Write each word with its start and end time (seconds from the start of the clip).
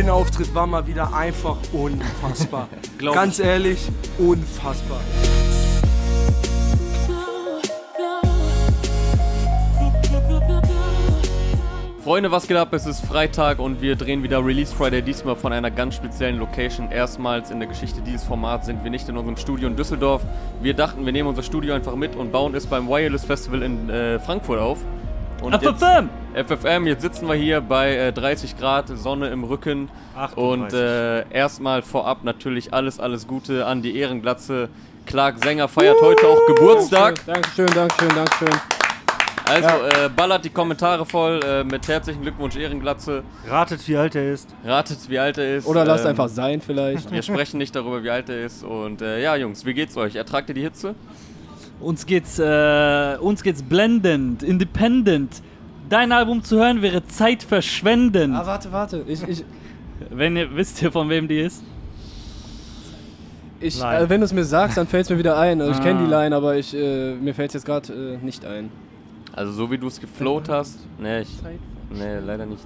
Gewinnauftritt 0.00 0.54
war 0.54 0.66
mal 0.66 0.86
wieder 0.86 1.12
einfach 1.12 1.58
unfassbar. 1.74 2.70
Ganz 2.98 3.38
ehrlich, 3.38 3.86
unfassbar. 4.16 5.02
Freunde, 12.02 12.30
was 12.30 12.48
geht 12.48 12.56
ab? 12.56 12.72
Es 12.72 12.86
ist 12.86 13.04
Freitag 13.04 13.58
und 13.58 13.82
wir 13.82 13.94
drehen 13.94 14.22
wieder 14.22 14.42
Release 14.42 14.74
Friday, 14.74 15.02
diesmal 15.02 15.36
von 15.36 15.52
einer 15.52 15.70
ganz 15.70 15.96
speziellen 15.96 16.38
Location. 16.38 16.90
Erstmals 16.90 17.50
in 17.50 17.58
der 17.58 17.68
Geschichte 17.68 18.00
dieses 18.00 18.24
Formats 18.24 18.64
sind 18.66 18.82
wir 18.82 18.90
nicht 18.90 19.06
in 19.10 19.18
unserem 19.18 19.36
Studio 19.36 19.68
in 19.68 19.76
Düsseldorf. 19.76 20.22
Wir 20.62 20.72
dachten, 20.72 21.04
wir 21.04 21.12
nehmen 21.12 21.28
unser 21.28 21.42
Studio 21.42 21.74
einfach 21.74 21.94
mit 21.94 22.16
und 22.16 22.32
bauen 22.32 22.54
es 22.54 22.66
beim 22.66 22.88
Wireless 22.88 23.26
Festival 23.26 23.62
in 23.62 23.90
äh, 23.90 24.18
Frankfurt 24.18 24.60
auf. 24.60 24.78
Und 25.42 25.54
FFM! 25.54 26.08
Jetzt, 26.34 26.48
FFM, 26.52 26.86
jetzt 26.86 27.02
sitzen 27.02 27.26
wir 27.26 27.34
hier 27.34 27.60
bei 27.60 27.94
äh, 27.96 28.12
30 28.12 28.58
Grad, 28.58 28.88
Sonne 28.88 29.28
im 29.28 29.44
Rücken. 29.44 29.88
38. 30.16 30.36
Und 30.36 30.72
äh, 30.72 31.28
erstmal 31.30 31.82
vorab 31.82 32.24
natürlich 32.24 32.72
alles, 32.74 33.00
alles 33.00 33.26
Gute 33.26 33.66
an 33.66 33.82
die 33.82 33.96
Ehrenglatze. 33.96 34.68
Clark 35.06 35.42
Sänger 35.42 35.66
feiert 35.68 35.96
heute 36.02 36.26
auch 36.28 36.46
Geburtstag. 36.46 37.24
Dankeschön, 37.26 37.66
Dankeschön, 37.74 38.08
Dankeschön. 38.14 38.60
Also 39.46 39.68
äh, 39.68 40.08
ballert 40.14 40.44
die 40.44 40.50
Kommentare 40.50 41.04
voll 41.04 41.40
äh, 41.44 41.64
mit 41.64 41.88
herzlichen 41.88 42.22
Glückwunsch 42.22 42.54
Ehrenglatze. 42.56 43.24
Ratet, 43.48 43.88
wie 43.88 43.96
alt 43.96 44.14
er 44.14 44.32
ist. 44.32 44.48
Ratet, 44.64 44.98
wie 45.08 45.18
alt 45.18 45.38
er 45.38 45.56
ist. 45.56 45.66
Oder 45.66 45.84
lasst 45.84 46.04
Ähm, 46.04 46.10
einfach 46.10 46.28
sein 46.28 46.60
vielleicht. 46.60 47.10
Wir 47.10 47.22
sprechen 47.22 47.58
nicht 47.58 47.74
darüber, 47.74 48.04
wie 48.04 48.10
alt 48.10 48.28
er 48.28 48.44
ist. 48.44 48.62
Und 48.62 49.02
äh, 49.02 49.20
ja, 49.20 49.34
Jungs, 49.34 49.64
wie 49.66 49.74
geht's 49.74 49.96
euch? 49.96 50.14
Ertragt 50.14 50.48
ihr 50.50 50.54
die 50.54 50.62
Hitze? 50.62 50.94
Uns 51.80 52.04
geht's, 52.06 52.38
äh, 52.38 53.16
uns 53.20 53.42
geht's 53.42 53.62
blendend, 53.62 54.42
independent. 54.42 55.42
Dein 55.88 56.12
Album 56.12 56.44
zu 56.44 56.58
hören 56.58 56.82
wäre 56.82 57.04
zeitverschwendend. 57.06 58.34
Ah, 58.36 58.46
warte, 58.46 58.70
warte. 58.70 59.02
Ich, 59.06 59.22
ich, 59.26 59.44
Wenn 60.10 60.36
ihr 60.36 60.54
wisst 60.54 60.80
ihr, 60.82 60.92
von 60.92 61.08
wem 61.08 61.26
die 61.28 61.40
ist? 61.40 61.62
ich, 63.60 63.82
äh, 63.82 64.08
wenn 64.08 64.20
du 64.20 64.24
es 64.24 64.32
mir 64.32 64.44
sagst, 64.44 64.76
dann 64.78 64.86
fällt 64.86 65.04
es 65.04 65.10
mir 65.10 65.18
wieder 65.18 65.38
ein. 65.38 65.60
Also 65.60 65.72
ich 65.72 65.80
kenne 65.80 66.00
Ah. 66.00 66.04
die 66.04 66.10
Line, 66.10 66.34
aber 66.36 66.56
ich, 66.56 66.74
äh, 66.74 67.14
mir 67.14 67.34
fällt 67.34 67.50
es 67.50 67.54
jetzt 67.54 67.66
gerade 67.66 67.92
äh, 67.92 68.24
nicht 68.24 68.44
ein. 68.46 68.70
Also 69.34 69.52
so 69.52 69.70
wie 69.70 69.78
du 69.78 69.86
es 69.86 70.00
geflowt 70.00 70.48
hast? 70.48 70.78
Nee, 70.98 71.20
ich, 71.20 71.28
nee, 71.90 72.18
leider 72.24 72.46
nicht. 72.46 72.64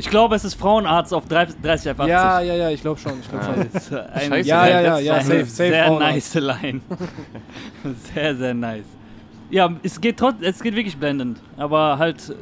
Ich 0.00 0.08
glaube, 0.10 0.34
es 0.34 0.44
ist 0.44 0.54
Frauenarzt 0.54 1.12
auf 1.12 1.26
30 1.26 1.56
30 1.62 1.92
F80. 1.92 2.06
Ja, 2.08 2.40
ja, 2.40 2.54
ja, 2.54 2.70
ich 2.70 2.80
glaube 2.80 2.98
schon. 2.98 3.12
Ich 3.20 3.28
glaub 3.28 3.42
Ah. 3.42 3.80
schon. 3.80 3.98
Ein, 3.98 4.28
Scheiße, 4.30 4.48
Ja, 4.48 4.66
ja, 4.66 4.80
ja, 4.80 4.98
ja, 4.98 5.14
safe, 5.20 5.44
safe. 5.44 5.44
sehr 5.46 5.84
Frauenarzt. 5.86 6.34
nice 6.34 6.34
Line. 6.62 6.80
sehr, 8.14 8.36
sehr 8.36 8.54
nice. 8.54 8.84
Ja, 9.50 9.68
es 9.82 10.00
geht 10.00 10.16
trotz, 10.18 10.36
es 10.40 10.62
geht 10.62 10.74
wirklich 10.74 10.96
blendend. 10.96 11.40
Aber 11.56 11.98
halt, 11.98 12.30
äh, 12.30 12.34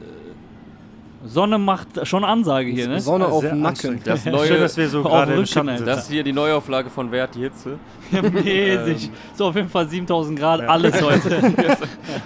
Sonne 1.27 1.59
macht 1.59 2.07
schon 2.07 2.23
Ansage 2.23 2.71
hier, 2.71 2.87
ne? 2.87 3.01
Sonne 3.01 3.27
auf 3.27 3.41
dem 3.45 3.61
Nacken. 3.61 4.01
Das 4.05 4.23
Schön, 4.23 4.33
neue, 4.33 4.59
dass 4.59 4.77
wir 4.77 4.89
so 4.89 5.01
Auf 5.01 5.07
gerade 5.11 5.33
im 5.33 5.39
Rücken, 5.39 5.49
Schatten 5.49 5.85
das 5.85 6.03
ist 6.05 6.11
hier 6.11 6.23
die 6.23 6.33
Neuauflage 6.33 6.91
von 6.91 7.11
Wer 7.11 7.25
hat 7.25 7.35
die 7.35 7.41
Hitze. 7.41 7.79
Mäßig. 8.23 9.11
So 9.35 9.47
auf 9.47 9.57
jeden 9.57 9.69
Fall 9.69 9.89
7000 9.89 10.39
Grad, 10.39 10.61
alles 10.61 11.03
heute. 11.03 11.53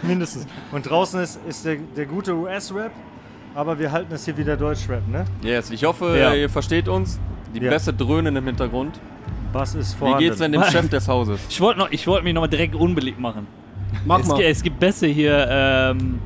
Mindestens. 0.02 0.46
Und 0.72 0.88
draußen 0.88 1.20
ist, 1.22 1.40
ist 1.48 1.64
der, 1.64 1.76
der 1.96 2.04
gute 2.04 2.34
US-Rap, 2.34 2.92
aber 3.54 3.78
wir 3.78 3.90
halten 3.92 4.12
es 4.14 4.24
hier 4.24 4.36
wieder 4.36 4.56
Deutsch-Rap, 4.56 5.06
ne? 5.08 5.24
Yes, 5.42 5.70
ich 5.70 5.84
hoffe, 5.84 6.16
Ja. 6.18 6.34
ihr 6.34 6.48
versteht 6.48 6.88
uns. 6.88 7.20
Die 7.54 7.60
Ja. 7.60 7.70
Bässe 7.70 7.92
dröhnen 7.92 8.34
im 8.36 8.46
Hintergrund. 8.46 8.98
Was 9.52 9.74
ist 9.74 9.94
Wie 9.94 9.98
vorhanden? 9.98 10.20
geht's 10.20 10.38
denn 10.38 10.52
dem 10.52 10.62
Chef 10.64 10.88
des 10.88 11.06
Hauses? 11.08 11.40
Ich 11.50 11.60
wollte 11.60 11.80
wollte 12.06 12.24
mich 12.24 12.32
nochmal 12.32 12.48
direkt 12.48 12.74
unbeliebt 12.74 13.20
machen. 13.20 13.46
Mach 14.06 14.20
es, 14.20 14.26
mal. 14.26 14.40
es 14.40 14.62
gibt 14.62 14.80
Bässe 14.80 15.06
hier, 15.06 15.46
ähm, 15.50 16.18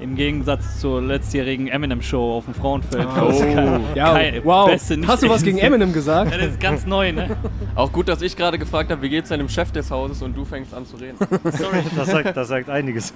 im 0.00 0.14
Gegensatz 0.16 0.80
zur 0.80 1.00
letztjährigen 1.00 1.68
Eminem-Show 1.68 2.36
auf 2.36 2.44
dem 2.44 2.54
Frauenfeld. 2.54 3.06
Oh. 3.06 3.80
Ja, 3.94 4.12
Kein- 4.12 4.44
wow. 4.44 4.70
Nicht 4.70 5.08
Hast 5.08 5.22
du 5.22 5.28
was 5.28 5.42
gegen. 5.42 5.58
Eminem 5.58 5.92
gesagt? 5.92 6.30
Ja, 6.30 6.38
das 6.38 6.48
ist 6.48 6.60
ganz 6.60 6.86
neu, 6.86 7.12
ne? 7.12 7.36
Auch 7.74 7.92
gut, 7.92 8.08
dass 8.08 8.22
ich 8.22 8.36
gerade 8.36 8.58
gefragt 8.58 8.90
habe, 8.90 9.02
wie 9.02 9.08
geht's 9.08 9.30
denn 9.30 9.38
dem 9.38 9.48
Chef 9.48 9.72
des 9.72 9.90
Hauses 9.90 10.22
und 10.22 10.36
du 10.36 10.44
fängst 10.44 10.74
an 10.74 10.86
zu 10.86 10.96
reden. 10.96 11.16
Sorry. 11.52 11.82
Das 11.96 12.08
sagt, 12.08 12.36
das 12.36 12.48
sagt 12.48 12.68
einiges. 12.68 13.14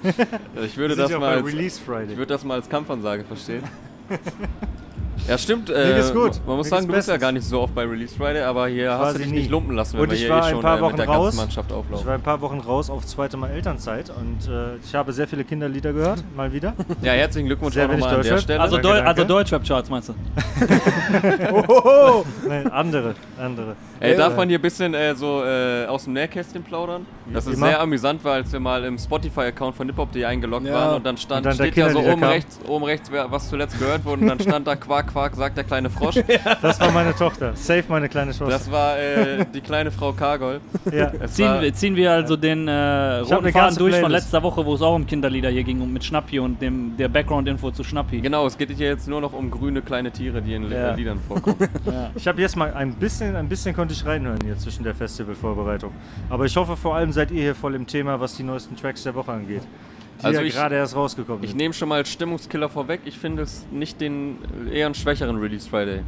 Ich 0.65 0.75
würde 0.77 0.95
das 0.95 1.11
ja 1.11 1.19
mal 1.19 1.37
als, 1.37 1.53
ich 1.53 1.81
würde 1.81 2.25
das 2.27 2.43
mal 2.43 2.55
als 2.55 2.67
Kampfansage 2.67 3.23
verstehen. 3.23 3.63
Ja, 5.27 5.37
stimmt. 5.37 5.69
Äh, 5.69 5.93
geht's 5.95 6.11
gut. 6.13 6.41
Man 6.47 6.57
muss 6.57 6.65
Mir 6.65 6.69
sagen, 6.71 6.87
du 6.87 6.93
bist 6.93 7.07
ja 7.07 7.13
bestens. 7.13 7.21
gar 7.21 7.31
nicht 7.31 7.45
so 7.45 7.61
oft 7.61 7.75
bei 7.75 7.83
Release 7.85 8.15
Friday, 8.15 8.41
aber 8.41 8.67
hier 8.67 8.97
hast 8.97 9.13
du 9.15 9.19
dich 9.19 9.27
nie. 9.27 9.39
nicht 9.39 9.51
lumpen 9.51 9.75
lassen, 9.75 9.93
wenn 9.93 10.01
Und 10.01 10.09
wir 10.09 10.15
ich 10.15 10.21
hier 10.21 10.29
war 10.31 10.41
eh 10.41 10.45
ein 10.45 10.51
schon 10.53 10.61
paar 10.61 10.77
äh, 10.77 10.81
Wochen 10.81 10.91
mit 10.91 10.99
der 10.99 11.07
raus. 11.07 11.23
ganzen 11.25 11.37
Mannschaft 11.37 11.69
Ich 11.69 11.75
auflaufen. 11.77 12.07
war 12.07 12.13
ein 12.15 12.21
paar 12.21 12.41
Wochen 12.41 12.59
raus 12.59 12.89
auf 12.89 13.05
zweite 13.05 13.37
Mal 13.37 13.51
Elternzeit 13.51 14.09
und 14.09 14.51
äh, 14.51 14.77
ich 14.83 14.95
habe 14.95 15.13
sehr 15.13 15.27
viele 15.27 15.43
Kinderlieder 15.43 15.93
gehört, 15.93 16.23
mal 16.35 16.51
wieder. 16.51 16.73
Ja, 17.01 17.11
herzlichen 17.13 17.45
Glückwunsch 17.47 17.75
Sehr 17.75 17.85
auch 17.85 17.89
wenig 17.91 18.01
nochmal 18.03 18.17
an 18.17 18.23
der 18.23 18.31
Deutsche. 18.31 18.43
Stelle. 18.43 18.59
Also, 18.61 18.75
Danke, 18.77 18.87
Deu 18.87 18.95
danke. 18.95 19.09
also 19.09 19.23
Deutschrap-Charts 19.25 19.89
meinst 19.89 20.09
du? 20.09 20.13
Ohoho! 21.53 22.25
Nein, 22.47 22.67
andere, 22.71 23.15
andere. 23.39 23.75
Ey, 23.99 24.11
Ja. 24.13 24.17
darf 24.17 24.35
man 24.35 24.49
hier 24.49 24.57
ein 24.57 24.61
bisschen 24.61 24.93
äh, 24.93 25.15
so 25.15 25.43
äh, 25.43 25.85
aus 25.85 26.05
dem 26.05 26.13
Nähkästchen 26.13 26.63
plaudern? 26.63 27.05
Das 27.31 27.45
ist 27.45 27.55
Immer. 27.57 27.67
sehr 27.67 27.79
amüsant 27.81 28.23
war, 28.23 28.33
als 28.33 28.51
wir 28.51 28.59
mal 28.59 28.83
im 28.83 28.97
Spotify-Account 28.97 29.75
von 29.75 29.87
hiphop.de 29.87 30.25
eingeloggt 30.25 30.65
Ja. 30.67 30.73
waren 30.73 30.95
und 30.95 31.05
dann 31.05 31.17
stand, 31.17 31.45
Und 31.45 31.45
dann 31.45 31.53
steht 31.67 31.75
ja 31.75 31.89
so 31.89 31.99
oben 31.99 32.23
rechts, 32.23 32.59
oben 32.67 32.83
rechts, 32.85 33.11
was 33.11 33.49
zuletzt 33.49 33.77
gehört 33.79 34.03
wurde 34.05 34.21
und 34.23 34.27
dann 34.27 34.39
stand 34.39 34.65
da 34.67 34.75
Quark, 34.75 35.00
Quark, 35.03 35.35
sagt 35.35 35.57
der 35.57 35.63
kleine 35.63 35.89
Frosch. 35.89 36.15
Das 36.61 36.79
war 36.79 36.91
meine 36.91 37.15
Tochter. 37.15 37.53
Safe 37.55 37.83
meine 37.87 38.07
kleine 38.09 38.33
Schwester. 38.33 38.49
Das 38.49 38.71
war 38.71 38.97
äh, 38.99 39.45
die 39.53 39.61
kleine 39.61 39.91
Frau 39.91 40.13
Kargol. 40.13 40.61
ja. 40.91 41.11
Ziehen, 41.27 41.45
war, 41.45 41.61
wir, 41.61 41.73
ziehen 41.73 41.95
wir 41.95 42.11
also 42.11 42.35
den 42.37 42.67
äh, 42.67 42.71
roten 43.19 43.51
Faden 43.51 43.77
durch 43.77 43.93
von 43.95 44.03
Playlist. 44.05 44.25
letzter 44.25 44.43
Woche, 44.43 44.65
wo 44.65 44.73
es 44.75 44.81
auch 44.81 44.95
um 44.95 45.05
Kinderlieder 45.05 45.49
hier 45.49 45.63
ging 45.63 45.81
und 45.81 45.91
mit 45.93 46.03
Schnappi 46.03 46.39
und 46.39 46.61
dem, 46.61 46.95
der 46.97 47.07
Background-Info 47.09 47.71
zu 47.71 47.83
Schnappi. 47.83 48.21
genau, 48.21 48.45
es 48.45 48.57
geht 48.57 48.69
hier 48.71 48.87
jetzt 48.87 49.07
nur 49.07 49.21
noch 49.21 49.33
um 49.33 49.49
grüne 49.51 49.81
kleine 49.81 50.11
Tiere, 50.11 50.41
die 50.41 50.53
in 50.53 50.69
Ja. 50.71 50.91
äh, 50.91 50.95
Liedern 50.95 51.19
vorkommen. 51.27 51.57
Ja. 51.85 52.11
Ich 52.15 52.27
habe 52.27 52.39
jetzt 52.41 52.55
mal 52.55 52.73
ein 52.73 52.93
bisschen, 52.93 53.35
ein 53.35 53.49
bisschen 53.49 53.75
konnte 53.75 53.93
ich 53.93 54.05
reinhören 54.05 54.39
hier 54.43 54.57
zwischen 54.57 54.83
der 54.83 54.93
Festivalvorbereitung. 54.95 55.91
Aber 56.29 56.45
ich 56.45 56.55
hoffe 56.55 56.77
vor 56.77 56.95
allem 56.95 57.11
seid 57.11 57.31
ihr 57.31 57.41
hier 57.41 57.55
voll 57.55 57.75
im 57.75 57.87
Thema, 57.87 58.19
was 58.19 58.35
die 58.35 58.43
neuesten 58.43 58.75
Tracks 58.75 59.03
der 59.03 59.15
Woche 59.15 59.31
angeht. 59.31 59.63
Die 60.21 60.25
Also 60.27 60.39
ja 60.41 60.45
ich- 60.45 60.53
gerade 60.53 60.75
erst 60.75 60.95
rausgekommen 60.95 61.43
Ich 61.43 61.55
nehme 61.55 61.73
schon 61.73 61.89
mal 61.89 61.95
als 61.95 62.09
Stimmungskiller 62.09 62.69
vorweg. 62.69 63.01
Ich 63.05 63.17
finde 63.17 63.43
es 63.43 63.65
nicht 63.71 63.99
den 64.01 64.37
eher 64.71 64.85
einen 64.85 64.95
schwächeren 64.95 65.37
Release 65.37 65.69
Friday. 65.69 66.01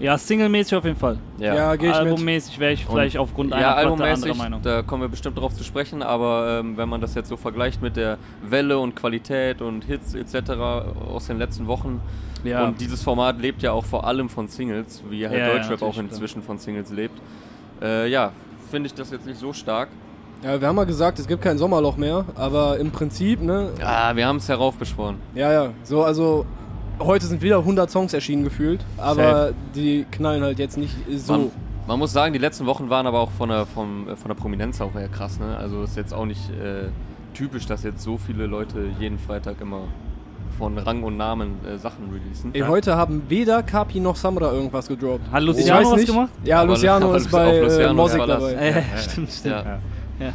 ja, 0.00 0.18
singlemäßig 0.18 0.74
auf 0.76 0.84
jeden 0.84 0.98
Fall. 0.98 1.18
Ja, 1.38 1.76
gehe 1.76 1.90
ich. 1.90 1.94
Albummäßig 1.94 2.58
wäre 2.58 2.72
ich 2.72 2.84
vielleicht 2.84 3.16
aufgrund 3.18 3.52
einer 3.52 3.62
ja, 3.62 3.72
Platte 3.74 3.88
albummäßig, 3.88 4.24
anderer 4.32 4.36
Meinung. 4.44 4.62
da 4.62 4.82
kommen 4.82 5.02
wir 5.02 5.08
bestimmt 5.08 5.38
drauf 5.38 5.54
zu 5.54 5.62
sprechen, 5.64 6.02
aber 6.02 6.58
ähm, 6.60 6.76
wenn 6.76 6.88
man 6.88 7.00
das 7.00 7.14
jetzt 7.14 7.28
so 7.28 7.36
vergleicht 7.36 7.80
mit 7.82 7.96
der 7.96 8.18
Welle 8.42 8.78
und 8.80 8.96
Qualität 8.96 9.60
und 9.62 9.84
Hits 9.84 10.14
etc. 10.14 10.50
aus 11.08 11.28
den 11.28 11.38
letzten 11.38 11.66
Wochen 11.68 12.00
Ja. 12.42 12.64
und 12.66 12.80
dieses 12.80 13.02
Format 13.02 13.38
lebt 13.40 13.62
ja 13.62 13.70
auch 13.72 13.84
vor 13.84 14.04
allem 14.06 14.28
von 14.28 14.48
Singles, 14.48 15.02
wie 15.08 15.28
halt 15.28 15.38
Ja, 15.38 15.46
ja, 15.46 15.52
Deutschrap 15.52 15.82
auch 15.82 15.88
natürlich, 15.88 15.94
klar. 15.94 16.04
inzwischen 16.10 16.42
von 16.42 16.58
Singles 16.58 16.90
lebt. 16.90 17.20
Äh, 17.80 18.08
ja, 18.10 18.32
finde 18.72 18.88
ich 18.88 18.94
das 18.94 19.10
jetzt 19.12 19.26
nicht 19.26 19.38
so 19.38 19.52
stark. 19.52 19.88
Ja, 20.42 20.60
wir 20.60 20.66
haben 20.68 20.76
mal 20.76 20.86
gesagt, 20.86 21.18
es 21.20 21.28
gibt 21.28 21.42
kein 21.42 21.56
Sommerloch 21.56 21.96
mehr, 21.96 22.24
aber 22.34 22.78
im 22.78 22.90
Prinzip, 22.90 23.40
ne? 23.42 23.68
Ah, 23.80 24.14
wir 24.16 24.26
haben 24.26 24.36
es 24.38 24.48
heraufbeschworen. 24.48 25.16
Ja, 25.34 25.52
ja. 25.52 25.68
So, 25.84 26.02
also 26.02 26.44
heute 26.98 27.26
sind 27.26 27.42
wieder 27.42 27.58
100 27.58 27.88
Songs 27.90 28.12
erschienen 28.12 28.42
gefühlt, 28.42 28.84
aber 28.98 29.14
Safe. 29.22 29.54
die 29.74 30.04
knallen 30.10 30.42
halt 30.42 30.58
jetzt 30.58 30.76
nicht 30.78 30.94
so. 31.16 31.32
Man, 31.32 31.50
man 31.86 31.98
muss 32.00 32.12
sagen, 32.12 32.32
die 32.32 32.40
letzten 32.40 32.66
Wochen 32.66 32.90
waren 32.90 33.06
aber 33.06 33.20
auch 33.20 33.30
von 33.30 33.50
der, 33.50 33.66
vom, 33.66 34.08
äh, 34.08 34.16
von 34.16 34.28
der 34.28 34.34
Prominenz 34.34 34.80
auch 34.80 34.94
eher 34.96 35.08
krass. 35.08 35.38
Ne? 35.38 35.56
Also 35.56 35.84
ist 35.84 35.96
jetzt 35.96 36.12
auch 36.12 36.26
nicht 36.26 36.50
äh, 36.50 36.88
typisch, 37.34 37.66
dass 37.66 37.84
jetzt 37.84 38.02
so 38.02 38.18
viele 38.18 38.46
Leute 38.46 38.80
jeden 38.98 39.20
Freitag 39.20 39.60
immer 39.60 39.82
von 40.58 40.76
Rang 40.76 41.04
und 41.04 41.16
Namen 41.16 41.54
äh, 41.64 41.78
Sachen 41.78 42.10
releasen. 42.12 42.50
Ey, 42.52 42.62
heute 42.62 42.96
haben 42.96 43.22
weder 43.28 43.62
Kapi 43.62 44.00
noch 44.00 44.16
Samra 44.16 44.52
irgendwas 44.52 44.88
gedroppt. 44.88 45.30
Hat 45.30 45.40
Ich 45.40 45.46
Luciano 45.46 45.90
was 45.92 45.96
nicht. 45.96 46.06
gemacht? 46.08 46.30
Ja, 46.44 46.62
Luciano 46.62 47.06
aber 47.06 47.16
ist 47.16 47.26
auf 47.26 47.32
bei 47.32 47.46
äh, 47.56 47.60
Luciano 47.62 47.94
Mosik 47.94 48.18
Verlass. 48.18 48.42
dabei. 48.42 48.84
Ja, 48.92 48.98
stimmt, 48.98 49.30
stimmt. 49.30 49.54
Ja. 49.54 49.78
Ja. 50.22 50.28
Ja. 50.28 50.32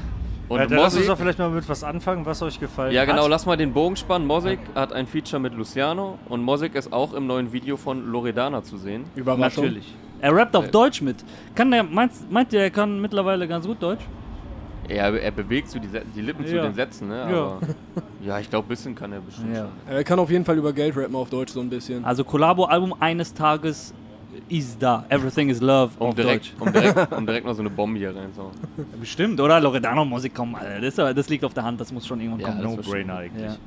Und 0.50 0.60
Ja, 0.60 0.66
lass 0.78 0.96
uns 0.96 1.08
doch 1.08 1.18
vielleicht 1.18 1.40
mal 1.40 1.50
mit 1.50 1.68
was 1.68 1.84
anfangen, 1.84 2.26
was 2.26 2.42
euch 2.42 2.58
gefallen 2.58 2.94
ja 2.94 3.04
genau, 3.04 3.24
hat. 3.24 3.30
lass 3.30 3.46
mal 3.46 3.58
den 3.58 3.74
Bogen 3.74 3.98
spannen. 3.98 4.26
Mosik 4.26 4.60
hat 4.76 4.94
ein 4.94 5.06
Feature 5.06 5.42
mit 5.42 5.54
Luciano 5.54 6.18
und 6.30 6.42
Mosik 6.42 6.74
ist 6.76 6.94
auch 6.94 7.14
im 7.14 7.28
neuen 7.28 7.52
Video 7.52 7.76
von 7.76 8.10
Loredana 8.10 8.64
zu 8.64 8.78
sehen. 8.78 9.04
Überraschung. 9.16 9.66
Natürlich. 9.66 9.94
Er 10.22 10.34
rappt 10.34 10.56
auf 10.56 10.68
Äh. 10.68 10.72
Deutsch 10.72 11.02
mit. 11.02 11.18
Kann 11.54 11.70
der, 11.72 11.84
meinst, 11.84 12.32
meint 12.32 12.54
ihr, 12.54 12.62
er 12.62 12.70
kann 12.70 13.02
mittlerweile 13.02 13.46
ganz 13.46 13.68
gut 13.68 13.82
Deutsch? 13.84 14.06
Er, 14.88 15.22
er 15.22 15.32
bewegt 15.32 15.70
so 15.70 15.80
die, 15.80 15.90
die 16.16 16.22
Lippen 16.22 16.46
zu 16.46 16.56
Ja. 16.56 16.64
den 16.64 16.74
Sätzen, 16.74 17.10
ne? 17.10 17.28
Ja. 17.30 17.38
Aber 17.44 17.60
ja, 18.26 18.40
ich 18.40 18.50
glaube, 18.50 18.68
ein 18.68 18.70
bisschen 18.70 18.96
kann 18.96 19.12
er 19.12 19.20
bestimmt 19.20 19.54
Ja. 19.54 19.68
schon. 19.86 19.96
Er 19.98 20.04
kann 20.06 20.18
auf 20.18 20.32
jeden 20.32 20.46
Fall 20.46 20.58
über 20.58 20.72
Geld 20.72 20.96
rappen 20.96 21.16
auf 21.18 21.30
Deutsch 21.30 21.52
so 21.52 21.60
ein 21.60 21.70
bisschen. 21.70 22.06
Also 22.06 22.24
Collabo-Album 22.24 22.96
eines 23.02 23.34
Tages 23.34 23.94
ist 24.50 24.82
da. 24.82 25.06
Everything 25.10 25.50
is 25.50 25.62
Love 25.62 25.92
Um 26.00 26.08
auf 26.08 26.16
direkt, 26.16 26.54
Deutsch. 26.60 26.68
um, 26.68 26.74
direkt, 26.74 27.14
um 27.18 27.26
direkt 27.26 27.46
mal 27.46 27.54
so 27.54 27.62
eine 27.62 27.70
Bombe 27.70 28.00
hier 28.00 28.16
reinzuhauen. 28.16 28.52
Bestimmt, 29.00 29.40
oder? 29.40 29.60
Loredano 29.60 30.04
Musik 30.06 30.34
kommen, 30.36 30.56
Alter. 30.56 30.82
Das, 30.82 30.96
das 31.16 31.30
liegt 31.30 31.44
auf 31.46 31.54
der 31.54 31.64
Hand, 31.64 31.80
das 31.82 31.92
muss 31.92 32.06
schon 32.08 32.20
irgendwann 32.20 32.40
Ja, 32.42 32.48
kommen. 32.48 32.78
das 32.78 32.86
No-Brainer 32.86 33.18
eigentlich. 33.18 33.44
Ja. 33.46 33.52
Ja. 33.52 33.58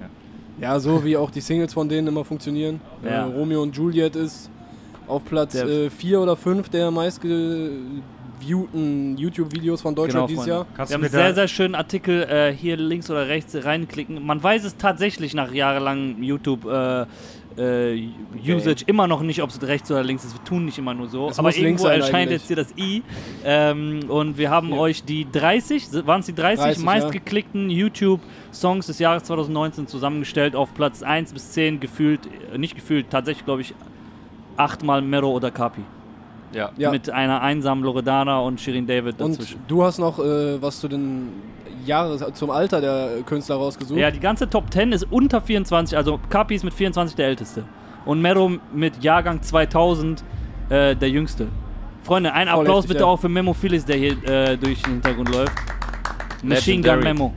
Ja, 0.61 0.79
so 0.81 1.03
wie 1.05 1.17
auch 1.17 1.31
die 1.31 1.41
Singles 1.41 1.73
von 1.73 1.89
denen 1.89 2.09
immer 2.09 2.25
funktionieren. 2.25 2.81
Ja. 3.03 3.27
Äh, 3.27 3.33
Romeo 3.33 3.63
und 3.63 3.75
Juliet 3.75 4.15
ist 4.15 4.51
auf 5.07 5.25
Platz 5.25 5.53
Der- 5.53 5.91
4 5.91 6.21
oder 6.21 6.37
5 6.37 6.69
der 6.69 6.91
meistgeviewten 6.91 9.17
YouTube-Videos 9.17 9.81
von 9.83 9.95
Deutschland 9.95 10.29
dieses 10.29 10.45
Freunde. 10.45 10.57
Jahr. 10.59 10.67
Kannst 10.77 10.91
Wir 10.91 10.95
haben 10.97 11.03
einen 11.05 11.11
sehr, 11.13 11.35
sehr 11.35 11.49
schönen 11.49 11.75
Artikel 11.75 12.23
äh, 12.25 12.53
hier 12.55 12.77
links 12.77 13.11
oder 13.11 13.29
rechts 13.29 13.57
reinklicken. 13.65 14.25
Man 14.25 14.43
weiß 14.43 14.65
es 14.65 14.77
tatsächlich 14.77 15.35
nach 15.35 15.53
jahrelangem 15.53 16.23
YouTube. 16.23 16.65
Äh, 16.67 17.07
äh, 17.61 18.09
Usage 18.53 18.85
immer 18.87 19.07
noch 19.07 19.23
nicht, 19.23 19.43
ob 19.43 19.51
es 19.51 19.61
rechts 19.63 19.91
oder 19.91 20.03
links 20.03 20.25
ist. 20.25 20.35
Wir 20.35 20.45
tun 20.45 20.65
nicht 20.65 20.79
immer 20.79 20.95
nur 20.95 21.09
so. 21.09 21.29
Es 21.29 21.39
aber 21.39 21.55
irgendwo 21.55 21.87
erscheint 21.87 22.15
eigentlich. 22.31 22.41
jetzt 22.41 22.47
hier 22.47 22.57
das 22.57 22.75
i. 22.77 23.03
Ähm, 23.45 24.01
und 24.09 24.39
wir 24.39 24.51
haben 24.51 24.71
Ja. 24.71 24.79
euch 24.79 25.05
die 25.05 25.27
30, 25.31 25.89
waren 26.07 26.21
es 26.21 26.27
die 26.27 26.35
30, 26.35 26.65
30, 26.65 26.79
ja. 26.79 26.85
meistgeklickten 26.85 27.71
YouTube-Songs 27.71 28.87
des 28.87 28.99
Jahres 28.99 29.25
2019 29.25 29.87
zusammengestellt 29.87 30.57
auf 30.57 30.73
Platz 30.75 31.03
1 31.03 31.33
bis 31.33 31.53
10 31.53 31.81
gefühlt, 31.81 32.21
äh, 32.53 32.59
nicht 32.59 32.75
gefühlt, 32.75 33.11
tatsächlich 33.11 33.45
glaube 33.45 33.61
ich 33.61 33.75
achtmal 34.57 35.03
Mero 35.03 35.31
oder 35.31 35.51
Kapi. 35.51 35.83
Ja. 36.53 36.71
Ja. 36.77 36.91
Mit 36.91 37.11
einer 37.11 37.43
einsamen 37.43 37.85
Loredana 37.85 38.41
und 38.41 38.61
Shirin 38.61 38.87
David 38.87 39.21
Und 39.21 39.33
dazwischen. 39.33 39.61
du 39.69 39.85
hast 39.85 39.99
noch 39.99 40.19
äh, 40.19 40.61
was 40.61 40.81
zu 40.81 40.89
den 40.89 41.29
Jahres 41.87 42.25
zum 42.35 42.51
Alter 42.51 42.81
der 42.81 43.23
Künstler 43.25 43.57
rausgesucht. 43.57 43.99
Ja, 43.99 44.11
die 44.11 44.21
ganze 44.21 44.49
Top 44.49 44.73
10 44.73 44.93
ist 44.93 45.07
unter 45.11 45.41
24, 45.41 45.97
also 45.97 46.21
Kapi 46.29 46.55
ist 46.55 46.65
mit 46.65 46.75
24 46.75 47.17
der 47.17 47.27
älteste. 47.27 47.65
Und 48.05 48.21
Mero 48.21 48.53
mit 48.73 49.03
Jahrgang 49.03 49.43
2000 49.43 50.25
äh, 50.69 50.97
der 50.97 51.11
jüngste. 51.11 51.49
Freunde, 52.03 52.33
ein 52.33 52.49
Voll 52.49 52.61
Applaus 52.61 52.77
heftig, 52.79 52.89
bitte 52.89 53.01
ja. 53.01 53.07
auch 53.07 53.21
für 53.21 53.29
Memo 53.29 53.53
Phillips, 53.53 53.85
der 53.85 53.97
hier 53.97 54.25
äh, 54.25 54.57
durch 54.57 54.83
den 54.83 54.95
Hintergrund 54.95 55.29
läuft. 55.35 55.53
Machine 56.43 56.83
Gun. 56.83 57.01
Memo. 57.01 57.33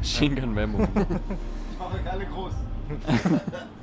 Machine 0.00 0.34
Gun 0.34 0.54
Memo. 0.54 0.78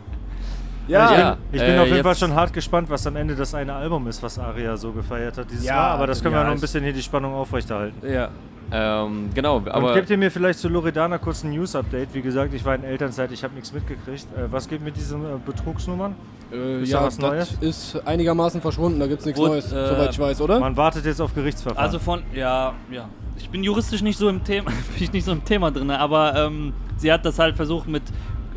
ja, 0.88 1.12
Ja. 1.20 1.38
Ich 1.52 1.60
bin 1.62 1.70
Äh, 1.76 1.80
auf 1.80 1.88
jeden 1.88 2.04
Fall 2.04 2.16
schon 2.16 2.34
hart 2.34 2.54
gespannt, 2.54 2.90
was 2.90 3.06
am 3.08 3.16
Ende 3.16 3.36
das 3.36 3.54
eine 3.56 3.74
Album 3.74 4.08
ist, 4.08 4.22
was 4.24 4.38
Aria 4.40 4.76
so 4.78 4.92
gefeiert 4.92 5.38
hat 5.38 5.50
dieses 5.50 5.66
Ja, 5.66 5.76
Jahr. 5.76 5.92
Aber 5.92 6.08
das 6.08 6.22
können 6.22 6.34
wir 6.36 6.40
ja, 6.42 6.46
noch 6.48 6.54
ein 6.54 6.62
bisschen 6.62 6.84
hier 6.84 6.94
die 6.94 7.02
Spannung 7.02 7.34
aufrechterhalten. 7.34 7.96
Ja. 8.08 8.30
ähm, 8.72 9.30
genau, 9.34 9.58
Aber 9.70 9.90
Und 9.90 9.94
gebt 9.94 10.10
ihr 10.10 10.18
mir 10.18 10.32
vielleicht 10.32 10.60
zu 10.60 10.70
Loredana 10.70 11.18
kurz 11.20 11.44
ein 11.44 11.52
News-Update? 11.52 12.14
Wie 12.14 12.22
gesagt, 12.22 12.54
ich 12.54 12.66
war 12.66 12.76
in 12.76 12.84
Elternzeit, 12.84 13.32
ich 13.32 13.44
habe 13.44 13.54
nichts 13.54 13.72
mitgekriegt. 13.74 14.26
Äh, 14.36 14.52
was 14.52 14.68
geht 14.68 14.82
mit 14.84 14.96
diesen 14.96 15.24
äh, 15.24 15.28
Betrugsnummern? 15.46 16.16
äh, 16.52 16.82
Ist 16.82 16.92
da 16.94 17.00
ja 17.00 17.06
was 17.06 17.18
das 17.18 17.30
Neues? 17.30 17.58
ist 17.62 18.08
einigermaßen 18.08 18.62
verschwunden, 18.62 19.00
da 19.00 19.08
gibt 19.08 19.20
es 19.20 19.26
nichts 19.26 19.40
Neues, 19.42 19.72
äh, 19.72 19.88
soweit 19.88 20.12
ich 20.12 20.20
weiß, 20.20 20.42
oder? 20.42 20.60
Man 20.60 20.76
wartet 20.78 21.06
jetzt 21.06 21.22
auf 21.22 21.34
Gerichtsverfahren. 21.36 21.84
Also 21.86 22.00
von, 22.00 22.24
ja, 22.34 22.74
ja. 22.92 23.08
Ich 23.38 23.50
bin 23.50 23.64
juristisch 23.64 24.02
nicht 24.02 24.18
so 24.18 24.30
im 24.30 24.44
Thema, 24.44 24.70
bin 24.94 25.04
ich 25.04 25.12
nicht 25.14 25.26
so 25.26 25.32
im 25.32 25.44
Thema 25.46 25.70
drin, 25.72 25.92
aber 25.92 26.34
ähm, 26.36 26.74
sie 26.98 27.12
hat 27.12 27.24
das 27.26 27.38
halt 27.40 27.56
versucht 27.56 27.88
mit 27.88 28.04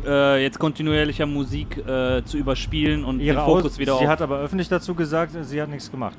äh, 0.05 0.41
jetzt 0.43 0.59
kontinuierlicher 0.59 1.25
Musik 1.25 1.77
äh, 1.77 2.23
zu 2.23 2.37
überspielen 2.37 3.03
und 3.03 3.19
Ihre 3.19 3.37
den 3.37 3.45
Fokus 3.45 3.65
Aus 3.73 3.79
wieder 3.79 3.97
sie 3.97 4.05
auf. 4.05 4.09
hat 4.09 4.21
aber 4.21 4.39
öffentlich 4.39 4.69
dazu 4.69 4.93
gesagt, 4.95 5.33
sie 5.41 5.61
hat 5.61 5.69
nichts 5.69 5.89
gemacht. 5.91 6.15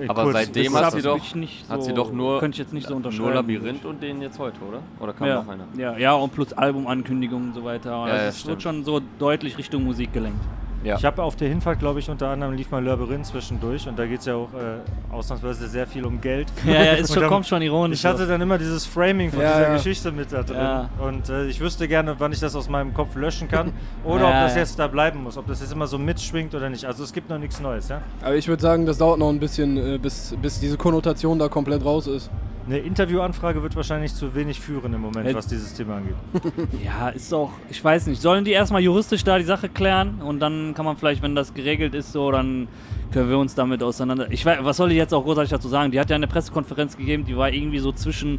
Äh, 0.00 0.08
Aber 0.08 0.24
kurz, 0.24 0.34
seitdem 0.34 0.74
hat 0.76 0.92
sie 0.92 1.02
doch- 1.02 1.34
nicht 1.34 1.68
hat 1.68 1.80
so, 1.82 1.88
sie 1.88 1.94
doch 1.94 2.12
nur, 2.12 2.38
könnte 2.40 2.54
ich 2.54 2.58
jetzt 2.60 2.72
nicht 2.72 2.86
so 2.86 2.94
unterschreiben. 2.94 3.24
nur 3.24 3.34
Labyrinth 3.34 3.84
und 3.84 4.02
den 4.02 4.22
jetzt 4.22 4.38
heute, 4.38 4.56
oder? 4.68 4.80
Oder 5.00 5.12
kam 5.12 5.26
ja. 5.26 5.42
noch 5.42 5.48
einer? 5.48 5.64
Ja, 5.76 5.98
ja, 5.98 6.12
und 6.14 6.32
plus 6.32 6.52
Albumankündigungen 6.52 7.48
und 7.48 7.54
so 7.54 7.64
weiter. 7.64 7.90
Ja, 7.90 8.02
also 8.02 8.14
ja, 8.16 8.22
es 8.28 8.46
wird 8.46 8.60
stimmt. 8.60 8.62
schon 8.62 8.84
so 8.84 9.00
deutlich 9.18 9.58
Richtung 9.58 9.84
Musik 9.84 10.12
gelenkt. 10.12 10.40
Ja. 10.84 10.96
Ich 10.96 11.04
habe 11.04 11.22
auf 11.22 11.34
der 11.34 11.48
Hinfahrt, 11.48 11.80
glaube 11.80 11.98
ich, 11.98 12.08
unter 12.08 12.28
anderem 12.28 12.54
lief 12.54 12.70
mal 12.70 12.82
Labyrinth 12.84 13.26
zwischendurch 13.26 13.88
und 13.88 13.98
da 13.98 14.06
geht 14.06 14.20
es 14.20 14.26
ja 14.26 14.36
auch 14.36 14.48
äh, 14.54 15.12
ausnahmsweise 15.14 15.66
sehr 15.68 15.86
viel 15.86 16.04
um 16.06 16.20
Geld. 16.20 16.46
Ja, 16.64 16.72
ja, 16.74 16.92
ist 16.92 17.12
schon, 17.12 17.20
dann- 17.22 17.30
kommt 17.30 17.46
schon 17.46 17.62
ironisch. 17.62 17.98
Ich 17.98 18.04
hatte 18.06 18.26
dann 18.26 18.40
immer 18.40 18.58
dieses 18.58 18.86
Framing 18.86 19.30
von 19.30 19.40
Ja, 19.40 19.48
dieser 19.56 19.68
ja. 19.68 19.74
Geschichte 19.74 20.12
mit 20.12 20.32
da 20.32 20.42
drin. 20.42 20.56
Ja. 20.56 20.88
Und 21.00 21.28
äh, 21.28 21.46
ich 21.46 21.60
wüsste 21.60 21.88
gerne, 21.88 22.14
wann 22.18 22.32
ich 22.32 22.40
das 22.40 22.54
aus 22.54 22.68
meinem 22.68 22.94
Kopf 22.94 23.16
löschen 23.16 23.48
kann 23.48 23.72
oder 24.04 24.22
Ja, 24.22 24.26
ob 24.28 24.46
das 24.46 24.54
ja. 24.54 24.60
jetzt 24.60 24.78
da 24.78 24.86
bleiben 24.86 25.22
muss, 25.24 25.36
ob 25.36 25.46
das 25.48 25.60
jetzt 25.60 25.72
immer 25.72 25.86
so 25.88 25.98
mitschwingt 25.98 26.54
oder 26.54 26.70
nicht. 26.70 26.84
Also 26.84 27.02
es 27.02 27.12
gibt 27.12 27.28
noch 27.28 27.38
nichts 27.38 27.60
Neues, 27.60 27.88
ja? 27.88 28.00
Aber 28.22 28.36
ich 28.36 28.46
würde 28.46 28.62
sagen, 28.62 28.86
das 28.86 28.98
dauert 28.98 29.18
noch 29.18 29.30
ein 29.30 29.40
bisschen, 29.40 29.76
äh, 29.76 29.98
bis, 29.98 30.36
bis 30.40 30.60
diese 30.60 30.76
Konnotation 30.76 31.38
da 31.38 31.48
komplett 31.48 31.84
raus 31.84 32.06
ist. 32.06 32.30
Eine 32.68 32.78
Interviewanfrage 32.80 33.62
wird 33.62 33.74
wahrscheinlich 33.76 34.14
zu 34.14 34.34
wenig 34.34 34.60
führen 34.60 34.92
im 34.92 35.00
Moment, 35.00 35.24
Jetzt- 35.24 35.34
was 35.36 35.46
dieses 35.46 35.72
Thema 35.72 35.96
angeht. 35.96 36.14
Ja, 36.84 37.08
ist 37.08 37.32
auch, 37.32 37.50
ich 37.70 37.82
weiß 37.82 38.06
nicht, 38.08 38.20
sollen 38.20 38.44
die 38.44 38.50
erstmal 38.50 38.82
juristisch 38.82 39.24
da 39.24 39.38
die 39.38 39.44
Sache 39.44 39.70
klären 39.70 40.20
und 40.20 40.40
dann 40.40 40.74
kann 40.74 40.84
man 40.84 40.98
vielleicht, 40.98 41.22
wenn 41.22 41.34
das 41.34 41.54
geregelt 41.54 41.94
ist, 41.94 42.12
so, 42.12 42.30
dann 42.30 42.68
können 43.10 43.30
wir 43.30 43.38
uns 43.38 43.54
damit 43.54 43.82
auseinander. 43.82 44.30
Ich 44.30 44.44
weiß, 44.44 44.58
was 44.62 44.76
soll 44.76 44.90
ich 44.90 44.98
jetzt 44.98 45.14
auch 45.14 45.24
großartig 45.24 45.50
dazu 45.50 45.68
sagen? 45.68 45.92
Die 45.92 45.98
hat 45.98 46.10
ja 46.10 46.16
eine 46.16 46.26
Pressekonferenz 46.26 46.98
gegeben, 46.98 47.24
die 47.24 47.36
war 47.38 47.50
irgendwie 47.50 47.78
so 47.78 47.90
zwischen 47.92 48.38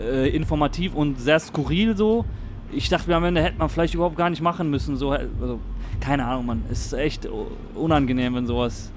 äh, 0.00 0.28
informativ 0.28 0.94
und 0.94 1.18
sehr 1.20 1.40
skurril 1.40 1.96
so. 1.96 2.24
Ich 2.70 2.88
dachte 2.88 3.08
mir 3.10 3.16
am 3.16 3.24
Ende 3.24 3.42
hätte 3.42 3.58
man 3.58 3.68
vielleicht 3.68 3.94
überhaupt 3.94 4.16
gar 4.16 4.30
nicht 4.30 4.40
machen 4.42 4.70
müssen. 4.70 4.96
So, 4.96 5.10
also, 5.10 5.58
keine 6.00 6.24
Ahnung, 6.26 6.46
man. 6.46 6.62
Es 6.70 6.86
ist 6.86 6.92
echt 6.92 7.28
unangenehm, 7.74 8.36
wenn 8.36 8.46
sowas 8.46 8.92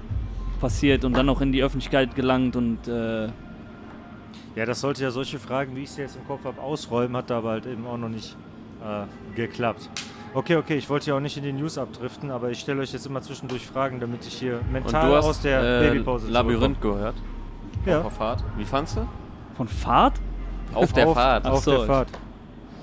passiert 0.60 1.04
und 1.04 1.16
dann 1.16 1.26
noch 1.26 1.40
in 1.40 1.50
die 1.50 1.62
Öffentlichkeit 1.64 2.14
gelangt 2.14 2.54
und 2.54 2.86
äh, 2.86 3.28
Ja, 4.54 4.66
das 4.66 4.80
sollte 4.80 5.02
ja 5.02 5.10
solche 5.10 5.38
Fragen, 5.38 5.76
wie 5.76 5.82
ich 5.82 5.90
sie 5.90 6.02
jetzt 6.02 6.16
im 6.16 6.26
Kopf 6.26 6.44
habe, 6.44 6.60
ausräumen, 6.60 7.16
hat 7.16 7.30
da 7.30 7.38
aber 7.38 7.50
halt 7.50 7.66
eben 7.66 7.86
auch 7.86 7.96
noch 7.96 8.08
nicht 8.08 8.36
äh, 8.82 9.36
geklappt. 9.36 9.88
Okay, 10.34 10.56
okay, 10.56 10.76
ich 10.76 10.90
wollte 10.90 11.10
ja 11.10 11.16
auch 11.16 11.20
nicht 11.20 11.36
in 11.36 11.42
die 11.42 11.52
News 11.52 11.78
abdriften, 11.78 12.30
aber 12.30 12.50
ich 12.50 12.60
stelle 12.60 12.82
euch 12.82 12.92
jetzt 12.92 13.06
immer 13.06 13.22
zwischendurch 13.22 13.66
Fragen, 13.66 13.98
damit 14.00 14.26
ich 14.26 14.34
hier 14.34 14.60
Und 14.60 14.72
mental 14.72 15.08
du 15.08 15.16
hast 15.16 15.24
aus 15.24 15.40
der 15.40 15.60
äh, 15.60 15.88
Babypause 15.88 16.28
Labyrinth 16.28 16.80
gehört. 16.80 17.14
Ja. 17.86 17.98
Auf 17.98 18.02
der 18.02 18.10
Fahrt. 18.10 18.44
Wie 18.56 18.64
fandst 18.64 18.96
du? 18.96 19.08
von 19.58 19.68
Fahrt? 19.68 20.14
Auf 20.72 20.92
der 20.92 21.08
auf, 21.08 21.14
Fahrt. 21.14 21.46
Auf 21.46 21.64
so, 21.64 21.70
der 21.72 21.86
Fahrt. 21.86 22.08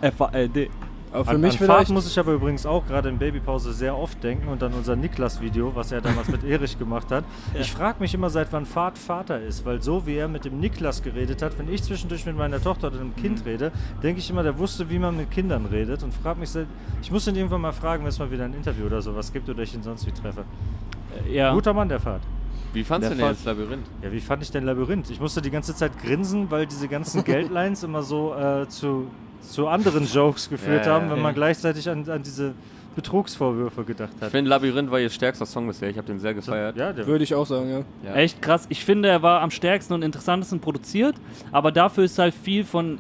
F-A-L-D. 0.02 0.70
Aber 1.16 1.26
für 1.26 1.32
an, 1.32 1.42
mich 1.42 1.52
an 1.54 1.58
vielleicht. 1.58 1.72
Fahrt 1.88 1.90
muss 1.90 2.08
ich 2.08 2.18
aber 2.20 2.34
übrigens 2.34 2.66
auch 2.66 2.86
gerade 2.86 3.10
in 3.10 3.18
Babypause 3.18 3.74
sehr 3.74 3.98
oft 3.98 4.24
denken 4.24 4.48
und 4.50 4.62
an 4.64 4.74
unser 4.74 4.96
Niklas-Video, 4.96 5.72
was 5.76 5.92
er 5.92 6.02
damals 6.02 6.28
mit 6.28 6.44
Erich 6.48 6.78
gemacht 6.78 7.12
hat. 7.12 7.24
Ja. 7.54 7.62
Ich 7.62 7.72
frage 7.72 8.00
mich 8.00 8.14
immer, 8.14 8.30
seit 8.30 8.52
wann 8.54 8.66
Fahrt 8.66 8.98
Vater 8.98 9.40
ist, 9.42 9.66
weil 9.66 9.82
so 9.82 10.06
wie 10.06 10.16
er 10.16 10.28
mit 10.28 10.46
dem 10.46 10.60
Niklas 10.60 11.02
geredet 11.04 11.42
hat, 11.42 11.58
wenn 11.58 11.72
ich 11.74 11.84
zwischendurch 11.84 12.26
mit 12.26 12.38
meiner 12.38 12.62
Tochter 12.62 12.88
oder 12.88 13.00
einem 13.00 13.16
Kind 13.16 13.46
rede, 13.46 13.72
denke 14.04 14.20
ich 14.20 14.30
immer, 14.30 14.44
der 14.44 14.58
wusste, 14.60 14.90
wie 14.90 15.00
man 15.00 15.18
mit 15.18 15.32
Kindern 15.32 15.66
redet 15.66 16.04
und 16.04 16.14
frage 16.14 16.40
mich, 16.40 16.50
seit- 16.50 16.68
ich 17.02 17.12
muss 17.12 17.28
ihn 17.28 17.36
irgendwann 17.36 17.62
mal 17.62 17.72
fragen, 17.74 18.04
wenn 18.04 18.10
es 18.10 18.20
mal 18.20 18.30
wieder 18.32 18.46
ein 18.46 18.54
Interview 18.54 18.86
oder 18.86 19.02
sowas 19.02 19.32
gibt 19.34 19.50
oder 19.50 19.64
ich 19.64 19.74
ihn 19.74 19.84
sonst 19.84 20.06
wie 20.06 20.12
treffe. 20.12 20.44
Äh, 21.28 21.36
Ja. 21.36 21.54
Guter 21.54 21.74
Mann, 21.74 21.90
der 21.90 22.00
Fahrt. 22.00 22.22
Wie 22.74 22.84
fandst 22.84 23.04
Der 23.04 23.12
du 23.12 23.16
denn 23.16 23.26
Fahrt- 23.26 23.38
jetzt 23.38 23.46
Labyrinth? 23.46 23.86
Ja, 24.02 24.12
wie 24.12 24.20
fand 24.20 24.44
ich 24.44 24.52
denn 24.52 24.66
Labyrinth? 24.66 25.10
Ich 25.10 25.22
musste 25.22 25.42
die 25.42 25.50
ganze 25.52 25.74
Zeit 25.74 25.98
grinsen, 26.04 26.52
weil 26.52 26.66
diese 26.66 26.90
ganzen 26.90 27.24
Geldlines 27.24 27.84
immer 27.84 28.04
so 28.04 28.36
äh, 28.36 28.68
zu, 28.68 29.08
zu 29.52 29.68
anderen 29.68 30.06
Jokes 30.08 30.50
geführt 30.50 30.86
Ja, 30.86 30.94
haben, 30.94 31.10
wenn 31.10 31.18
ja. 31.18 31.24
man 31.24 31.34
gleichzeitig 31.36 31.90
an, 31.90 32.08
an 32.10 32.22
diese 32.24 32.54
Betrugsvorwürfe 32.96 33.84
gedacht 33.84 34.12
Ich 34.16 34.22
hat. 34.22 34.32
finde 34.32 34.50
Labyrinth 34.50 34.90
war 34.90 35.00
ihr 35.00 35.10
stärkster 35.10 35.46
Song 35.46 35.68
bisher. 35.68 35.90
Ich 35.90 35.98
habe 35.98 36.08
den 36.08 36.20
sehr 36.20 36.34
gefeiert. 36.34 36.78
Ja, 36.78 36.94
der 36.94 37.06
Würde 37.06 37.24
ich 37.24 37.36
auch 37.36 37.46
sagen, 37.46 37.70
ja. 37.70 38.10
Ja. 38.10 38.16
Echt 38.16 38.42
krass. 38.42 38.66
Ich 38.70 38.84
finde, 38.86 39.10
er 39.10 39.22
war 39.22 39.42
am 39.42 39.52
stärksten 39.52 39.94
und 39.94 40.02
interessantesten 40.02 40.60
produziert, 40.60 41.16
aber 41.52 41.72
dafür 41.72 42.06
ist 42.06 42.18
halt 42.18 42.34
viel 42.34 42.64
von, 42.64 43.00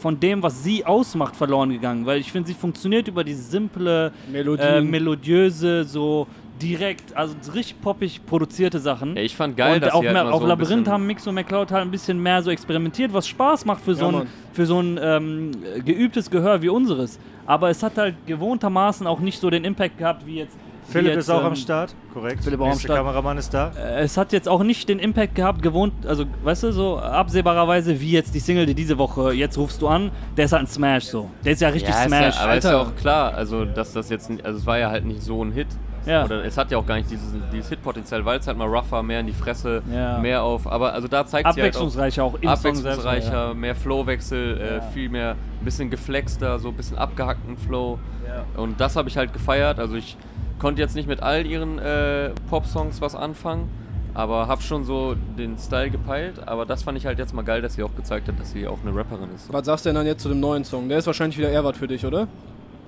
von 0.00 0.20
dem, 0.20 0.42
was 0.42 0.62
sie 0.62 0.84
ausmacht, 0.84 1.34
verloren 1.34 1.70
gegangen. 1.70 2.06
Weil 2.06 2.20
ich 2.20 2.30
finde, 2.30 2.46
sie 2.48 2.54
funktioniert 2.54 3.08
über 3.08 3.24
diese 3.24 3.42
simple, 3.42 4.12
äh, 4.32 4.80
melodiöse, 4.80 5.84
so 5.84 6.28
direkt, 6.60 7.16
also 7.16 7.34
so 7.40 7.52
richtig 7.52 7.80
poppig 7.80 8.24
produzierte 8.26 8.78
Sachen. 8.78 9.16
Ja, 9.16 9.22
ich 9.22 9.36
fand 9.36 9.56
geil, 9.56 9.74
und 9.74 9.82
dass 9.84 9.92
auf, 9.92 10.02
sie 10.02 10.08
halt 10.08 10.26
auf 10.26 10.38
so 10.38 10.44
ein 10.44 10.48
Labyrinth 10.48 10.88
haben 10.88 11.06
Mix 11.06 11.26
und 11.26 11.34
McCloud 11.34 11.70
halt 11.70 11.82
ein 11.82 11.90
bisschen 11.90 12.22
mehr 12.22 12.42
so 12.42 12.50
experimentiert, 12.50 13.12
was 13.12 13.26
Spaß 13.28 13.64
macht 13.64 13.82
für 13.82 13.94
so 13.94 14.02
Ja, 14.02 14.08
ein, 14.08 14.14
Mann. 14.14 14.26
für 14.52 14.66
so 14.66 14.80
ein 14.80 14.98
ähm, 15.02 15.50
geübtes 15.84 16.30
Gehör 16.30 16.62
wie 16.62 16.68
unseres. 16.68 17.18
Aber 17.46 17.70
es 17.70 17.82
hat 17.82 17.96
halt 17.98 18.14
gewohntermaßen 18.26 19.06
auch 19.06 19.20
nicht 19.20 19.40
so 19.40 19.50
den 19.50 19.64
Impact 19.64 19.98
gehabt 19.98 20.26
wie 20.26 20.36
jetzt. 20.38 20.56
Philipp 20.88 21.14
jetzt, 21.14 21.24
ist 21.24 21.30
auch 21.30 21.40
ähm, 21.40 21.46
am 21.46 21.56
Start, 21.56 21.96
korrekt. 22.14 22.44
Philipp 22.44 22.60
auch 22.60 22.70
am 22.70 22.78
Start. 22.78 22.98
Kameramann 22.98 23.38
ist 23.38 23.52
da. 23.52 23.72
äh, 23.76 24.02
es 24.02 24.16
hat 24.16 24.32
jetzt 24.32 24.48
auch 24.48 24.62
nicht 24.62 24.88
den 24.88 25.00
Impact 25.00 25.34
gehabt, 25.34 25.60
gewohnt, 25.60 26.06
also 26.06 26.24
weißt 26.44 26.62
du, 26.62 26.72
so 26.72 26.98
absehbarerweise 26.98 28.00
wie 28.00 28.12
jetzt 28.12 28.36
die 28.36 28.38
Single, 28.38 28.66
die 28.66 28.74
diese 28.74 28.96
Woche, 28.96 29.32
jetzt 29.32 29.58
rufst 29.58 29.82
du 29.82 29.88
an, 29.88 30.12
der 30.36 30.44
ist 30.44 30.52
halt 30.52 30.62
ein 30.62 30.66
Smash 30.68 31.04
so. 31.06 31.28
Der 31.44 31.52
ist 31.54 31.60
ja 31.60 31.70
richtig 31.70 31.92
ja, 31.92 32.02
ist 32.02 32.06
Smash. 32.06 32.36
Ja, 32.36 32.40
aber 32.40 32.56
ist 32.56 32.64
ja 32.64 32.70
Alter. 32.70 32.82
auch 32.82 32.94
klar, 32.94 33.34
also 33.34 33.64
dass 33.64 33.94
das 33.94 34.10
jetzt 34.10 34.30
nicht, 34.30 34.44
also 34.44 34.60
es 34.60 34.66
war 34.66 34.78
ja 34.78 34.88
halt 34.90 35.04
nicht 35.04 35.22
so 35.22 35.42
ein 35.44 35.50
Hit. 35.50 35.66
Ja. 36.06 36.24
Oder 36.24 36.44
es 36.44 36.56
hat 36.56 36.70
ja 36.70 36.78
auch 36.78 36.86
gar 36.86 36.96
nicht 36.96 37.10
dieses, 37.10 37.34
dieses 37.52 37.68
Hitpotenzial, 37.68 38.24
weil 38.24 38.38
es 38.38 38.46
halt 38.46 38.56
mal 38.56 38.68
rougher, 38.68 39.02
mehr 39.02 39.20
in 39.20 39.26
die 39.26 39.32
Fresse, 39.32 39.82
Ja. 39.92 40.18
mehr 40.18 40.42
auf. 40.42 40.66
Aber 40.70 40.92
also 40.92 41.08
da 41.08 41.26
zeigt 41.26 41.52
sie 41.54 41.60
halt 41.60 41.74
auch 41.76 41.80
Abwechslungsreicher 41.82 42.24
auch, 42.24 42.34
im 42.34 42.42
Song 42.42 42.56
selbst. 42.56 42.66
abwechslungsreicher, 42.66 43.54
mehr 43.54 43.74
Flowwechsel, 43.74 44.60
äh, 44.60 44.82
viel 44.92 45.08
mehr, 45.08 45.32
ein 45.60 45.64
bisschen 45.64 45.90
geflexter, 45.90 46.58
so 46.58 46.68
ein 46.68 46.74
bisschen 46.74 46.96
abgehackten 46.96 47.56
Flow. 47.58 47.98
Ja. 48.26 48.44
Und 48.60 48.80
das 48.80 48.96
habe 48.96 49.08
ich 49.08 49.16
halt 49.16 49.32
gefeiert. 49.32 49.78
Also 49.78 49.96
ich 49.96 50.16
konnte 50.58 50.80
jetzt 50.80 50.94
nicht 50.94 51.08
mit 51.08 51.22
all 51.22 51.44
ihren 51.46 51.78
äh, 51.78 52.30
Pop-Songs 52.48 53.00
was 53.00 53.14
anfangen, 53.14 53.68
aber 54.14 54.46
habe 54.48 54.62
schon 54.62 54.84
so 54.84 55.14
den 55.36 55.58
Style 55.58 55.90
gepeilt. 55.90 56.46
Aber 56.46 56.64
das 56.66 56.82
fand 56.84 56.96
ich 56.96 57.04
halt 57.06 57.18
jetzt 57.18 57.34
mal 57.34 57.42
geil, 57.42 57.60
dass 57.62 57.74
sie 57.74 57.82
auch 57.82 57.94
gezeigt 57.94 58.28
hat, 58.28 58.38
dass 58.40 58.52
sie 58.52 58.66
auch 58.66 58.78
eine 58.86 58.96
Rapperin 58.96 59.28
ist. 59.34 59.52
Was 59.52 59.66
sagst 59.66 59.84
du 59.84 59.88
denn 59.90 59.96
dann 59.96 60.06
jetzt 60.06 60.22
zu 60.22 60.28
dem 60.28 60.40
neuen 60.40 60.64
Song? 60.64 60.88
Der 60.88 60.98
ist 60.98 61.06
wahrscheinlich 61.06 61.36
wieder 61.36 61.50
eher 61.50 61.64
was 61.64 61.76
für 61.76 61.86
dich, 61.88 62.06
oder? 62.06 62.26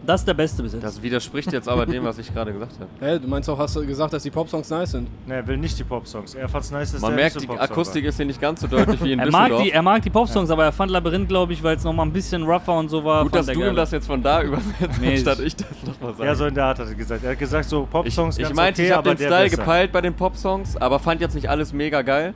Das 0.06 0.22
ist 0.22 0.26
der 0.28 0.34
beste 0.34 0.62
bis 0.62 0.72
jetzt. 0.72 0.82
Das 0.82 1.02
widerspricht 1.02 1.52
jetzt 1.52 1.68
aber 1.68 1.84
dem, 1.84 2.02
was 2.04 2.18
ich 2.18 2.32
gerade 2.32 2.52
gesagt 2.52 2.72
habe. 2.80 2.88
Hä, 3.00 3.18
du 3.18 3.28
meinst 3.28 3.48
auch, 3.50 3.58
hast 3.58 3.76
du 3.76 3.84
gesagt, 3.86 4.12
dass 4.12 4.22
die 4.22 4.30
Popsongs 4.30 4.70
nice 4.70 4.92
sind? 4.92 5.08
Ne, 5.26 5.34
er 5.34 5.46
will 5.46 5.56
nicht 5.58 5.78
die 5.78 5.84
Popsongs. 5.84 6.34
Er 6.34 6.48
fand's 6.48 6.70
nice, 6.70 6.92
dass 6.92 7.02
Man 7.02 7.10
der 7.10 7.16
merkt, 7.24 7.36
nicht 7.36 7.52
die 7.52 7.58
Akustik 7.58 8.04
war. 8.04 8.08
ist 8.08 8.16
hier 8.16 8.24
nicht 8.26 8.40
ganz 8.40 8.60
so 8.60 8.68
deutlich 8.68 9.02
wie 9.02 9.12
in 9.12 9.18
er, 9.18 9.30
mag 9.30 9.50
die, 9.62 9.70
er 9.72 9.82
mag 9.82 10.00
die 10.02 10.08
Popsongs, 10.10 10.48
aber 10.50 10.64
er 10.64 10.72
fand 10.72 10.90
Labyrinth, 10.92 11.28
glaube 11.28 11.52
ich, 11.52 11.62
weil 11.62 11.76
es 11.76 11.84
nochmal 11.84 12.06
ein 12.06 12.12
bisschen 12.12 12.44
rougher 12.44 12.78
und 12.78 12.88
so 12.88 13.04
war. 13.04 13.24
Gut, 13.24 13.34
dass 13.34 13.46
du 13.46 13.52
ihm 13.62 13.74
das 13.76 13.90
jetzt 13.90 14.06
von 14.06 14.22
da 14.22 14.42
übersetzt, 14.42 15.00
Nee, 15.00 15.14
anstatt 15.16 15.40
ich- 15.40 15.46
ich 15.46 15.56
das 15.56 15.66
nochmal 15.84 16.14
sage. 16.14 16.26
Ja, 16.28 16.34
so 16.34 16.46
in 16.46 16.54
der 16.54 16.64
Art 16.64 16.78
hat 16.78 16.88
er 16.88 16.94
gesagt. 16.94 17.24
Er 17.24 17.32
hat 17.32 17.38
gesagt, 17.38 17.68
so 17.68 17.82
ich 17.82 17.90
Popsongs 17.90 18.38
ich 18.38 18.44
ganz 18.44 18.54
meinte, 18.56 18.80
okay, 18.80 18.88
ich 18.90 18.96
habe 18.96 19.10
aber 19.10 19.14
den 19.18 19.26
Style 19.26 19.44
besser. 19.50 19.56
gepeilt 19.58 19.92
bei 19.92 20.00
den 20.00 20.14
Popsongs, 20.14 20.76
aber 20.76 21.00
fand 21.00 21.20
jetzt 21.20 21.34
nicht 21.34 21.50
alles 21.50 21.72
mega 21.72 22.02
geil. 22.02 22.34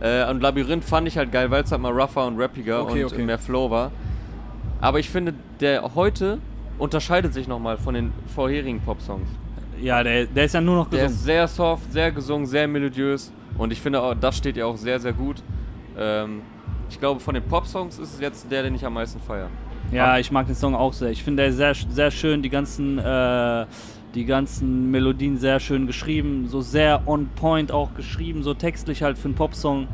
Äh, 0.00 0.28
und 0.28 0.42
Labyrinth 0.42 0.84
fand 0.84 1.08
ich 1.08 1.16
halt 1.16 1.32
geil, 1.32 1.50
weil 1.50 1.62
es 1.64 1.72
halt 1.72 1.80
mal 1.80 1.92
rougher 1.92 2.26
und 2.26 2.38
rappiger 2.38 2.82
Okay, 2.82 3.04
und 3.04 3.12
okay. 3.12 3.22
mehr 3.24 3.38
Flow 3.38 3.70
war. 3.70 3.90
Aber 4.80 4.98
ich 4.98 5.08
finde, 5.08 5.32
der 5.60 5.94
heute 5.94 6.38
unterscheidet 6.78 7.32
sich 7.34 7.48
nochmal 7.48 7.78
von 7.78 7.94
den 7.94 8.12
vorherigen 8.34 8.80
Popsongs. 8.80 9.28
Ja, 9.80 10.02
der, 10.02 10.26
der 10.26 10.44
ist 10.46 10.54
ja 10.54 10.60
nur 10.60 10.76
noch 10.76 10.88
Der 10.90 11.02
gesungen. 11.02 11.16
ist 11.18 11.24
sehr 11.24 11.48
soft, 11.48 11.92
sehr 11.92 12.10
gesungen, 12.10 12.46
sehr 12.46 12.66
melodiös. 12.66 13.32
Und 13.58 13.72
ich 13.72 13.80
finde, 13.80 14.02
auch, 14.02 14.14
das 14.14 14.36
steht 14.36 14.56
ihr 14.56 14.66
auch 14.66 14.76
sehr, 14.76 14.98
sehr 14.98 15.12
gut. 15.12 15.42
Ähm, 15.98 16.42
ich 16.88 16.98
glaube, 16.98 17.20
von 17.20 17.34
den 17.34 17.42
Pop-Songs 17.44 17.98
ist 17.98 18.14
es 18.14 18.20
jetzt 18.20 18.50
der, 18.50 18.62
den 18.62 18.74
ich 18.74 18.84
am 18.84 18.94
meisten 18.94 19.20
feiere. 19.20 19.48
Ja, 19.92 20.18
ich 20.18 20.32
mag 20.32 20.46
den 20.46 20.54
Song 20.56 20.74
auch 20.74 20.92
sehr. 20.92 21.10
Ich 21.10 21.22
finde 21.22 21.44
er 21.44 21.52
sehr, 21.52 21.74
sehr 21.74 22.10
schön, 22.10 22.42
die 22.42 22.48
ganzen, 22.50 22.98
äh, 22.98 23.66
die 24.14 24.24
ganzen 24.24 24.90
Melodien 24.90 25.36
sehr 25.38 25.60
schön 25.60 25.86
geschrieben, 25.86 26.48
so 26.48 26.60
sehr 26.60 27.02
on 27.06 27.28
point 27.36 27.70
auch 27.70 27.94
geschrieben, 27.94 28.42
so 28.42 28.54
textlich 28.54 29.02
halt 29.02 29.16
für 29.18 29.26
einen 29.28 29.34
Popsong. 29.34 29.86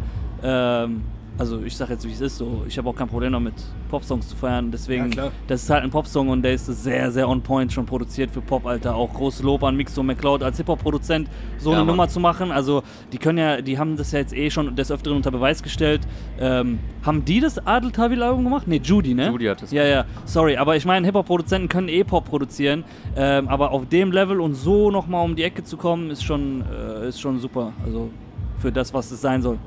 Ähm, 0.42 1.02
also 1.38 1.62
ich 1.64 1.76
sag 1.76 1.88
jetzt, 1.88 2.06
wie 2.06 2.12
es 2.12 2.20
ist, 2.20 2.36
so 2.38 2.62
ich 2.68 2.76
habe 2.78 2.88
auch 2.88 2.94
kein 2.94 3.08
Problem 3.08 3.32
damit, 3.32 3.54
Popsongs 3.88 4.28
zu 4.28 4.36
feiern. 4.36 4.70
Deswegen, 4.70 5.10
Ja, 5.12 5.30
das 5.46 5.62
ist 5.62 5.70
halt 5.70 5.82
ein 5.82 5.90
Popsong 5.90 6.28
und 6.28 6.42
der 6.42 6.52
ist 6.54 6.66
sehr, 6.66 7.10
sehr 7.10 7.28
on 7.28 7.40
point 7.40 7.72
schon 7.72 7.86
produziert 7.86 8.30
für 8.30 8.40
Pop, 8.40 8.66
Alter. 8.66 8.94
Auch 8.94 9.12
großes 9.12 9.42
Lob 9.42 9.64
an 9.64 9.74
Mixo 9.76 10.02
McCloud 10.02 10.42
als 10.42 10.58
Hip-Hop-Produzent, 10.58 11.28
so 11.58 11.70
Ja, 11.70 11.76
eine 11.76 11.84
Mann. 11.84 11.96
Nummer 11.96 12.08
zu 12.08 12.20
machen. 12.20 12.52
Also 12.52 12.82
die 13.12 13.18
können 13.18 13.38
ja, 13.38 13.60
die 13.62 13.78
haben 13.78 13.96
das 13.96 14.12
ja 14.12 14.18
jetzt 14.18 14.34
eh 14.34 14.50
schon 14.50 14.76
des 14.76 14.90
Öfteren 14.90 15.16
unter 15.16 15.30
Beweis 15.30 15.62
gestellt. 15.62 16.02
Ähm, 16.38 16.78
haben 17.02 17.24
die 17.24 17.40
das 17.40 17.66
Adel 17.66 17.90
Tawil-Album 17.92 18.44
gemacht? 18.44 18.68
Ne, 18.68 18.76
Judy, 18.76 19.14
ne? 19.14 19.28
Judy 19.28 19.46
hat 19.46 19.62
es 19.62 19.72
Ja, 19.72 19.84
ja, 19.84 20.04
sorry, 20.26 20.56
aber 20.56 20.76
ich 20.76 20.84
meine, 20.84 21.06
Hip-Hop-Produzenten 21.06 21.68
können 21.68 21.88
eh 21.88 22.04
Pop 22.04 22.26
produzieren, 22.26 22.84
ähm, 23.16 23.48
aber 23.48 23.70
auf 23.72 23.88
dem 23.88 24.12
Level 24.12 24.40
und 24.40 24.54
so 24.54 24.90
nochmal 24.90 25.24
um 25.24 25.34
die 25.34 25.42
Ecke 25.42 25.64
zu 25.64 25.76
kommen, 25.76 26.10
ist 26.10 26.22
schon, 26.24 26.62
äh, 26.70 27.08
ist 27.08 27.20
schon 27.20 27.38
super. 27.38 27.72
Also 27.84 28.10
für 28.58 28.70
das, 28.70 28.92
was 28.94 29.10
es 29.10 29.20
sein 29.20 29.42
soll. 29.42 29.58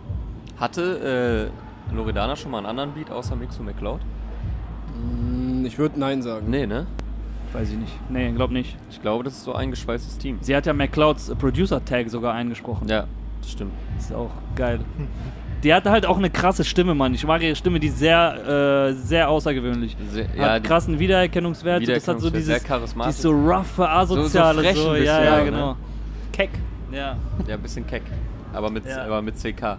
Hatte 0.57 1.51
äh, 1.91 1.95
Loredana 1.95 2.35
schon 2.35 2.51
mal 2.51 2.59
einen 2.59 2.67
anderen 2.67 2.93
Beat 2.93 3.11
außer 3.11 3.35
Mixo 3.35 3.61
McCloud? 3.63 3.99
Mm, 4.95 5.65
Ich 5.65 5.77
würde 5.77 5.99
Nein 5.99 6.21
sagen. 6.21 6.49
Nee, 6.49 6.65
ne? 6.65 6.87
Weiß 7.53 7.69
ich 7.71 7.77
nicht. 7.77 7.93
Nee, 8.09 8.31
glaub 8.31 8.51
nicht. 8.51 8.75
Ich 8.89 9.01
glaube, 9.01 9.23
das 9.23 9.33
ist 9.33 9.43
so 9.43 9.53
ein 9.53 9.71
geschweißtes 9.71 10.17
Team. 10.17 10.37
Sie 10.41 10.55
hat 10.55 10.65
ja 10.65 10.73
McClouds 10.73 11.29
äh, 11.29 11.35
Producer-Tag 11.35 12.09
sogar 12.09 12.33
eingesprochen. 12.33 12.87
Ja, 12.87 13.05
das 13.41 13.51
stimmt. 13.51 13.71
Ist 13.97 14.13
auch 14.13 14.31
geil. 14.55 14.79
Die 15.63 15.73
hat 15.73 15.85
halt 15.85 16.05
auch 16.05 16.17
eine 16.17 16.29
krasse 16.29 16.63
Stimme, 16.63 16.93
Mann. 16.93 17.13
Ich 17.13 17.25
mag 17.25 17.41
ihre 17.41 17.55
Stimme, 17.55 17.79
die 17.79 17.87
ist 17.87 17.97
sehr, 17.99 18.89
äh, 18.89 18.93
sehr 18.93 19.29
außergewöhnlich. 19.29 19.95
Sehr, 20.11 20.27
Hat 20.27 20.35
ja, 20.37 20.59
die- 20.59 20.67
krassen 20.67 20.99
Wiedererkennungswert. 20.99 21.87
Das 21.87 22.07
hat 22.07 22.19
so 22.19 22.27
Wiedererkennungswert, 22.27 22.35
dieses, 22.35 22.47
sehr 22.47 22.59
charismatisch. 22.67 23.15
ist 23.15 23.21
so 23.21 23.31
roughe, 23.31 23.89
asoziale, 23.89 24.61
frech 24.61 24.75
so, 24.77 24.89
ein 24.89 25.03
ja, 25.03 25.17
bisschen, 25.19 25.25
ja, 25.25 25.37
ne? 25.37 25.45
genau. 25.45 25.75
Keck. 26.31 26.49
Ja, 26.91 27.15
Ja, 27.47 27.55
ein 27.55 27.61
bisschen 27.61 27.87
keck. 27.87 28.03
Aber 28.53 28.69
mit, 28.69 28.85
Ja. 28.85 29.05
aber 29.05 29.21
mit 29.21 29.35
CK. 29.37 29.77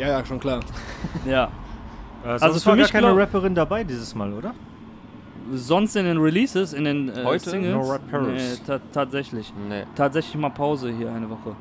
Ja, 0.00 0.08
ja, 0.08 0.24
schon 0.24 0.40
klar. 0.40 0.60
ja. 1.26 1.50
Äh, 2.24 2.28
Also 2.28 2.46
sonst 2.48 2.62
für 2.62 2.68
war 2.70 2.76
gar 2.76 2.82
mich 2.84 2.92
keine 2.92 3.06
glaub- 3.08 3.18
Rapperin 3.18 3.54
dabei 3.54 3.84
dieses 3.84 4.14
Mal, 4.14 4.32
oder? 4.32 4.54
Sonst 5.52 5.96
in 5.96 6.04
den 6.06 6.18
Releases, 6.18 6.72
in 6.72 6.84
den 6.84 7.08
äh, 7.08 7.24
Heute? 7.24 7.50
Singles. 7.50 7.74
No 7.74 7.92
Rappers. 7.92 8.26
Nee, 8.28 8.56
ta 8.66 8.78
tatsächlich. 8.92 9.52
Nee. 9.68 9.84
Tatsächlich 9.94 10.36
mal 10.36 10.50
Pause 10.50 10.90
hier 10.90 11.12
eine 11.12 11.28
Woche. 11.28 11.54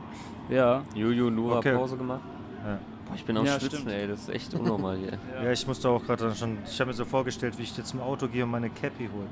Ja. 0.50 0.84
Juju 0.96 1.29
Nura 1.29 1.58
Okay. 1.58 1.74
Pause 1.75 1.98
gemacht. 1.98 2.22
Ja. 2.65 2.77
Boah, 3.08 3.15
ich 3.15 3.25
bin 3.25 3.36
am 3.38 3.46
Ja, 3.46 3.60
Schwitzen, 3.60 3.88
ey. 3.89 4.08
Das 4.08 4.22
ist 4.22 4.29
echt 4.29 4.53
unnormal 4.53 4.96
hier. 4.98 5.13
Ja, 5.43 5.51
ich 5.51 5.65
musste 5.67 5.89
auch 5.89 6.03
gerade 6.03 6.34
schon. 6.36 6.60
Ich 6.65 6.79
habe 6.79 6.89
mir 6.91 6.93
so 6.96 7.03
vorgestellt, 7.05 7.58
wie 7.58 7.63
ich 7.63 7.75
jetzt 7.75 7.89
zum 7.89 8.01
Auto 8.01 8.27
gehe 8.27 8.43
und 8.43 8.51
meine 8.51 8.69
Cappy 8.69 9.10
hole. 9.13 9.27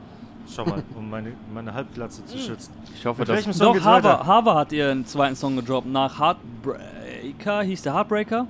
Schau 0.50 0.66
mal, 0.66 0.82
um 0.98 1.08
meine, 1.10 1.34
meine 1.54 1.74
Halbglatze 1.74 2.26
zu 2.26 2.38
schützen. 2.38 2.74
Ich 2.96 3.06
hoffe, 3.06 3.22
Mit 3.22 3.30
dass. 3.30 3.58
Doch, 3.60 3.86
weiter? 3.86 4.26
Hava 4.26 4.56
hat 4.56 4.72
ihren 4.72 5.06
zweiten 5.06 5.36
Song 5.36 5.56
gedroppt. 5.56 5.88
Nach 5.88 6.20
Heartbreaker 6.20 7.62
hieß 7.62 7.84
der 7.84 7.94
Heartbreaker. 7.94 8.48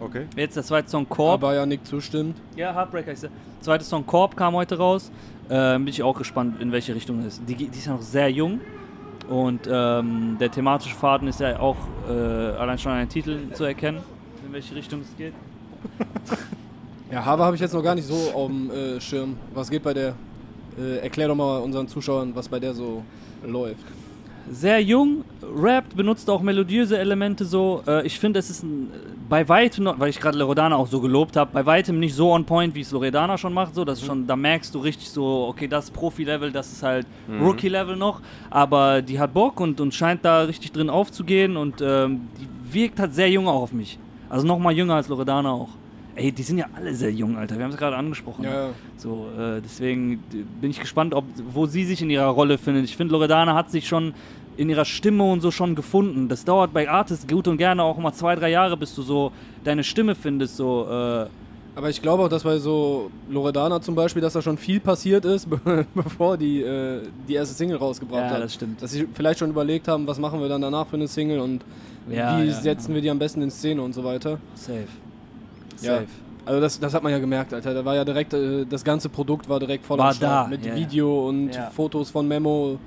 Okay. 0.00 0.26
Jetzt 0.36 0.56
der 0.56 0.62
zweite 0.62 0.88
Song 0.88 1.08
Korb. 1.08 1.42
Aber 1.42 1.54
ja, 1.54 1.66
Nick 1.66 1.86
zustimmt. 1.86 2.36
Ja, 2.56 2.74
Heartbreaker 2.74 3.12
ist 3.12 3.24
der. 3.24 3.30
Zweite 3.60 3.84
Song 3.84 4.06
Korb 4.06 4.36
kam 4.36 4.54
heute 4.54 4.78
raus. 4.78 5.10
Ähm, 5.50 5.84
bin 5.84 5.92
ich 5.92 6.02
auch 6.02 6.16
gespannt, 6.16 6.60
in 6.60 6.70
welche 6.70 6.94
Richtung 6.94 7.20
es 7.20 7.38
ist. 7.38 7.42
Die, 7.48 7.54
die 7.54 7.66
ist 7.66 7.86
ja 7.86 7.92
noch 7.92 8.02
sehr 8.02 8.30
jung. 8.30 8.60
Und 9.28 9.68
ähm, 9.70 10.36
der 10.40 10.50
thematische 10.50 10.94
Faden 10.94 11.28
ist 11.28 11.40
ja 11.40 11.58
auch 11.58 11.76
äh, 12.08 12.12
allein 12.12 12.78
schon 12.78 12.92
an 12.92 13.00
den 13.00 13.08
Titeln 13.08 13.52
zu 13.54 13.64
erkennen, 13.64 14.00
in 14.46 14.52
welche 14.52 14.74
Richtung 14.74 15.00
es 15.02 15.16
geht. 15.16 15.34
Ja, 17.10 17.24
Hava 17.24 17.46
habe 17.46 17.56
ich 17.56 17.62
jetzt 17.62 17.72
noch 17.72 17.82
gar 17.82 17.94
nicht 17.94 18.06
so 18.06 18.32
auf 18.34 18.48
dem 18.48 18.70
äh, 18.70 19.00
Schirm. 19.00 19.38
Was 19.54 19.70
geht 19.70 19.82
bei 19.82 19.94
der? 19.94 20.14
Äh, 20.78 20.98
erklär 20.98 21.28
doch 21.28 21.34
mal 21.34 21.58
unseren 21.60 21.88
Zuschauern, 21.88 22.34
was 22.34 22.50
bei 22.50 22.60
der 22.60 22.74
so 22.74 23.02
läuft. 23.46 23.80
Sehr 24.50 24.80
jung, 24.82 25.24
rappt, 25.42 25.96
benutzt 25.96 26.28
auch 26.30 26.42
melodiöse 26.42 26.98
Elemente 26.98 27.44
so. 27.44 27.82
Äh, 27.86 28.06
ich 28.06 28.18
finde, 28.18 28.38
es 28.38 28.50
ist 28.50 28.62
ein, 28.62 28.90
bei 29.28 29.48
weitem 29.48 29.84
noch, 29.84 29.98
weil 29.98 30.10
ich 30.10 30.20
gerade 30.20 30.38
Loredana 30.38 30.76
auch 30.76 30.86
so 30.86 31.00
gelobt 31.00 31.36
habe, 31.36 31.50
bei 31.52 31.64
weitem 31.64 31.98
nicht 31.98 32.14
so 32.14 32.32
on 32.32 32.44
point, 32.44 32.74
wie 32.74 32.80
es 32.80 32.90
Loredana 32.90 33.38
schon 33.38 33.52
macht. 33.52 33.74
So, 33.74 33.84
das 33.84 34.00
ist 34.00 34.06
schon, 34.06 34.26
da 34.26 34.36
merkst 34.36 34.74
du 34.74 34.78
richtig 34.78 35.10
so, 35.10 35.46
okay, 35.48 35.68
das 35.68 35.86
ist 35.86 35.90
Profi-Level, 35.92 36.52
das 36.52 36.72
ist 36.72 36.82
halt 36.82 37.06
Rookie-Level 37.40 37.96
noch. 37.96 38.20
Aber 38.50 39.02
die 39.02 39.18
hat 39.18 39.34
Bock 39.34 39.60
und, 39.60 39.80
und 39.80 39.94
scheint 39.94 40.24
da 40.24 40.42
richtig 40.42 40.72
drin 40.72 40.90
aufzugehen 40.90 41.56
und 41.56 41.80
ähm, 41.80 42.28
die 42.38 42.74
wirkt 42.74 42.98
halt 43.00 43.14
sehr 43.14 43.30
jung 43.30 43.48
auch 43.48 43.62
auf 43.62 43.72
mich. 43.72 43.98
Also 44.28 44.46
noch 44.46 44.58
mal 44.58 44.72
jünger 44.72 44.94
als 44.94 45.08
Loredana 45.08 45.50
auch. 45.50 45.70
Ey, 46.18 46.32
die 46.32 46.42
sind 46.42 46.58
ja 46.58 46.66
alle 46.74 46.94
sehr 46.94 47.12
jung, 47.12 47.36
Alter. 47.36 47.56
Wir 47.56 47.64
haben 47.64 47.70
es 47.70 47.76
gerade 47.76 47.96
angesprochen. 47.96 48.44
Ja, 48.44 48.50
ja. 48.66 48.70
So, 48.96 49.28
äh, 49.38 49.60
deswegen 49.62 50.22
bin 50.60 50.70
ich 50.70 50.80
gespannt, 50.80 51.14
ob, 51.14 51.24
wo 51.52 51.66
sie 51.66 51.84
sich 51.84 52.02
in 52.02 52.10
ihrer 52.10 52.26
Rolle 52.26 52.58
findet. 52.58 52.84
Ich 52.84 52.96
finde, 52.96 53.12
Loredana 53.12 53.54
hat 53.54 53.70
sich 53.70 53.86
schon 53.86 54.12
in 54.56 54.68
ihrer 54.68 54.84
Stimme 54.84 55.22
und 55.22 55.40
so 55.40 55.50
schon 55.52 55.74
gefunden. 55.76 56.28
Das 56.28 56.44
dauert 56.44 56.72
bei 56.72 56.88
Artists 56.90 57.26
gut 57.28 57.46
und 57.46 57.56
gerne 57.58 57.82
auch 57.84 57.96
mal 57.98 58.12
zwei, 58.12 58.34
drei 58.34 58.50
Jahre, 58.50 58.76
bis 58.76 58.94
du 58.96 59.02
so 59.02 59.30
deine 59.62 59.84
Stimme 59.84 60.16
findest. 60.16 60.56
So, 60.56 60.86
äh, 60.90 61.26
Aber 61.76 61.88
ich 61.90 62.02
glaube 62.02 62.24
auch, 62.24 62.28
dass 62.28 62.42
bei 62.42 62.58
so 62.58 63.08
Loredana 63.30 63.80
zum 63.80 63.94
Beispiel, 63.94 64.20
dass 64.20 64.32
da 64.32 64.42
schon 64.42 64.58
viel 64.58 64.80
passiert 64.80 65.24
ist, 65.24 65.48
be- 65.48 65.86
bevor 65.94 66.36
die 66.36 66.62
äh, 66.62 67.02
die 67.28 67.34
erste 67.34 67.54
Single 67.54 67.76
rausgebracht 67.76 68.22
Ja, 68.24 68.30
hat. 68.30 68.42
das 68.42 68.54
stimmt. 68.54 68.82
Dass 68.82 68.90
sie 68.90 69.06
vielleicht 69.14 69.38
schon 69.38 69.50
überlegt 69.50 69.86
haben, 69.86 70.04
was 70.08 70.18
machen 70.18 70.40
wir 70.40 70.48
dann 70.48 70.62
danach 70.62 70.88
für 70.88 70.96
eine 70.96 71.06
Single 71.06 71.38
und 71.38 71.60
Ja, 72.10 72.42
wie 72.42 72.46
ja, 72.48 72.52
setzen 72.52 72.92
wir 72.94 73.00
die 73.02 73.10
am 73.10 73.20
besten 73.20 73.42
in 73.42 73.50
Szene 73.52 73.80
und 73.80 73.92
so 73.92 74.02
weiter. 74.02 74.38
safe. 74.56 74.88
Ja. 75.82 75.94
Safe. 75.96 76.06
Also 76.46 76.60
das, 76.62 76.80
das 76.80 76.94
hat 76.94 77.02
man 77.02 77.12
ja 77.12 77.18
gemerkt, 77.18 77.52
Alter. 77.52 77.74
Da 77.74 77.84
war 77.84 77.94
ja 77.94 78.04
direkt, 78.04 78.32
äh, 78.32 78.64
das 78.64 78.82
ganze 78.82 79.08
Produkt 79.10 79.48
war 79.48 79.60
direkt 79.60 79.84
voll 79.84 79.98
War 79.98 80.08
am 80.08 80.14
Start. 80.14 80.46
da, 80.46 80.48
Mit 80.48 80.64
ja, 80.64 80.72
ja. 80.72 80.76
Video 80.78 81.28
und 81.28 81.50
Ja. 81.54 81.70
Fotos 81.70 82.10
von 82.10 82.26
Memo, 82.26 82.78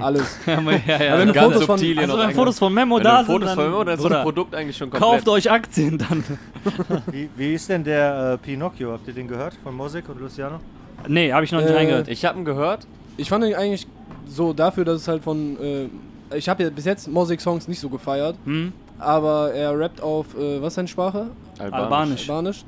alles. 0.00 0.38
ja, 0.46 0.54
ja, 1.02 1.14
Aber 1.14 1.26
wenn 1.26 1.34
Fotos 1.34 1.64
von- 1.64 1.78
also 1.80 1.86
wenn 1.86 1.98
einge- 2.28 2.34
Fotos 2.34 2.58
von 2.58 2.72
Memo 2.74 2.96
Wenn 2.96 3.04
da 3.04 3.16
sind, 3.18 3.26
Fotos 3.26 3.48
dann, 3.48 3.56
von 3.56 3.64
Memo, 3.70 3.84
dann 3.84 3.94
ist 3.98 4.04
das 4.04 4.22
Produkt 4.22 4.54
eigentlich 4.54 4.76
schon 4.76 4.90
komplett. 4.90 5.10
kauft 5.10 5.28
euch 5.28 5.50
Aktien 5.50 5.98
dann. 5.98 6.24
Wie, 7.10 7.28
wie 7.36 7.54
ist 7.54 7.68
denn 7.68 7.84
der 7.84 8.32
äh, 8.34 8.38
Pinocchio? 8.38 8.92
Habt 8.92 9.06
ihr 9.08 9.14
den 9.14 9.28
gehört 9.28 9.54
von 9.62 9.74
Mosik 9.74 10.08
und 10.08 10.20
Luciano? 10.20 10.58
nee, 11.06 11.32
habe 11.32 11.44
ich 11.44 11.52
noch 11.52 11.60
nicht 11.60 11.70
Äh, 11.70 11.74
reingehört. 11.76 12.08
Ich 12.08 12.24
habe 12.24 12.38
ihn 12.38 12.44
gehört. 12.44 12.86
Ich 13.16 13.28
fand 13.28 13.44
ihn 13.44 13.54
eigentlich 13.54 13.86
so 14.26 14.52
dafür, 14.52 14.84
dass 14.84 15.02
es 15.02 15.08
halt 15.08 15.22
von. 15.22 15.56
Äh, 15.60 16.36
ich 16.36 16.48
habe 16.48 16.62
ja 16.62 16.70
bis 16.70 16.84
jetzt 16.84 17.08
Mosik-Songs 17.08 17.68
nicht 17.68 17.80
so 17.80 17.88
gefeiert, 17.88 18.36
Hm? 18.44 18.72
aber 18.98 19.52
er 19.54 19.78
rappt 19.78 20.02
auf, 20.02 20.26
äh, 20.38 20.60
was 20.60 20.68
ist 20.68 20.74
seine 20.74 20.88
Sprache? 20.88 21.28
Albanisch. 21.60 22.28
Albanisch. 22.28 22.64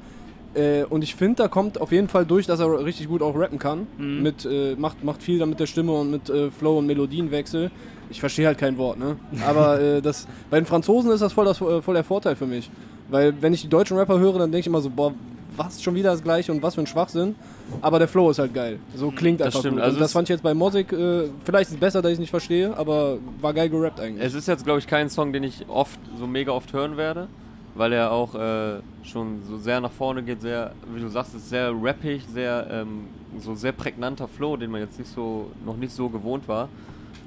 Äh, 0.54 0.82
und 0.84 1.02
ich 1.04 1.14
finde, 1.14 1.36
da 1.42 1.48
kommt 1.48 1.80
auf 1.80 1.92
jeden 1.92 2.08
Fall 2.08 2.26
durch, 2.26 2.46
dass 2.46 2.58
er 2.58 2.84
richtig 2.84 3.08
gut 3.08 3.22
auch 3.22 3.36
rappen 3.36 3.58
kann. 3.58 3.86
Mhm. 3.98 4.22
Mit, 4.22 4.44
äh, 4.44 4.74
macht, 4.76 5.04
macht 5.04 5.22
viel 5.22 5.38
damit 5.38 5.60
der 5.60 5.66
Stimme 5.66 5.92
und 5.92 6.10
mit 6.10 6.28
äh, 6.28 6.50
Flow 6.50 6.78
und 6.78 6.86
Melodienwechsel. 6.86 7.70
Ich 8.10 8.18
verstehe 8.18 8.46
halt 8.48 8.58
kein 8.58 8.76
Wort, 8.76 8.98
ne? 8.98 9.16
Aber 9.46 9.80
äh, 9.98 10.02
das, 10.02 10.26
bei 10.50 10.58
den 10.58 10.66
Franzosen 10.66 11.12
ist 11.12 11.20
das 11.20 11.32
voll, 11.32 11.44
das 11.44 11.60
äh, 11.60 11.80
voll 11.80 11.94
der 11.94 12.02
Vorteil 12.04 12.34
für 12.34 12.46
mich. 12.46 12.68
Weil 13.08 13.34
wenn 13.40 13.54
ich 13.54 13.62
die 13.62 13.68
deutschen 13.68 13.96
Rapper 13.96 14.18
höre, 14.18 14.34
dann 14.38 14.50
denke 14.50 14.60
ich 14.60 14.66
immer 14.66 14.80
so, 14.80 14.90
boah, 14.90 15.12
was 15.56 15.82
schon 15.82 15.94
wieder 15.94 16.10
das 16.10 16.22
gleiche 16.22 16.50
und 16.50 16.62
was 16.62 16.74
für 16.74 16.80
ein 16.80 16.86
Schwachsinn. 16.86 17.34
Aber 17.80 17.98
der 18.00 18.08
Flow 18.08 18.30
ist 18.30 18.38
halt 18.40 18.52
geil. 18.54 18.78
So 18.96 19.10
klingt 19.12 19.40
Das 19.40 19.46
einfach 19.46 19.60
stimmt. 19.60 19.76
gut. 19.76 19.84
Also 19.84 19.98
das 20.00 20.12
fand 20.12 20.28
ich 20.28 20.30
jetzt 20.30 20.42
bei 20.42 20.54
Mosik, 20.54 20.92
äh, 20.92 21.28
vielleicht 21.44 21.68
ist 21.68 21.74
es 21.74 21.80
besser, 21.80 22.02
dass 22.02 22.10
ich 22.10 22.14
es 22.14 22.20
nicht 22.20 22.30
verstehe, 22.30 22.76
aber 22.76 23.18
war 23.40 23.52
geil 23.54 23.68
gerappt 23.68 24.00
eigentlich. 24.00 24.24
Es 24.26 24.34
ist 24.34 24.48
jetzt, 24.48 24.64
glaube 24.64 24.80
ich, 24.80 24.86
kein 24.88 25.08
Song, 25.10 25.32
den 25.32 25.44
ich 25.44 25.66
oft, 25.68 25.98
so 26.18 26.26
mega 26.26 26.50
oft 26.52 26.72
hören 26.72 26.96
werde, 26.96 27.28
weil 27.74 27.92
er 27.92 28.10
auch 28.10 28.34
äh, 28.34 28.80
schon 29.02 29.42
so 29.44 29.56
sehr 29.58 29.80
nach 29.80 29.92
vorne 29.92 30.22
geht, 30.22 30.40
sehr, 30.40 30.72
wie 30.94 31.00
du 31.00 31.08
sagst, 31.08 31.34
ist 31.34 31.48
sehr 31.48 31.72
rappig, 31.80 32.24
sehr, 32.26 32.66
ähm, 32.70 33.06
so 33.38 33.54
sehr 33.54 33.72
prägnanter 33.72 34.28
Flow, 34.28 34.56
den 34.56 34.70
man 34.70 34.80
jetzt 34.80 34.98
nicht 34.98 35.10
so, 35.12 35.50
noch 35.64 35.76
nicht 35.76 35.92
so 35.92 36.08
gewohnt 36.08 36.48
war. 36.48 36.68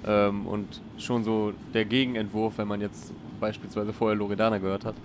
Ähm, 0.05 0.45
und 0.45 0.81
schon 0.97 1.23
so 1.23 1.53
der 1.73 1.85
Gegenentwurf, 1.85 2.57
wenn 2.57 2.67
man 2.67 2.81
jetzt 2.81 3.13
beispielsweise 3.39 3.93
vorher 3.93 4.17
Loredana 4.17 4.57
gehört 4.57 4.85
hat. 4.85 4.95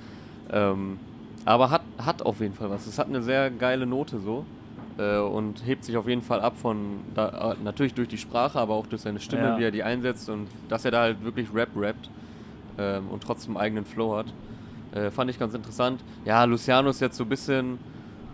Ähm, 0.50 0.98
aber 1.44 1.70
hat, 1.70 1.82
hat 1.98 2.22
auf 2.22 2.40
jeden 2.40 2.54
Fall 2.54 2.68
was. 2.70 2.86
Es 2.86 2.98
hat 2.98 3.06
eine 3.08 3.22
sehr 3.22 3.50
geile 3.50 3.86
Note 3.86 4.18
so. 4.18 4.44
Äh, 4.98 5.18
und 5.20 5.64
hebt 5.64 5.84
sich 5.84 5.96
auf 5.96 6.08
jeden 6.08 6.22
Fall 6.22 6.40
ab 6.40 6.54
von, 6.56 6.98
da, 7.14 7.52
äh, 7.52 7.56
natürlich 7.62 7.94
durch 7.94 8.08
die 8.08 8.18
Sprache, 8.18 8.58
aber 8.58 8.74
auch 8.74 8.86
durch 8.88 9.02
seine 9.02 9.20
Stimme, 9.20 9.50
Ja. 9.50 9.58
wie 9.58 9.62
er 9.62 9.70
die 9.70 9.84
einsetzt 9.84 10.28
und 10.28 10.48
dass 10.68 10.84
er 10.84 10.90
da 10.90 11.02
halt 11.02 11.22
wirklich 11.22 11.46
Rap 11.54 11.68
rappt 11.76 12.10
ähm, 12.78 13.04
und 13.08 13.22
trotzdem 13.22 13.56
eigenen 13.56 13.84
Flow 13.84 14.16
hat. 14.16 14.26
Äh, 14.92 15.10
fand 15.10 15.30
ich 15.30 15.38
ganz 15.38 15.54
interessant. 15.54 16.00
Ja, 16.24 16.44
Luciano 16.44 16.90
ist 16.90 17.00
jetzt 17.00 17.16
so 17.16 17.24
ein 17.24 17.28
bisschen, 17.28 17.78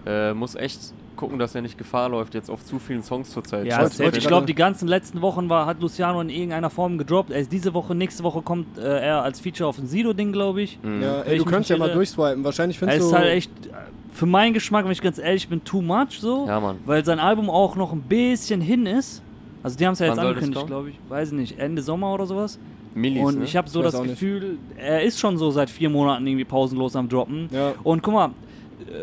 äh, 0.07 0.33
muss 0.33 0.55
echt 0.55 0.93
gucken, 1.17 1.39
dass 1.39 1.55
er 1.55 1.63
nicht 1.63 1.79
Gefahr 1.79 2.09
läuft, 2.09 2.35
jetzt 2.35 2.51
auf 2.51 2.65
zu 2.65 2.79
vielen 2.79 3.03
Songs 3.03 3.31
zurzeit. 3.31 3.67
Ja, 3.67 3.81
wollte 3.99 4.19
ich 4.19 4.27
glaube, 4.27 4.47
die 4.47 4.55
ganzen 4.55 4.89
letzten 4.89 5.21
Wochen 5.23 5.49
war, 5.49 5.67
hat 5.67 5.81
Luciano 5.81 6.21
in 6.21 6.29
irgendeiner 6.29 6.71
Form 6.71 6.99
gedroppt. 6.99 7.31
Er 7.31 7.41
ist 7.41 7.53
diese 7.53 7.75
Woche, 7.75 7.95
nächste 7.95 8.23
Woche 8.25 8.43
kommt 8.43 8.79
äh, 8.79 8.83
er 9.01 9.23
als 9.23 9.41
Feature 9.41 9.69
auf 9.69 9.79
ein 9.79 9.87
Sido-Ding, 9.87 10.33
glaube 10.33 10.63
ich. 10.63 10.79
Mhm. 10.83 11.03
ja, 11.03 11.21
ey, 11.23 11.37
ich 11.37 11.43
du 11.43 11.49
könntest 11.49 11.71
ja 11.71 11.77
mal 11.77 11.93
durchswipen. 11.93 12.45
Wahrscheinlich 12.45 12.77
Er 12.77 12.81
findest 12.81 13.01
ist 13.03 13.11
du. 13.13 13.17
halt 13.17 13.29
echt, 13.29 13.51
äh, 13.67 13.71
für 14.13 14.27
meinen 14.27 14.55
Geschmack, 14.55 14.85
wenn 14.85 14.93
ich 14.93 15.03
ganz 15.03 15.19
ehrlich 15.19 15.49
bin, 15.49 15.65
too 15.65 15.83
much 15.83 16.21
so. 16.21 16.47
Ja, 16.47 16.61
Mann. 16.61 16.79
Weil 16.85 17.05
sein 17.05 17.19
Album 17.19 17.51
auch 17.51 17.77
noch 17.77 17.93
ein 17.93 18.03
bisschen 18.03 18.61
hin 18.61 18.87
ist. 18.87 19.23
Also 19.63 19.79
die 19.79 19.87
haben 19.87 19.95
es 19.95 19.99
ja 19.99 20.07
jetzt 20.07 20.19
angekündigt, 20.19 20.67
glaube 20.67 20.91
ich. 20.91 20.97
Weiß 21.09 21.29
ich 21.29 21.35
nicht, 21.35 21.59
Ende 21.59 21.83
Sommer 21.83 22.13
oder 22.13 22.27
sowas. 22.27 22.59
Millis, 22.95 23.23
und 23.25 23.39
ne? 23.39 23.45
ich 23.45 23.57
habe 23.57 23.69
so 23.69 23.81
Ich 23.81 23.87
das 23.87 23.95
auch 23.95 24.03
nicht. 24.03 24.13
Gefühl, 24.13 24.59
er 24.77 25.03
ist 25.03 25.19
schon 25.19 25.37
so 25.37 25.51
seit 25.51 25.69
vier 25.71 25.91
Monaten 25.91 26.27
irgendwie 26.27 26.45
pausenlos 26.45 26.95
am 26.97 27.09
Droppen. 27.09 27.49
Ja. 27.53 27.73
Und 27.83 28.03
guck 28.03 28.15
mal, 28.15 28.31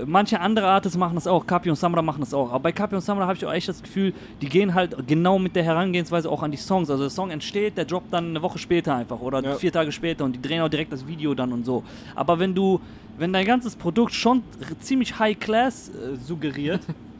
manche 0.06 0.40
andere 0.40 0.68
Artists 0.68 0.98
machen 0.98 1.16
das 1.16 1.28
auch, 1.28 1.46
Kapi 1.46 1.70
und 1.70 1.76
Samra 1.76 2.02
machen 2.02 2.22
das 2.22 2.34
auch. 2.34 2.50
Aber 2.50 2.60
bei 2.60 2.72
Kapi 2.72 2.96
und 2.96 3.02
Samra 3.02 3.26
habe 3.26 3.36
ich 3.36 3.46
auch 3.46 3.52
echt 3.54 3.68
das 3.68 3.82
Gefühl, 3.82 4.14
die 4.42 4.48
gehen 4.48 4.74
halt 4.74 4.96
genau 5.08 5.40
mit 5.40 5.56
der 5.56 5.64
Herangehensweise 5.64 6.30
auch 6.30 6.44
an 6.44 6.52
die 6.52 6.58
Songs. 6.58 6.90
Also 6.90 7.04
der 7.04 7.10
Song 7.10 7.32
entsteht, 7.32 7.78
der 7.78 7.86
droppt 7.86 8.14
dann 8.14 8.30
eine 8.30 8.42
Woche 8.42 8.60
später 8.60 8.96
einfach 8.96 9.20
oder 9.20 9.44
Ja. 9.44 9.56
vier 9.56 9.72
Tage 9.72 9.92
später 9.92 10.24
und 10.26 10.34
die 10.36 10.42
drehen 10.42 10.62
auch 10.62 10.70
direkt 10.70 10.92
das 10.94 11.08
Video 11.08 11.34
dann 11.34 11.52
und 11.52 11.66
so. 11.66 11.84
Aber 12.16 12.40
wenn 12.40 12.54
du, 12.56 12.80
wenn 13.18 13.34
dein 13.34 13.46
ganzes 13.46 13.76
Produkt 13.76 14.14
schon 14.14 14.44
ziemlich 14.80 15.18
High 15.20 15.40
Class 15.40 15.90
äh, 15.90 16.16
suggeriert, 16.18 16.82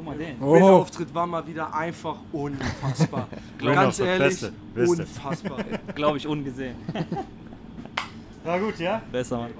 guck 0.00 0.06
mal 0.06 0.18
den. 0.18 0.36
Oh. 0.42 0.52
Rin-Auftritt 0.54 1.14
war 1.14 1.26
mal 1.26 1.46
wieder 1.46 1.74
einfach 1.74 2.16
unfassbar. 2.32 3.28
Ganz 3.58 3.98
ehrlich, 4.00 4.28
Beste, 4.28 4.52
Beste. 4.74 5.02
unfassbar. 5.02 5.58
Glaube 5.94 6.16
ich 6.18 6.26
ungesehen. 6.26 6.74
Na 8.44 8.58
gut, 8.58 8.78
ja? 8.78 9.02
Besser 9.12 9.36
Mann. 9.38 9.50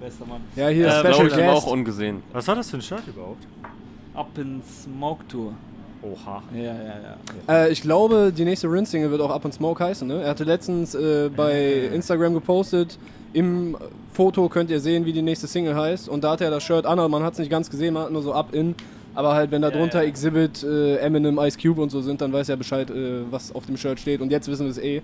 Besser 0.00 0.26
Mann. 0.26 0.40
Ja, 0.56 0.68
hier 0.68 0.88
Äh, 0.88 0.90
Special 1.00 1.26
ich 1.28 1.34
aber 1.34 1.52
auch 1.52 1.62
Guest. 1.62 1.72
ungesehen. 1.72 2.22
Was 2.32 2.48
war 2.48 2.56
das 2.56 2.70
für 2.70 2.76
ein 2.78 2.82
Shirt 2.82 3.06
überhaupt? 3.06 3.46
Up 4.14 4.36
in 4.36 4.60
Smoke 4.82 5.24
Tour. 5.28 5.52
Oha. 6.02 6.42
Ja, 6.52 6.60
ja, 6.62 6.72
ja. 6.74 7.54
Äh, 7.54 7.70
ich 7.70 7.80
glaube, 7.80 8.32
die 8.36 8.44
nächste 8.44 8.70
Rin-Single 8.70 9.10
wird 9.10 9.20
auch 9.20 9.30
Up 9.30 9.44
in 9.44 9.52
Smoke 9.52 9.82
heißen. 9.82 10.06
Ne? 10.06 10.22
Er 10.22 10.30
hatte 10.30 10.44
letztens 10.44 10.94
äh, 10.94 11.30
bei 11.34 11.88
Instagram 11.94 12.34
gepostet, 12.34 12.98
im 13.32 13.76
Foto 14.12 14.48
könnt 14.48 14.70
ihr 14.70 14.80
sehen, 14.80 15.06
wie 15.06 15.12
die 15.12 15.22
nächste 15.22 15.46
Single 15.46 15.74
heißt. 15.76 16.08
Und 16.08 16.22
da 16.24 16.32
hat 16.32 16.40
er 16.40 16.50
das 16.50 16.62
Shirt 16.62 16.84
an, 16.86 16.98
aber 16.98 17.08
man 17.08 17.22
hat 17.22 17.34
es 17.34 17.38
nicht 17.38 17.50
ganz 17.50 17.70
gesehen, 17.70 17.94
man 17.94 18.04
hat 18.04 18.12
nur 18.12 18.22
so 18.22 18.32
Up 18.34 18.52
in. 18.54 18.74
Aber 19.14 19.34
halt, 19.34 19.50
wenn 19.50 19.62
da 19.62 19.70
drunter 19.70 20.02
ja. 20.02 20.08
Exhibit, 20.08 20.62
äh, 20.64 20.96
Eminem, 20.96 21.38
Ice 21.38 21.58
Cube 21.60 21.80
und 21.80 21.90
so 21.90 22.00
sind, 22.00 22.20
dann 22.20 22.32
weiß 22.32 22.48
er 22.48 22.56
Bescheid, 22.56 22.90
äh, 22.90 23.22
was 23.30 23.54
auf 23.54 23.66
dem 23.66 23.76
Shirt 23.76 24.00
steht. 24.00 24.20
Und 24.20 24.30
jetzt 24.30 24.48
wissen 24.48 24.64
wir 24.66 24.70
es 24.70 24.78
eh. 24.78 25.02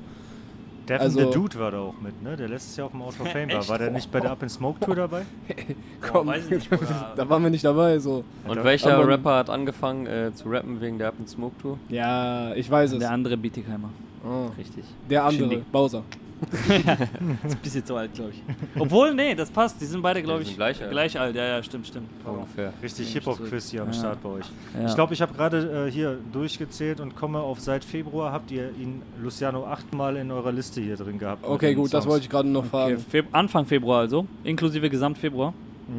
Devin 0.89 1.01
Also- 1.03 1.21
the 1.21 1.31
Dude 1.33 1.59
war 1.61 1.71
da 1.71 1.79
auch 1.81 1.95
mit, 2.03 2.21
ne? 2.21 2.37
Der 2.37 2.49
letztes 2.49 2.77
Jahr 2.77 2.87
auf 2.87 2.93
dem 2.93 3.03
Out 3.03 3.15
of 3.21 3.29
Fame 3.33 3.53
war. 3.53 3.69
War 3.69 3.79
der 3.79 3.91
nicht 3.93 4.11
bei 4.11 4.19
der 4.19 4.33
Up 4.33 4.43
in 4.43 4.49
Smoke 4.49 4.81
Tour 4.85 4.97
dabei? 4.97 5.23
Komm, 6.01 6.27
weiß 6.27 6.45
ich 6.47 6.51
nicht, 6.51 6.69
da 7.17 7.29
waren 7.29 7.43
wir 7.45 7.51
nicht 7.51 7.65
dabei. 7.65 7.99
So. 8.01 8.25
Und 8.49 8.65
welcher 8.65 8.97
Aber- 8.97 9.07
Rapper 9.07 9.37
hat 9.37 9.51
angefangen 9.51 10.07
äh, 10.07 10.33
zu 10.35 10.49
rappen 10.49 10.81
wegen 10.81 10.99
der 10.99 11.09
Up 11.09 11.15
in 11.21 11.29
Smoke 11.29 11.55
Tour? 11.63 11.79
Ja, 11.89 12.53
ich 12.55 12.69
weiß 12.69 12.93
es. 12.93 12.99
Der 12.99 13.13
andere 13.13 13.37
Bietigheimer. 13.37 13.91
Oh. 14.25 14.47
Richtig. 14.59 14.85
Der 15.09 15.25
andere, 15.25 15.49
Shindy. 15.51 15.65
Bowser. 15.71 16.03
Ist 16.69 16.71
ein 16.71 17.59
bisschen 17.63 17.85
zu 17.85 17.97
alt, 17.97 18.15
glaube 18.15 18.31
ich. 18.31 18.43
Obwohl, 18.79 19.15
nee, 19.15 19.35
das 19.35 19.51
passt. 19.51 19.81
Die 19.81 19.85
sind 19.85 20.03
beide, 20.03 20.23
glaube 20.23 20.43
ich, 20.43 20.49
sind 20.49 20.57
gleich 20.57 21.19
alt. 21.19 21.37
Ja, 21.37 21.45
ja, 21.45 21.63
stimmt, 21.63 21.87
stimmt. 21.87 22.09
Ungefähr. 22.25 22.73
Richtig 22.83 23.09
Ja, 23.09 23.15
Hip-Hop-Quiz 23.15 23.71
hier 23.71 23.83
am 23.83 23.89
ja. 23.89 23.95
Start 23.95 24.23
bei 24.23 24.29
euch. 24.31 24.47
Ja. 24.75 24.87
Ich 24.87 24.95
glaube, 24.95 25.15
ich 25.15 25.23
habe 25.23 25.35
gerade 25.35 25.87
äh, 25.89 25.91
hier 25.91 26.19
durchgezählt 26.33 27.01
und 27.01 27.15
komme 27.15 27.41
auf 27.41 27.61
seit 27.61 27.85
Februar 27.85 28.33
habt 28.33 28.51
ihr 28.51 28.71
ihn, 28.81 29.03
Luciano, 29.23 29.67
achtmal 29.67 30.17
in 30.17 30.31
eurer 30.31 30.53
Liste 30.53 30.81
hier 30.81 30.97
drin 30.97 31.19
gehabt. 31.19 31.45
Okay, 31.47 31.75
gut, 31.75 31.93
das 31.93 32.07
wollte 32.07 32.25
ich 32.25 32.31
gerade 32.31 32.49
noch 32.49 32.61
Okay, 32.65 32.71
fragen. 32.71 32.99
Feb 32.99 33.27
Anfang 33.33 33.67
Februar 33.67 34.01
also, 34.01 34.27
inklusive 34.45 34.89
Gesamtfebruar. 34.89 35.53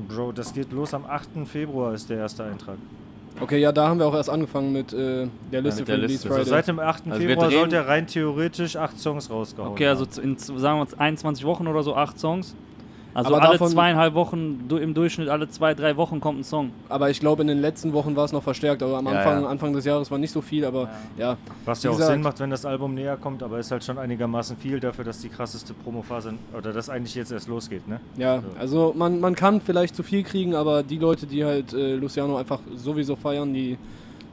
Bro, 0.07 0.31
das 0.31 0.53
geht 0.53 0.71
los 0.71 0.93
am 0.93 1.05
8. 1.05 1.29
Februar 1.45 1.93
ist 1.93 2.09
der 2.09 2.17
erste 2.17 2.43
Eintrag. 2.45 2.77
Okay, 3.39 3.59
ja, 3.59 3.71
da 3.71 3.87
haben 3.87 3.99
wir 3.99 4.05
auch 4.05 4.13
erst 4.13 4.29
angefangen 4.29 4.71
mit 4.71 4.93
äh, 4.93 5.27
der 5.51 5.61
Liste 5.61 5.81
mit 5.81 5.87
der 5.87 5.95
für 5.95 6.01
Liste. 6.01 6.27
Release 6.27 6.27
Also 6.27 6.27
Friday. 6.27 6.39
Also 6.39 6.49
seit 6.51 6.67
dem 6.67 6.79
8. 6.79 7.03
Also 7.09 7.21
Februar 7.27 7.51
sollte 7.51 7.75
er 7.77 7.87
rein 7.87 8.07
theoretisch 8.07 8.75
acht 8.75 8.99
Songs 8.99 9.29
rausgehauen 9.29 9.71
Okay, 9.71 9.87
also 9.87 10.05
in, 10.21 10.37
sagen 10.37 10.77
wir 10.77 10.81
uns 10.81 10.93
21 10.93 11.45
Wochen 11.45 11.67
oder 11.67 11.81
so, 11.83 11.95
acht 11.95 12.19
Songs. 12.19 12.55
Also 13.13 13.33
Aber 13.35 13.41
alle 13.43 13.51
davon- 13.53 13.69
zweieinhalb 13.69 14.13
Wochen, 14.13 14.67
du, 14.69 14.77
im 14.77 14.93
Durchschnitt 14.93 15.27
alle 15.29 15.49
zwei, 15.49 15.73
drei 15.73 15.97
Wochen 15.97 16.21
kommt 16.21 16.39
ein 16.39 16.43
Song. 16.43 16.71
Aber 16.87 17.09
ich 17.09 17.19
glaube, 17.19 17.41
in 17.41 17.47
den 17.49 17.59
letzten 17.59 17.91
Wochen 17.93 18.15
war 18.15 18.25
es 18.25 18.31
noch 18.31 18.43
verstärkt. 18.43 18.81
Aber 18.83 18.97
am 18.97 19.05
Ja, 19.05 19.11
Anfang, 19.11 19.43
ja. 19.43 19.49
Anfang 19.49 19.73
des 19.73 19.83
Jahres 19.85 20.09
war 20.11 20.17
nicht 20.17 20.31
so 20.31 20.39
viel. 20.41 20.63
Aber 20.63 20.89
ja, 21.17 21.37
Was 21.65 21.83
ja 21.83 21.89
auch 21.91 21.95
gesagt- 21.95 22.13
Sinn 22.13 22.21
macht, 22.21 22.39
wenn 22.39 22.49
das 22.49 22.65
Album 22.65 22.93
näher 22.93 23.17
kommt, 23.17 23.43
aber 23.43 23.59
ist 23.59 23.69
halt 23.71 23.83
schon 23.83 23.97
einigermaßen 23.97 24.55
viel 24.57 24.79
dafür, 24.79 25.03
dass 25.03 25.19
die 25.19 25.29
krasseste 25.29 25.73
Promophase 25.73 26.33
oder 26.57 26.71
das 26.73 26.89
eigentlich 26.89 27.15
jetzt 27.15 27.31
erst 27.31 27.47
losgeht, 27.49 27.87
ne? 27.87 27.99
ja. 28.17 28.41
So. 28.41 28.47
Also 28.59 28.93
man, 28.97 29.19
man 29.19 29.35
kann 29.35 29.59
vielleicht 29.61 29.95
zu 29.95 30.03
viel 30.03 30.23
kriegen, 30.23 30.55
aber 30.55 30.83
die 30.83 30.97
Leute, 30.97 31.25
die 31.27 31.43
halt 31.43 31.73
äh, 31.73 31.95
Luciano 31.95 32.37
einfach 32.37 32.59
sowieso 32.75 33.15
feiern, 33.15 33.53
die 33.53 33.77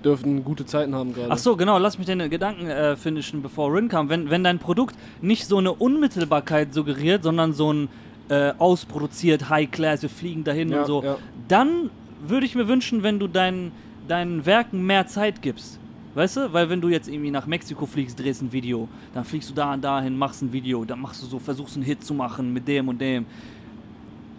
dürften 0.04 0.44
gute 0.44 0.64
Zeiten 0.64 0.94
haben 0.94 1.12
gerade. 1.12 1.28
Ach 1.30 1.38
so, 1.38 1.56
genau, 1.56 1.76
lass 1.78 1.98
mich 1.98 2.06
den 2.06 2.30
Gedanken 2.30 2.66
äh, 2.68 2.94
finishen, 2.94 3.42
bevor 3.42 3.74
Rin 3.74 3.88
kam. 3.88 4.08
Wenn, 4.08 4.30
wenn 4.30 4.44
dein 4.44 4.60
Produkt 4.60 4.94
nicht 5.20 5.46
so 5.46 5.56
eine 5.58 5.72
Unmittelbarkeit 5.72 6.72
suggeriert, 6.72 7.24
sondern 7.24 7.52
so 7.52 7.72
ein 7.72 7.88
äh, 8.28 8.52
ausproduziert, 8.58 9.48
High 9.48 9.70
Class, 9.70 10.02
wir 10.02 10.08
fliegen 10.08 10.44
dahin 10.44 10.70
Ja, 10.70 10.80
und 10.80 10.86
so, 10.86 11.02
ja. 11.02 11.16
dann 11.48 11.90
würde 12.26 12.46
ich 12.46 12.54
mir 12.54 12.68
wünschen, 12.68 13.02
wenn 13.02 13.18
du 13.18 13.26
deinen, 13.26 13.72
deinen 14.06 14.44
Werken 14.44 14.84
mehr 14.84 15.06
Zeit 15.06 15.42
gibst. 15.42 15.78
Weißt 16.14 16.36
du? 16.36 16.52
Weil 16.52 16.68
wenn 16.68 16.80
du 16.80 16.88
jetzt 16.88 17.08
irgendwie 17.08 17.30
nach 17.30 17.46
Mexiko 17.46 17.86
fliegst, 17.86 18.18
drehst 18.18 18.42
ein 18.42 18.50
Video, 18.52 18.88
dann 19.14 19.24
fliegst 19.24 19.50
du 19.50 19.54
da 19.54 19.74
und 19.74 19.82
dahin, 19.84 20.16
machst 20.18 20.42
ein 20.42 20.52
Video, 20.52 20.84
dann 20.84 21.00
machst 21.00 21.22
du 21.22 21.26
so, 21.26 21.38
versuchst 21.38 21.76
einen 21.76 21.84
Hit 21.84 22.02
zu 22.02 22.14
machen 22.14 22.52
mit 22.52 22.66
dem 22.66 22.88
und 22.88 23.00
dem. 23.00 23.26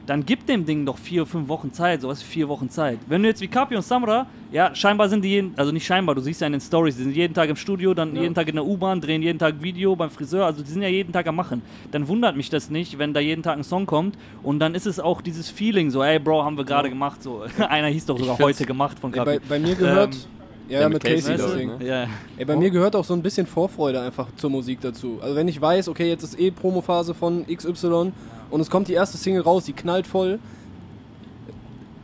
Dann 0.10 0.26
gib 0.26 0.48
dem 0.48 0.66
Ding 0.66 0.88
doch 0.88 0.98
vier, 0.98 1.24
fünf 1.28 1.48
Wochen 1.50 1.72
Zeit, 1.72 2.02
sowas 2.02 2.24
vier 2.24 2.50
Wochen 2.50 2.68
Zeit. 2.68 2.98
Wenn 3.06 3.22
du 3.22 3.30
jetzt 3.30 3.42
wie 3.42 3.48
Kapi 3.48 3.76
und 3.76 3.84
Samra, 3.84 4.26
ja, 4.52 4.74
scheinbar 4.74 5.08
sind 5.08 5.24
die 5.24 5.30
jeden, 5.30 5.54
also 5.56 5.72
nicht 5.72 5.86
scheinbar, 5.86 6.16
du 6.16 6.22
siehst 6.22 6.42
ja 6.42 6.48
in 6.48 6.54
den 6.54 6.62
Stories, 6.62 6.98
die 6.98 7.04
sind 7.04 7.16
jeden 7.16 7.36
Tag 7.36 7.48
im 7.48 7.56
Studio, 7.56 7.94
dann 7.94 8.16
jeden 8.16 8.34
Tag 8.34 8.48
in 8.48 8.56
der 8.56 8.66
U-Bahn, 8.66 9.02
drehen 9.02 9.22
jeden 9.22 9.38
Tag 9.38 9.62
Video 9.62 9.96
beim 9.96 10.10
Friseur, 10.10 10.48
also 10.48 10.64
die 10.64 10.72
sind 10.72 10.82
ja 10.82 10.88
jeden 10.88 11.14
Tag 11.14 11.28
am 11.28 11.36
Machen. 11.36 11.62
Dann 11.92 12.08
wundert 12.08 12.36
mich 12.36 12.50
das 12.50 12.72
nicht, 12.72 12.98
wenn 12.98 13.14
da 13.14 13.20
jeden 13.20 13.44
Tag 13.44 13.60
ein 13.60 13.64
Song 13.64 13.86
kommt 13.86 14.18
und 14.42 14.58
dann 14.58 14.74
ist 14.74 14.88
es 14.88 15.00
auch 15.00 15.22
dieses 15.22 15.52
Feeling 15.52 15.92
so, 15.92 16.02
ey 16.02 16.18
Bro, 16.18 16.44
haben 16.44 16.58
wir 16.58 16.66
gerade 16.66 16.90
gemacht, 16.90 17.22
so. 17.22 17.44
Einer 17.70 17.90
hieß 17.90 18.08
doch 18.08 18.18
sogar 18.18 18.40
heute 18.40 18.66
gemacht 18.66 18.98
von 18.98 19.12
Kapi. 19.12 19.38
bei, 19.38 19.40
bei 19.48 19.60
mir 19.60 19.76
gehört. 19.76 20.16
Ähm, 20.16 20.39
ja, 20.70 20.88
mit 20.90 21.04
mit 21.04 21.04
Casey 21.16 21.36
Casey, 21.38 21.58
Ding. 21.58 21.78
ne? 21.80 21.86
Ja, 21.86 22.08
Ey, 22.38 22.46
bei 22.46 22.56
mir 22.56 22.70
gehört 22.70 22.96
auch 22.96 23.04
so 23.06 23.14
ein 23.14 23.22
bisschen 23.22 23.46
Vorfreude 23.48 24.02
einfach 24.02 24.28
zur 24.38 24.50
Musik 24.50 24.80
dazu. 24.82 25.18
Also 25.22 25.36
wenn 25.36 25.48
ich 25.48 25.60
weiß, 25.60 25.88
okay, 25.90 26.08
jetzt 26.10 26.24
ist 26.24 26.40
eh 26.40 26.52
Promophase 26.52 27.14
von 27.14 27.46
XY 27.48 28.12
und 28.50 28.62
es 28.62 28.70
kommt 28.70 28.88
die 28.88 28.94
erste 28.94 29.18
Single 29.18 29.42
raus, 29.42 29.66
die 29.66 29.74
knallt 29.74 30.08
voll, 30.08 30.40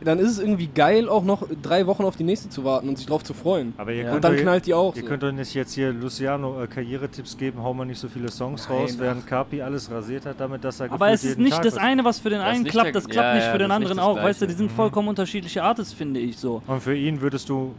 dann 0.02 0.20
ist 0.20 0.30
es 0.30 0.38
irgendwie 0.38 0.68
geil, 0.68 1.08
auch 1.08 1.24
noch 1.24 1.48
drei 1.62 1.86
Wochen 1.88 2.04
auf 2.04 2.14
die 2.14 2.22
nächste 2.22 2.48
zu 2.48 2.62
warten 2.62 2.88
und 2.88 2.96
sich 2.96 3.06
drauf 3.08 3.24
zu 3.24 3.34
freuen. 3.34 3.72
Aber 3.76 3.90
ihr 3.90 3.98
Ja. 3.98 4.02
könnt 4.04 4.14
Und 4.16 4.24
dann 4.24 4.36
knallt 4.36 4.66
die 4.66 4.74
auch. 4.74 4.94
Ihr 4.94 5.02
So. 5.02 5.08
könnt 5.08 5.22
doch 5.24 5.32
nicht 5.32 5.52
jetzt 5.54 5.72
hier 5.72 5.90
Luciano 5.92 6.62
äh, 6.62 6.68
Karrieretipps 6.68 7.36
geben, 7.36 7.60
hau 7.60 7.74
mal 7.74 7.86
nicht 7.86 7.98
so 7.98 8.06
viele 8.06 8.30
Songs 8.30 8.68
Nein, 8.68 8.78
raus, 8.78 8.90
ach. 8.94 9.00
während 9.00 9.26
Carpi 9.26 9.62
alles 9.62 9.90
rasiert 9.90 10.24
hat, 10.26 10.36
damit 10.38 10.62
dass 10.62 10.78
er 10.78 10.92
Aber 10.92 11.10
es 11.10 11.24
ist 11.24 11.38
nicht 11.40 11.54
Tag 11.54 11.62
das 11.64 11.74
was- 11.74 11.82
eine, 11.82 12.04
was 12.04 12.20
für 12.20 12.30
den 12.30 12.40
einen 12.40 12.62
klappt, 12.64 12.86
der- 12.86 12.92
das 12.92 13.08
klappt 13.08 13.26
ja, 13.26 13.34
nicht 13.34 13.44
ja, 13.46 13.52
für 13.52 13.58
den 13.58 13.70
anderen 13.72 13.98
auch. 13.98 14.16
Weißt 14.16 14.42
du, 14.42 14.46
die 14.46 14.52
sind 14.52 14.70
vollkommen 14.70 15.08
unterschiedliche 15.08 15.64
Artists, 15.64 15.92
finde 15.94 16.20
ich 16.20 16.36
so. 16.38 16.62
Und 16.68 16.82
für 16.82 16.94
ihn 16.94 17.20
würdest 17.20 17.48
du 17.48 17.74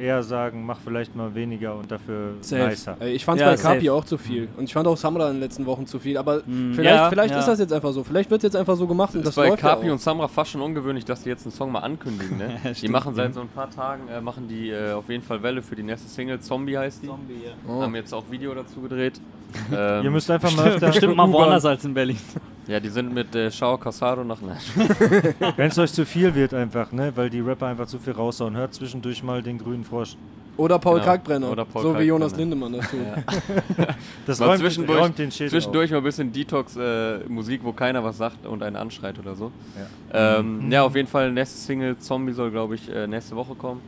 eher 0.00 0.22
sagen, 0.22 0.64
mach 0.64 0.78
vielleicht 0.82 1.14
mal 1.14 1.34
weniger 1.34 1.74
und 1.76 1.90
dafür 1.90 2.34
Safe. 2.40 2.68
nicer. 2.68 2.96
Ey, 3.00 3.12
Ich 3.12 3.24
fand 3.24 3.40
Ja, 3.40 3.50
bei 3.50 3.56
Kapi 3.56 3.86
safe. 3.86 3.92
auch 3.92 4.04
zu 4.04 4.16
viel. 4.18 4.48
Und 4.56 4.64
ich 4.64 4.72
fand 4.72 4.86
auch 4.88 4.96
Samra 4.96 5.26
in 5.28 5.34
den 5.34 5.40
letzten 5.40 5.66
Wochen 5.66 5.86
zu 5.86 5.98
viel. 5.98 6.16
Aber 6.16 6.38
Mm, 6.46 6.72
vielleicht, 6.74 6.96
ja, 6.96 7.08
vielleicht 7.10 7.34
ja. 7.34 7.38
ist 7.40 7.46
das 7.46 7.58
jetzt 7.58 7.72
einfach 7.72 7.92
so. 7.92 8.02
Vielleicht 8.02 8.30
wird 8.30 8.40
es 8.40 8.44
jetzt 8.44 8.56
einfach 8.56 8.76
so 8.76 8.86
gemacht 8.86 9.14
und 9.14 9.24
Das 9.26 9.34
das 9.34 9.44
ist 9.44 9.50
bei 9.50 9.56
Kapi 9.56 9.90
und 9.90 10.00
Samra 10.00 10.26
fast 10.28 10.50
schon 10.52 10.60
ungewöhnlich, 10.62 11.04
dass 11.04 11.22
die 11.22 11.28
jetzt 11.28 11.44
einen 11.44 11.52
Song 11.52 11.70
mal 11.70 11.80
ankündigen. 11.80 12.38
Ne? 12.38 12.58
die 12.80 12.88
machen 12.88 13.14
seit 13.14 13.34
so 13.34 13.40
ein 13.42 13.48
paar 13.48 13.70
Tagen, 13.70 14.08
äh, 14.08 14.20
machen 14.20 14.48
die 14.48 14.70
äh, 14.70 14.92
auf 14.92 15.08
jeden 15.08 15.22
Fall 15.22 15.42
Welle 15.42 15.62
für 15.62 15.76
die 15.76 15.82
nächste 15.82 16.08
Single. 16.08 16.40
Zombie 16.40 16.78
heißt 16.78 17.02
die. 17.02 17.08
Oh. 17.68 17.82
Haben 17.82 17.94
jetzt 17.94 18.12
auch 18.14 18.24
Video 18.30 18.54
dazu 18.54 18.80
gedreht. 18.80 19.20
ähm, 19.72 20.02
Ihr 20.04 20.10
müsst 20.10 20.30
einfach 20.30 20.54
mal 20.56 20.66
öfter, 20.72 20.86
Bestimmt 20.88 21.16
mal 21.16 21.30
woanders 21.30 21.64
als 21.64 21.84
in 21.84 21.92
Berlin. 21.94 22.18
Ja, 22.70 22.80
die 22.80 22.88
sind 22.88 23.12
mit 23.12 23.34
äh, 23.34 23.50
Shao 23.50 23.76
Casado 23.76 24.22
nach. 24.24 24.40
Nein. 24.40 24.56
wenn 25.56 25.68
es 25.70 25.78
euch 25.78 25.92
zu 25.92 26.06
viel 26.06 26.34
wird 26.34 26.54
einfach, 26.54 26.92
ne, 26.92 27.12
weil 27.16 27.28
die 27.30 27.40
Rapper 27.40 27.66
einfach 27.66 27.86
zu 27.86 27.98
viel 27.98 28.12
raushauen, 28.12 28.56
hört 28.56 28.72
zwischendurch 28.74 29.22
mal 29.22 29.42
den 29.42 29.58
grünen 29.58 29.84
Frosch. 29.84 30.16
Oder 30.56 30.78
Paul 30.78 30.96
Genau. 30.96 31.06
Kalkbrenner. 31.06 31.50
Oder 31.50 31.64
Paul 31.64 31.82
so 31.82 31.98
wie 31.98 32.02
Jonas 32.02 32.32
Kalkbrenner. 32.32 32.68
Lindemann 32.68 32.72
das 32.74 32.90
tut. 33.78 33.86
Das 34.26 34.40
räumt, 34.40 34.58
zwischendurch, 34.60 35.00
räumt 35.00 35.18
den 35.18 35.30
Schädel 35.30 35.50
zwischendurch 35.50 35.90
mal 35.90 35.98
ein 35.98 36.04
bisschen 36.04 36.32
Detox-Musik, 36.32 37.60
wo 37.64 37.72
keiner 37.72 38.04
was 38.04 38.18
sagt 38.18 38.46
und 38.46 38.62
einen 38.62 38.76
anschreit 38.76 39.18
oder 39.18 39.34
so. 39.34 39.46
auf. 39.46 39.52
Ja. 40.12 40.38
Ähm, 40.38 40.70
Ja, 40.70 40.82
auf 40.82 40.94
jeden 40.94 41.08
Fall, 41.08 41.32
nächste 41.32 41.58
Single 41.58 41.96
Zombie 41.98 42.32
soll, 42.32 42.50
glaube 42.50 42.74
ich, 42.74 42.88
äh, 42.92 43.06
nächste 43.06 43.36
Woche 43.36 43.54
kommen. 43.54 43.80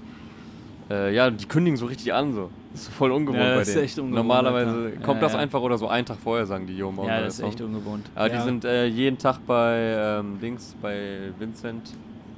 Äh, 0.92 1.14
ja, 1.14 1.30
die 1.30 1.46
kündigen 1.46 1.76
so 1.78 1.86
richtig 1.86 2.12
an, 2.12 2.34
so. 2.34 2.50
Das 2.72 2.82
ist 2.82 2.92
voll 2.92 3.12
ungewohnt 3.12 3.40
Ja, 3.42 3.52
bei 3.52 3.58
das 3.60 3.68
ist 3.68 3.74
denen. 3.74 3.84
echt 3.84 3.98
ungewohnt, 3.98 4.16
Normalerweise 4.16 4.70
Alter. 4.70 4.96
kommt 5.00 5.16
Ja, 5.16 5.20
das 5.26 5.32
ja. 5.32 5.38
einfach 5.38 5.60
oder 5.60 5.78
so 5.78 5.88
einen 5.88 6.04
Tag 6.06 6.18
vorher, 6.18 6.44
sagen 6.46 6.66
die, 6.66 6.82
morgen 6.82 7.08
Ja, 7.08 7.20
das 7.22 7.34
ist 7.38 7.44
echt 7.46 7.60
ungewohnt. 7.62 8.06
Aber 8.14 8.28
Ja. 8.30 8.38
die 8.38 8.44
sind 8.44 8.64
äh, 8.64 8.86
jeden 8.86 9.16
Tag 9.18 9.38
bei 9.46 9.76
ähm, 10.20 10.38
Dings, 10.40 10.74
bei 10.82 11.30
Vincent, 11.38 11.90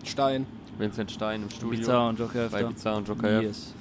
Stein. 0.05 0.47
Vincent 0.79 1.11
Stein 1.11 1.43
im 1.43 1.51
Studio. 1.51 1.79
Bizarre 1.79 2.09
und 2.11 2.19
Joker 2.19 2.49
bei. 2.49 2.63
Bizarre 2.65 2.97
und 2.99 3.09
Joker 3.09 3.29
F. 3.39 3.43
Yes. 3.43 3.75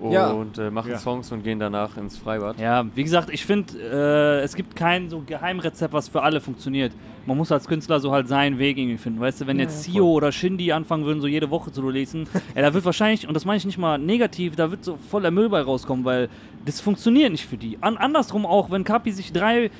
Und 0.00 0.12
Ja. 0.12 0.32
äh, 0.58 0.70
machen 0.70 0.90
Ja. 0.92 0.98
Songs 0.98 1.32
und 1.32 1.42
gehen 1.42 1.58
danach 1.58 1.96
ins 1.96 2.16
Freibad. 2.16 2.58
Ja, 2.60 2.84
wie 2.94 3.02
gesagt, 3.02 3.30
ich 3.30 3.44
finde, 3.44 3.74
äh, 3.78 4.44
es 4.44 4.54
gibt 4.54 4.76
kein 4.76 5.10
so 5.10 5.22
Geheimrezept, 5.26 5.92
was 5.92 6.08
für 6.08 6.22
alle 6.22 6.40
funktioniert. 6.40 6.92
Man 7.26 7.36
muss 7.36 7.50
als 7.50 7.66
Künstler 7.66 7.98
so 8.00 8.12
halt 8.12 8.28
seinen 8.28 8.58
Weg 8.58 8.78
irgendwie 8.78 8.96
finden. 8.96 9.20
Weißt 9.20 9.40
du, 9.40 9.46
wenn 9.46 9.58
jetzt 9.58 9.82
Sio 9.82 10.06
oder 10.12 10.30
Shindy 10.32 10.72
anfangen 10.72 11.04
würden, 11.04 11.20
so 11.20 11.26
jede 11.26 11.50
Woche 11.50 11.72
zu 11.72 11.80
releasen, 11.82 12.26
ja, 12.54 12.62
da 12.62 12.72
wird 12.72 12.84
wahrscheinlich, 12.84 13.26
und 13.26 13.34
das 13.34 13.44
meine 13.44 13.58
ich 13.58 13.66
nicht 13.66 13.78
mal 13.78 13.98
negativ, 13.98 14.54
da 14.56 14.70
wird 14.70 14.84
so 14.84 14.98
voll 15.10 15.22
der 15.22 15.30
Müll 15.30 15.48
bei 15.48 15.60
rauskommen, 15.60 16.04
weil 16.04 16.28
das 16.64 16.80
funktioniert 16.80 17.32
nicht 17.32 17.46
für 17.46 17.56
die. 17.56 17.78
An 17.80 17.96
andersrum 17.96 18.46
auch, 18.46 18.70
wenn 18.70 18.84
Kapi 18.84 19.10
sich 19.12 19.32
drei 19.32 19.70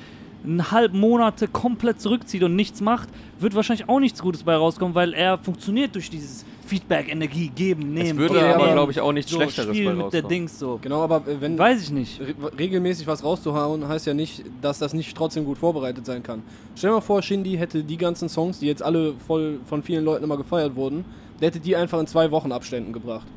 halb 0.71 0.93
Monate 0.93 1.47
komplett 1.47 1.99
zurückzieht 2.01 2.43
und 2.43 2.55
nichts 2.55 2.81
macht, 2.81 3.09
wird 3.39 3.55
wahrscheinlich 3.55 3.89
auch 3.89 3.99
nichts 3.99 4.21
Gutes 4.21 4.43
bei 4.43 4.55
rauskommen, 4.55 4.95
weil 4.95 5.13
er 5.13 5.37
funktioniert 5.37 5.95
durch 5.95 6.09
dieses 6.09 6.45
Feedback, 6.69 7.11
Energie 7.11 7.49
geben, 7.53 7.81
Es 7.97 8.03
nehmen. 8.03 8.19
würde 8.19 8.35
geben, 8.35 8.45
aber, 8.53 8.71
glaube 8.73 8.91
ich, 8.91 9.01
auch 9.01 9.11
nichts 9.11 9.31
so, 9.31 9.37
Schlechteres 9.37 9.75
spielen 9.75 9.97
bei 9.97 10.03
mit 10.05 10.13
der. 10.13 10.21
Dings 10.21 10.59
so. 10.59 10.79
Genau, 10.81 11.01
aber 11.01 11.17
äh, 11.27 11.41
wenn 11.41 11.57
Weiß 11.57 11.81
ich 11.81 11.91
nicht. 11.91 12.21
re 12.21 12.33
regelmäßig 12.57 13.07
was 13.07 13.23
rauszuhauen, 13.23 13.87
heißt 13.87 14.05
ja 14.07 14.13
nicht, 14.13 14.43
dass 14.61 14.79
das 14.79 14.93
nicht 14.93 15.17
trotzdem 15.17 15.45
gut 15.45 15.57
vorbereitet 15.57 16.05
sein 16.05 16.21
kann. 16.23 16.43
Stell 16.75 16.91
dir 16.91 16.95
mal 16.95 17.01
vor, 17.01 17.21
Shindy 17.21 17.57
hätte 17.57 17.83
die 17.83 17.97
ganzen 17.97 18.29
Songs, 18.29 18.59
die 18.59 18.67
jetzt 18.67 18.83
alle 18.83 19.13
voll 19.27 19.59
von 19.65 19.83
vielen 19.83 20.05
Leuten 20.05 20.23
immer 20.23 20.37
gefeiert 20.37 20.75
wurden, 20.75 21.03
der 21.41 21.47
hätte 21.47 21.59
die 21.59 21.75
einfach 21.75 21.99
in 21.99 22.07
zwei 22.07 22.29
Wochen 22.31 22.51
Abständen 22.51 22.93
gebracht. 22.93 23.27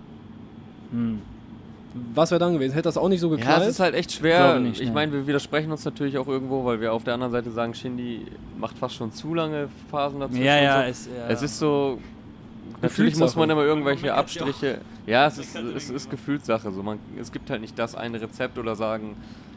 Hm. 0.90 1.20
Was 2.14 2.30
wäre 2.30 2.38
dann 2.38 2.54
gewesen? 2.54 2.72
Hätte 2.72 2.84
das 2.84 2.96
auch 2.96 3.08
nicht 3.08 3.20
so 3.20 3.28
Ja, 3.30 3.36
geknallt? 3.36 3.62
es 3.62 3.68
ist 3.68 3.80
halt 3.80 3.94
echt 3.94 4.12
schwer. 4.12 4.60
Ich 4.72 4.80
ne. 4.82 4.92
meine, 4.92 5.12
wir 5.12 5.26
widersprechen 5.26 5.70
uns 5.70 5.84
natürlich 5.84 6.16
auch 6.16 6.26
irgendwo, 6.26 6.64
weil 6.64 6.80
wir 6.80 6.92
auf 6.92 7.04
der 7.04 7.12
anderen 7.14 7.32
Seite 7.32 7.50
sagen, 7.50 7.74
Shindy 7.74 8.22
macht 8.58 8.78
fast 8.78 8.94
schon 8.94 9.12
zu 9.12 9.34
lange 9.34 9.68
Phasen 9.90 10.20
dazwischen. 10.20 10.42
Ja, 10.44 10.56
ja, 10.58 10.82
so. 10.84 10.88
es, 10.90 11.06
ja. 11.14 11.28
Es 11.28 11.42
ist 11.42 11.58
so. 11.58 11.98
Natürlich 12.80 13.16
muss 13.16 13.36
man 13.36 13.50
immer 13.50 13.64
irgendwelche 13.64 14.14
Abstriche. 14.14 14.80
Ja, 15.06 15.26
es 15.26 15.38
ist, 15.38 15.56
es 15.56 15.90
ist 15.90 16.10
Gefühlssache. 16.10 16.70
So, 16.72 16.82
man, 16.82 16.98
es 17.20 17.32
gibt 17.32 17.50
halt 17.50 17.60
nicht 17.60 17.78
das 17.78 17.94
eine 17.94 18.20
Rezept 18.20 18.58
oder 18.58 18.76
sagen, 18.76 19.16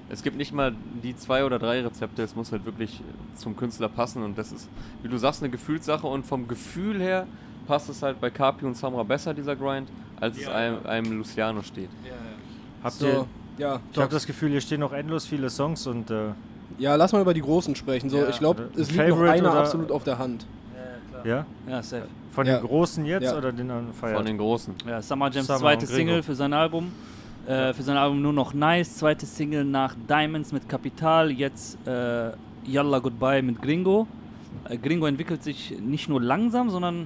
es 0.10 0.22
gibt 0.22 0.38
nicht 0.38 0.54
mal 0.54 0.76
die 1.04 1.16
zwei 1.16 1.46
oder 1.46 1.58
drei 1.58 1.82
Rezepte. 1.82 2.22
Es 2.24 2.36
muss 2.36 2.52
halt 2.52 2.66
wirklich 2.66 3.02
zum 3.36 3.56
Künstler 3.56 3.90
passen. 3.90 4.24
Und 4.24 4.38
das 4.38 4.52
ist, 4.52 4.70
wie 5.02 5.08
du 5.08 5.18
sagst, 5.18 5.42
eine 5.42 5.50
Gefühlssache. 5.50 6.06
Und 6.06 6.26
vom 6.26 6.48
Gefühl 6.48 7.00
her 7.02 7.26
passt 7.68 7.90
es 7.90 8.02
halt 8.04 8.22
bei 8.22 8.30
Kapi 8.30 8.66
und 8.66 8.78
Samra 8.78 9.04
besser, 9.04 9.34
dieser 9.34 9.56
Grind, 9.56 9.90
als 10.20 10.38
es 10.38 10.48
einem, 10.48 10.86
einem 10.86 11.18
Luciano 11.18 11.64
steht. 11.64 11.90
Habt 12.84 12.96
so, 12.96 13.08
ihr, 13.08 13.26
ja, 13.58 13.80
ich 13.92 13.98
habe 13.98 14.12
das 14.12 14.28
Gefühl, 14.28 14.52
hier 14.52 14.62
stehen 14.62 14.80
noch 14.80 14.94
endlos 14.94 15.26
viele 15.26 15.50
Songs 15.50 15.88
und 15.88 16.12
äh, 16.12 16.30
ja, 16.78 16.96
lass 16.96 17.14
mal 17.14 17.22
über 17.22 17.34
die 17.34 17.42
Großen 17.42 17.76
sprechen. 17.76 18.10
So, 18.10 18.18
Ja, 18.18 18.30
ich 18.30 18.40
glaube, 18.40 18.70
oder 18.72 18.82
es 18.82 18.92
liegt 18.92 19.10
noch 19.10 19.22
einer 19.22 19.54
absolut 19.54 19.92
auf 19.92 20.04
der 20.04 20.18
Hand. 20.18 20.46
Ja, 21.26 21.46
ja, 21.68 21.82
safe. 21.84 22.08
von 22.32 22.46
Ja. 22.46 22.58
den 22.60 22.68
Großen 22.68 23.06
jetzt 23.06 23.24
Ja. 23.24 23.38
oder 23.38 23.52
den 23.52 23.70
anderen 23.72 23.94
feiert? 23.94 24.18
Von 24.18 24.26
den 24.26 24.38
Großen. 24.38 24.74
Ja, 24.88 25.02
Summer 25.02 25.30
Jams 25.32 25.48
Summer 25.48 25.60
zweite. 25.60 25.86
Single 25.88 26.24
für 26.24 26.36
sein 26.36 26.54
Album. 26.54 26.92
Äh, 27.48 27.74
für 27.74 27.84
sein 27.84 27.98
Album 27.98 28.22
nur 28.22 28.34
noch 28.34 28.54
Nice. 28.54 28.98
Zweite 28.98 29.26
Single 29.26 29.64
nach 29.66 29.96
Diamonds 30.10 30.52
mit 30.52 30.68
Kapital. 30.68 31.32
Jetzt 31.32 31.78
äh, 31.88 32.32
Yalla 32.66 33.00
Goodbye 33.00 33.42
mit 33.42 33.62
Gringo. 33.62 34.08
Äh, 34.68 34.78
Gringo 34.78 35.06
entwickelt 35.06 35.44
sich 35.44 35.76
nicht 35.80 36.10
nur 36.10 36.22
langsam, 36.22 36.70
sondern 36.72 37.06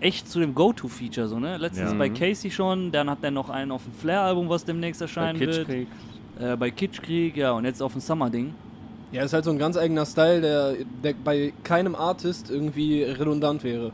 echt 0.00 0.28
zu 0.30 0.40
dem 0.40 0.54
Go-To-Feature. 0.54 1.28
So, 1.28 1.38
ne? 1.38 1.58
Letztens 1.58 1.92
Ja. 1.92 1.98
bei 1.98 2.08
Casey 2.08 2.50
schon. 2.50 2.90
Dann 2.90 3.10
hat 3.10 3.18
er 3.22 3.30
noch 3.30 3.50
einen 3.50 3.70
auf 3.70 3.82
dem 3.84 3.92
Flair-Album, 3.92 4.48
was 4.48 4.64
demnächst 4.64 5.00
Bei 5.00 5.04
erscheinen 5.04 5.38
wird. 5.40 5.54
Kitschkrieg. 5.56 5.88
Äh, 6.40 6.56
bei 6.56 6.70
Kitschkrieg, 6.70 7.36
ja. 7.36 7.52
Und 7.52 7.64
jetzt 7.66 7.82
auf 7.82 7.92
dem 7.92 8.00
Summer-Ding. 8.00 8.54
Ja, 9.16 9.24
ist 9.24 9.32
halt 9.32 9.44
so 9.44 9.50
ein 9.50 9.58
ganz 9.58 9.76
eigener 9.76 10.06
Style, 10.06 10.40
der, 10.40 10.74
der 11.02 11.14
bei 11.24 11.52
keinem 11.64 11.94
Artist 11.94 12.50
irgendwie 12.50 13.02
redundant 13.02 13.64
wäre. 13.64 13.92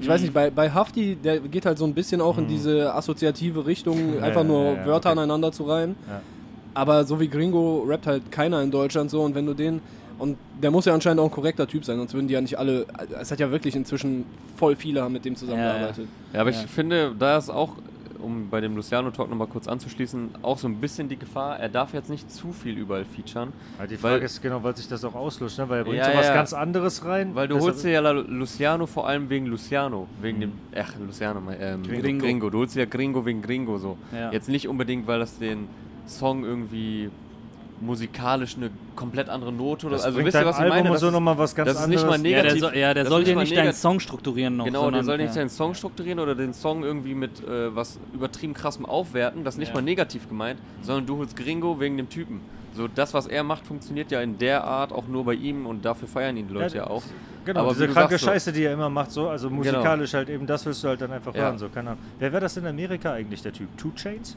Ich 0.00 0.06
Mhm. 0.06 0.10
weiß 0.12 0.20
nicht, 0.22 0.34
bei, 0.34 0.50
bei 0.50 0.70
Hafti, 0.70 1.16
der 1.16 1.38
geht 1.40 1.64
halt 1.66 1.78
so 1.78 1.84
ein 1.84 1.94
bisschen 1.94 2.20
auch 2.20 2.36
in 2.38 2.48
diese 2.48 2.92
assoziative 2.94 3.64
Richtung, 3.64 4.20
einfach 4.20 4.42
ja, 4.42 4.44
nur 4.48 4.64
ja, 4.64 4.72
ja, 4.74 4.86
Wörter 4.86 5.10
okay. 5.10 5.18
aneinander 5.18 5.52
zu 5.52 5.64
reihen. 5.64 5.94
Aber 6.74 7.04
so 7.04 7.20
wie 7.20 7.28
Gringo 7.28 7.84
rappt 7.86 8.06
halt 8.08 8.32
keiner 8.32 8.60
in 8.62 8.70
Deutschland 8.72 9.10
so 9.10 9.22
und 9.22 9.34
wenn 9.34 9.46
du 9.46 9.54
den. 9.54 9.80
Und 10.18 10.36
der 10.62 10.70
muss 10.70 10.84
ja 10.84 10.94
anscheinend 10.94 11.20
auch 11.20 11.24
ein 11.26 11.30
korrekter 11.30 11.66
Typ 11.66 11.84
sein, 11.84 11.96
sonst 11.98 12.14
würden 12.14 12.28
die 12.28 12.34
ja 12.34 12.40
nicht 12.40 12.58
alle. 12.58 12.86
Es 13.20 13.30
hat 13.30 13.40
ja 13.40 13.50
wirklich 13.50 13.74
inzwischen 13.76 14.24
voll 14.56 14.74
viele 14.76 15.02
haben 15.02 15.12
mit 15.12 15.24
dem 15.24 15.36
zusammengearbeitet. 15.36 16.06
Ja, 16.32 16.40
aber 16.40 16.50
ich 16.50 16.56
finde, 16.56 17.12
da 17.18 17.36
ist 17.38 17.50
auch, 17.50 17.70
um 18.24 18.48
bei 18.50 18.60
dem 18.60 18.74
Luciano-Talk 18.74 19.28
nochmal 19.30 19.46
kurz 19.46 19.68
anzuschließen, 19.68 20.30
auch 20.42 20.58
so 20.58 20.66
ein 20.66 20.76
bisschen 20.76 21.08
die 21.08 21.16
Gefahr, 21.18 21.58
er 21.60 21.68
darf 21.68 21.94
jetzt 21.94 22.10
nicht 22.10 22.30
zu 22.30 22.52
viel 22.52 22.76
überall 22.76 23.04
featuren. 23.04 23.52
Ja, 23.78 23.86
die 23.86 24.02
Weil- 24.02 24.12
Frage 24.12 24.24
ist 24.24 24.42
genau, 24.42 24.62
weil 24.62 24.76
sich 24.76 24.88
das 24.88 25.04
auch 25.04 25.14
auslöscht, 25.14 25.58
ne? 25.58 25.68
weil 25.68 25.78
er 25.78 25.84
bringt 25.84 25.98
Ja, 25.98 26.10
so 26.12 26.18
was 26.18 26.26
ja. 26.26 26.34
ganz 26.34 26.52
anderes 26.52 27.04
rein. 27.04 27.34
Weil 27.34 27.48
du 27.48 27.60
holst 27.60 27.84
dir 27.84 27.90
ja 27.90 28.10
Luciano 28.10 28.86
vor 28.86 29.06
allem 29.06 29.28
wegen 29.30 29.46
Luciano, 29.46 30.08
wegen 30.20 30.40
dem, 30.40 30.52
ach, 30.76 30.94
Luciano, 30.98 31.40
mein, 31.40 31.56
ähm, 31.60 31.82
Gringo. 31.82 32.24
Gringo. 32.24 32.50
Du 32.50 32.58
holst 32.58 32.74
dir 32.74 32.80
ja 32.80 32.86
Gringo 32.86 33.24
wegen 33.26 33.42
Gringo 33.42 33.78
so. 33.78 33.96
Ja. 34.12 34.32
Jetzt 34.32 34.48
nicht 34.48 34.66
unbedingt, 34.68 35.06
weil 35.06 35.18
das 35.18 35.38
den 35.38 35.68
Song 36.06 36.44
irgendwie 36.44 37.10
musikalisch 37.84 38.56
eine 38.56 38.70
komplett 38.96 39.28
andere 39.28 39.52
Note 39.52 39.86
oder 39.86 39.96
das 39.96 40.04
also 40.04 40.18
wisst 40.24 40.36
ihr, 40.36 40.44
was 40.46 40.56
ich 40.56 40.62
Album 40.62 40.78
meine? 40.78 40.90
Das 40.90 41.00
so 41.00 41.06
ist- 41.08 41.12
nochmal 41.12 41.38
was 41.38 41.54
ganz 41.54 41.68
das 41.68 41.76
ist 41.78 41.84
anderes. 41.84 42.02
nicht 42.04 42.10
mal 42.10 42.16
Ja, 42.16 42.22
der 42.22 42.42
negativ. 42.52 42.60
soll, 42.60 42.76
ja, 42.76 42.94
der 42.94 43.06
soll 43.06 43.24
dir 43.24 43.34
mal 43.34 43.40
nicht 43.42 43.52
deinen 43.52 43.58
negativ. 43.64 43.80
Song 43.80 44.00
strukturieren 44.00 44.56
noch. 44.56 44.64
Genau, 44.64 44.80
sondern, 44.82 44.94
der 44.94 45.04
soll 45.04 45.16
nicht 45.18 45.26
ja. 45.28 45.32
seinen 45.32 45.50
Song 45.50 45.74
strukturieren 45.74 46.18
oder 46.18 46.34
den 46.34 46.52
Song 46.54 46.82
irgendwie 46.82 47.14
mit 47.14 47.40
äh, 47.46 47.74
was 47.74 47.98
übertrieben 48.12 48.54
krassem 48.54 48.86
aufwerten, 48.86 49.44
das 49.44 49.54
ist 49.54 49.58
nicht 49.58 49.68
Ja. 49.68 49.74
mal 49.74 49.82
negativ 49.82 50.28
gemeint, 50.28 50.58
sondern 50.82 51.06
du 51.06 51.16
holst 51.18 51.36
Gringo 51.36 51.78
wegen 51.80 51.96
dem 51.96 52.08
Typen. 52.08 52.40
So, 52.76 52.88
das, 52.88 53.14
was 53.14 53.28
er 53.28 53.44
macht, 53.44 53.66
funktioniert 53.66 54.10
ja 54.10 54.20
in 54.20 54.36
der 54.38 54.64
Art 54.64 54.92
auch 54.92 55.06
nur 55.06 55.24
bei 55.24 55.34
ihm 55.34 55.64
und 55.66 55.84
dafür 55.84 56.08
feiern 56.08 56.36
ihn 56.36 56.48
die 56.48 56.54
Leute 56.54 56.78
ja, 56.78 56.86
auch. 56.88 57.04
Genau, 57.44 57.60
Aber 57.60 57.68
diese 57.72 57.86
kranke 57.88 58.12
sagst 58.14 58.24
so- 58.24 58.30
Scheiße, 58.30 58.52
die 58.52 58.64
er 58.64 58.72
immer 58.72 58.88
macht, 58.90 59.12
so, 59.12 59.28
also 59.28 59.48
musikalisch 59.50 60.12
halt 60.14 60.28
eben, 60.28 60.44
das 60.46 60.66
willst 60.66 60.82
du 60.82 60.88
halt 60.88 61.00
dann 61.00 61.12
einfach 61.12 61.32
Ja. 61.34 61.42
hören, 61.42 61.58
so, 61.58 61.68
keine 61.68 61.90
Ahnung. 61.90 62.02
Wer 62.18 62.32
wäre 62.32 62.40
das 62.40 62.56
in 62.56 62.66
Amerika 62.66 63.12
eigentlich, 63.12 63.42
der 63.42 63.52
Typ? 63.52 63.68
Two 63.76 63.92
Chains? 63.94 64.36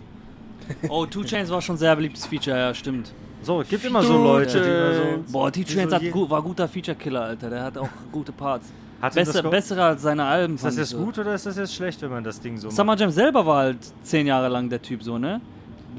Oh, 0.89 1.05
Two 1.05 1.23
Chains 1.23 1.49
war 1.49 1.62
schon 1.62 1.75
ein 1.75 1.79
sehr 1.79 1.95
beliebtes 1.95 2.25
Feature, 2.27 2.57
ja, 2.57 2.73
stimmt. 2.73 3.12
So, 3.41 3.62
es 3.62 3.69
gibt 3.69 3.86
immer 3.86 4.02
so 4.04 4.21
Leute, 4.21 4.62
die 4.62 4.67
immer 4.69 4.93
so... 4.93 5.32
Boah, 5.32 5.52
die 5.52 5.63
Chains 5.63 5.89
so 5.91 5.95
hat 5.95 6.02
je- 6.02 6.10
gu 6.10 6.30
war 6.30 6.41
guter 6.41 6.67
Feature-Killer, 6.67 7.21
Alter. 7.21 7.50
Der 7.50 7.63
hat 7.63 7.78
auch 7.78 7.88
gute 8.12 8.32
Parts. 8.32 8.67
Hat 9.02 9.13
Besser, 9.13 9.41
ge- 9.43 9.52
bessere 9.52 9.84
als 9.84 10.02
seine 10.02 10.26
Alben. 10.26 10.56
Ist 10.56 10.65
das 10.65 10.76
jetzt 10.78 10.89
so. 10.89 10.97
gut 10.97 11.17
oder 11.19 11.34
ist 11.36 11.45
das 11.45 11.56
jetzt 11.58 11.73
schlecht, 11.76 12.02
wenn 12.02 12.10
man 12.10 12.23
das 12.23 12.39
Ding 12.41 12.58
so 12.58 12.69
Summer 12.71 12.95
Jam 12.97 13.12
selber 13.12 13.45
war 13.45 13.58
halt 13.60 13.78
zehn 14.04 14.26
Jahre 14.28 14.47
lang 14.50 14.69
der 14.69 14.82
Typ 14.82 15.04
so, 15.04 15.17
ne? 15.19 15.39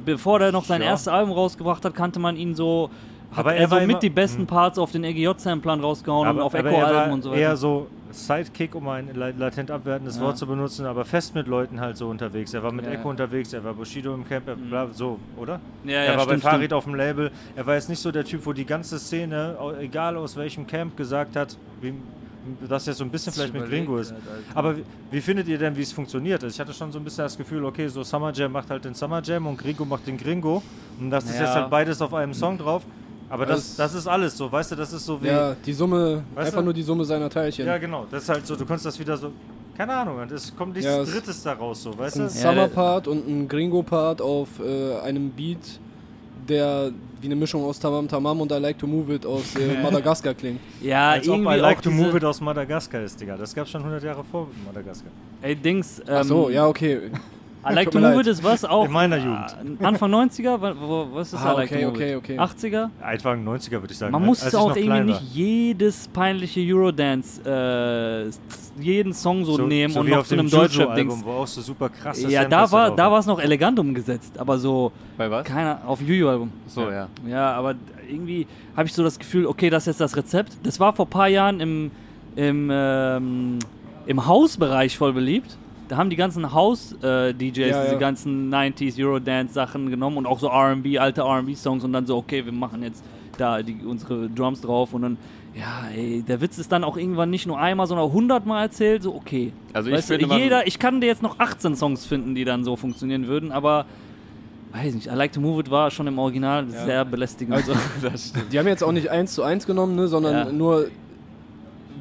Bevor 0.05 0.41
der 0.41 0.51
noch 0.53 0.65
sein 0.65 0.83
Ja. 0.83 0.89
erstes 0.89 1.09
Album 1.09 1.33
rausgebracht 1.33 1.85
hat, 1.85 1.95
kannte 1.95 2.19
man 2.19 2.37
ihn 2.37 2.55
so. 2.55 2.91
Aber 3.35 3.53
er, 3.55 3.61
er 3.61 3.67
so 3.67 3.73
war 3.73 3.81
mit 3.81 3.91
immer- 3.91 3.99
die 4.01 4.11
besten 4.11 4.41
Hm. 4.41 4.47
Parts 4.47 4.79
auf 4.79 4.91
den 4.93 5.05
EGJ-Samplern 5.05 5.81
rausgehauen 5.81 6.27
aber, 6.29 6.39
und 6.41 6.45
auf 6.47 6.55
er 6.55 6.65
Echo-Alben 6.65 7.13
und 7.13 7.23
so 7.23 7.33
eher 7.33 7.49
weiter. 7.49 7.57
so 7.57 7.87
Sidekick, 8.11 8.75
um 8.75 8.89
ein 8.89 9.11
la- 9.15 9.33
latent 9.37 9.71
abwertendes 9.71 10.17
Ja. 10.17 10.23
Wort 10.23 10.39
zu 10.39 10.47
benutzen, 10.47 10.87
aber 10.87 11.05
fest 11.05 11.35
mit 11.35 11.47
Leuten 11.47 11.79
halt 11.79 11.99
so 11.99 12.09
unterwegs. 12.09 12.55
Er 12.55 12.63
war 12.63 12.73
mit 12.73 12.87
Ja, 12.87 12.93
Echo 12.93 13.03
ja. 13.05 13.11
unterwegs, 13.11 13.53
er 13.53 13.63
war 13.63 13.75
Bushido 13.75 14.15
im 14.15 14.27
Camp, 14.27 14.49
er 14.49 14.57
bla, 14.57 14.89
so, 14.93 15.19
oder? 15.37 15.61
Ja, 15.85 15.93
er 15.93 16.17
war 16.17 16.25
stimmt, 16.25 16.43
bei 16.43 16.51
Farid 16.51 16.61
stimmt. 16.61 16.73
auf 16.73 16.85
dem 16.85 16.95
Label. 16.95 17.31
Er 17.55 17.67
war 17.67 17.75
jetzt 17.75 17.91
nicht 17.91 18.01
so 18.01 18.11
der 18.11 18.25
Typ, 18.25 18.47
wo 18.47 18.55
die 18.55 18.65
ganze 18.65 18.99
Szene, 18.99 19.57
egal 19.81 20.17
aus 20.17 20.37
welchem 20.37 20.67
Camp, 20.67 20.97
gesagt 20.97 21.37
hat, 21.37 21.59
wie, 21.83 21.93
das 22.67 22.87
jetzt 22.87 22.97
so 22.97 23.05
ein 23.05 23.11
bisschen 23.11 23.31
vielleicht 23.35 23.53
mit 23.53 23.69
Gringo 23.69 23.99
ist. 23.99 24.15
Aber 24.55 24.75
wie, 24.79 24.85
wie 25.11 25.21
findet 25.21 25.47
ihr 25.49 25.59
denn, 25.59 25.77
wie 25.77 25.83
es 25.83 25.93
funktioniert? 25.93 26.43
Also 26.43 26.55
ich 26.55 26.59
hatte 26.61 26.73
schon 26.73 26.91
so 26.91 26.99
ein 26.99 27.05
bisschen 27.05 27.25
das 27.25 27.37
Gefühl, 27.37 27.63
okay, 27.67 27.89
so 27.89 28.03
Summer 28.05 28.33
Jam 28.33 28.53
macht 28.53 28.71
halt 28.71 28.87
den 28.87 28.95
Summer 28.95 29.21
Jam 29.23 29.47
und 29.47 29.59
Gringo 29.59 29.85
macht 29.85 30.07
den 30.07 30.17
Gringo. 30.17 30.63
Und 30.99 31.11
das 31.11 31.25
ist 31.27 31.39
jetzt 31.39 31.55
halt 31.55 31.69
beides 31.69 32.01
auf 32.01 32.15
einem 32.15 32.33
Song 32.33 32.57
drauf. 32.57 32.85
Aber 33.31 33.45
das, 33.47 33.77
Das- 33.77 33.93
das 33.93 33.95
ist 33.95 34.07
alles 34.07 34.37
so, 34.37 34.51
weißt 34.51 34.73
du, 34.73 34.77
das 34.77 34.93
ist 34.93 35.05
so 35.05 35.23
wie. 35.23 35.27
Ja, 35.27 35.55
die 35.65 35.73
Summe, 35.73 36.23
Weißt 36.35 36.47
einfach 36.49 36.61
du? 36.61 36.65
nur 36.65 36.75
die 36.75 36.83
Summe 36.83 37.05
seiner 37.05 37.29
Teilchen. 37.29 37.67
Ja, 37.67 37.77
genau. 37.79 38.07
Das 38.11 38.23
ist 38.23 38.29
halt 38.29 38.47
so, 38.47 38.57
du 38.57 38.65
kannst 38.65 38.87
das 38.87 38.99
wieder 38.99 39.17
so. 39.17 39.33
Keine 39.77 39.95
Ahnung, 39.95 40.19
es 40.35 40.55
kommt 40.57 40.75
nichts 40.75 40.91
Ja, 40.91 41.03
es- 41.03 41.13
Drittes 41.13 41.43
da 41.43 41.53
raus, 41.53 41.83
so, 41.83 41.97
weißt 41.97 42.17
ein 42.17 42.23
du? 42.23 42.25
Ja, 42.25 42.31
Summer-Part 42.31 43.07
und 43.07 43.29
ein 43.29 43.47
Gringo-Part 43.49 44.21
auf 44.23 44.49
äh, 44.61 44.99
einem 45.01 45.31
Beat, 45.31 45.59
der 46.49 46.91
wie 47.21 47.27
eine 47.27 47.37
Mischung 47.37 47.65
aus 47.65 47.79
Tamam 47.79 48.09
Tamam 48.09 48.41
und 48.41 48.51
I 48.53 48.57
Like 48.59 48.79
to 48.79 48.87
Move 48.87 49.13
It 49.15 49.27
aus 49.27 49.55
äh, 49.57 49.81
Madagaskar 49.83 50.35
klingt. 50.35 50.61
Ja, 50.81 51.11
Als 51.11 51.29
ob 51.29 51.35
irgendwie 51.37 51.57
I 51.57 51.61
Like 51.61 51.79
auch 51.79 51.83
to 51.83 51.91
Move 51.91 52.17
It 52.17 52.25
aus 52.25 52.41
Madagaskar 52.41 53.03
ist, 53.03 53.21
Digga. 53.21 53.37
Das 53.37 53.55
gab's 53.55 53.71
schon 53.71 53.83
100 53.83 54.03
Jahre 54.05 54.25
vor 54.25 54.49
Madagaskar. 54.67 55.11
Ey, 55.43 55.55
Dings. 55.55 55.99
Ähm, 56.01 56.05
Ach 56.09 56.25
so, 56.25 56.49
ja, 56.49 56.67
okay. 56.67 57.11
I 57.71 57.75
Like 57.75 57.91
to 57.91 57.99
Move. 58.01 58.21
It 58.21 58.27
ist 58.27 58.43
was 58.45 58.65
auch. 58.65 58.85
In 58.87 58.93
meiner 58.93 59.17
Jugend. 59.19 59.57
Anfang 59.83 60.11
90er? 60.13 60.61
Wa- 60.61 60.75
wo- 60.81 61.09
Was 61.13 61.33
ist 61.33 61.41
Ah, 61.41 61.53
I 61.53 61.57
Like 61.57 61.71
okay, 61.73 61.81
to 61.83 61.87
Move 61.89 61.97
okay, 61.97 62.15
okay. 62.17 62.39
80er? 62.39 62.91
Anfang 63.01 63.45
90er 63.47 63.81
würde 63.81 63.93
ich 63.93 63.99
sagen. 63.99 64.13
Man 64.13 64.23
als 64.23 64.27
musste 64.29 64.49
ich 64.49 64.55
auch 64.57 64.69
noch 64.71 64.77
irgendwie 64.77 65.01
nicht 65.05 65.23
jedes 65.35 66.09
peinliche 66.09 66.61
Eurodance, 66.61 67.41
äh, 67.45 68.31
jeden 68.83 69.13
Song 69.13 69.45
so, 69.45 69.59
nehmen 69.59 69.93
so 69.93 70.01
und 70.01 70.09
noch 70.09 70.19
auf 70.19 70.29
zu 70.29 70.35
einem 70.35 70.49
Deutschrap-Dings. 70.51 71.13
Juju-Album, 71.15 71.23
wo 71.25 71.31
auch 71.43 71.47
so 71.47 71.61
super 71.61 71.89
krasse 71.89 72.23
Ja, 72.29 72.43
Samples 72.43 72.71
da 72.71 72.73
war, 72.77 72.97
da 72.97 73.11
war 73.11 73.19
es 73.19 73.27
noch 73.27 73.41
elegant 73.41 73.79
umgesetzt, 73.79 74.39
aber 74.39 74.59
so, 74.59 74.93
Bei 75.17 75.31
was? 75.31 75.45
keiner, 75.45 75.81
auf 75.87 76.01
Juju-Album. 76.01 76.51
So, 76.67 76.91
ja. 76.91 77.09
Ja, 77.27 77.53
aber 77.53 77.75
irgendwie 78.09 78.47
habe 78.77 78.87
ich 78.87 78.93
so 78.95 79.03
das 79.03 79.19
Gefühl, 79.19 79.47
okay, 79.47 79.69
das 79.71 79.83
ist 79.83 79.87
jetzt 79.87 80.01
das 80.01 80.17
Rezept. 80.17 80.53
Das 80.63 80.79
war 80.81 80.93
vor 80.93 81.07
ein 81.07 81.11
paar 81.11 81.29
Jahren 81.29 81.61
im, 81.61 81.91
im, 82.37 82.71
ähm, 82.73 83.59
im 84.07 84.27
Hausbereich 84.27 84.97
voll 84.97 85.13
beliebt. 85.13 85.57
Da 85.89 85.97
haben 85.97 86.11
die 86.11 86.17
ganzen 86.17 86.53
House-DJs 86.53 87.01
Ja, 87.41 87.83
diese 87.83 87.93
ja. 87.95 87.99
ganzen 87.99 88.53
90s 88.53 89.03
Eurodance-Sachen 89.03 89.91
genommen 89.91 90.19
und 90.19 90.27
auch 90.27 90.39
so 90.39 90.49
RB, 90.49 90.99
alte 90.99 91.23
RB-Songs 91.23 91.83
und 91.85 91.93
dann 91.93 92.07
so, 92.07 92.17
okay, 92.17 92.45
wir 92.45 92.53
machen 92.53 92.83
jetzt 92.83 93.03
da 93.39 93.63
die, 93.63 93.77
unsere 93.87 94.29
Drums 94.29 94.61
drauf 94.61 94.93
und 94.95 95.03
dann, 95.03 95.17
ja, 95.55 95.89
ey, 95.97 96.23
der 96.27 96.41
Witz 96.41 96.59
ist 96.59 96.71
dann 96.73 96.85
auch 96.85 96.97
irgendwann 96.97 97.31
nicht 97.31 97.47
nur 97.47 97.59
einmal, 97.59 97.87
sondern 97.87 98.13
hundertmal 98.13 98.65
erzählt, 98.65 99.03
so, 99.03 99.15
okay. 99.15 99.53
Also 99.73 99.91
ich 99.91 99.97
Weißt 99.97 100.11
du, 100.11 100.19
finde, 100.19 100.37
jeder, 100.37 100.67
ich 100.67 100.79
kann 100.79 101.01
dir 101.01 101.07
jetzt 101.07 101.23
noch 101.23 101.39
18 101.39 101.75
Songs 101.77 102.05
finden, 102.05 102.35
die 102.35 102.45
dann 102.45 102.65
so 102.65 102.77
funktionieren 102.77 103.27
würden, 103.27 103.51
aber 103.53 103.87
weiß 104.73 104.95
nicht, 104.95 105.07
I 105.07 105.15
Like 105.15 105.33
to 105.33 105.41
Move 105.41 105.61
It 105.61 105.71
war 105.71 105.91
schon 105.91 106.07
im 106.07 106.19
Original 106.19 106.67
sehr 106.69 107.05
belästigend. 107.05 107.55
Also. 107.55 107.73
Die 108.53 108.59
haben 108.59 108.67
jetzt 108.67 108.85
auch 108.85 108.93
nicht 108.93 109.09
eins 109.11 109.33
zu 109.35 109.43
eins 109.43 109.67
genommen, 109.67 109.97
ne, 109.97 110.09
sondern 110.09 110.35
Ja. 110.35 110.53
nur 110.53 110.89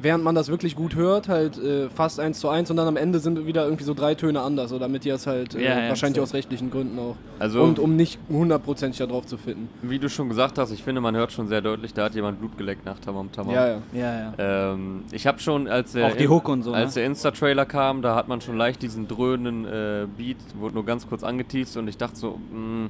während 0.02 0.24
man 0.24 0.34
das 0.34 0.48
wirklich 0.48 0.76
gut 0.76 0.94
hört, 0.94 1.28
halt 1.28 1.58
äh, 1.58 1.88
fast 1.90 2.20
eins 2.20 2.40
zu 2.40 2.48
eins 2.48 2.70
und 2.70 2.76
dann 2.76 2.88
am 2.88 2.96
Ende 2.96 3.18
sind 3.18 3.46
wieder 3.46 3.64
irgendwie 3.64 3.84
so 3.84 3.94
drei 3.94 4.14
Töne 4.14 4.40
anders, 4.40 4.72
oder 4.72 4.80
damit 4.80 5.04
die 5.04 5.10
das 5.10 5.26
halt 5.26 5.54
äh, 5.54 5.62
Ja, 5.64 5.80
ja, 5.82 5.88
wahrscheinlich 5.88 6.16
so. 6.16 6.22
aus 6.22 6.34
rechtlichen 6.34 6.70
Gründen 6.70 6.98
auch. 6.98 7.16
Also, 7.38 7.62
und 7.62 7.78
um 7.78 7.96
nicht 7.96 8.18
hundertprozentig 8.28 8.98
da 8.98 9.06
drauf 9.06 9.26
zu 9.26 9.36
finden. 9.36 9.68
wie 9.82 9.98
du 9.98 10.08
schon 10.08 10.28
gesagt 10.28 10.58
hast, 10.58 10.70
ich 10.72 10.82
finde, 10.82 11.00
man 11.00 11.16
hört 11.16 11.32
schon 11.32 11.48
sehr 11.48 11.60
deutlich, 11.60 11.94
da 11.94 12.04
hat 12.04 12.14
jemand 12.14 12.38
Blut 12.38 12.56
geleckt 12.58 12.84
nach 12.84 12.98
Tamam 12.98 13.30
Tamam. 13.32 13.54
Ja, 13.54 13.66
ja. 13.68 13.78
Ja, 13.92 14.32
ja. 14.38 14.72
Ähm, 14.72 15.04
ich 15.12 15.26
habe 15.26 15.38
schon, 15.38 15.68
als 15.68 15.92
der, 15.92 16.06
Auch 16.06 16.16
die 16.16 16.28
Hook 16.28 16.48
und 16.48 16.62
so, 16.62 16.72
als 16.72 16.94
ne? 16.94 17.00
der 17.02 17.06
Insta-Trailer 17.10 17.66
kam, 17.66 18.02
da 18.02 18.14
hat 18.14 18.28
man 18.28 18.40
schon 18.40 18.56
leicht 18.56 18.82
diesen 18.82 19.08
dröhnenden 19.08 19.64
äh, 19.64 20.06
Beat, 20.16 20.36
wurde 20.58 20.74
nur 20.74 20.84
ganz 20.84 21.08
kurz 21.08 21.22
angeteased 21.22 21.76
und 21.76 21.88
ich 21.88 21.96
dachte 21.96 22.16
so, 22.16 22.38
mh, 22.52 22.88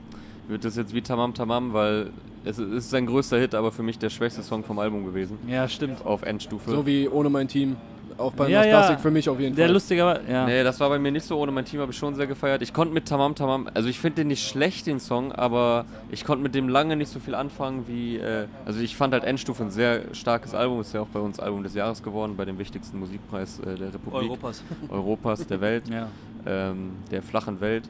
wird 0.48 0.64
das 0.64 0.76
jetzt 0.76 0.94
wie 0.94 1.02
Tamam 1.02 1.34
Tamam, 1.34 1.72
weil 1.72 2.10
es 2.44 2.58
ist 2.58 2.90
sein 2.90 3.06
größter 3.06 3.38
Hit, 3.38 3.54
aber 3.54 3.70
für 3.72 3.82
mich 3.82 3.98
der 3.98 4.10
schwächste 4.10 4.42
Song 4.42 4.64
vom 4.64 4.78
Album 4.78 5.04
gewesen. 5.04 5.38
Ja, 5.46 5.68
stimmt. 5.68 6.04
Auf 6.04 6.22
Endstufe. 6.22 6.70
So 6.70 6.86
wie 6.86 7.08
ohne 7.08 7.28
mein 7.30 7.48
Team. 7.48 7.76
Auch 8.16 8.32
bei 8.32 8.48
Ja, 8.48 8.62
ja, 8.62 8.66
ja. 8.66 8.76
Plastik 8.78 8.98
für 9.00 9.10
mich 9.12 9.28
auf 9.28 9.38
jeden 9.38 9.54
Der 9.54 9.66
Fall. 9.66 9.74
lustiger, 9.74 10.20
ja. 10.28 10.44
Nee, 10.44 10.64
das 10.64 10.80
war 10.80 10.88
bei 10.88 10.98
mir 10.98 11.12
nicht 11.12 11.24
so. 11.24 11.38
Ohne 11.38 11.52
mein 11.52 11.64
Team 11.64 11.78
habe 11.80 11.92
ich 11.92 11.98
schon 11.98 12.16
sehr 12.16 12.26
gefeiert. 12.26 12.62
Ich 12.62 12.72
konnte 12.72 12.92
mit 12.92 13.06
Tamam 13.06 13.36
Tamam, 13.36 13.68
also 13.74 13.88
ich 13.88 14.00
finde 14.00 14.16
den 14.16 14.28
nicht 14.28 14.44
schlecht, 14.48 14.88
den 14.88 14.98
Song, 14.98 15.30
aber 15.30 15.84
ich 16.10 16.24
konnte 16.24 16.42
mit 16.42 16.52
dem 16.56 16.68
lange 16.68 16.96
nicht 16.96 17.12
so 17.12 17.20
viel 17.20 17.36
anfangen 17.36 17.84
wie, 17.86 18.16
äh, 18.16 18.46
also 18.64 18.80
ich 18.80 18.96
fand 18.96 19.12
halt 19.12 19.22
Endstufe 19.22 19.62
ein 19.62 19.70
sehr 19.70 20.02
starkes 20.14 20.52
Album. 20.52 20.80
Ist 20.80 20.94
ja 20.94 21.02
auch 21.02 21.06
bei 21.08 21.20
uns 21.20 21.38
Album 21.38 21.62
des 21.62 21.74
Jahres 21.74 22.02
geworden, 22.02 22.34
bei 22.36 22.44
dem 22.44 22.58
wichtigsten 22.58 22.98
Musikpreis 22.98 23.60
äh, 23.60 23.76
der 23.76 23.94
Republik. 23.94 24.14
Europas. 24.30 24.64
Europas, 24.88 25.46
der 25.46 25.60
Welt, 25.60 25.84
Ja. 25.92 26.08
ähm, 26.44 26.92
der 27.12 27.22
flachen 27.22 27.60
Welt. 27.60 27.84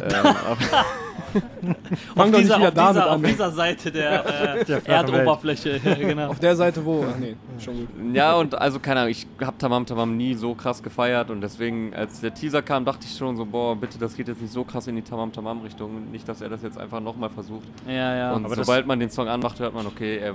Ähm, 0.00 0.36
auf 2.16 2.30
dieser, 2.30 2.58
wieder 2.58 2.68
auf, 2.68 2.90
dieser, 2.90 3.10
auf 3.12 3.22
dieser 3.22 3.50
Seite 3.50 3.90
der, 3.92 4.56
äh, 4.60 4.64
Der 4.64 4.86
Erdoberfläche. 4.86 5.80
Ja, 5.82 5.94
genau. 5.94 6.28
Auf 6.28 6.38
der 6.38 6.56
Seite 6.56 6.84
wo? 6.84 7.04
Ach 7.08 7.18
nee, 7.18 7.36
schon 7.58 7.76
gut. 7.76 7.88
ja, 8.14 8.34
und 8.34 8.54
also 8.54 8.78
keine 8.78 9.00
Ahnung, 9.00 9.10
ich 9.10 9.26
habe 9.40 9.56
Tamam 9.58 9.86
Tamam 9.86 10.16
nie 10.16 10.34
so 10.34 10.54
krass 10.54 10.82
gefeiert 10.82 11.30
und 11.30 11.40
deswegen, 11.40 11.94
als 11.94 12.20
der 12.20 12.34
Teaser 12.34 12.62
kam, 12.62 12.84
dachte 12.84 13.06
ich 13.06 13.16
schon 13.16 13.36
so, 13.36 13.44
boah, 13.44 13.76
bitte, 13.76 13.98
das 13.98 14.16
geht 14.16 14.28
jetzt 14.28 14.40
nicht 14.40 14.52
so 14.52 14.64
krass 14.64 14.86
in 14.86 14.96
die 14.96 15.02
Tamam 15.02 15.32
Tamam 15.32 15.60
Richtung. 15.62 16.10
Nicht, 16.10 16.28
dass 16.28 16.40
er 16.40 16.48
das 16.48 16.62
jetzt 16.62 16.78
einfach 16.78 17.00
nochmal 17.00 17.30
versucht. 17.30 17.66
Ja, 17.86 18.14
ja. 18.14 18.32
Und 18.34 18.44
aber 18.44 18.56
sobald 18.56 18.86
man 18.86 19.00
den 19.00 19.10
Song 19.10 19.28
anmacht, 19.28 19.58
hört 19.60 19.74
man, 19.74 19.86
okay, 19.86 20.18
er, 20.18 20.34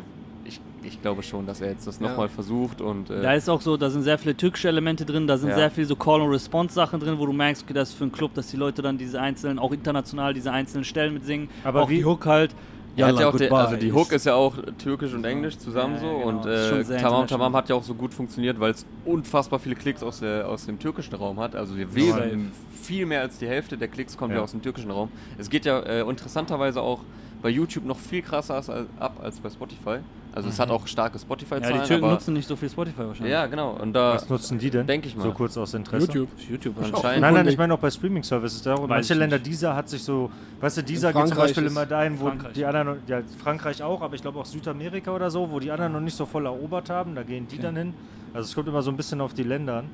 ich, 0.88 1.02
glaube 1.02 1.24
schon, 1.24 1.46
dass 1.46 1.62
er 1.62 1.70
jetzt 1.72 1.86
das 1.88 2.00
Ja. 2.00 2.08
nochmal 2.10 2.30
versucht 2.30 2.82
und 2.82 3.10
äh, 3.10 3.22
Da 3.22 3.34
ist 3.34 3.50
auch 3.50 3.62
so, 3.62 3.78
da 3.78 3.90
sind 3.90 4.04
sehr 4.04 4.18
viele 4.18 4.36
türkische 4.36 4.68
Elemente 4.68 5.06
drin, 5.06 5.28
da 5.28 5.38
sind 5.38 5.50
Ja. 5.50 5.56
sehr 5.56 5.72
viele 5.72 5.88
so 5.88 5.96
Call-and-Response-Sachen 5.96 7.00
drin, 7.00 7.16
wo 7.18 7.26
du 7.26 7.34
merkst, 7.34 7.64
okay, 7.64 7.74
das 7.74 7.90
ist 7.90 7.96
für 7.96 8.04
einen 8.06 8.12
Club, 8.12 8.34
dass 8.34 8.48
die 8.48 8.58
Leute 8.58 8.82
dann 8.82 8.98
diese 8.98 9.20
einzelnen, 9.22 9.60
auch 9.60 9.72
international 9.72 10.34
diese 10.34 10.52
einzelnen 10.52 10.84
Stellen 10.84 11.14
mitsingen. 11.14 11.50
Aber 11.64 11.84
auch 11.84 11.90
wie- 11.90 11.98
die 11.98 12.06
Hook 12.06 12.26
halt. 12.26 12.52
hat 13.00 13.20
ja 13.20 13.30
auch 13.30 13.38
der, 13.38 13.52
also 13.52 13.76
die 13.76 13.94
Hook 13.94 14.12
ist 14.12 14.26
ja 14.26 14.34
auch 14.34 14.56
türkisch 14.80 15.14
und 15.14 15.24
englisch 15.24 15.60
zusammen 15.60 15.94
Ja, 15.96 16.00
so 16.00 16.06
ja, 16.08 16.14
genau. 16.14 16.28
und 16.30 16.46
äh, 16.48 16.98
Tamam. 17.00 17.28
Tamam 17.28 17.56
hat 17.56 17.70
ja 17.70 17.76
auch 17.76 17.84
so 17.84 17.94
gut 17.94 18.12
funktioniert, 18.12 18.60
weil 18.60 18.72
es 18.72 18.88
unfassbar 19.06 19.60
viele 19.60 19.76
Klicks 19.76 20.02
aus, 20.02 20.20
der, 20.22 20.48
aus 20.50 20.66
dem 20.66 20.80
türkischen 20.80 21.14
Raum 21.14 21.40
hat. 21.40 21.56
Also 21.56 21.78
wir 21.78 21.94
wählen 21.94 22.52
viel 22.82 23.06
mehr 23.06 23.22
als 23.22 23.38
die 23.38 23.48
Hälfte 23.48 23.78
der 23.78 23.88
Klicks 23.88 24.18
kommt 24.18 24.32
ja, 24.32 24.38
Ja. 24.38 24.44
aus 24.44 24.52
dem 24.52 24.64
türkischen 24.64 24.90
Raum. 24.90 25.10
Es 25.38 25.48
geht 25.50 25.66
ja 25.66 25.80
äh, 25.82 26.02
interessanterweise 26.10 26.82
auch 26.82 27.02
bei 27.44 27.50
YouTube 27.50 27.86
noch 27.86 28.00
viel 28.00 28.24
krasser 28.24 28.56
als, 28.56 28.68
ab 28.70 29.20
als 29.22 29.40
bei 29.42 29.50
Spotify. 29.52 29.98
Also 30.38 30.50
es 30.50 30.60
hat 30.60 30.70
auch 30.70 30.86
starke 30.86 31.16
ja, 31.18 31.22
Spotify-Zahlen. 31.22 31.82
die 31.82 31.88
Türken 31.88 32.04
aber- 32.04 32.14
nutzen 32.14 32.34
nicht 32.36 32.48
so 32.48 32.56
viel 32.56 32.70
Spotify 32.70 33.00
wahrscheinlich. 33.00 33.32
Ja, 33.32 33.48
genau. 33.48 33.72
Und 33.72 33.94
da 33.94 34.14
Was 34.14 34.30
nutzen 34.30 34.60
die 34.60 34.70
denn? 34.70 34.86
Denke 34.86 35.08
ich 35.08 35.16
mal. 35.16 35.24
So 35.24 35.32
kurz 35.32 35.58
aus 35.58 35.74
Interesse. 35.74 36.06
YouTube. 36.06 36.30
YouTube 36.48 36.76
anscheinend. 36.78 37.22
Nein, 37.22 37.34
nein, 37.34 37.48
ich 37.48 37.58
meine 37.58 37.74
auch 37.74 37.80
bei 37.80 37.90
Streaming-Services. 37.90 38.64
Manche 38.88 39.16
Länder, 39.16 39.40
dieser 39.40 39.76
hat 39.76 39.90
sich 39.90 40.04
so, 40.04 40.30
weißt 40.62 40.78
du, 40.78 40.84
dieser 40.84 41.12
geht 41.12 41.28
zum 41.28 41.38
Beispiel 41.38 41.66
immer 41.66 41.88
dahin, 41.88 42.20
wo 42.20 42.28
Frankreich. 42.28 42.54
die 42.54 42.66
anderen, 42.66 43.00
ja, 43.08 43.22
Frankreich 43.42 43.82
auch, 43.82 44.02
aber 44.02 44.14
ich 44.14 44.22
glaube 44.22 44.38
auch 44.38 44.46
Südamerika 44.46 45.12
oder 45.12 45.32
so, 45.32 45.50
wo 45.50 45.60
die 45.60 45.72
anderen 45.72 45.94
noch 45.94 46.02
nicht 46.02 46.16
so 46.16 46.28
voll 46.28 46.46
erobert 46.46 46.92
haben, 46.92 47.16
da 47.16 47.24
gehen 47.24 47.48
die 47.48 47.58
dann 47.58 47.76
hin. 47.76 47.94
Also 48.34 48.46
es 48.48 48.54
kommt 48.54 48.68
immer 48.68 48.84
so 48.84 48.92
ein 48.92 48.98
bisschen 48.98 49.20
auf 49.22 49.34
die 49.34 49.42
Länder 49.44 49.78
an. 49.80 49.86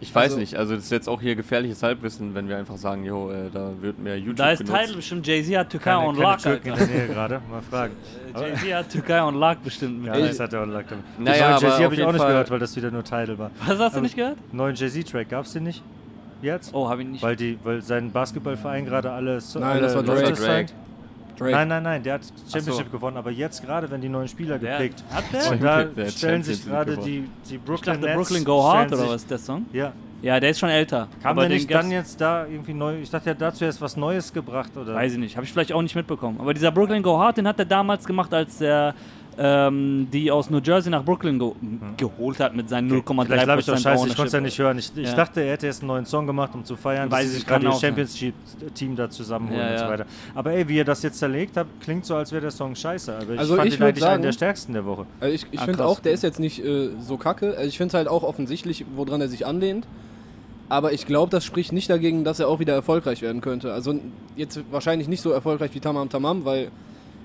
Ich 0.00 0.14
weiß 0.14 0.24
Also- 0.32 0.38
nicht, 0.38 0.54
also 0.54 0.74
das 0.76 0.84
ist 0.84 0.92
jetzt 0.92 1.08
auch 1.08 1.20
hier 1.20 1.34
gefährliches 1.34 1.82
Halbwissen, 1.82 2.32
wenn 2.34 2.48
wir 2.48 2.56
einfach 2.56 2.76
sagen, 2.76 3.04
jo, 3.04 3.30
äh, 3.32 3.50
da 3.52 3.70
wird 3.80 3.98
mehr 3.98 4.16
YouTube 4.16 4.36
Da 4.36 4.50
ist 4.52 4.58
genutzt. 4.58 4.76
Teil 4.76 4.94
bestimmt, 4.94 5.26
Jay-Z 5.26 5.56
hat 5.56 5.70
Türkei 5.70 5.90
Keine, 5.90 6.06
on 6.06 6.14
keine 6.16 6.28
Lock. 6.30 6.38
Türken 6.38 6.68
in 6.68 6.74
der 6.76 6.86
Nähe 6.86 7.06
gerade, 7.08 7.40
mal 7.50 7.62
fragen. 7.62 7.92
Aber- 8.32 8.46
Jay-Z 8.48 8.74
hat 8.74 8.90
Türkei 8.90 9.22
on 9.22 9.34
Lock 9.34 9.64
bestimmt. 9.64 10.06
Ja, 10.06 10.14
Mit 10.14 10.30
das 10.30 10.38
hat 10.40 10.52
er 10.52 10.62
auch 10.62 10.66
gesagt. 10.66 10.90
Naja, 10.90 11.00
Naja, 11.18 11.50
Jay-Z 11.58 11.84
habe 11.84 11.94
ich 11.94 12.02
auch 12.04 12.12
nicht 12.12 12.20
Fall- 12.20 12.28
gehört, 12.30 12.50
weil 12.50 12.58
das 12.60 12.76
wieder 12.76 12.90
nur 12.92 13.02
Tidal 13.02 13.38
war. 13.38 13.50
Was 13.58 13.68
hast 13.70 13.78
du 13.78 13.84
Aber- 13.84 14.00
nicht 14.02 14.14
gehört? 14.16 14.36
Neuen 14.52 14.76
Jay-Z-Track 14.76 15.28
gab 15.30 15.44
es 15.46 15.52
den 15.52 15.64
nicht? 15.64 15.82
Jetzt? 16.42 16.72
Oh, 16.72 16.88
habe 16.88 17.02
ich 17.02 17.08
nicht. 17.08 17.22
Weil, 17.22 17.34
die, 17.34 17.58
weil 17.64 17.82
sein 17.82 18.12
Basketballverein 18.12 18.84
gerade 18.84 19.10
alle, 19.10 19.40
so- 19.40 19.58
Nein, 19.58 19.70
alle 19.70 19.80
das 19.80 19.94
war 19.96 20.02
Drake. 20.04 20.66
Drake. 21.38 21.52
Nein, 21.52 21.68
nein, 21.68 21.82
nein, 21.82 22.02
der 22.02 22.14
hat 22.14 22.22
Championship 22.50 22.86
so. 22.86 22.90
gewonnen, 22.92 23.16
aber 23.16 23.30
jetzt 23.30 23.64
gerade, 23.64 23.90
wenn 23.90 24.00
die 24.00 24.08
neuen 24.08 24.28
Spieler 24.28 24.58
Der- 24.58 24.78
gepickt. 24.78 25.02
hat 25.10 25.24
der? 25.32 25.50
Und 25.52 25.62
da 25.62 25.84
Der 25.84 26.06
hat 26.06 26.12
stellen 26.12 26.42
sich 26.42 26.64
gerade 26.64 26.96
die, 26.98 27.28
die 27.48 27.54
Ich 27.56 27.60
Brooklyn 27.62 27.94
dachte, 28.00 28.06
Nets. 28.06 28.16
Brooklyn 28.16 28.44
Go 28.44 28.62
Hard 28.64 28.92
oder 28.92 29.08
was 29.08 29.22
ist 29.22 29.30
der 29.30 29.38
Song? 29.38 29.66
Ja. 29.72 29.92
Ja, 30.20 30.40
der 30.40 30.50
ist 30.50 30.58
schon 30.58 30.68
älter. 30.68 31.06
Kam 31.22 31.30
aber 31.38 31.42
der 31.42 31.50
nicht 31.56 31.72
dann 31.72 31.92
jetzt 31.92 32.20
da 32.20 32.44
irgendwie 32.44 32.74
neu? 32.74 32.96
Ich 33.00 33.08
dachte, 33.08 33.30
er 33.30 33.34
hat 33.34 33.40
dazu 33.40 33.64
erst 33.64 33.80
was 33.80 33.96
Neues 33.96 34.32
gebracht, 34.32 34.76
oder? 34.76 34.92
Weiß 34.96 35.12
ich 35.12 35.18
nicht, 35.18 35.36
habe 35.36 35.44
ich 35.46 35.52
vielleicht 35.52 35.72
auch 35.72 35.80
nicht 35.80 35.94
mitbekommen. 35.94 36.40
Aber 36.40 36.52
dieser 36.52 36.72
Brooklyn 36.72 37.04
Go 37.04 37.16
Hard, 37.18 37.36
den 37.36 37.46
hat 37.46 37.56
er 37.60 37.64
damals 37.64 38.04
gemacht, 38.04 38.34
als 38.34 38.60
er 38.60 38.94
ähm, 39.40 40.08
die 40.12 40.30
aus 40.32 40.50
New 40.50 40.58
Jersey 40.58 40.90
nach 40.90 41.04
Brooklyn 41.04 41.38
ge 41.38 41.52
geholt 41.96 42.40
hat 42.40 42.56
mit 42.56 42.68
seinen 42.68 42.90
0,3% 42.90 43.24
Vielleicht 43.26 43.44
glaube 43.44 43.60
ich 43.60 43.70
auch 43.70 43.78
scheiße, 43.78 44.08
ich 44.08 44.16
konnte 44.16 44.26
es 44.26 44.32
ja 44.32 44.40
nicht 44.40 44.58
hören. 44.58 44.78
Ich, 44.78 44.90
ich 44.96 45.08
Ja. 45.10 45.14
dachte, 45.14 45.40
er 45.42 45.52
hätte 45.52 45.66
jetzt 45.66 45.80
einen 45.80 45.88
neuen 45.88 46.06
Song 46.06 46.26
gemacht, 46.26 46.50
um 46.54 46.64
zu 46.64 46.74
feiern, 46.76 47.10
Weiß 47.10 47.20
dass 47.20 47.30
sie 47.30 47.32
ich, 47.34 47.38
sich 47.40 47.46
gerade 47.46 47.70
sein. 47.70 47.80
Championship-Team 47.80 48.96
da 48.96 49.08
zusammenholen 49.08 49.60
Ja, 49.60 49.72
und 49.72 49.78
so 49.78 49.84
weiter. 49.86 50.06
Aber 50.34 50.52
ey, 50.52 50.68
wie 50.68 50.76
ihr 50.76 50.84
das 50.84 51.02
jetzt 51.02 51.18
zerlegt 51.18 51.56
habt, 51.56 51.80
klingt 51.80 52.04
so, 52.04 52.16
als 52.16 52.32
wäre 52.32 52.42
der 52.42 52.50
Song 52.50 52.74
scheiße. 52.74 53.14
Aber 53.16 53.34
ich 53.34 53.38
Also 53.38 53.54
fand 53.56 53.68
ich 53.68 53.78
ihn 53.78 53.82
eigentlich 53.84 54.04
einen 54.04 54.10
sagen- 54.12 54.22
der 54.22 54.32
stärksten 54.32 54.72
der 54.72 54.84
Woche. 54.84 55.06
Also 55.20 55.34
ich 55.34 55.46
ich 55.52 55.60
Ah, 55.60 55.64
finde 55.64 55.84
auch, 55.86 56.00
der 56.00 56.12
ist 56.12 56.22
jetzt 56.24 56.40
nicht 56.40 56.64
äh, 56.64 56.88
so 57.00 57.16
kacke. 57.16 57.54
Also 57.56 57.68
ich 57.68 57.76
finde 57.76 57.88
es 57.88 57.94
halt 57.94 58.08
auch 58.08 58.24
offensichtlich, 58.24 58.84
woran 58.96 59.20
er 59.20 59.28
sich 59.28 59.46
anlehnt. 59.46 59.86
Aber 60.70 60.92
ich 60.92 61.06
glaube, 61.06 61.30
das 61.30 61.44
spricht 61.44 61.72
nicht 61.72 61.88
dagegen, 61.88 62.24
dass 62.24 62.40
er 62.40 62.48
auch 62.48 62.58
wieder 62.58 62.74
erfolgreich 62.74 63.22
werden 63.22 63.40
könnte. 63.40 63.72
Also 63.72 63.94
jetzt 64.36 64.60
wahrscheinlich 64.70 65.08
nicht 65.08 65.22
so 65.22 65.30
erfolgreich 65.30 65.70
wie 65.74 65.80
Tamam 65.80 66.10
Tamam, 66.10 66.44
weil 66.44 66.70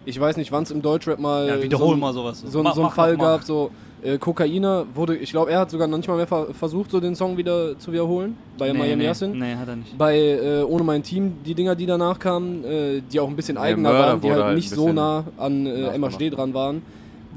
ich 0.05 0.19
weiß 0.19 0.37
nicht, 0.37 0.51
wann 0.51 0.63
es 0.63 0.71
im 0.71 0.81
Deutschrap 0.81 1.19
mal 1.19 1.47
Ja, 1.47 1.61
wiederhol 1.63 1.87
so, 1.89 1.93
ein- 1.93 1.99
mal 1.99 2.13
sowas. 2.13 2.43
so, 2.45 2.63
Mach, 2.63 2.73
so 2.75 2.81
einen 2.81 2.87
mach, 2.87 2.95
Fall 2.95 3.15
mach, 3.17 3.23
gab. 3.23 3.43
So 3.43 3.71
äh, 4.03 4.17
Kokainer 4.17 4.85
wurde, 4.93 5.15
ich 5.15 5.31
glaube, 5.31 5.51
er 5.51 5.59
hat 5.59 5.71
sogar 5.71 5.87
noch 5.87 5.97
nicht 5.97 6.07
mal 6.09 6.17
mehr 6.17 6.27
ver 6.27 6.47
versucht, 6.53 6.91
so 6.91 6.99
den 6.99 7.15
Song 7.15 7.37
wieder 7.37 7.77
zu 7.79 7.91
wiederholen 7.93 8.35
bei 8.57 8.71
nee, 8.71 8.77
Miami 8.79 8.95
nee, 8.97 9.05
Yassin. 9.05 9.37
Nee, 9.37 9.55
hat 9.55 9.67
er 9.67 9.77
nicht. 9.77 9.97
Bei 9.97 10.17
äh, 10.17 10.63
Ohne 10.63 10.83
mein 10.83 11.03
Team, 11.03 11.37
die 11.45 11.53
Dinger, 11.55 11.75
die 11.75 11.85
danach 11.85 12.19
kamen, 12.19 12.63
äh, 12.65 13.01
die 13.01 13.19
auch 13.19 13.29
ein 13.29 13.35
bisschen 13.35 13.57
eigener 13.57 13.93
waren, 13.93 14.19
die 14.21 14.29
halt 14.31 14.43
halt 14.43 14.55
nicht 14.55 14.69
so 14.69 14.91
nah 14.91 15.23
an 15.37 15.65
äh. 15.65 15.97
MHD 15.97 16.35
dran 16.35 16.53
waren, 16.53 16.81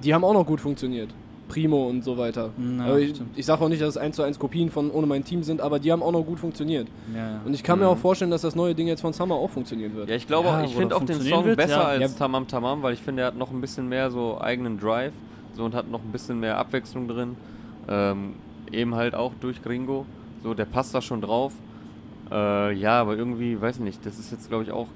die 0.02 0.12
haben 0.12 0.24
auch 0.24 0.34
noch 0.34 0.44
gut 0.46 0.60
funktioniert. 0.60 1.10
Primo 1.48 1.88
und 1.88 2.02
so 2.02 2.16
weiter. 2.18 2.50
Na, 2.56 2.86
aber 2.86 2.98
ich, 2.98 3.14
ich 3.36 3.46
sage 3.46 3.62
auch 3.64 3.68
nicht, 3.68 3.80
dass 3.80 3.90
es 3.90 3.96
1 3.96 4.16
zu 4.16 4.22
1 4.22 4.38
Kopien 4.38 4.70
von 4.70 4.90
Ohne 4.90 5.06
mein 5.06 5.24
Team 5.24 5.42
sind, 5.42 5.60
aber 5.60 5.78
die 5.78 5.92
haben 5.92 6.02
auch 6.02 6.12
noch 6.12 6.22
gut 6.24 6.40
funktioniert. 6.40 6.88
Ja, 7.14 7.18
ja. 7.34 7.40
Und 7.44 7.54
ich 7.54 7.62
kann 7.62 7.78
Mhm. 7.78 7.84
mir 7.84 7.90
auch 7.90 7.98
vorstellen, 7.98 8.30
dass 8.30 8.42
das 8.42 8.54
neue 8.56 8.74
Ding 8.74 8.88
jetzt 8.88 9.00
von 9.00 9.12
Summer 9.12 9.36
auch 9.36 9.50
funktionieren 9.50 9.94
wird. 9.94 10.08
Ja, 10.08 10.16
ich 10.16 10.26
glaube, 10.26 10.48
Ja, 10.48 10.58
auch, 10.60 10.64
ich 10.64 10.74
finde 10.74 10.96
auch 10.96 11.04
den 11.04 11.20
Song 11.20 11.44
wird, 11.44 11.56
besser 11.56 11.72
ja. 11.78 11.84
als 11.84 12.12
Ja. 12.12 12.18
Tamam 12.18 12.48
Tamam, 12.48 12.82
weil 12.82 12.94
ich 12.94 13.02
finde, 13.02 13.22
er 13.22 13.28
hat 13.28 13.36
noch 13.36 13.50
ein 13.52 13.60
bisschen 13.60 13.88
mehr 13.88 14.10
so 14.10 14.38
eigenen 14.40 14.78
Drive 14.80 15.12
so 15.54 15.64
und 15.64 15.74
hat 15.74 15.90
noch 15.90 16.00
ein 16.02 16.12
bisschen 16.12 16.40
mehr 16.40 16.58
Abwechslung 16.58 17.08
drin. 17.08 17.36
Ähm, 17.88 18.34
eben 18.72 18.94
halt 18.94 19.14
auch 19.14 19.32
durch 19.40 19.62
Gringo. 19.62 20.04
So, 20.42 20.52
der 20.54 20.64
passt 20.66 20.94
da 20.94 21.00
schon 21.00 21.20
drauf. 21.20 21.52
Äh, 22.30 22.72
ja, 22.74 23.00
aber 23.00 23.16
irgendwie, 23.16 23.60
weiß 23.60 23.78
nicht, 23.78 24.04
das 24.04 24.18
ist 24.18 24.32
jetzt, 24.32 24.48
glaube 24.48 24.64
ich, 24.64 24.72
auch 24.72 24.88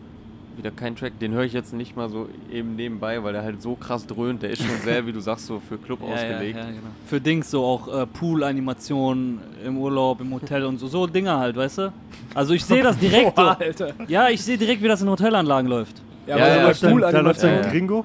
wieder 0.60 0.70
kein 0.70 0.94
Track, 0.96 1.18
den 1.18 1.32
höre 1.32 1.44
ich 1.44 1.52
jetzt 1.52 1.72
nicht 1.72 1.96
mal 1.96 2.08
so 2.08 2.28
eben 2.52 2.76
nebenbei, 2.76 3.22
weil 3.24 3.32
der 3.32 3.42
halt 3.42 3.60
so 3.62 3.74
krass 3.74 4.06
dröhnt. 4.06 4.42
Der 4.42 4.50
ist 4.50 4.62
schon 4.62 4.76
sehr, 4.84 5.06
wie 5.06 5.12
du 5.12 5.20
sagst, 5.20 5.46
so 5.46 5.60
für 5.60 5.76
Club 5.78 6.00
Ja, 6.02 6.08
ja, 6.08 6.14
ausgelegt. 6.14 6.58
ja, 6.58 6.64
genau. 6.66 6.80
Für 7.06 7.20
Dings 7.20 7.50
so 7.50 7.64
auch 7.64 7.88
äh, 8.02 8.06
Pool-Animationen 8.06 9.40
im 9.64 9.78
Urlaub, 9.78 10.20
im 10.20 10.32
Hotel 10.32 10.64
und 10.64 10.78
so. 10.78 10.86
So 10.86 11.06
Dinger 11.06 11.38
halt, 11.38 11.56
weißt 11.56 11.78
du? 11.78 11.92
Also 12.34 12.54
ich 12.54 12.64
sehe 12.64 12.82
das 12.82 12.98
direkt 12.98 13.36
so. 13.36 13.42
Alter. 13.58 13.92
Ja, 14.08 14.28
ich 14.28 14.42
sehe 14.42 14.58
direkt, 14.58 14.82
wie 14.82 14.88
das 14.88 15.02
in 15.02 15.08
Hotelanlagen 15.08 15.68
läuft. 15.68 16.00
Ja, 16.26 16.36
Ja, 16.38 16.44
aber 16.44 16.54
ja, 16.68 16.74
so 16.74 16.94
bei 16.96 17.12
da 17.12 17.20
läuft 17.20 17.42
Ja, 17.42 17.52
ja. 17.62 17.70
Gringo. 17.70 18.04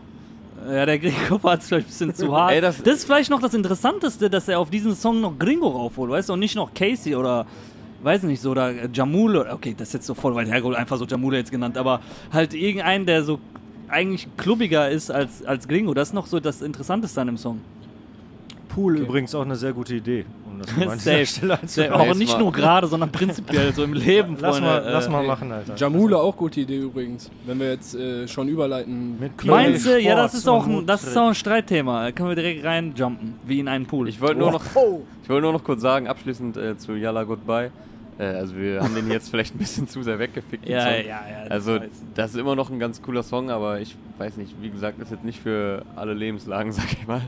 Ja, 0.67 0.85
der 0.85 0.97
Gringo 0.97 1.37
war 1.43 1.53
jetzt 1.55 1.67
vielleicht 1.67 1.87
ein 1.87 1.89
bisschen 1.89 2.15
zu 2.15 2.35
hart. 2.35 2.53
Ey, 2.53 2.61
das- 2.61 2.81
das, 2.81 2.95
ist 2.95 3.05
vielleicht 3.05 3.29
noch 3.29 3.41
das 3.41 3.53
Interessanteste, 3.53 4.29
dass 4.29 4.47
er 4.47 4.59
auf 4.59 4.69
diesen 4.69 4.95
Song 4.95 5.21
noch 5.21 5.37
Gringo 5.37 5.67
raufholt, 5.67 6.09
weißt 6.11 6.29
du? 6.29 6.33
Und 6.33 6.39
nicht 6.39 6.55
noch 6.55 6.73
Casey 6.73 7.15
oder, 7.15 7.45
weiß 8.05 8.23
nicht, 8.23 8.41
so, 8.41 8.51
oder 8.51 8.69
äh, 8.71 8.87
Jamule. 8.93 9.41
oder- 9.41 9.53
Okay, 9.53 9.75
das 9.77 9.89
ist 9.89 9.93
jetzt 9.95 10.05
so 10.07 10.13
voll 10.13 10.33
weit 10.35 10.47
hergeholt, 10.49 10.77
einfach 10.77 10.97
so 10.97 11.05
Jamule 11.05 11.37
jetzt 11.37 11.51
genannt. 11.51 11.77
Aber 11.77 11.99
halt 12.31 12.53
irgendeinen, 12.53 13.05
der 13.05 13.23
so 13.23 13.39
eigentlich 13.89 14.27
klubbiger 14.37 14.89
ist 14.89 15.11
als, 15.11 15.43
als 15.43 15.67
Gringo. 15.67 15.93
Das 15.93 16.09
ist 16.09 16.13
noch 16.13 16.25
so 16.27 16.39
das 16.39 16.61
Interessanteste 16.61 17.19
an 17.21 17.27
dem 17.27 17.37
Song. 17.37 17.61
Pool 18.69 18.97
übrigens 18.97 19.33
auch 19.35 19.43
eine 19.43 19.55
sehr 19.55 19.71
gute 19.73 19.95
Idee. 19.95 20.25
Um 20.51 20.59
das 20.59 20.75
mal 20.77 20.99
Safe. 20.99 21.25
Stelle 21.25 21.59
Safe. 21.65 21.93
Auch 21.95 22.13
nicht 22.15 22.33
Mal. 22.33 22.39
nur 22.39 22.51
gerade, 22.51 22.87
sondern 22.87 23.09
prinzipiell 23.11 23.73
so 23.73 23.83
im 23.83 23.93
Leben. 24.07 24.35
Lass 24.39 24.57
Freunde. 24.57 24.69
mal, 24.81 24.85
Äh, 24.85 24.91
lass 24.91 25.09
mal 25.09 25.23
machen, 25.25 25.51
Alter. 25.51 25.75
Jamula 25.75 26.17
auch 26.17 26.35
gute 26.35 26.59
Idee 26.61 26.79
übrigens, 26.79 27.29
wenn 27.45 27.59
wir 27.59 27.69
jetzt 27.71 27.95
äh, 27.95 28.27
schon 28.27 28.49
überleiten. 28.49 29.17
Mit 29.19 29.45
Meinst 29.45 29.85
du? 29.85 29.97
Ja, 30.01 30.15
das 30.15 30.33
ist 30.33 30.47
auch 30.49 30.65
ein, 30.67 30.85
das 30.85 31.03
ist 31.05 31.15
auch 31.17 31.27
ein 31.29 31.35
Streitthema. 31.35 32.03
Da 32.05 32.11
können 32.11 32.29
wir 32.29 32.35
direkt 32.35 32.65
reinjumpen, 32.65 33.35
wie 33.45 33.59
in 33.59 33.67
einen 33.69 33.85
Pool. 33.85 34.09
Ich 34.09 34.19
wollte 34.19 34.39
nur, 34.39 34.51
noch- 34.51 34.63
Oh. 34.75 35.03
ich 35.23 35.29
wollte 35.29 35.43
nur 35.43 35.53
noch 35.53 35.63
kurz 35.63 35.81
sagen, 35.81 36.07
abschließend 36.07 36.57
äh, 36.57 36.77
zu 36.77 36.93
Yalla 36.95 37.23
Goodbye. 37.23 37.71
Äh, 38.17 38.23
also 38.23 38.55
wir 38.55 38.81
haben 38.81 38.95
den 38.95 39.09
jetzt 39.11 39.29
vielleicht 39.29 39.55
ein 39.55 39.57
bisschen 39.57 39.87
zu 39.87 40.01
sehr 40.03 40.19
weggefickt. 40.19 40.67
ja, 40.67 40.89
ja, 40.91 41.01
ja. 41.01 41.21
Also 41.49 41.79
das 42.15 42.31
ist 42.33 42.37
immer 42.39 42.55
noch 42.55 42.69
ein 42.69 42.79
ganz 42.79 43.01
cooler 43.01 43.23
Song, 43.23 43.49
aber 43.49 43.79
ich 43.81 43.95
weiß 44.17 44.37
nicht, 44.37 44.55
wie 44.61 44.69
gesagt, 44.69 45.01
ist 45.01 45.11
jetzt 45.11 45.23
nicht 45.25 45.39
für 45.41 45.83
alle 45.95 46.13
Lebenslagen, 46.13 46.71
sag 46.73 46.91
ich 46.93 47.05
mal. 47.07 47.21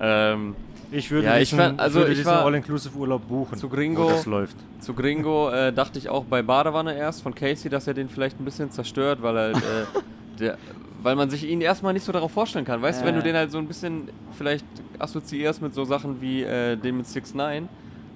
ähm, 0.00 0.56
Ich 0.90 1.10
würde 1.10 1.26
Ja, 1.26 1.34
ich 1.38 1.50
diesen, 1.50 1.58
fand- 1.58 1.80
also 1.80 2.00
würde 2.00 2.12
ich 2.12 2.18
diesen 2.18 2.32
war 2.32 2.44
All-Inclusive-Urlaub 2.44 3.28
buchen, 3.28 3.58
zu 3.58 3.68
Gringo. 3.68 4.04
wo 4.06 4.10
das 4.10 4.26
läuft. 4.26 4.56
Zu 4.80 4.94
Gringo 4.94 5.50
äh, 5.50 5.72
dachte 5.72 5.98
ich 5.98 6.08
auch 6.08 6.24
bei 6.24 6.42
Badewanne 6.42 6.96
erst 6.96 7.22
von 7.22 7.34
Casey, 7.34 7.70
dass 7.70 7.86
er 7.86 7.94
den 7.94 8.08
vielleicht 8.08 8.40
ein 8.40 8.44
bisschen 8.44 8.70
zerstört, 8.70 9.22
weil 9.22 9.36
halt, 9.36 9.56
äh, 9.56 9.60
der, 10.40 10.58
weil 11.02 11.14
man 11.14 11.30
sich 11.30 11.44
ihn 11.48 11.60
erstmal 11.60 11.92
nicht 11.92 12.04
so 12.04 12.10
darauf 12.12 12.32
vorstellen 12.32 12.64
kann. 12.64 12.82
Weißt 12.82 13.02
du, 13.02 13.06
wenn 13.06 13.14
du 13.14 13.20
Äh. 13.20 13.24
den 13.24 13.36
halt 13.36 13.52
so 13.52 13.58
ein 13.58 13.68
bisschen 13.68 14.08
vielleicht 14.36 14.64
assoziierst 14.98 15.62
mit 15.62 15.74
so 15.74 15.84
Sachen 15.84 16.20
wie 16.20 16.42
äh, 16.42 16.76
den 16.76 16.96
mit 16.96 17.06
6 17.06 17.34
9 17.34 17.68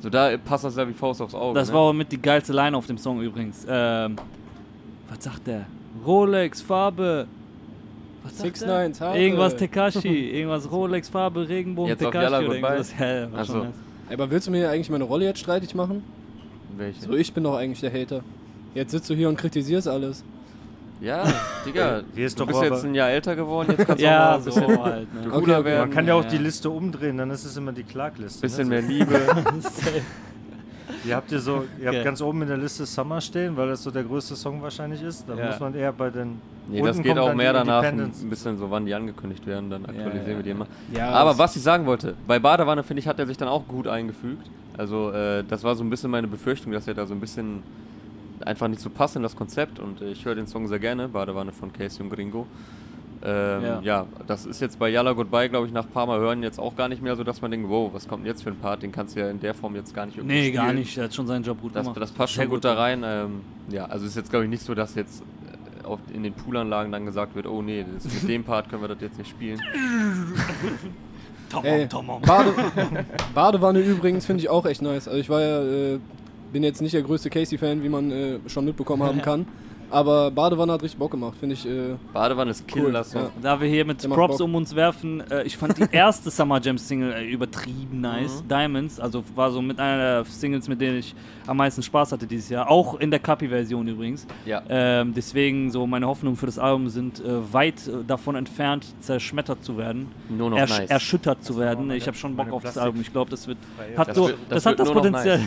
so 0.03 0.11
da 0.11 0.37
passt 0.37 0.65
das 0.65 0.77
ja 0.77 0.89
wie 0.89 0.93
Faust 0.93 1.23
aufs 1.23 1.35
Auge. 1.35 1.59
Das 1.59 1.69
ne? 1.69 1.75
war 1.75 1.81
auch 1.83 1.93
mit 1.93 2.11
die 2.11 2.21
geilste 2.21 2.53
Line 2.53 2.77
auf 2.77 2.87
dem 2.87 2.99
Song 2.99 3.21
übrigens. 3.21 3.65
Ähm, 3.69 4.17
was 5.09 5.23
sagt 5.23 5.47
der? 5.47 5.67
Rolex, 6.05 6.61
Farbe. 6.61 7.29
Was 8.25 8.33
sagt 8.39 8.57
Six 8.57 8.61
der? 8.61 8.83
Nines, 8.83 9.01
Haare. 9.01 9.19
Irgendwas 9.19 9.57
Tekashi, 9.57 10.31
irgendwas 10.31 10.71
Rolex, 10.71 11.09
Farbe, 11.09 11.49
Regenbogen, 11.49 11.91
Jetzt 11.91 12.05
auf 12.05 12.11
Tekashi 12.11 12.33
Yalla 12.33 12.39
oder 12.47 12.55
irgendwas. 12.57 12.95
Ja, 12.99 13.07
ja, 13.07 13.33
war 13.33 13.41
Ach 13.41 13.47
schon 13.47 13.55
so. 13.55 13.65
nice. 13.65 13.75
Aber 14.13 14.31
willst 14.31 14.47
du 14.49 14.51
mir 14.51 14.69
eigentlich 14.69 14.91
meine 14.91 15.05
Rolle 15.05 15.25
jetzt 15.25 15.39
streitig 15.39 15.75
machen? 15.75 16.03
Welche? 16.77 17.01
So, 17.01 17.15
ich 17.15 17.33
bin 17.33 17.45
doch 17.45 17.55
eigentlich 17.57 17.81
der 17.81 17.93
Hater. 17.93 18.23
Jetzt 18.75 18.91
sitzt 18.91 19.09
du 19.09 19.15
hier 19.15 19.29
und 19.29 19.37
kritisierst 19.37 19.87
alles. 19.87 20.25
Ja, 21.03 21.25
Digga, 21.67 22.03
Hier 22.15 22.27
ist 22.27 22.39
du 22.39 22.45
doch 22.45 22.53
bist 22.53 22.63
jetzt 22.63 22.85
ein 22.85 22.95
Jahr 22.95 23.11
älter 23.11 23.35
geworden, 23.35 23.75
jetzt 23.77 23.87
kannst 23.87 24.01
du 24.03 24.07
Ja, 24.09 24.27
auch 24.27 24.31
mal 24.31 24.37
ein 24.39 24.43
so 24.43 24.51
bisschen 24.61 24.83
halt. 24.85 25.15
Ne? 25.15 25.31
cooler 25.31 25.57
Okay, 25.59 25.65
werden. 25.65 25.81
Man 25.81 25.91
kann 25.91 26.07
ja 26.07 26.15
auch 26.15 26.25
die 26.25 26.39
Liste 26.39 26.71
umdrehen, 26.71 27.19
dann 27.19 27.31
ist 27.31 27.45
es 27.45 27.57
immer 27.57 27.73
die 27.73 27.83
Klagliste. 27.83 28.41
bisschen 28.41 28.69
ne? 28.69 28.81
mehr 28.81 28.83
Liebe. 28.89 29.21
Ihr 31.05 31.17
habt, 31.17 31.33
ihr 31.33 31.41
so, 31.41 31.65
ihr 31.81 31.87
habt 31.89 31.97
Okay. 31.97 32.05
ganz 32.05 32.23
oben 32.23 32.43
in 32.43 32.49
der 32.49 32.57
Liste 32.59 32.87
Summer 32.87 33.21
stehen, 33.21 33.57
weil 33.57 33.69
das 33.69 33.83
so 33.83 33.91
der 33.91 34.05
größte 34.05 34.37
Song 34.37 34.63
wahrscheinlich 34.63 35.03
ist. 35.03 35.29
Dann 35.29 35.39
Ja. 35.39 35.47
muss 35.47 35.59
man 35.59 35.75
eher 35.75 35.93
bei 35.93 36.11
den. 36.11 36.41
Nee, 36.69 36.77
unten 36.81 36.87
das 36.87 36.97
geht 36.99 37.07
kommt 37.07 37.19
auch 37.19 37.27
dann 37.29 37.37
mehr 37.37 37.53
die 37.53 37.59
danach, 37.59 37.83
ein 37.83 38.13
bisschen 38.31 38.57
so, 38.57 38.71
wann 38.71 38.87
die 38.87 38.95
angekündigt 38.95 39.45
werden, 39.45 39.69
dann 39.71 39.85
aktualisieren 39.85 40.31
ja, 40.31 40.37
wir 40.37 40.43
die 40.45 40.51
immer. 40.51 40.67
Ja, 40.95 41.09
Aber 41.11 41.31
das- 41.31 41.39
was 41.39 41.57
ich 41.57 41.63
sagen 41.63 41.87
wollte, 41.87 42.15
bei 42.29 42.39
Badewanne, 42.39 42.85
finde 42.85 43.01
ich, 43.01 43.09
hat 43.09 43.19
er 43.19 43.27
sich 43.27 43.37
dann 43.37 43.49
auch 43.49 43.67
gut 43.67 43.89
eingefügt. 43.89 44.47
Also, 44.79 45.11
äh, 45.11 45.43
das 45.49 45.65
war 45.65 45.75
so 45.75 45.83
ein 45.83 45.91
bisschen 45.91 46.11
meine 46.11 46.29
Befürchtung, 46.29 46.71
dass 46.73 46.87
er 46.87 46.95
da 46.95 47.05
so 47.05 47.15
ein 47.15 47.21
bisschen 47.21 47.65
einfach 48.47 48.69
nicht 48.69 48.81
so 48.81 48.91
passt 48.91 49.17
in 49.17 49.23
das 49.23 49.37
Konzept 49.37 49.79
und 49.79 50.01
äh, 50.01 50.11
ich 50.13 50.25
höre 50.25 50.35
den 50.35 50.47
Song 50.47 50.69
sehr 50.69 50.79
gerne, 50.79 51.09
Badewanne 51.09 51.53
von 51.53 51.73
Casey 51.73 52.03
und 52.03 52.11
Gringo. 52.11 52.47
Ähm, 53.25 53.63
Ja. 53.63 53.81
ja. 53.83 54.07
das 54.27 54.47
ist 54.47 54.61
jetzt 54.61 54.79
bei 54.81 54.89
Yalla 54.89 55.13
Goodbye, 55.13 55.49
glaube 55.49 55.67
ich, 55.69 55.73
nach 55.73 55.85
ein 55.85 55.91
paar 55.93 56.07
Mal 56.07 56.19
hören 56.19 56.43
jetzt 56.43 56.59
auch 56.59 56.75
gar 56.75 56.89
nicht 56.89 57.01
mehr 57.03 57.15
so, 57.15 57.23
dass 57.23 57.41
man 57.41 57.51
denkt, 57.53 57.69
wow, 57.69 57.89
was 57.95 58.09
kommt 58.09 58.25
denn 58.25 58.33
jetzt 58.33 58.43
für 58.43 58.51
ein 58.51 58.57
Part? 58.57 58.83
Den 58.83 58.91
kannst 58.91 59.15
du 59.15 59.21
ja 59.21 59.31
in 59.31 59.39
der 59.39 59.55
Form 59.55 59.77
jetzt 59.77 59.95
gar 59.95 60.07
nicht 60.07 60.17
irgendwie 60.19 60.35
Nee, 60.35 60.51
gar 60.51 60.65
spielen. 60.65 60.79
nicht. 60.81 60.99
Er 60.99 61.05
hat 61.05 61.15
schon 61.15 61.27
seinen 61.29 61.45
Job 61.45 61.61
gut 61.63 61.75
Das, 61.77 61.85
gemacht. 61.85 62.01
das 62.03 62.11
passt 62.11 62.35
Sehr 62.35 62.45
schon 62.45 62.51
gut 62.51 62.65
da 62.65 62.75
rein. 62.75 63.03
Ähm, 63.05 63.43
ja, 63.71 63.85
also 63.87 64.07
ist 64.07 64.17
jetzt 64.17 64.31
glaube 64.31 64.47
ich 64.47 64.51
nicht 64.51 64.65
so, 64.65 64.75
dass 64.75 64.97
jetzt 64.97 65.23
äh, 65.85 66.15
in 66.17 66.25
den 66.25 66.33
Poolanlagen 66.33 66.91
dann 66.91 67.07
gesagt 67.07 67.37
wird, 67.37 67.47
oh 67.47 67.63
nee, 67.63 67.85
das, 67.95 68.13
mit 68.13 68.29
dem 68.29 68.43
Part 68.43 68.69
können 68.69 68.83
wir 68.83 68.89
das 68.89 69.01
jetzt 69.01 69.19
nicht 69.19 69.31
spielen. 69.31 69.61
Ey, 71.63 71.87
Bade, 72.25 72.55
Badewanne 73.35 73.81
übrigens 73.81 74.25
finde 74.25 74.43
ich 74.43 74.49
auch 74.49 74.65
echt 74.65 74.81
nice. 74.81 75.07
Also 75.07 75.21
ich 75.21 75.29
war 75.29 75.41
ja, 75.43 75.63
äh, 75.63 75.99
bin 76.53 76.63
jetzt 76.63 76.83
nicht 76.83 76.95
der 76.95 77.03
größte 77.03 77.31
Casey-Fan, 77.31 77.83
wie 77.83 77.89
man 77.89 78.11
äh, 78.11 78.39
schon 78.47 78.65
mitbekommen 78.65 79.03
haben 79.09 79.23
kann. 79.23 79.47
Aber 79.93 80.31
Badewanne 80.31 80.73
hat 80.73 80.83
richtig 80.83 80.99
Bock 80.99 81.11
gemacht, 81.11 81.35
finde 81.39 81.55
ich. 81.55 81.67
Äh, 81.67 81.95
Badewanne 82.13 82.51
ist 82.51 82.65
Cool, 82.75 82.87
Killer 82.87 83.05
Song. 83.05 83.23
ja. 83.23 83.31
Da 83.43 83.61
wir 83.61 83.69
hier 83.69 83.85
mit 83.85 84.03
Der 84.03 84.09
Props 84.09 84.41
um 84.41 84.55
uns 84.55 84.75
werfen, 84.75 85.23
äh, 85.31 85.43
ich 85.45 85.57
fand 85.57 85.77
die 85.79 85.85
erste 85.93 86.31
Summer 86.31 86.61
Jam 86.61 86.79
Single 86.79 87.13
äh, 87.13 87.25
übertrieben 87.31 88.01
nice. 88.01 88.43
Diamonds, 88.49 88.99
also 88.99 89.23
war 89.35 89.51
so 89.51 89.61
mit 89.61 89.79
einer 89.79 89.97
der 89.99 90.25
Singles, 90.25 90.67
mit 90.69 90.81
denen 90.81 90.99
ich 90.99 91.15
am 91.47 91.57
meisten 91.59 91.83
Spaß 91.83 92.13
hatte 92.13 92.27
dieses 92.27 92.49
Jahr. 92.49 92.71
Auch 92.71 92.99
in 93.01 93.11
der 93.11 93.21
Cappy-Version 93.21 93.87
übrigens. 93.89 94.27
Ja. 94.47 94.63
Ähm, 94.69 95.13
deswegen 95.15 95.71
so 95.71 95.87
meine 95.87 96.07
Hoffnungen 96.07 96.37
für 96.37 96.47
das 96.47 96.59
Album 96.59 96.89
sind 96.89 97.21
äh, 97.21 97.53
weit 97.53 97.87
äh, 97.87 98.05
davon 98.07 98.35
entfernt, 98.37 98.87
zerschmettert 99.01 99.63
zu 99.65 99.77
werden. 99.77 100.09
Nur 100.29 100.51
noch 100.51 100.57
ersch 100.59 100.79
nice. 100.79 100.91
erschüttert 100.91 101.45
zu 101.45 101.59
werden. 101.59 101.89
meine- 101.89 101.99
Ich 101.99 102.07
habe 102.07 102.17
schon 102.17 102.35
Bock 102.35 102.51
auf 102.53 102.63
das 102.63 102.79
Album. 102.79 103.01
Ich 103.03 103.13
glaube, 103.13 103.31
das 103.31 103.47
wird 103.47 103.59
hat 103.97 104.09
Das 104.09 104.17
so, 104.17 104.29
wird- 104.29 104.39
das, 104.49 104.65
das 104.65 104.67
hat 104.67 104.71
wird 104.79 104.81
das 104.81 104.87
nur 104.89 104.95
noch 104.95 105.03
Potenzial. 105.03 105.41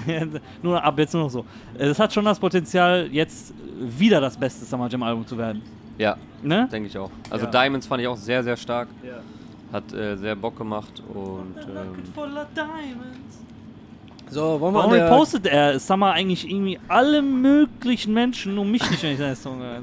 nur 0.62 0.84
ab 0.84 1.00
jetzt 1.00 1.14
nur 1.14 1.24
noch 1.24 1.30
so. 1.32 1.46
Das 1.78 1.98
hat 1.98 2.14
schon 2.14 2.26
das 2.26 2.38
Potenzial, 2.40 3.08
jetzt 3.12 3.54
wieder 3.80 4.22
das 4.22 4.35
beste 4.38 4.66
Summer 4.66 4.88
Jam 4.90 5.04
Album 5.04 5.26
zu 5.26 5.38
werden. 5.38 5.62
Ja, 5.98 6.18
Ne? 6.44 6.68
denke 6.72 6.88
ich 6.90 6.98
auch. 6.98 7.10
Also 7.30 7.46
Ja. 7.46 7.52
Diamonds 7.52 7.88
fand 7.88 8.02
ich 8.02 8.08
auch 8.08 8.18
sehr, 8.18 8.44
sehr 8.44 8.58
stark. 8.58 8.88
Ja. 9.04 9.14
Hat 9.74 9.92
äh, 9.94 10.16
sehr 10.18 10.36
Bock 10.36 10.58
gemacht 10.58 11.02
und 11.14 11.56
ähm, 11.58 12.04
voller 12.14 12.46
Diamonds. 12.56 13.40
so, 14.30 14.60
wollen 14.62 14.74
wir 14.74 14.80
Warum 14.80 14.92
repostet 14.94 15.48
er 15.48 15.80
Summer 15.80 16.12
eigentlich 16.12 16.50
irgendwie 16.50 16.80
alle 16.88 17.22
möglichen 17.22 18.14
Menschen, 18.14 18.56
nur 18.56 18.66
mich 18.66 18.90
nicht, 18.92 19.02
wenn 19.04 19.12
ich 19.14 19.18
seine 19.18 19.36
Song 19.36 19.60
höre? 19.60 19.82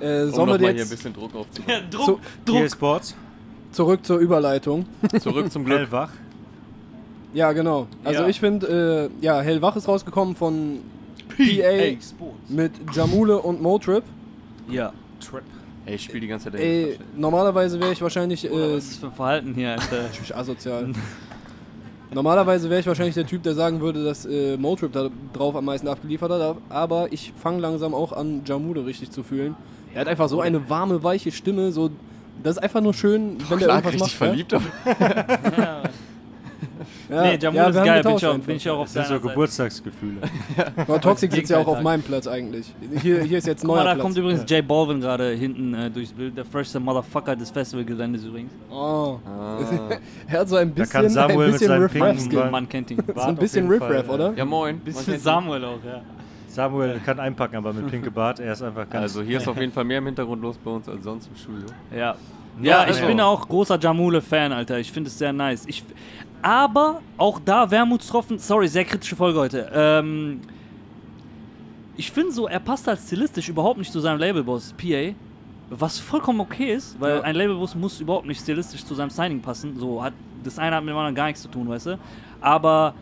äh, 0.00 0.24
um 0.24 0.30
sollen 0.30 0.48
wir 0.48 0.54
nochmal 0.54 0.58
hier 0.58 0.68
ein 0.70 0.76
jetzt 0.76 0.90
bisschen 0.90 1.12
Druck 1.14 1.34
aufzubauen. 1.34 1.82
Druck, 1.90 2.20
EA 2.54 2.68
Sports, 2.68 3.14
zurück 3.72 4.04
zur 4.04 4.18
Überleitung? 4.18 4.84
Zurück 5.20 5.50
zum 5.52 5.64
Glück. 5.66 5.78
hellwach. 5.78 6.10
Ja, 7.32 7.52
genau. 7.52 7.86
Also 8.04 8.22
Ja. 8.22 8.28
ich 8.28 8.40
finde, 8.40 9.10
äh, 9.20 9.24
ja, 9.24 9.40
Hellwach 9.40 9.76
ist 9.76 9.86
rausgekommen 9.88 10.34
von 10.34 10.80
PA 11.36 12.02
Sports. 12.02 12.48
mit 12.48 12.72
Jamule 12.94 13.38
und 13.38 13.60
Motrip. 13.62 14.04
Ja. 14.70 14.92
Ey, 15.86 15.94
ich 15.94 16.04
spiele 16.04 16.20
die 16.20 16.26
ganze 16.26 16.50
Zeit 16.50 16.60
Ey, 16.60 16.98
normalerweise 17.16 17.78
wäre 17.78 17.92
ich 17.92 18.02
wahrscheinlich 18.02 18.50
Oder 18.50 18.70
äh, 18.70 18.76
was 18.76 18.84
ist 18.84 18.92
das 18.94 18.98
für 18.98 19.06
ein 19.06 19.12
Verhalten 19.12 19.54
hier, 19.54 19.72
Alter? 19.72 20.08
Ich 20.12 20.20
bin 20.28 20.36
asozial. 20.36 20.92
Normalerweise 22.12 22.68
wäre 22.70 22.80
ich 22.80 22.86
wahrscheinlich 22.86 23.14
der 23.14 23.26
Typ, 23.26 23.42
der 23.42 23.54
sagen 23.54 23.80
würde, 23.80 24.04
dass 24.04 24.26
äh, 24.26 24.56
Motrip 24.56 24.92
da 24.92 25.10
drauf 25.32 25.54
am 25.56 25.64
meisten 25.64 25.88
abgeliefert 25.88 26.30
hat, 26.30 26.56
aber 26.68 27.12
ich 27.12 27.32
fange 27.36 27.60
langsam 27.60 27.94
auch 27.94 28.12
an, 28.12 28.42
Jamude 28.44 28.84
richtig 28.84 29.10
zu 29.10 29.22
fühlen. 29.22 29.54
Er 29.94 30.02
hat 30.02 30.08
einfach 30.08 30.28
so 30.28 30.40
eine 30.40 30.68
warme, 30.68 31.02
weiche 31.02 31.32
Stimme, 31.32 31.72
so. 31.72 31.90
Das 32.42 32.56
ist 32.56 32.62
einfach 32.62 32.80
nur 32.82 32.92
schön, 32.92 33.38
wenn 33.48 33.58
der 33.58 33.68
irgendwas 33.68 33.94
richtig 33.94 34.00
macht. 34.00 34.12
verliebt 34.12 34.54
auf. 34.54 34.62
ja. 35.58 35.82
Ja, 37.08 37.22
nee, 37.22 37.36
Jamul 37.40 37.56
ja, 37.56 37.68
ist 37.68 37.74
geil, 37.76 38.02
bin 38.02 38.16
ich, 38.16 38.26
auch, 38.26 38.38
bin 38.38 38.56
ich 38.56 38.70
auch 38.70 38.78
auf 38.78 38.84
Das 38.86 38.92
sind 38.94 39.06
so 39.06 39.14
Seite. 39.14 39.28
Geburtstagsgefühle. 39.28 40.20
Aber 40.76 41.00
Toxic 41.00 41.32
sitzt 41.32 41.50
ja 41.50 41.58
auch 41.58 41.66
auf 41.66 41.80
meinem 41.82 42.02
Platz 42.02 42.26
eigentlich. 42.26 42.72
Hier, 43.02 43.22
hier 43.22 43.38
ist 43.38 43.46
jetzt 43.46 43.62
ein 43.64 43.66
Guck 43.66 43.76
neuer 43.76 43.84
mal, 43.84 43.90
da 43.90 43.94
Platz. 43.94 44.02
kommt 44.04 44.16
übrigens 44.18 44.44
Jay 44.46 44.62
Balvin 44.62 45.00
gerade 45.00 45.30
hinten 45.30 45.74
äh, 45.74 45.90
durchs 45.90 46.12
Bild. 46.12 46.36
Der 46.36 46.44
freshste 46.44 46.78
Motherfucker 46.80 47.36
des 47.36 47.50
Festivalgeländes 47.50 48.24
übrigens. 48.24 48.52
oh. 48.70 49.18
Ah. 49.26 49.58
Er 50.28 50.40
hat 50.40 50.48
so 50.48 50.56
ein 50.56 50.74
Da 50.74 50.82
bisschen, 50.82 50.92
kann 51.02 51.08
Samuel 51.10 51.38
ein 51.38 51.44
mit 51.44 51.52
bisschen 51.52 51.68
seinen 51.68 51.82
Riff-Raff. 51.82 52.02
pinken 52.08 52.20
Skill, 52.20 52.38
Band- 52.40 52.52
man 52.52 52.68
kennt 52.68 52.90
ihn. 52.90 52.96
So 53.06 53.12
Bart 53.12 53.28
ein 53.28 53.36
bisschen 53.36 53.68
Riff-Raff, 53.68 54.06
ja. 54.08 54.12
oder? 54.14 54.32
Ja, 54.36 54.44
moin. 54.44 54.78
Bisschen 54.80 55.18
Samuel 55.18 55.64
auch, 55.64 55.78
ja. 55.84 56.00
Samuel 56.48 57.00
kann 57.04 57.20
einpacken, 57.20 57.56
aber 57.56 57.72
mit 57.72 57.90
pinke 57.90 58.10
Bart, 58.10 58.40
er 58.40 58.52
ist 58.52 58.62
einfach 58.62 58.88
ganz. 58.88 59.02
Also 59.02 59.22
hier 59.22 59.36
ist 59.38 59.46
auf 59.48 59.58
jeden 59.58 59.72
Fall 59.72 59.84
mehr 59.84 59.98
im 59.98 60.06
Hintergrund 60.06 60.40
los 60.42 60.56
bei 60.56 60.70
uns 60.70 60.88
als 60.88 61.04
sonst 61.04 61.28
im 61.28 61.36
Studio. 61.36 61.66
Ja. 61.94 62.14
Ja, 62.62 62.84
ich 62.84 62.96
also- 62.96 63.06
bin 63.06 63.20
auch 63.20 63.46
großer 63.46 63.78
Jamule-Fan, 63.78 64.50
Alter. 64.52 64.78
Ich 64.78 64.90
finde 64.90 65.08
es 65.08 65.18
sehr 65.18 65.32
nice. 65.34 65.64
Ich, 65.66 65.84
aber 66.46 67.00
auch 67.18 67.40
da 67.44 67.68
Wermutstropfen. 67.72 68.38
Sorry, 68.38 68.68
sehr 68.68 68.84
kritische 68.84 69.16
Folge 69.16 69.36
heute. 69.40 69.68
Ähm, 69.74 70.40
ich 71.96 72.12
finde 72.12 72.30
so, 72.30 72.46
er 72.46 72.60
passt 72.60 72.86
halt 72.86 73.00
stilistisch 73.00 73.48
überhaupt 73.48 73.78
nicht 73.78 73.90
zu 73.92 73.98
seinem 73.98 74.20
Labelboss, 74.20 74.72
PA. 74.78 75.12
Was 75.70 75.98
vollkommen 75.98 76.38
okay 76.40 76.72
ist, 76.74 77.00
weil 77.00 77.16
Ja. 77.16 77.22
ein 77.22 77.34
Labelboss 77.34 77.74
muss 77.74 78.00
überhaupt 78.00 78.26
nicht 78.26 78.40
stilistisch 78.40 78.84
zu 78.84 78.94
seinem 78.94 79.10
Signing 79.10 79.40
passen. 79.42 79.76
So 79.76 80.00
hat 80.04 80.12
das 80.44 80.56
eine 80.60 80.76
hat 80.76 80.84
mit 80.84 80.92
dem 80.92 80.96
anderen 80.96 81.16
gar 81.16 81.26
nichts 81.26 81.42
zu 81.42 81.48
tun, 81.48 81.68
weißt 81.68 81.86
du. 81.86 81.98
Aber 82.40 82.94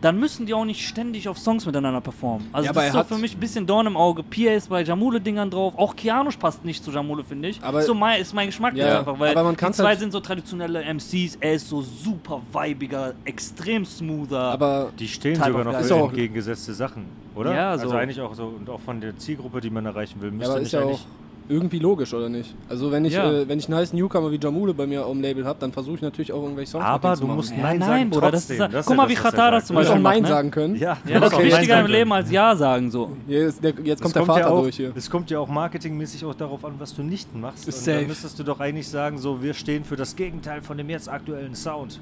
dann 0.00 0.18
müssen 0.20 0.46
die 0.46 0.54
auch 0.54 0.64
nicht 0.64 0.86
ständig 0.86 1.28
auf 1.28 1.38
Songs 1.38 1.66
miteinander 1.66 2.00
performen. 2.00 2.46
Also 2.52 2.66
Ja, 2.66 2.70
aber 2.70 2.80
das 2.80 2.86
ist 2.88 2.94
doch 2.94 3.00
hat- 3.00 3.08
für 3.08 3.18
mich 3.18 3.34
ein 3.34 3.40
bisschen 3.40 3.66
Dorn 3.66 3.86
im 3.86 3.96
Auge. 3.96 4.22
Pia 4.22 4.52
ist 4.52 4.68
bei 4.68 4.82
Jamule-Dingern 4.82 5.50
drauf. 5.50 5.74
Auch 5.76 5.96
Kianosch 5.96 6.36
passt 6.36 6.64
nicht 6.64 6.84
zu 6.84 6.90
Jamule, 6.92 7.24
finde 7.24 7.48
ich. 7.48 7.62
Aber- 7.62 7.82
so 7.82 7.94
mein, 7.94 8.20
ist 8.20 8.32
mein 8.34 8.46
Geschmack 8.46 8.76
Ja, 8.76 8.86
jetzt 8.86 8.96
einfach, 8.98 9.18
weil 9.18 9.32
aber 9.32 9.42
man 9.44 9.56
die 9.56 9.70
zwei 9.72 9.84
halt- 9.88 9.98
sind 9.98 10.12
so 10.12 10.20
traditionelle 10.20 10.82
MCs. 10.84 11.36
Er 11.40 11.54
ist 11.54 11.68
so 11.68 11.82
super 11.82 12.40
weibiger, 12.52 13.14
extrem 13.24 13.84
smoother. 13.84 14.38
Aber 14.40 14.90
Die 14.98 15.08
stehen 15.08 15.34
sogar 15.36 15.64
noch 15.64 15.72
für 15.74 15.80
Ist 15.80 15.92
auch- 15.92 16.08
entgegengesetzte 16.08 16.74
Sachen, 16.74 17.06
oder? 17.34 17.54
Ja, 17.54 17.76
so. 17.76 17.84
Also 17.84 17.96
eigentlich 17.96 18.20
auch 18.20 18.34
so 18.34 18.44
und 18.58 18.68
auch 18.70 18.80
von 18.80 19.00
der 19.00 19.16
Zielgruppe, 19.18 19.60
die 19.60 19.70
man 19.70 19.84
erreichen 19.86 20.20
will, 20.20 20.28
Ja, 20.30 20.34
müsste 20.34 20.50
aber 20.52 20.58
nicht 20.60 20.66
ist 20.66 20.72
ja 20.72 20.80
auch 20.80 20.84
eigentlich. 20.86 21.06
Irgendwie 21.48 21.78
logisch, 21.78 22.12
oder 22.12 22.28
nicht? 22.28 22.54
Also 22.68 22.90
wenn 22.92 23.04
ich, 23.04 23.14
Ja. 23.14 23.30
äh, 23.30 23.48
wenn 23.48 23.58
ich 23.58 23.66
einen 23.68 23.76
heißen 23.78 23.98
Newcomer 23.98 24.30
wie 24.30 24.38
Jamule 24.38 24.74
bei 24.74 24.86
mir 24.86 25.04
auf 25.06 25.12
dem 25.12 25.22
Label 25.22 25.44
habe, 25.46 25.58
dann 25.60 25.72
versuche 25.72 25.96
ich 25.96 26.02
natürlich 26.02 26.32
auch 26.32 26.42
irgendwelche 26.42 26.72
Songs 26.72 26.84
Aber 26.84 27.16
du 27.16 27.26
musst 27.26 27.50
Ja, 27.52 27.56
Nein 27.62 27.78
nein, 27.78 27.88
sagen 27.88 28.10
Bruder, 28.10 28.30
das 28.30 28.46
trotzdem. 28.46 28.66
ist- 28.66 28.74
Das 28.74 28.86
guck 28.86 28.96
mal, 28.96 29.02
ja 29.04 29.08
wie 29.10 29.14
Katar 29.14 29.50
das 29.50 29.66
zum 29.66 29.74
Du 29.76 29.80
musst 29.80 29.90
auch 29.90 29.94
Beispiel 29.94 30.02
Nein 30.02 30.12
macht, 30.22 30.22
ne? 30.22 30.28
sagen 30.36 30.50
können. 30.50 30.74
Ja, 30.76 30.96
ja, 31.06 31.20
das 31.20 31.30
ist 31.32 31.36
Okay, 31.38 31.46
wichtiger 31.46 31.76
Nein 31.76 31.84
im 31.86 31.90
Leben 31.92 32.12
als 32.12 32.30
Ja 32.30 32.54
sagen. 32.56 32.90
So. 32.90 33.16
Ist 33.26 33.64
der, 33.64 33.70
jetzt 33.82 34.00
kommt 34.02 34.08
Es 34.08 34.12
der 34.12 34.22
kommt, 34.22 34.28
ja 34.38 34.44
Vater 34.44 34.50
auch, 34.50 34.62
durch 34.62 34.76
hier. 34.76 34.92
es 34.94 35.10
kommt 35.10 35.30
ja 35.30 35.38
auch 35.38 35.48
marketingmäßig 35.48 36.24
auch 36.24 36.34
darauf 36.34 36.64
an, 36.64 36.74
was 36.78 36.94
du 36.94 37.02
nicht 37.02 37.34
machst. 37.34 37.66
Ist 37.66 37.78
Und 37.78 37.84
safe. 37.84 37.98
dann 37.98 38.06
müsstest 38.08 38.38
du 38.38 38.42
doch 38.44 38.60
eigentlich 38.60 38.88
sagen, 38.88 39.18
so 39.18 39.42
wir 39.42 39.54
stehen 39.54 39.84
für 39.84 39.96
das 39.96 40.14
Gegenteil 40.16 40.62
von 40.62 40.76
dem 40.76 40.88
jetzt 40.90 41.08
aktuellen 41.08 41.54
Sound. 41.54 42.00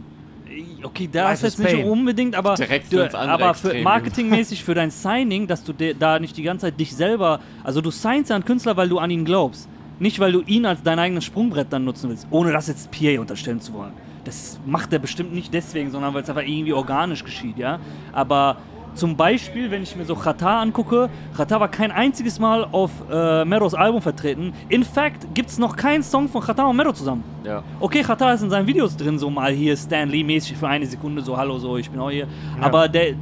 Okay, 0.83 1.09
da 1.11 1.25
Life 1.25 1.47
ist 1.47 1.59
jetzt 1.59 1.73
nicht 1.73 1.85
unbedingt, 1.85 2.35
aber, 2.35 2.55
Direkt 2.55 2.93
du, 2.93 3.13
aber 3.13 3.55
für 3.55 3.75
marketingmäßig 3.83 4.63
für 4.63 4.75
dein 4.75 4.91
Signing, 4.91 5.47
dass 5.47 5.65
du 5.65 5.73
de, 5.73 5.95
da 5.99 6.19
nicht 6.19 6.37
die 6.37 6.43
ganze 6.43 6.67
Zeit 6.67 6.79
dich 6.79 6.95
selber, 6.95 7.41
also 7.65 7.81
du 7.81 7.91
signst 7.91 8.31
ja 8.31 8.37
einen 8.37 8.45
Künstler, 8.45 8.77
weil 8.77 8.89
du 8.89 8.99
an 8.99 9.11
ihn 9.11 9.25
glaubst, 9.25 9.69
nicht 9.99 10.21
weil 10.21 10.33
du 10.33 10.43
ihn 10.43 10.65
als 10.67 10.83
dein 10.83 10.99
eigenes 10.99 11.25
Sprungbrett 11.25 11.73
dann 11.73 11.85
nutzen 11.85 12.11
willst, 12.11 12.27
ohne 12.31 12.53
das 12.53 12.69
jetzt 12.69 12.91
PA 12.91 13.21
unterstellen 13.21 13.61
zu 13.61 13.73
wollen. 13.75 13.93
Das 14.25 14.59
macht 14.67 14.93
er 14.93 14.99
bestimmt 14.99 15.33
nicht 15.33 15.53
deswegen, 15.55 15.91
sondern 15.91 16.15
weil 16.15 16.23
es 16.23 16.29
einfach 16.29 16.43
irgendwie 16.43 16.73
organisch 16.73 17.25
geschieht, 17.25 17.59
ja. 17.59 17.79
Aber 18.13 18.57
Zum 18.97 19.15
Beispiel, 19.15 19.71
wenn 19.71 19.83
ich 19.83 19.95
mir 19.95 20.07
so 20.07 20.15
Chata 20.17 20.61
angucke, 20.63 21.11
Chata 21.37 21.61
war 21.61 21.69
kein 21.69 21.93
einziges 21.93 22.39
Mal 22.39 22.67
auf 22.73 22.91
äh, 23.11 23.45
Meros 23.45 23.75
Album 23.75 24.01
vertreten. 24.01 24.55
In 24.71 24.83
fact 24.85 25.35
gibt 25.35 25.51
es 25.51 25.59
noch 25.59 25.77
keinen 25.77 26.03
Song 26.03 26.29
von 26.29 26.41
Chata 26.43 26.65
und 26.67 26.77
Mero 26.77 26.93
zusammen. 26.93 27.23
Ja. 27.45 27.63
Okay, 27.79 28.03
Chata 28.03 28.33
ist 28.33 28.43
in 28.43 28.49
seinen 28.51 28.67
Videos 28.67 28.97
drin, 28.97 29.19
so 29.19 29.29
mal 29.29 29.53
hier 29.53 29.77
Stanley-mäßig 29.77 30.57
für 30.57 30.67
eine 30.69 30.87
Sekunde, 30.87 31.21
so 31.23 31.37
hallo, 31.37 31.59
so 31.59 31.77
ich 31.77 31.91
bin 31.91 32.01
auch 32.01 32.11
hier. 32.11 32.27
Aber 32.61 32.89
der. 32.89 33.15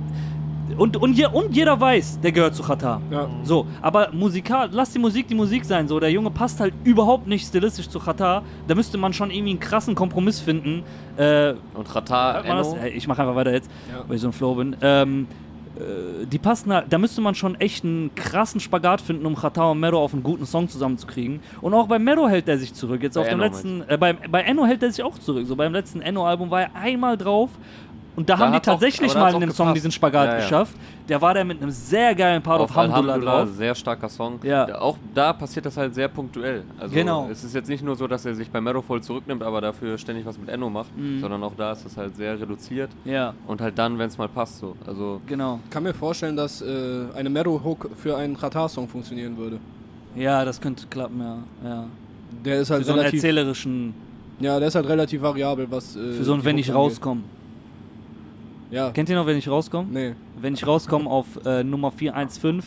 Und, 0.79 0.97
und, 0.97 1.21
und 1.35 1.55
jeder 1.55 1.79
weiß, 1.79 2.21
der 2.21 2.33
gehört 2.33 2.55
zu 2.55 2.63
Chata. 2.63 3.01
Ja. 3.11 3.29
So, 3.43 3.67
aber 3.83 4.09
musikal, 4.13 4.71
lass 4.73 4.91
die 4.93 4.99
Musik 4.99 5.29
die 5.29 5.35
Musik 5.35 5.65
sein. 5.65 5.87
So, 5.87 6.01
der 6.01 6.11
Junge 6.11 6.31
passt 6.31 6.59
halt 6.59 6.73
überhaupt 6.85 7.27
nicht 7.27 7.47
stilistisch 7.47 7.89
zu 7.89 7.99
Chata. 8.01 8.43
Da 8.67 8.75
müsste 8.75 8.97
man 8.97 9.13
schon 9.13 9.31
irgendwie 9.31 9.51
einen 9.51 9.61
krassen 9.61 9.95
Kompromiss 9.95 10.41
finden. 10.41 10.83
Äh, 11.17 11.55
Und 11.75 11.87
Hey, 12.81 12.93
ich 12.93 13.07
mache 13.07 13.23
einfach 13.23 13.37
weiter 13.37 13.53
jetzt, 13.53 13.71
Ja. 13.93 14.05
weil 14.07 14.17
ich 14.17 14.23
so 14.23 14.29
ein 14.29 14.33
Flow 14.33 14.55
bin. 14.55 14.75
Ähm, 14.81 15.27
äh, 15.31 15.44
die 16.27 16.39
passen 16.39 16.73
halt, 16.73 16.87
da 16.93 16.99
müsste 16.99 17.21
man 17.21 17.35
schon 17.35 17.57
echt 17.57 17.85
einen 17.85 18.15
krassen 18.15 18.61
Spagat 18.61 19.01
finden, 19.01 19.27
um 19.27 19.35
Chata 19.35 19.71
und 19.71 19.81
Mero 19.81 20.03
auf 20.03 20.13
einen 20.13 20.23
guten 20.23 20.47
Song 20.47 20.69
zusammenzukriegen. 20.69 21.41
Und 21.61 21.75
auch 21.75 21.89
bei 21.89 21.99
Mero 21.99 22.29
hält 22.29 22.49
er 22.49 22.59
sich 22.59 22.75
zurück. 22.75 23.03
Jetzt 23.03 23.15
Bei 23.15 23.23
auf 23.23 23.29
dem 23.29 23.41
Enno 23.41 23.45
letzten, 23.45 23.83
äh, 23.89 23.99
bei, 23.99 24.13
bei 24.13 24.43
Enno 24.43 24.67
hält 24.67 24.83
er 24.83 24.93
sich 24.93 25.03
auch 25.03 25.19
zurück. 25.19 25.47
So 25.47 25.57
beim 25.57 25.73
letzten 25.73 26.01
Enno-Album 26.01 26.51
war 26.51 26.63
er 26.63 26.77
einmal 26.77 27.17
drauf. 27.17 27.51
Und 28.17 28.29
da, 28.29 28.37
Da 28.37 28.39
haben 28.45 28.53
die 28.53 28.59
auch- 28.59 28.63
tatsächlich 28.63 29.13
da 29.13 29.19
mal 29.21 29.29
in 29.31 29.35
auch 29.37 29.41
dem 29.41 29.51
Song 29.51 29.75
diesen 29.75 29.91
Spagat 29.91 30.27
Ja, 30.27 30.33
ja. 30.35 30.41
geschafft. 30.41 30.77
Der 31.09 31.21
war 31.21 31.35
da 31.35 31.43
mit 31.45 31.61
einem 31.61 31.71
sehr 31.71 32.15
geilen 32.15 32.41
Part 32.43 32.61
auf, 32.61 32.71
auf 32.71 32.77
Alhamdulillah 32.79 33.15
Alhamdulillah, 33.15 33.45
drauf. 33.47 33.57
sehr 33.57 33.75
starker 33.75 34.09
Song. 34.09 34.39
Ja. 34.45 34.79
Auch 34.81 34.97
da 35.15 35.33
passiert 35.33 35.67
das 35.67 35.77
halt 35.77 35.95
sehr 35.95 36.09
punktuell. 36.09 36.63
Also 36.79 36.95
Genau. 36.95 37.29
Es 37.31 37.43
ist 37.45 37.55
jetzt 37.55 37.69
nicht 37.69 37.83
nur 37.83 37.97
so, 37.97 38.07
dass 38.07 38.25
er 38.25 38.35
sich 38.35 38.49
bei 38.51 38.61
Mero 38.61 38.81
voll 38.83 39.03
zurücknimmt, 39.03 39.43
aber 39.43 39.61
dafür 39.61 39.99
ständig 39.99 40.25
was 40.27 40.39
mit 40.39 40.49
Enno 40.49 40.71
macht, 40.71 40.97
Mhm. 40.97 41.21
sondern 41.21 41.43
auch 41.43 41.53
da 41.57 41.73
ist 41.73 41.85
es 41.85 41.97
halt 41.97 42.15
sehr 42.17 42.41
reduziert 42.41 42.91
Ja, 43.05 43.35
und 43.47 43.61
halt 43.61 43.77
dann, 43.79 43.99
wenn 43.99 44.07
es 44.09 44.17
mal 44.17 44.29
passt, 44.29 44.59
so. 44.61 44.77
Also 44.87 45.21
genau. 45.27 45.59
Ich 45.65 45.71
kann 45.71 45.83
mir 45.83 45.93
vorstellen, 45.95 46.37
dass 46.37 46.63
äh, 46.63 47.07
eine 47.17 47.29
Mero-Hook 47.31 47.91
für 47.97 48.17
einen 48.17 48.37
Chata-Song 48.39 48.89
funktionieren 48.89 49.37
würde. 49.37 49.59
Ja, 50.15 50.45
das 50.45 50.61
könnte 50.61 50.87
klappen, 50.87 51.21
ja. 51.21 51.39
ja. 51.69 51.85
Der 52.45 52.61
ist 52.61 52.69
Für 52.69 52.75
halt 52.75 52.87
so 52.87 52.93
einen 52.93 53.01
relativ. 53.01 53.19
erzählerischen, 53.23 53.95
Ja, 54.41 54.59
der 54.59 54.69
ist 54.69 54.75
halt 54.75 54.87
relativ 54.89 55.23
variabel, 55.23 55.67
was. 55.71 55.95
Äh, 55.97 56.13
für 56.15 56.25
so 56.25 56.35
ein 56.35 56.45
Wenn 56.45 56.59
ich 56.59 56.73
rauskomme. 56.75 57.23
Ja. 58.75 58.91
Kennt 58.91 59.09
ihr 59.09 59.15
noch, 59.17 59.27
wenn 59.27 59.37
ich 59.39 59.49
rauskomme? 59.49 59.89
Nee. 59.91 60.15
wenn 60.41 60.55
ich 60.55 60.67
rauskomme 60.67 61.09
auf 61.09 61.27
äh, 61.47 61.63
Nummer 61.63 61.91
415, 61.93 62.63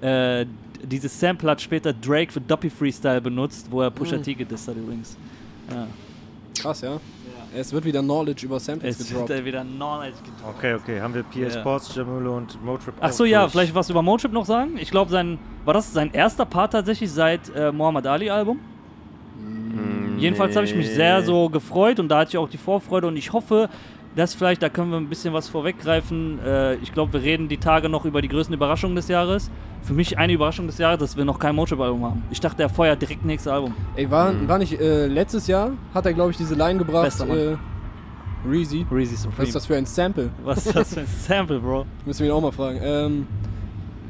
äh, 0.00 0.46
dieses 0.82 1.18
Sample 1.20 1.50
hat 1.50 1.60
später 1.60 1.92
Drake 1.92 2.32
für 2.32 2.40
Duppy 2.40 2.70
Freestyle 2.70 3.20
benutzt, 3.20 3.66
wo 3.70 3.82
er 3.82 3.90
Pusha 3.90 4.16
Mhm. 4.16 4.22
T 4.22 4.34
gedisst 4.34 4.66
hat 4.68 4.76
übrigens. 4.76 5.16
Ja. 5.70 5.86
Krass, 6.60 6.80
ja. 6.80 6.98
Es 7.54 7.72
wird 7.72 7.84
wieder 7.84 8.00
Knowledge 8.00 8.46
über 8.46 8.60
Samples 8.60 8.98
Es 9.00 9.08
gedroppt. 9.08 9.28
wird 9.30 9.40
äh, 9.40 9.44
wieder 9.44 9.62
Knowledge 9.64 10.16
gedroppt. 10.24 10.56
Okay, 10.58 10.74
okay. 10.74 11.00
Haben 11.00 11.14
wir 11.14 11.24
PS 11.24 11.54
Ja. 11.54 11.60
Sports, 11.60 11.94
Jamulo 11.94 12.36
und 12.36 12.64
Motrip 12.64 12.94
Ach 13.00 13.08
auch 13.08 13.12
so, 13.12 13.24
ja, 13.24 13.40
durch? 13.42 13.52
vielleicht 13.52 13.74
was 13.74 13.90
über 13.90 14.02
Motrip 14.02 14.32
noch 14.32 14.46
sagen. 14.46 14.78
Ich 14.80 14.90
glaube, 14.90 15.10
sein 15.10 15.38
war 15.64 15.74
das 15.74 15.92
sein 15.92 16.10
erster 16.14 16.46
Part 16.46 16.72
tatsächlich 16.72 17.10
seit 17.10 17.54
äh, 17.54 17.70
Muhammad 17.72 18.06
Ali 18.06 18.30
Album. 18.30 18.58
mm, 19.38 20.18
Jedenfalls 20.18 20.54
habe 20.56 20.64
ich 20.66 20.74
mich 20.74 20.86
nee. 20.88 20.94
sehr 20.94 21.22
so 21.22 21.48
gefreut 21.48 21.98
und 22.00 22.08
da 22.08 22.18
hatte 22.20 22.30
ich 22.30 22.38
auch 22.38 22.48
die 22.48 22.58
Vorfreude 22.58 23.06
und 23.08 23.16
ich 23.16 23.32
hoffe, 23.32 23.68
dass 24.16 24.34
vielleicht, 24.34 24.62
da 24.62 24.68
können 24.68 24.90
wir 24.90 24.96
ein 24.98 25.08
bisschen 25.08 25.32
was 25.32 25.48
vorweggreifen. 25.48 26.38
Äh, 26.44 26.74
ich 26.76 26.92
glaube, 26.92 27.12
wir 27.14 27.22
reden 27.22 27.48
die 27.48 27.58
Tage 27.58 27.88
noch 27.88 28.04
über 28.04 28.20
die 28.22 28.28
größten 28.28 28.54
Überraschungen 28.54 28.96
des 28.96 29.08
Jahres. 29.08 29.50
Für 29.82 29.94
mich 29.94 30.18
eine 30.18 30.32
Überraschung 30.32 30.66
des 30.66 30.78
Jahres, 30.78 30.98
dass 30.98 31.16
wir 31.16 31.24
noch 31.24 31.38
kein 31.38 31.54
Motrip-Album 31.54 32.04
haben. 32.04 32.22
Ich 32.30 32.40
dachte, 32.40 32.62
er 32.62 32.68
feuert 32.68 33.00
direkt 33.00 33.24
nächstes 33.24 33.52
Album. 33.52 33.74
Ey, 33.96 34.10
war, 34.10 34.32
Mhm. 34.32 34.48
war 34.48 34.58
nicht 34.58 34.78
äh, 34.80 35.06
letztes 35.06 35.46
Jahr, 35.46 35.72
hat 35.94 36.06
er, 36.06 36.12
glaube 36.12 36.32
ich, 36.32 36.36
diese 36.36 36.54
Line 36.54 36.78
gebracht. 36.78 37.04
Bester 37.04 37.24
Mann. 37.26 37.38
Äh, 37.38 37.56
Reezy. 38.48 38.86
Reezy 38.90 39.14
Was 39.14 39.22
Supreme. 39.22 39.46
ist 39.48 39.54
das 39.54 39.66
für 39.66 39.76
ein 39.76 39.86
Sample? 39.86 40.30
Was 40.44 40.66
ist 40.66 40.74
das 40.76 40.94
für 40.94 41.00
ein 41.00 41.06
Sample, 41.26 41.60
Bro? 41.60 41.86
Müssen 42.06 42.20
wir 42.20 42.26
ihn 42.26 42.32
auch 42.32 42.40
mal 42.40 42.52
fragen. 42.52 42.78
Ähm, 42.82 43.26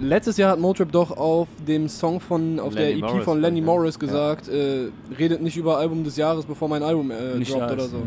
letztes 0.00 0.36
Jahr 0.36 0.52
hat 0.52 0.60
Motrip 0.60 0.90
doch 0.92 1.10
auf 1.16 1.48
dem 1.66 1.88
Song 1.88 2.20
von, 2.20 2.58
auf 2.60 2.72
Lenny 2.74 3.00
der 3.00 3.08
EP 3.08 3.12
Morris, 3.12 3.24
von 3.24 3.40
Lenny 3.40 3.58
ja. 3.60 3.64
Morris 3.66 3.98
gesagt, 3.98 4.48
äh, 4.48 4.88
redet 5.18 5.42
nicht 5.42 5.56
über 5.56 5.78
Album 5.78 6.04
des 6.04 6.16
Jahres, 6.16 6.44
bevor 6.46 6.68
mein 6.68 6.82
Album 6.82 7.10
äh, 7.10 7.36
Nicht 7.38 7.52
droppt 7.52 7.72
oder 7.72 7.86
so. 7.88 7.96
ja. 7.98 8.02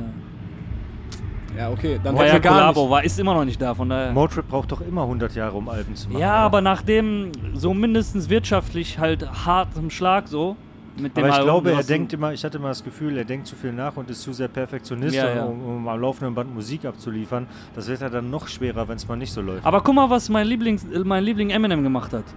Ja, 1.57 1.69
okay, 1.69 1.99
dann 2.03 2.15
War 2.15 2.25
ja 2.25 2.33
nicht. 2.33 2.45
war, 2.45 3.03
ist 3.03 3.19
immer 3.19 3.33
noch 3.33 3.45
nicht 3.45 3.61
da, 3.61 3.73
von 3.73 3.89
daher. 3.89 4.11
Motrip 4.11 4.47
braucht 4.47 4.71
doch 4.71 4.81
immer 4.81 5.03
100 5.03 5.35
Jahre, 5.35 5.55
um 5.55 5.69
Alben 5.69 5.95
zu 5.95 6.09
machen. 6.09 6.19
Ja, 6.21 6.29
oder? 6.29 6.45
aber 6.45 6.61
nachdem 6.61 7.31
so 7.53 7.73
mindestens 7.73 8.29
wirtschaftlich 8.29 8.99
halt 8.99 9.45
hart 9.45 9.69
im 9.77 9.89
Schlag 9.89 10.27
so 10.27 10.55
mit 10.97 11.17
dem 11.17 11.23
Aber 11.23 11.29
ich 11.29 11.39
Album, 11.39 11.63
glaube, 11.63 11.71
er 11.71 11.83
denkt 11.83 12.13
immer, 12.13 12.33
ich 12.33 12.43
hatte 12.43 12.57
immer 12.57 12.69
das 12.69 12.83
Gefühl, 12.83 13.17
er 13.17 13.25
denkt 13.25 13.47
zu 13.47 13.55
viel 13.55 13.71
nach 13.73 13.95
und 13.97 14.09
ist 14.09 14.21
zu 14.21 14.33
sehr 14.33 14.47
Perfektionist, 14.47 15.15
Ja, 15.15 15.35
ja. 15.35 15.45
Um, 15.45 15.77
um 15.77 15.87
am 15.87 15.99
laufenden 15.99 16.35
Band 16.35 16.53
Musik 16.53 16.85
abzuliefern. 16.85 17.47
Das 17.75 17.87
wird 17.87 18.01
ja 18.01 18.09
dann 18.09 18.29
noch 18.29 18.47
schwerer, 18.47 18.87
wenn 18.87 18.97
es 18.97 19.07
mal 19.07 19.15
nicht 19.15 19.31
so 19.31 19.41
läuft. 19.41 19.65
Aber 19.65 19.81
guck 19.81 19.95
mal, 19.95 20.09
was 20.09 20.29
mein, 20.29 20.45
Lieblings, 20.45 20.83
äh, 20.83 20.99
mein 20.99 21.23
Liebling 21.23 21.49
Eminem 21.49 21.83
gemacht 21.83 22.13
hat. 22.13 22.25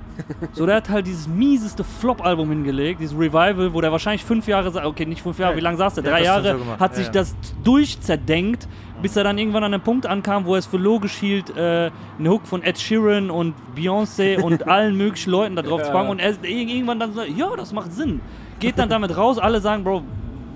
So, 0.52 0.64
der 0.64 0.76
hat 0.76 0.88
halt 0.88 1.06
dieses 1.06 1.28
mieseste 1.28 1.84
Flop-Album 1.84 2.48
hingelegt, 2.48 3.00
dieses 3.00 3.14
Revival, 3.14 3.74
wo 3.74 3.80
der 3.80 3.92
wahrscheinlich 3.92 4.24
fünf 4.24 4.46
Jahre, 4.48 4.86
okay, 4.86 5.04
nicht 5.04 5.20
fünf 5.20 5.38
Jahre, 5.38 5.52
Ja, 5.52 5.56
wie 5.58 5.62
lange 5.62 5.76
saß 5.76 5.94
der? 5.94 6.04
Drei 6.04 6.22
Jahre, 6.22 6.58
so 6.58 6.80
hat 6.80 6.94
sich 6.94 7.06
ja. 7.06 7.12
das 7.12 7.36
durchzerdenkt, 7.62 8.66
bis 9.06 9.14
er 9.14 9.22
dann 9.22 9.38
irgendwann 9.38 9.62
an 9.62 9.72
einen 9.72 9.84
Punkt 9.84 10.04
ankam, 10.04 10.46
wo 10.46 10.54
er 10.54 10.58
es 10.58 10.66
für 10.66 10.78
logisch 10.78 11.14
hielt, 11.14 11.56
äh, 11.56 11.92
eine 12.18 12.28
Hook 12.28 12.44
von 12.44 12.60
Ed 12.64 12.76
Sheeran 12.76 13.30
und 13.30 13.54
Beyoncé 13.76 14.40
und 14.42 14.66
allen 14.68 14.96
möglichen 14.96 15.30
Leuten 15.30 15.54
da 15.54 15.62
drauf 15.62 15.80
zu 15.82 15.88
Ja. 15.88 15.92
packen 15.94 16.08
und 16.10 16.18
er 16.18 16.32
ir- 16.32 16.44
irgendwann 16.68 16.98
dann 16.98 17.12
so, 17.12 17.22
ja, 17.22 17.54
das 17.56 17.72
macht 17.72 17.92
Sinn. 17.92 18.20
Geht 18.58 18.76
dann 18.80 18.88
damit 18.88 19.16
raus, 19.16 19.38
alle 19.38 19.60
sagen, 19.60 19.84
Bro, 19.84 20.02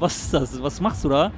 was 0.00 0.16
ist 0.16 0.34
das? 0.34 0.60
Was 0.60 0.80
machst 0.80 1.04
du 1.04 1.10
da? 1.10 1.30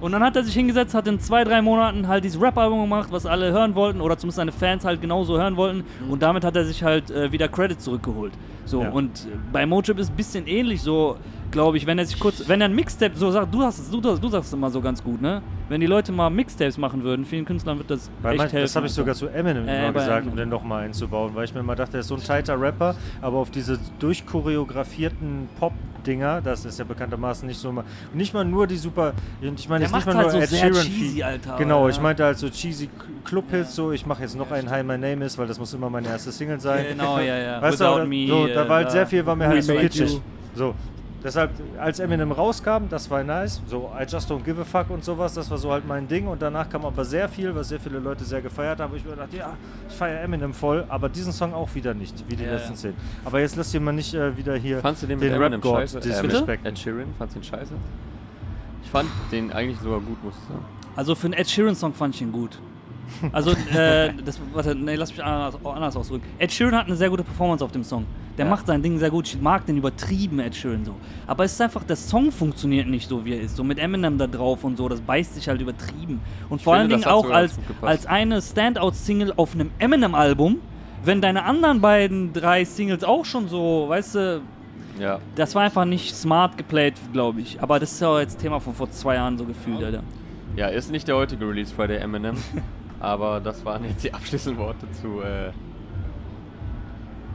Und 0.00 0.12
dann 0.12 0.22
hat 0.22 0.36
er 0.36 0.44
sich 0.44 0.54
hingesetzt, 0.54 0.94
hat 0.94 1.08
in 1.08 1.18
zwei, 1.18 1.42
drei 1.42 1.60
Monaten 1.60 2.06
halt 2.06 2.22
dieses 2.22 2.40
Rap-Album 2.40 2.82
gemacht, 2.82 3.08
was 3.10 3.26
alle 3.26 3.50
hören 3.50 3.74
wollten 3.74 4.00
oder 4.00 4.16
zumindest 4.16 4.36
seine 4.36 4.52
Fans 4.52 4.84
halt 4.84 5.00
genauso 5.00 5.38
hören 5.38 5.56
wollten. 5.56 5.82
Und 6.08 6.22
damit 6.22 6.44
hat 6.44 6.54
er 6.54 6.64
sich 6.64 6.84
halt 6.84 7.10
äh, 7.10 7.32
wieder 7.32 7.48
Credit 7.48 7.80
zurückgeholt. 7.82 8.32
So, 8.64 8.82
Ja. 8.82 8.90
und 8.90 9.26
bei 9.52 9.66
Motrip 9.66 9.98
ist 9.98 10.10
ein 10.10 10.16
bisschen 10.16 10.46
ähnlich 10.46 10.80
so, 10.82 11.16
glaube 11.50 11.76
ich, 11.76 11.86
wenn 11.86 11.98
er 11.98 12.04
sich 12.06 12.18
kurz, 12.18 12.48
wenn 12.48 12.60
er 12.60 12.68
ein 12.68 12.74
Mixtape 12.74 13.16
so 13.16 13.30
sagt, 13.30 13.52
du 13.54 13.62
hast 13.62 13.78
es, 13.78 13.90
du, 13.90 14.00
du 14.00 14.28
sagst 14.28 14.48
es 14.48 14.52
immer 14.52 14.70
so 14.70 14.80
ganz 14.80 15.02
gut, 15.02 15.20
ne? 15.20 15.42
Wenn 15.68 15.80
die 15.80 15.86
Leute 15.86 16.10
mal 16.12 16.30
Mixtapes 16.30 16.78
machen 16.78 17.02
würden, 17.04 17.24
vielen 17.24 17.44
Künstlern 17.44 17.78
wird 17.78 17.90
das 17.90 18.10
Weil 18.22 18.32
echt 18.32 18.38
man, 18.38 18.48
helfen. 18.50 18.62
das 18.64 18.76
habe 18.76 18.86
ich 18.86 18.92
sogar 18.92 19.14
zu 19.14 19.28
Eminem 19.28 19.68
Äh, 19.68 19.82
immer 19.84 19.92
gesagt, 19.92 20.10
Eminem. 20.18 20.30
um 20.32 20.36
den 20.36 20.48
nochmal 20.48 20.84
einzubauen, 20.84 21.32
weil 21.34 21.44
ich 21.44 21.54
mir 21.54 21.60
immer 21.60 21.76
dachte, 21.76 21.96
er 21.96 22.00
ist 22.00 22.08
so 22.08 22.14
ein 22.16 22.22
tighter 22.22 22.60
Rapper, 22.60 22.94
aber 23.22 23.38
auf 23.38 23.50
diese 23.50 23.78
durchchoreografierten 23.98 25.48
Pop-Dinger, 25.58 26.40
das 26.42 26.64
ist 26.64 26.78
ja 26.78 26.84
bekanntermaßen 26.84 27.46
nicht 27.46 27.58
so 27.60 27.70
mal, 27.72 27.84
nicht 28.12 28.34
mal 28.34 28.44
nur 28.44 28.66
die 28.66 28.76
super, 28.76 29.12
ich 29.40 29.68
meine 29.68 29.84
jetzt 29.84 29.94
nicht 29.94 30.06
mal 30.06 30.16
halt 30.16 30.32
nur 30.32 30.32
so 30.32 30.38
Ed 30.38 30.48
Sheeran 30.60 30.84
cheesy. 30.86 31.22
Alter, 31.22 31.56
Genau, 31.56 31.84
ja. 31.84 31.90
ich 31.90 32.00
meinte 32.00 32.24
halt 32.24 32.38
so 32.38 32.48
cheesy 32.48 32.88
Club-Hits, 33.24 33.74
so 33.74 33.92
ich 33.92 34.06
mache 34.06 34.22
jetzt 34.22 34.36
noch 34.36 34.50
einen 34.50 34.70
Hi 34.70 34.82
My 34.82 34.98
Name 34.98 35.24
Is, 35.24 35.38
weil 35.38 35.46
das 35.46 35.58
muss 35.58 35.72
immer 35.74 35.90
meine 35.90 36.08
erste 36.08 36.32
Single 36.32 36.58
sein. 36.60 36.84
Genau, 36.90 37.18
ja, 37.18 37.36
ja. 37.36 37.62
Weißt 37.62 37.80
du, 37.80 37.84
Without 37.84 37.94
aber 38.00 38.06
Me, 38.06 38.26
so, 38.26 38.46
da 38.46 38.68
war 38.68 38.76
halt 38.76 38.88
äh, 38.88 38.92
sehr 38.92 39.06
viel, 39.06 39.24
war 39.24 39.36
mir 39.36 39.46
halt 39.48 39.62
so 39.62 39.74
kitschig. 39.74 40.20
So. 40.54 40.74
Deshalb, 41.22 41.50
als 41.78 41.98
Eminem 42.00 42.32
rauskam, 42.32 42.88
das 42.88 43.10
war 43.10 43.22
nice. 43.22 43.60
So, 43.66 43.90
I 43.94 44.04
just 44.08 44.30
don't 44.30 44.42
give 44.42 44.58
a 44.60 44.64
fuck 44.64 44.88
und 44.88 45.04
sowas, 45.04 45.34
das 45.34 45.50
war 45.50 45.58
so 45.58 45.70
halt 45.70 45.86
mein 45.86 46.08
Ding. 46.08 46.26
Und 46.26 46.40
danach 46.40 46.68
kam 46.70 46.84
aber 46.86 47.04
sehr 47.04 47.28
viel, 47.28 47.54
was 47.54 47.68
sehr 47.68 47.78
viele 47.78 47.98
Leute 47.98 48.24
sehr 48.24 48.40
gefeiert 48.40 48.80
haben. 48.80 48.90
Wo 48.92 48.96
ich 48.96 49.04
mir 49.04 49.16
dachte, 49.16 49.36
ja, 49.36 49.52
ich 49.88 49.94
feiere 49.94 50.22
Eminem 50.22 50.54
voll, 50.54 50.84
aber 50.88 51.08
diesen 51.10 51.32
Song 51.32 51.52
auch 51.52 51.74
wieder 51.74 51.92
nicht, 51.92 52.24
wie 52.28 52.36
die 52.36 52.44
Ja, 52.44 52.52
letzten 52.52 52.72
ja. 52.72 52.78
zehn. 52.78 52.94
Aber 53.24 53.40
jetzt 53.40 53.56
lass 53.56 53.70
dir 53.70 53.80
mal 53.80 53.92
nicht 53.92 54.14
äh, 54.14 54.34
wieder 54.36 54.56
hier 54.56 54.78
Fandst 54.80 55.02
du 55.02 55.06
den 55.06 55.18
mit 55.18 55.28
den 55.28 55.34
Eminem 55.34 55.60
Rap-God 55.60 55.76
scheiße? 55.80 55.98
Äh, 55.98 56.00
disrespekten. 56.00 56.66
Ed 56.68 56.78
Sheeran, 56.78 57.06
fandst 57.18 57.36
du 57.36 57.40
den 57.40 57.44
scheiße? 57.44 57.74
Ich 58.82 58.90
fand 58.90 59.08
den 59.30 59.52
eigentlich 59.52 59.78
sogar 59.80 60.00
gut, 60.00 60.24
muss 60.24 60.34
ich 60.40 60.48
sagen. 60.48 60.64
Also 60.96 61.14
für 61.14 61.26
einen 61.26 61.34
Ed 61.34 61.48
Sheeran-Song 61.50 61.92
fand 61.94 62.14
ich 62.14 62.22
ihn 62.22 62.32
gut. 62.32 62.58
Also, 63.32 63.50
äh, 63.74 64.12
das, 64.24 64.40
warte, 64.52 64.74
nee, 64.74 64.94
lass 64.94 65.10
mich 65.10 65.22
anders, 65.22 65.56
anders 65.64 65.96
ausdrücken. 65.96 66.24
Ed 66.38 66.52
Sheeran 66.52 66.74
hat 66.76 66.86
eine 66.86 66.96
sehr 66.96 67.10
gute 67.10 67.22
Performance 67.24 67.64
auf 67.64 67.72
dem 67.72 67.84
Song. 67.84 68.04
Der 68.38 68.46
Ja. 68.46 68.50
macht 68.50 68.66
sein 68.66 68.82
Ding 68.82 68.98
sehr 68.98 69.10
gut. 69.10 69.26
Ich 69.26 69.40
mag 69.40 69.66
den 69.66 69.76
übertrieben, 69.76 70.38
Ed 70.40 70.54
Sheeran 70.54 70.84
so. 70.84 70.94
Aber 71.26 71.44
es 71.44 71.52
ist 71.52 71.60
einfach, 71.60 71.84
der 71.84 71.96
Song 71.96 72.32
funktioniert 72.32 72.86
nicht 72.86 73.08
so, 73.08 73.24
wie 73.24 73.34
er 73.34 73.40
ist. 73.42 73.56
So 73.56 73.64
mit 73.64 73.78
Eminem 73.78 74.16
da 74.18 74.26
drauf 74.26 74.64
und 74.64 74.76
so, 74.76 74.88
das 74.88 75.00
beißt 75.00 75.34
sich 75.34 75.48
halt 75.48 75.60
übertrieben. 75.60 76.20
Und 76.48 76.62
vor 76.62 76.74
finde, 76.76 76.94
allen 76.94 77.02
Dingen 77.02 77.12
auch 77.12 77.28
als, 77.30 77.58
als 77.82 78.06
eine 78.06 78.40
Standout-Single 78.40 79.34
auf 79.36 79.54
einem 79.54 79.70
Eminem-Album, 79.78 80.56
wenn 81.04 81.20
deine 81.20 81.44
anderen 81.44 81.80
beiden, 81.80 82.32
drei 82.32 82.64
Singles 82.64 83.04
auch 83.04 83.24
schon 83.24 83.48
so, 83.48 83.86
weißt 83.88 84.14
du, 84.14 84.40
Ja. 84.98 85.18
das 85.34 85.54
war 85.54 85.62
einfach 85.62 85.84
nicht 85.84 86.14
smart 86.14 86.56
geplayt, 86.56 86.94
glaube 87.12 87.40
ich. 87.40 87.60
Aber 87.62 87.78
das 87.80 87.92
ist 87.92 88.00
ja 88.00 88.08
auch 88.08 88.18
jetzt 88.18 88.38
Thema 88.38 88.60
von 88.60 88.74
vor 88.74 88.90
zwei 88.90 89.16
Jahren 89.16 89.36
so 89.36 89.44
gefühlt, 89.44 89.82
Alter. 89.82 90.02
Ja, 90.56 90.66
ist 90.68 90.90
nicht 90.90 91.06
der 91.08 91.16
heutige 91.16 91.46
Release 91.46 91.74
Friday 91.74 91.98
Eminem. 91.98 92.36
aber 93.00 93.40
das 93.40 93.64
waren 93.64 93.84
jetzt 93.84 94.04
die 94.04 94.12
abschließenden 94.14 94.60
Worte 94.62 94.86
zu. 94.92 95.20
Äh, 95.22 95.50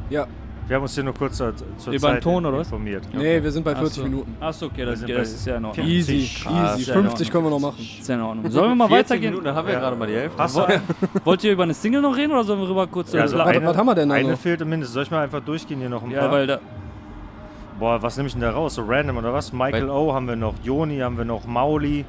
Ja, 0.09 0.27
Wir 0.67 0.75
haben 0.75 0.83
uns 0.83 0.93
hier 0.95 1.03
nur 1.03 1.13
kurz 1.13 1.37
zur, 1.37 1.53
zur 1.55 1.93
Über 1.93 2.07
den 2.09 2.13
Zeit 2.15 2.23
Ton, 2.23 2.45
oder 2.45 2.57
was? 2.59 2.67
informiert. 2.67 3.03
nee, 3.13 3.41
wir 3.41 3.51
sind 3.51 3.63
bei 3.63 3.73
Ach 3.73 3.79
40 3.79 3.97
so. 3.97 4.03
Minuten. 4.03 4.35
Achso, 4.39 4.65
okay, 4.67 4.85
das, 4.85 5.01
das 5.01 5.33
ist 5.33 5.45
ja 5.47 5.57
in 5.57 5.65
Ordnung. 5.65 5.85
Easy, 5.87 6.29
Krass, 6.43 6.79
easy. 6.79 6.89
ja, 6.91 6.95
in 6.97 7.03
50 7.05 7.31
können 7.31 7.43
wir 7.45 7.49
noch 7.51 7.59
machen. 7.59 7.79
Ist 7.99 8.07
ja 8.07 8.15
in 8.15 8.21
Ordnung. 8.21 8.49
Sollen 8.51 8.69
wir 8.71 8.75
mal 8.75 8.87
14 8.87 8.99
weitergehen? 9.05 9.29
Minuten, 9.31 9.45
dann 9.45 9.55
haben 9.55 9.67
wir 9.67 9.73
Ja. 9.73 9.79
gerade 9.79 9.95
mal 9.95 10.07
die 10.07 10.13
Hälfte. 10.15 10.37
Hast 10.41 10.57
du? 10.57 10.61
Wollt 11.23 11.43
ihr 11.43 11.51
über 11.53 11.63
eine 11.63 11.73
Single 11.73 12.01
noch 12.01 12.15
reden 12.15 12.31
oder 12.31 12.43
sollen 12.43 12.61
wir 12.61 12.69
rüber 12.69 12.87
kurz 12.87 13.13
Ja, 13.13 13.21
also 13.21 13.35
über 13.35 13.45
warte, 13.45 13.57
eine, 13.59 13.67
was 13.67 13.77
haben 13.77 13.85
wir 13.87 13.95
denn 13.95 14.09
da 14.09 14.15
Eine 14.15 14.31
noch? 14.31 14.39
fehlt 14.39 14.59
mindestens. 14.65 14.93
Soll 14.93 15.03
ich 15.03 15.11
mal 15.11 15.23
einfach 15.23 15.41
durchgehen 15.41 15.79
hier 15.79 15.89
noch 15.89 16.03
ein 16.03 16.11
Ja, 16.11 16.21
paar? 16.21 16.31
weil 16.31 16.47
da. 16.47 16.59
Boah, 17.79 18.01
was 18.01 18.15
nehme 18.17 18.27
ich 18.27 18.33
denn 18.33 18.41
da 18.41 18.51
raus? 18.51 18.75
So 18.75 18.83
random 18.87 19.17
oder 19.17 19.33
was? 19.33 19.51
Michael 19.51 19.83
Weil- 19.83 19.89
O 19.89 20.13
haben 20.13 20.27
wir 20.27 20.35
noch, 20.35 20.53
Joni 20.63 20.99
haben 20.99 21.17
wir 21.17 21.25
noch, 21.25 21.45
Mauli, 21.45 22.05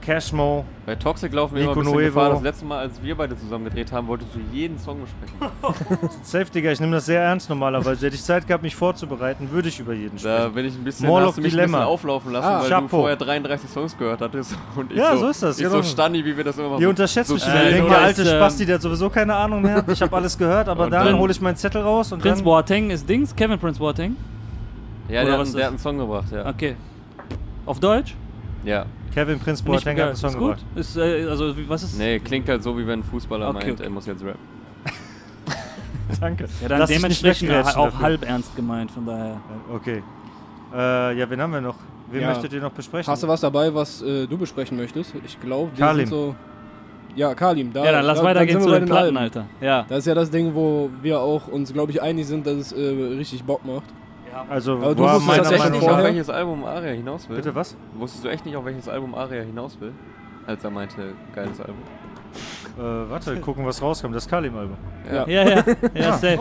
Cashmo. 0.00 0.64
Bei 0.86 0.94
Toxic 0.96 1.32
laufen 1.32 1.54
wir 1.54 1.62
immer 1.62 1.72
ein 1.72 1.78
Nico 1.78 1.90
bisschen 1.92 2.06
Gefahr. 2.06 2.30
Das 2.30 2.42
letzte 2.42 2.64
Mal, 2.64 2.78
als 2.80 3.02
wir 3.02 3.14
beide 3.14 3.36
zusammen 3.38 3.64
gedreht 3.64 3.92
haben, 3.92 4.06
wolltest 4.08 4.34
du 4.34 4.40
jeden 4.52 4.78
Song 4.78 4.98
besprechen. 5.00 6.10
Safe, 6.22 6.46
Digga, 6.46 6.72
ich 6.72 6.80
nehme 6.80 6.92
das 6.92 7.06
sehr 7.06 7.20
ernst 7.22 7.48
normalerweise. 7.48 8.06
Hätte 8.06 8.16
ich 8.16 8.22
Zeit 8.22 8.46
gehabt, 8.46 8.62
mich 8.62 8.74
vorzubereiten, 8.74 9.50
würde 9.50 9.68
ich 9.68 9.78
über 9.78 9.92
jeden 9.92 10.16
Da 10.16 10.38
sprechen. 10.38 10.54
bin 10.54 10.66
ich 10.66 10.74
ein 10.74 10.84
bisschen, 10.84 11.06
hast 11.08 11.14
du 11.16 11.20
mich 11.20 11.28
ein 11.28 11.42
bisschen 11.42 11.50
Dilemma. 11.58 11.84
auflaufen 11.84 12.32
lassen, 12.32 12.46
Ah, 12.48 12.60
weil 12.62 12.68
Chapeau. 12.68 12.82
du 12.82 12.88
vorher 12.88 13.16
33 13.16 13.70
Songs 13.70 13.96
gehört 13.98 14.20
hattest. 14.20 14.56
Und 14.76 14.90
ich 14.90 14.96
Ja, 14.98 15.12
so, 15.14 15.20
so 15.20 15.28
ist 15.28 15.42
das, 15.42 15.58
Ich 15.58 15.64
ja, 15.64 15.70
so. 15.70 15.82
Stani, 15.82 16.24
wie 16.24 16.36
wir 16.36 16.44
das 16.44 16.58
immer 16.58 16.78
Ihr 16.80 16.88
unterschätzt 16.88 17.28
so 17.28 17.34
mich 17.34 17.44
denkt, 17.44 17.78
so 17.82 17.88
der 17.88 17.98
alte 17.98 18.22
ähm, 18.22 18.28
Spasti, 18.28 18.66
der 18.66 18.74
hat 18.76 18.82
sowieso 18.82 19.10
keine 19.10 19.34
Ahnung 19.34 19.62
mehr. 19.62 19.84
Ich 19.86 20.00
habe 20.02 20.16
alles 20.16 20.36
gehört, 20.36 20.68
aber 20.68 20.84
Und 20.84 20.90
dann 20.90 21.06
dann- 21.06 21.18
hole 21.18 21.30
ich 21.30 21.40
meinen 21.40 21.56
Zettel 21.56 21.82
raus 21.82 22.10
und 22.12 22.20
Prince. 22.22 22.42
Boateng 22.42 22.90
ist 22.90 23.08
Dings, 23.08 23.34
Kevin 23.36 23.58
Prince 23.58 23.78
Boateng. 23.78 24.16
Ja, 25.08 25.22
Oder 25.22 25.30
der, 25.32 25.38
was 25.40 25.48
hat, 25.50 25.56
der 25.56 25.64
hat 25.64 25.70
einen 25.70 25.78
Song 25.78 25.98
gebracht, 25.98 26.26
ja. 26.32 26.46
Okay. 26.48 26.76
Auf 27.66 27.80
Deutsch? 27.80 28.14
Ja. 28.64 28.86
Kevin 29.14 29.38
Prince 29.38 29.62
Boateng 29.62 29.98
hat 29.98 30.06
einen. 30.08 30.16
Song 30.16 30.30
Ist 30.30 30.38
gut? 30.38 30.56
gebracht. 30.56 30.64
Ist, 30.76 30.96
äh, 30.96 31.26
also, 31.28 31.54
was 31.68 31.82
ist? 31.82 31.98
Nee, 31.98 32.18
klingt 32.20 32.48
halt 32.48 32.62
so, 32.62 32.76
wie 32.78 32.86
wenn 32.86 33.00
ein 33.00 33.04
Fußballer 33.04 33.48
Okay, 33.48 33.58
meint, 33.66 33.72
okay. 33.72 33.82
er 33.84 33.90
muss 33.90 34.06
jetzt 34.06 34.22
rappen. 34.24 34.38
Danke. 36.20 36.44
Ja, 36.60 36.68
dann 36.68 36.80
Lass 36.80 36.90
dementsprechend 36.90 37.50
auch 37.52 37.64
dafür. 37.86 38.00
halb 38.00 38.28
ernst 38.28 38.54
gemeint, 38.56 38.90
von 38.90 39.06
daher. 39.06 39.40
Okay. 39.72 40.02
Äh, 40.74 41.18
ja, 41.18 41.28
wen 41.30 41.40
haben 41.40 41.52
wir 41.52 41.60
noch? 41.60 41.76
Wen 42.10 42.22
Ja. 42.22 42.28
möchtet 42.30 42.52
ihr 42.52 42.60
noch 42.60 42.72
besprechen? 42.72 43.10
Hast 43.10 43.22
du 43.22 43.28
was 43.28 43.40
dabei, 43.40 43.72
was 43.72 44.02
äh, 44.02 44.26
du 44.26 44.36
besprechen 44.36 44.76
möchtest? 44.76 45.14
Ich 45.24 45.40
glaube, 45.40 45.70
wir 45.76 45.84
Kalim. 45.86 46.06
sind 46.06 46.08
so. 46.08 46.34
Ja, 47.16 47.34
Kalim. 47.34 47.72
Da, 47.72 47.84
Ja, 47.84 47.92
dann 47.92 48.04
lass 48.04 48.18
da, 48.18 48.24
weitergehen 48.24 48.60
sind 48.60 48.62
zu 48.62 48.68
wir 48.68 48.72
bei 48.74 48.78
den 48.80 48.86
den 48.86 48.90
Platten, 48.90 49.16
Alben. 49.16 49.16
Alter. 49.18 49.46
Ja. 49.60 49.84
Das 49.88 49.98
ist 50.00 50.06
ja 50.06 50.14
das 50.14 50.30
Ding, 50.30 50.54
wo 50.54 50.90
wir 51.02 51.20
auch 51.20 51.48
uns, 51.48 51.72
glaube 51.72 51.90
ich, 51.92 52.00
einig 52.02 52.26
sind, 52.26 52.46
dass 52.46 52.54
es 52.54 52.72
äh, 52.72 52.80
richtig 53.16 53.42
Bock 53.44 53.64
macht. 53.64 53.84
Also, 54.48 54.76
Aber 54.76 54.94
du 54.94 55.02
war 55.02 55.16
wusstest 55.16 55.28
meiner 55.28 55.58
Meinung 55.58 55.80
nicht, 55.80 55.88
auf 55.90 56.02
welches 56.02 56.30
Album 56.30 56.64
Aria 56.64 56.92
hinaus 56.92 57.28
will? 57.28 57.36
Bitte 57.36 57.54
was? 57.54 57.76
Wusstest 57.94 58.24
du 58.24 58.28
echt 58.28 58.46
nicht, 58.46 58.56
auf 58.56 58.64
welches 58.64 58.88
Album 58.88 59.14
Aria 59.14 59.42
hinaus 59.42 59.78
will? 59.80 59.92
Als 60.46 60.64
er 60.64 60.70
meinte, 60.70 61.14
geiles 61.34 61.60
Album. 61.60 61.76
Äh, 62.78 63.10
warte, 63.10 63.36
gucken, 63.40 63.66
was 63.66 63.82
rauskommt. 63.82 64.14
Das 64.14 64.26
Kalim-Album. 64.28 64.76
Ja. 65.12 65.26
Ja, 65.26 65.48
ja, 65.48 65.64
ja, 65.94 66.12
safe. 66.18 66.38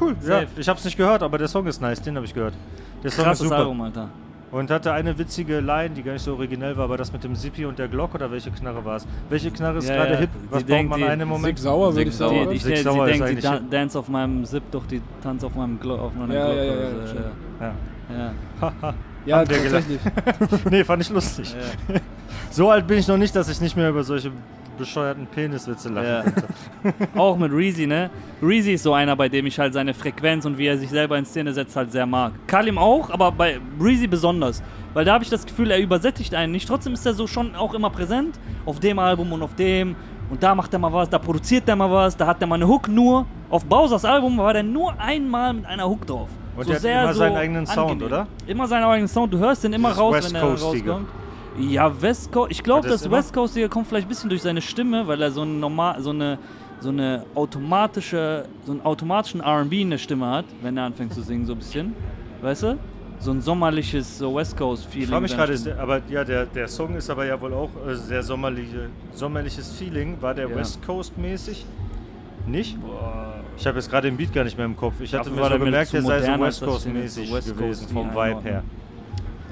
Cool. 0.00 0.14
Ja, 0.20 0.40
Safe. 0.40 0.46
ich 0.56 0.68
hab's 0.68 0.84
nicht 0.84 0.96
gehört, 0.96 1.22
aber 1.22 1.38
der 1.38 1.48
Song 1.48 1.66
ist 1.66 1.80
nice, 1.80 2.00
den 2.02 2.16
habe 2.16 2.26
ich 2.26 2.34
gehört. 2.34 2.54
Der 3.02 3.10
Song 3.10 3.24
Krasses 3.24 3.42
ist 3.42 3.48
super. 3.48 3.60
Album, 3.62 3.80
Alter. 3.80 4.08
Und 4.52 4.70
hatte 4.70 4.92
eine 4.92 5.16
witzige 5.18 5.60
Line, 5.60 5.90
die 5.96 6.02
gar 6.02 6.12
nicht 6.12 6.22
so 6.22 6.34
originell 6.34 6.76
war, 6.76 6.84
aber 6.84 6.96
das 6.98 7.10
mit 7.12 7.24
dem 7.24 7.34
Zippi 7.34 7.64
und 7.64 7.78
der 7.78 7.88
Glock 7.88 8.14
oder 8.14 8.30
welche 8.30 8.50
Knarre 8.50 8.84
war 8.84 8.96
es? 8.96 9.06
Welche 9.30 9.50
Knarre 9.50 9.78
ist 9.78 9.88
Ja, 9.88 9.96
gerade 9.96 10.12
ja. 10.12 10.18
hip? 10.20 10.28
Was 10.50 10.58
Sie 10.60 10.64
braucht 10.66 10.68
denkt, 10.68 10.90
man 10.90 10.98
die- 11.00 11.06
einen 11.06 11.26
Moment? 11.28 11.58
Sig 11.58 11.64
Sauer, 11.64 11.86
würde 11.86 11.94
Sig 11.94 12.08
ich 12.08 12.14
sagen. 12.16 12.34
Sauer. 12.34 12.46
Die, 12.46 12.52
die, 12.52 12.58
Six 12.58 12.78
die, 12.78 12.84
Sauer 12.84 13.08
ist 13.08 13.20
denkt, 13.20 13.28
sie 13.28 13.40
da 13.48 13.52
hip. 13.54 13.70
dance 13.70 13.98
auf 13.98 14.08
meinem 14.08 14.44
Zip, 14.44 14.62
doch 14.70 14.86
die 14.86 15.00
tanzt 15.22 15.44
auf 15.44 15.54
meinem 15.54 15.80
Glock. 15.80 16.00
Auf 16.00 16.14
meiner 16.14 16.34
Ja, 16.34 16.44
Glock. 16.46 16.56
ja, 16.56 16.64
ja, 16.64 16.72
oder 16.72 17.14
ja. 17.60 17.72
Ja. 18.10 18.72
ja. 18.84 18.94
Ja, 19.24 19.38
tatsächlich. 19.44 20.00
nee, 20.70 20.84
fand 20.84 21.02
ich 21.02 21.10
lustig. 21.10 21.54
Ja. 21.88 22.00
So 22.50 22.70
alt 22.70 22.86
bin 22.86 22.98
ich 22.98 23.08
noch 23.08 23.16
nicht, 23.16 23.34
dass 23.34 23.48
ich 23.48 23.60
nicht 23.62 23.76
mehr 23.78 23.88
über 23.88 24.04
solche 24.04 24.30
bescheuerten 24.76 25.26
Peniswitze 25.26 25.88
lachen 25.88 26.32
Ja. 26.84 26.92
Auch 27.20 27.36
mit 27.36 27.52
Reezy, 27.52 27.86
ne? 27.86 28.10
Reezy 28.42 28.72
ist 28.74 28.82
so 28.82 28.92
einer, 28.94 29.14
bei 29.16 29.28
dem 29.28 29.46
ich 29.46 29.58
halt 29.58 29.72
seine 29.72 29.94
Frequenz 29.94 30.44
und 30.44 30.58
wie 30.58 30.66
er 30.66 30.78
sich 30.78 30.90
selber 30.90 31.16
in 31.18 31.24
Szene 31.24 31.52
setzt, 31.52 31.76
halt 31.76 31.92
sehr 31.92 32.06
mag. 32.06 32.32
Kalim 32.46 32.78
auch, 32.78 33.10
aber 33.10 33.30
bei 33.32 33.58
Reezy 33.80 34.06
besonders. 34.06 34.62
Weil 34.94 35.04
da 35.04 35.14
habe 35.14 35.24
ich 35.24 35.30
das 35.30 35.46
Gefühl, 35.46 35.70
er 35.70 35.78
übersättigt 35.80 36.34
einen 36.34 36.52
nicht. 36.52 36.68
Trotzdem 36.68 36.92
ist 36.92 37.06
er 37.06 37.14
so 37.14 37.26
schon 37.26 37.54
auch 37.54 37.74
immer 37.74 37.90
präsent. 37.90 38.38
Auf 38.66 38.78
dem 38.80 38.98
Album 38.98 39.32
und 39.32 39.42
auf 39.42 39.54
dem. 39.54 39.96
Und 40.30 40.42
da 40.42 40.54
macht 40.54 40.72
er 40.72 40.78
mal 40.78 40.92
was, 40.92 41.10
da 41.10 41.18
produziert 41.18 41.68
er 41.68 41.76
mal 41.76 41.90
was, 41.90 42.16
da 42.16 42.26
hat 42.26 42.40
er 42.40 42.46
mal 42.46 42.54
eine 42.54 42.66
Hook 42.66 42.88
nur. 42.88 43.26
Auf 43.50 43.64
Bowsers 43.66 44.04
Album 44.04 44.38
war 44.38 44.52
der 44.54 44.62
nur 44.62 44.98
einmal 44.98 45.52
mit 45.52 45.66
einer 45.66 45.86
Hook 45.88 46.06
drauf. 46.06 46.28
Und 46.56 46.68
der 46.68 46.76
hat 46.76 46.84
immer 46.84 47.14
seinen 47.14 47.36
eigenen 47.36 47.66
Sound, 47.66 48.02
oder? 48.02 48.26
Immer 48.46 48.66
seinen 48.66 48.84
eigenen 48.84 49.08
Sound. 49.08 49.32
Du 49.32 49.38
hörst 49.38 49.64
den 49.64 49.72
immer 49.72 49.88
Dieses 49.90 50.00
raus, 50.02 50.14
West 50.14 50.28
wenn 50.34 50.36
er 50.36 50.48
Coastige. 50.48 50.90
rauskommt. 50.90 51.08
Ja, 51.58 52.00
West 52.00 52.32
Coast. 52.32 52.50
Ich 52.50 52.62
glaube, 52.62 52.88
das? 52.88 53.10
West 53.10 53.32
Coastige 53.34 53.68
kommt 53.68 53.86
vielleicht 53.86 54.06
ein 54.06 54.08
bisschen 54.08 54.30
durch 54.30 54.42
seine 54.42 54.62
Stimme, 54.62 55.06
weil 55.06 55.20
er 55.20 55.30
so, 55.30 55.42
ein 55.42 55.60
normal, 55.60 56.00
so 56.02 56.10
eine 56.10 56.38
so 56.82 56.88
eine 56.88 57.24
automatische, 57.34 58.44
so 58.66 58.72
einen 58.72 58.80
automatischen 58.82 59.40
R&B 59.40 59.82
in 59.82 59.90
der 59.90 59.98
Stimme 59.98 60.28
hat, 60.28 60.44
wenn 60.62 60.76
er 60.76 60.84
anfängt 60.84 61.14
zu 61.14 61.22
singen, 61.22 61.46
so 61.46 61.52
ein 61.52 61.58
bisschen. 61.58 61.94
Weißt 62.42 62.64
du? 62.64 62.78
So 63.20 63.30
ein 63.30 63.40
sommerliches 63.40 64.18
so 64.18 64.34
West 64.34 64.56
Coast 64.56 64.86
Feeling. 64.86 65.04
Ich 65.04 65.10
frage 65.10 65.22
mich 65.22 65.36
gerade, 65.36 65.80
aber 65.80 66.02
ja, 66.08 66.24
der, 66.24 66.44
der 66.44 66.66
Song 66.66 66.96
ist 66.96 67.08
aber 67.08 67.24
ja 67.24 67.40
wohl 67.40 67.54
auch 67.54 67.70
äh, 67.86 67.94
sehr 67.94 68.22
sommerliche, 68.22 68.88
sommerliches 69.14 69.72
Feeling. 69.78 70.20
War 70.20 70.34
der 70.34 70.48
Ja. 70.48 70.56
West 70.56 70.84
Coast 70.84 71.16
mäßig? 71.16 71.64
Nicht? 72.48 72.76
Ich 73.56 73.66
habe 73.66 73.78
jetzt 73.78 73.88
gerade 73.88 74.10
den 74.10 74.16
Beat 74.16 74.32
gar 74.32 74.42
nicht 74.42 74.56
mehr 74.56 74.66
im 74.66 74.76
Kopf. 74.76 74.94
Ich 75.00 75.14
hatte 75.14 75.30
Dafür 75.30 75.44
mir 75.44 75.58
so 75.58 75.64
gemerkt, 75.64 75.92
der 75.92 76.02
sei 76.02 76.20
so 76.20 76.40
West 76.40 76.64
Coast 76.64 76.88
mäßig 76.88 77.30
Coast 77.30 77.56
gewesen 77.56 77.88
vom 77.88 78.10
Vibe 78.10 78.42
her. 78.42 78.64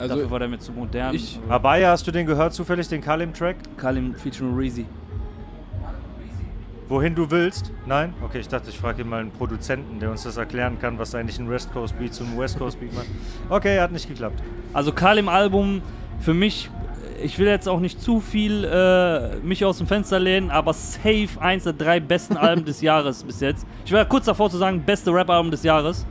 Also, 0.01 0.15
Dafür 0.15 0.31
war 0.31 0.39
der 0.39 0.49
mir 0.49 0.59
zu 0.59 0.73
modern. 0.73 1.15
ich- 1.15 1.39
Abaya, 1.49 1.91
hast 1.91 2.07
du 2.07 2.11
den 2.11 2.27
gehört 2.27 2.55
zufällig, 2.55 2.89
den 2.89 3.01
Kalim-Track? 3.03 3.57
Kalim 3.77 4.15
featuring 4.15 4.57
Reezy. 4.57 4.87
Wohin 6.89 7.15
du 7.15 7.31
willst? 7.31 7.71
Nein? 7.87 8.15
Okay, 8.25 8.41
ich 8.41 8.49
dachte, 8.49 8.69
ich 8.71 8.79
frage 8.79 9.05
mal 9.05 9.21
einen 9.21 9.31
Produzenten, 9.31 10.01
der 10.01 10.11
uns 10.11 10.25
das 10.25 10.37
erklären 10.37 10.79
kann, 10.81 10.99
was 10.99 11.15
eigentlich 11.15 11.39
ein 11.39 11.49
West 11.49 11.73
Coast 11.73 11.97
Beat 11.99 12.13
zum 12.15 12.37
West 12.37 12.59
Coast 12.59 12.81
Beat 12.81 12.93
macht. 12.93 13.07
Okay, 13.49 13.79
hat 13.79 13.93
nicht 13.93 14.09
geklappt. 14.09 14.43
Also 14.73 14.91
Kalim 14.93 15.29
Album 15.29 15.83
für 16.19 16.35
mich, 16.35 16.69
ich 17.23 17.39
will 17.39 17.47
jetzt 17.47 17.69
auch 17.69 17.79
nicht 17.79 18.01
zu 18.03 18.19
viel 18.19 18.65
äh, 18.65 19.37
mich 19.37 19.65
aus 19.65 19.79
dem 19.79 19.87
Fenster 19.87 20.19
lehnen, 20.19 20.51
aber 20.51 20.73
safe 20.73 21.29
eins 21.39 21.63
der 21.63 21.75
drei 21.75 22.01
besten 22.01 22.37
Alben 22.39 22.65
des 22.65 22.81
Jahres 22.81 23.23
bis 23.23 23.39
jetzt. 23.41 23.65
Ich 23.85 23.93
wäre 23.93 24.07
kurz 24.07 24.25
davor 24.25 24.51
zu 24.51 24.57
sagen, 24.59 24.83
beste 24.85 25.13
Rap-Album 25.13 25.53
des 25.53 25.63
Jahres. 25.63 26.05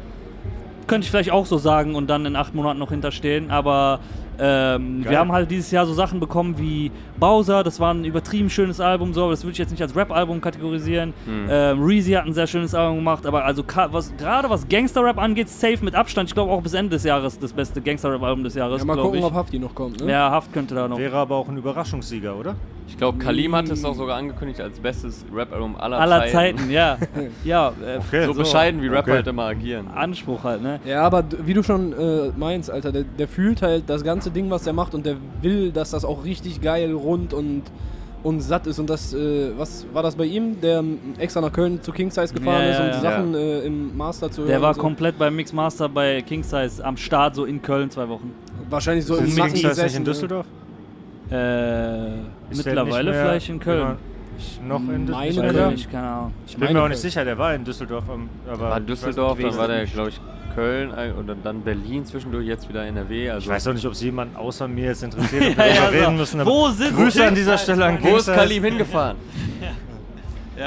Könnte 0.89 1.05
ich 1.05 1.11
vielleicht 1.11 1.31
auch 1.31 1.45
so 1.45 1.57
sagen 1.57 1.95
und 1.95 2.09
dann 2.09 2.25
in 2.25 2.35
acht 2.35 2.53
Monaten 2.55 2.79
noch 2.79 2.89
hinterstehen, 2.89 3.51
aber 3.51 3.99
ähm, 4.39 5.05
wir 5.07 5.19
haben 5.19 5.31
halt 5.31 5.51
dieses 5.51 5.69
Jahr 5.69 5.85
so 5.85 5.93
Sachen 5.93 6.19
bekommen 6.19 6.57
wie 6.57 6.91
Bowser, 7.19 7.63
das 7.63 7.79
war 7.79 7.93
ein 7.93 8.05
übertrieben 8.05 8.49
schönes 8.49 8.79
Album, 8.79 9.13
so, 9.13 9.23
aber 9.23 9.31
das 9.31 9.43
würde 9.43 9.51
ich 9.51 9.57
jetzt 9.59 9.71
nicht 9.71 9.81
als 9.81 9.95
Rap-Album 9.95 10.41
kategorisieren. 10.41 11.13
Ähm, 11.27 11.83
Reezy 11.83 12.13
hat 12.13 12.25
ein 12.25 12.33
sehr 12.33 12.47
schönes 12.47 12.73
Album 12.73 12.97
gemacht, 12.97 13.25
aber 13.25 13.45
also 13.45 13.63
was, 13.91 14.15
gerade 14.17 14.49
was 14.49 14.67
Gangster-Rap 14.67 15.19
angeht, 15.19 15.49
safe 15.49 15.83
mit 15.83 15.93
Abstand, 15.93 16.29
ich 16.29 16.33
glaube 16.33 16.51
auch 16.51 16.61
bis 16.61 16.73
Ende 16.73 16.91
des 16.91 17.03
Jahres 17.03 17.37
das 17.37 17.53
beste 17.53 17.81
Gangster-Rap-Album 17.81 18.43
des 18.43 18.55
Jahres. 18.55 18.79
ja, 18.81 18.85
mal 18.85 18.97
gucken, 18.97 19.19
ich. 19.19 19.25
ob 19.25 19.33
Hafti 19.33 19.59
noch 19.59 19.75
kommt. 19.75 20.03
Ne? 20.03 20.11
Ja, 20.11 20.31
Haft 20.31 20.53
könnte 20.53 20.73
da 20.73 20.87
noch. 20.87 20.97
Wäre 20.97 21.17
aber 21.17 21.35
auch 21.35 21.49
ein 21.49 21.57
Überraschungssieger, 21.57 22.35
oder? 22.35 22.55
Ich 22.89 22.97
glaube, 22.97 23.19
Kalim 23.19 23.55
hat 23.55 23.69
es 23.69 23.85
auch 23.85 23.93
sogar 23.93 24.17
angekündigt 24.17 24.59
als 24.59 24.79
bestes 24.79 25.23
Rap-Album 25.33 25.75
aller, 25.77 25.99
Aller 25.99 26.25
Zeiten, 26.27 26.69
ja. 26.71 26.97
ja, 27.45 27.69
äh, 27.85 27.99
Okay, 27.99 28.25
So, 28.25 28.33
bescheiden, 28.33 28.81
wie 28.81 28.87
Rapper 28.87 28.99
Okay. 29.01 29.11
halt 29.11 29.27
immer 29.27 29.43
agieren. 29.43 29.87
Anspruch 29.93 30.43
halt, 30.43 30.61
ne? 30.63 30.79
Ja, 30.85 31.03
aber 31.03 31.23
wie 31.45 31.53
du 31.53 31.61
schon 31.63 31.93
äh, 31.93 32.31
meinst, 32.35 32.69
Alter, 32.69 32.91
der, 32.91 33.03
der 33.03 33.27
fühlt 33.27 33.61
halt 33.61 33.83
das 33.87 34.03
ganze 34.03 34.31
Ding, 34.31 34.49
was 34.49 34.65
er 34.67 34.73
macht 34.73 34.95
und 34.95 35.05
der 35.05 35.15
will, 35.41 35.71
dass 35.71 35.91
das 35.91 36.03
auch 36.03 36.25
richtig 36.25 36.61
geil, 36.61 36.91
rund 36.91 37.33
und, 37.33 37.61
und 38.23 38.41
satt 38.41 38.65
ist. 38.67 38.79
Und 38.79 38.89
das, 38.89 39.13
äh, 39.13 39.51
was 39.55 39.85
war 39.93 40.01
das 40.03 40.15
bei 40.15 40.25
ihm, 40.25 40.59
der 40.59 40.79
ähm, 40.79 40.97
extra 41.19 41.41
nach 41.41 41.53
Köln 41.53 41.81
zu 41.81 41.91
King 41.91 42.09
Size 42.09 42.33
gefahren 42.33 42.63
Ja, 42.63 42.71
ist, 42.71 42.79
um 42.79 42.85
ja, 42.87 42.91
die 42.99 43.05
ja. 43.05 43.11
Sachen 43.11 43.35
äh, 43.35 43.59
im 43.61 43.95
Master 43.95 44.31
zu 44.31 44.41
hören? 44.41 44.49
Der 44.49 44.61
war 44.61 44.73
so. 44.73 44.81
komplett 44.81 45.17
beim 45.17 45.35
Mix 45.35 45.53
Master 45.53 45.87
bei 45.87 46.21
King 46.23 46.43
Size 46.43 46.83
am 46.83 46.97
Start, 46.97 47.35
so 47.35 47.45
in 47.45 47.61
Köln 47.61 47.91
zwei 47.91 48.09
Wochen. 48.09 48.33
Wahrscheinlich 48.69 49.05
so 49.05 49.15
Ist 49.15 49.29
im 49.29 49.35
Nacken 49.35 49.61
das 49.61 49.77
nicht 49.81 49.95
in 49.95 50.01
ne? 50.01 50.05
Düsseldorf? 50.05 50.45
Äh, 51.29 52.38
Ist 52.52 52.66
mittlerweile 52.66 53.14
vielleicht 53.14 53.50
in 53.50 53.60
Köln. 53.60 53.95
noch 54.68 54.80
in 54.80 55.06
Meine 55.10 55.30
Düsseldorf? 55.32 55.74
Ich 55.74 55.91
keine 55.91 56.08
Ahnung. 56.10 56.34
Ich 56.47 56.54
bin 56.54 56.60
mir 56.62 56.66
meine 56.68 56.80
auch 56.84 56.88
nicht 56.89 57.02
Köln. 57.02 57.12
sicher, 57.12 57.26
der 57.26 57.38
war 57.38 57.54
in 57.56 57.64
Düsseldorf. 57.64 58.04
am- 58.10 58.30
Aber 58.50 58.70
War 58.70 58.80
Düsseldorf, 58.80 59.39
dann 59.39 59.58
war 59.58 59.68
der, 59.68 59.86
glaube 59.86 60.10
ich, 60.10 60.20
Köln 60.56 60.91
äh, 60.97 61.12
und 61.18 61.30
dann 61.43 61.62
Berlin 61.62 62.06
zwischendurch, 62.06 62.45
jetzt 62.45 62.68
wieder 62.68 62.86
NRW. 62.86 63.30
Also 63.30 63.43
Ich 63.45 63.50
weiß 63.50 63.68
auch 63.68 63.74
nicht, 63.74 63.86
ob 63.86 63.93
es 63.93 64.02
jemanden 64.02 64.36
außer 64.36 64.68
mir 64.68 64.86
jetzt 64.86 65.04
interessiert, 65.04 65.43
ob 65.52 65.58
Ja, 65.58 65.64
wir 65.66 65.68
ja, 65.68 65.82
darüber 65.82 65.91
so. 65.91 66.04
reden 66.06 66.18
müssen. 66.18 66.39
aber 66.41 66.50
Wo 66.52 66.70
sind 66.70 66.95
Grüße 66.95 67.26
an 67.28 67.36
dieser? 67.36 67.58
Stelle 67.58 67.86
an 67.86 67.97
Wo 68.02 68.16
ist. 68.18 68.26
Kalim 68.26 68.64
hingefahren? 68.64 69.18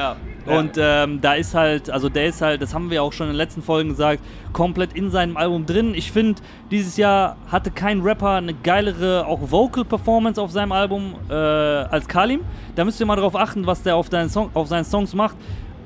Und 0.46 0.76
ähm, 0.76 1.20
da 1.20 1.34
ist 1.34 1.54
halt, 1.54 1.90
also 1.90 2.08
der 2.08 2.26
ist 2.26 2.42
halt, 2.42 2.62
das 2.62 2.74
haben 2.74 2.90
wir 2.90 3.02
auch 3.02 3.12
schon 3.12 3.26
in 3.26 3.32
den 3.32 3.36
letzten 3.36 3.62
Folgen 3.62 3.90
gesagt, 3.90 4.22
komplett 4.52 4.92
in 4.94 5.10
seinem 5.10 5.36
Album 5.36 5.66
drin. 5.66 5.94
Ich 5.94 6.10
finde, 6.10 6.42
dieses 6.70 6.96
Jahr 6.96 7.36
hatte 7.50 7.70
kein 7.70 8.00
Rapper 8.00 8.32
eine 8.36 8.54
geilere, 8.54 9.26
auch 9.26 9.50
Vocal-Performance 9.50 10.40
auf 10.40 10.50
seinem 10.50 10.72
Album 10.72 11.14
äh, 11.28 11.34
als 11.34 12.08
Kalim. 12.08 12.40
Da 12.74 12.84
müsst 12.84 12.98
ihr 13.00 13.06
mal 13.06 13.16
drauf 13.16 13.36
achten, 13.36 13.66
was 13.66 13.82
der 13.82 13.96
auf, 13.96 14.08
Song, 14.28 14.50
auf 14.54 14.68
seinen 14.68 14.84
Songs 14.84 15.14
macht. 15.14 15.36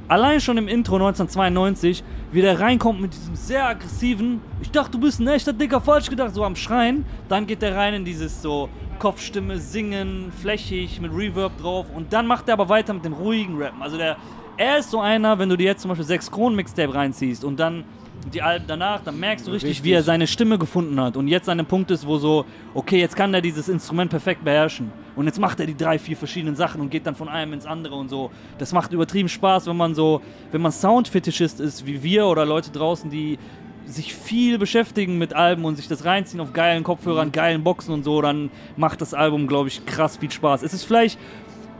Allein 0.08 0.40
schon 0.40 0.56
im 0.56 0.68
Intro 0.68 0.94
1992, 0.94 2.04
wie 2.30 2.40
der 2.40 2.60
reinkommt 2.60 3.00
mit 3.00 3.12
diesem 3.12 3.34
sehr 3.34 3.66
aggressiven, 3.66 4.40
ich 4.62 4.70
dachte, 4.70 4.92
du 4.92 5.00
bist 5.00 5.18
ein 5.18 5.26
echter 5.26 5.52
Dicker, 5.52 5.80
falsch 5.80 6.08
gedacht, 6.08 6.32
so 6.32 6.44
am 6.44 6.54
Schreien. 6.54 7.04
Dann 7.28 7.44
geht 7.46 7.60
der 7.60 7.74
rein 7.74 7.92
in 7.92 8.04
dieses 8.04 8.40
so 8.40 8.68
Kopfstimme, 9.00 9.58
Singen, 9.58 10.32
flächig, 10.40 11.00
mit 11.00 11.12
Reverb 11.12 11.58
drauf. 11.60 11.86
Und 11.92 12.12
dann 12.12 12.28
macht 12.28 12.48
er 12.48 12.54
aber 12.54 12.68
weiter 12.68 12.94
mit 12.94 13.04
dem 13.04 13.14
ruhigen 13.14 13.60
Rappen. 13.60 13.82
Also 13.82 13.96
der, 13.96 14.16
er 14.56 14.78
ist 14.78 14.90
so 14.90 15.00
einer, 15.00 15.38
wenn 15.38 15.48
du 15.48 15.56
dir 15.56 15.66
jetzt 15.66 15.82
zum 15.82 15.90
Beispiel 15.90 16.06
6 16.06 16.30
Kronen 16.30 16.56
Mixtape 16.56 16.94
reinziehst 16.94 17.44
und 17.44 17.58
dann 17.58 17.84
die 18.32 18.42
Alben 18.42 18.64
danach, 18.66 19.00
dann 19.02 19.20
merkst 19.20 19.46
du 19.46 19.52
richtig, 19.52 19.70
Richtig. 19.70 19.84
wie 19.84 19.92
er 19.92 20.02
seine 20.02 20.26
Stimme 20.26 20.58
gefunden 20.58 20.98
hat. 21.00 21.16
Und 21.16 21.28
jetzt 21.28 21.48
an 21.48 21.58
dem 21.58 21.66
Punkt 21.66 21.90
ist, 21.90 22.06
wo 22.06 22.18
so, 22.18 22.44
okay, 22.74 22.98
jetzt 22.98 23.14
kann 23.14 23.32
er 23.32 23.40
dieses 23.40 23.68
Instrument 23.68 24.10
perfekt 24.10 24.44
beherrschen. 24.44 24.90
Und 25.14 25.26
jetzt 25.26 25.38
macht 25.38 25.60
er 25.60 25.66
die 25.66 25.76
drei, 25.76 25.98
vier 25.98 26.16
verschiedenen 26.16 26.56
Sachen 26.56 26.80
und 26.80 26.90
geht 26.90 27.06
dann 27.06 27.14
von 27.14 27.28
einem 27.28 27.52
ins 27.52 27.66
andere 27.66 27.94
und 27.94 28.08
so. 28.08 28.30
Das 28.58 28.72
macht 28.72 28.92
übertrieben 28.92 29.28
Spaß, 29.28 29.66
wenn 29.66 29.76
man 29.76 29.94
so, 29.94 30.20
wenn 30.50 30.60
man 30.60 30.72
Soundfetischist 30.72 31.60
ist, 31.60 31.86
wie 31.86 32.02
wir 32.02 32.26
oder 32.26 32.44
Leute 32.44 32.70
draußen, 32.70 33.10
die 33.10 33.38
sich 33.86 34.14
viel 34.14 34.58
beschäftigen 34.58 35.16
mit 35.18 35.32
Alben 35.32 35.64
und 35.64 35.76
sich 35.76 35.86
das 35.86 36.04
reinziehen 36.04 36.40
auf 36.40 36.52
geilen 36.52 36.82
Kopfhörern, 36.82 37.30
geilen 37.30 37.62
Boxen 37.62 37.94
und 37.94 38.02
so, 38.02 38.20
dann 38.20 38.50
macht 38.76 39.00
das 39.00 39.14
Album, 39.14 39.46
glaube 39.46 39.68
ich, 39.68 39.86
krass 39.86 40.16
viel 40.16 40.30
Spaß. 40.30 40.64
Es 40.64 40.74
ist 40.74 40.82
vielleicht, 40.82 41.18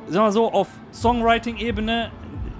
sagen 0.09 0.27
wir 0.27 0.33
so, 0.33 0.53
auf 0.53 0.69
Songwriting-Ebene 0.93 2.13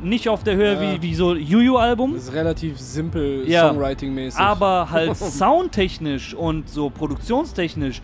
nicht 0.03 0.29
auf 0.29 0.45
der 0.45 0.57
Höhe 0.57 0.75
Ja. 0.75 0.81
wie, 0.81 1.03
wie 1.03 1.15
so 1.15 1.35
Juju-Album. 1.35 2.15
Das 2.15 2.25
ist 2.25 2.33
relativ 2.35 2.79
simpel 2.79 3.49
Ja. 3.49 3.69
Songwriting-mäßig. 3.71 4.39
Aber 4.41 4.91
halt 4.91 5.17
soundtechnisch 5.17 6.35
und 6.35 6.69
so 6.69 6.91
produktionstechnisch 6.91 8.03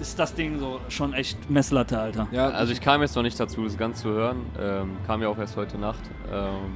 ist 0.00 0.18
das 0.18 0.34
Ding 0.34 0.58
so 0.58 0.78
schon 0.88 1.14
echt 1.14 1.48
Messlatte, 1.50 1.98
Alter. 1.98 2.28
ja, 2.30 2.48
Also 2.50 2.72
ich 2.72 2.80
kam 2.80 3.00
jetzt 3.00 3.16
noch 3.16 3.22
nicht 3.22 3.38
dazu, 3.40 3.64
das 3.64 3.78
ganz 3.78 4.02
zu 4.02 4.10
hören. 4.10 4.42
Ähm, 4.60 4.90
kam 5.06 5.22
ja 5.22 5.28
auch 5.28 5.38
erst 5.38 5.56
heute 5.56 5.78
Nacht. 5.78 6.00
Ähm, 6.32 6.74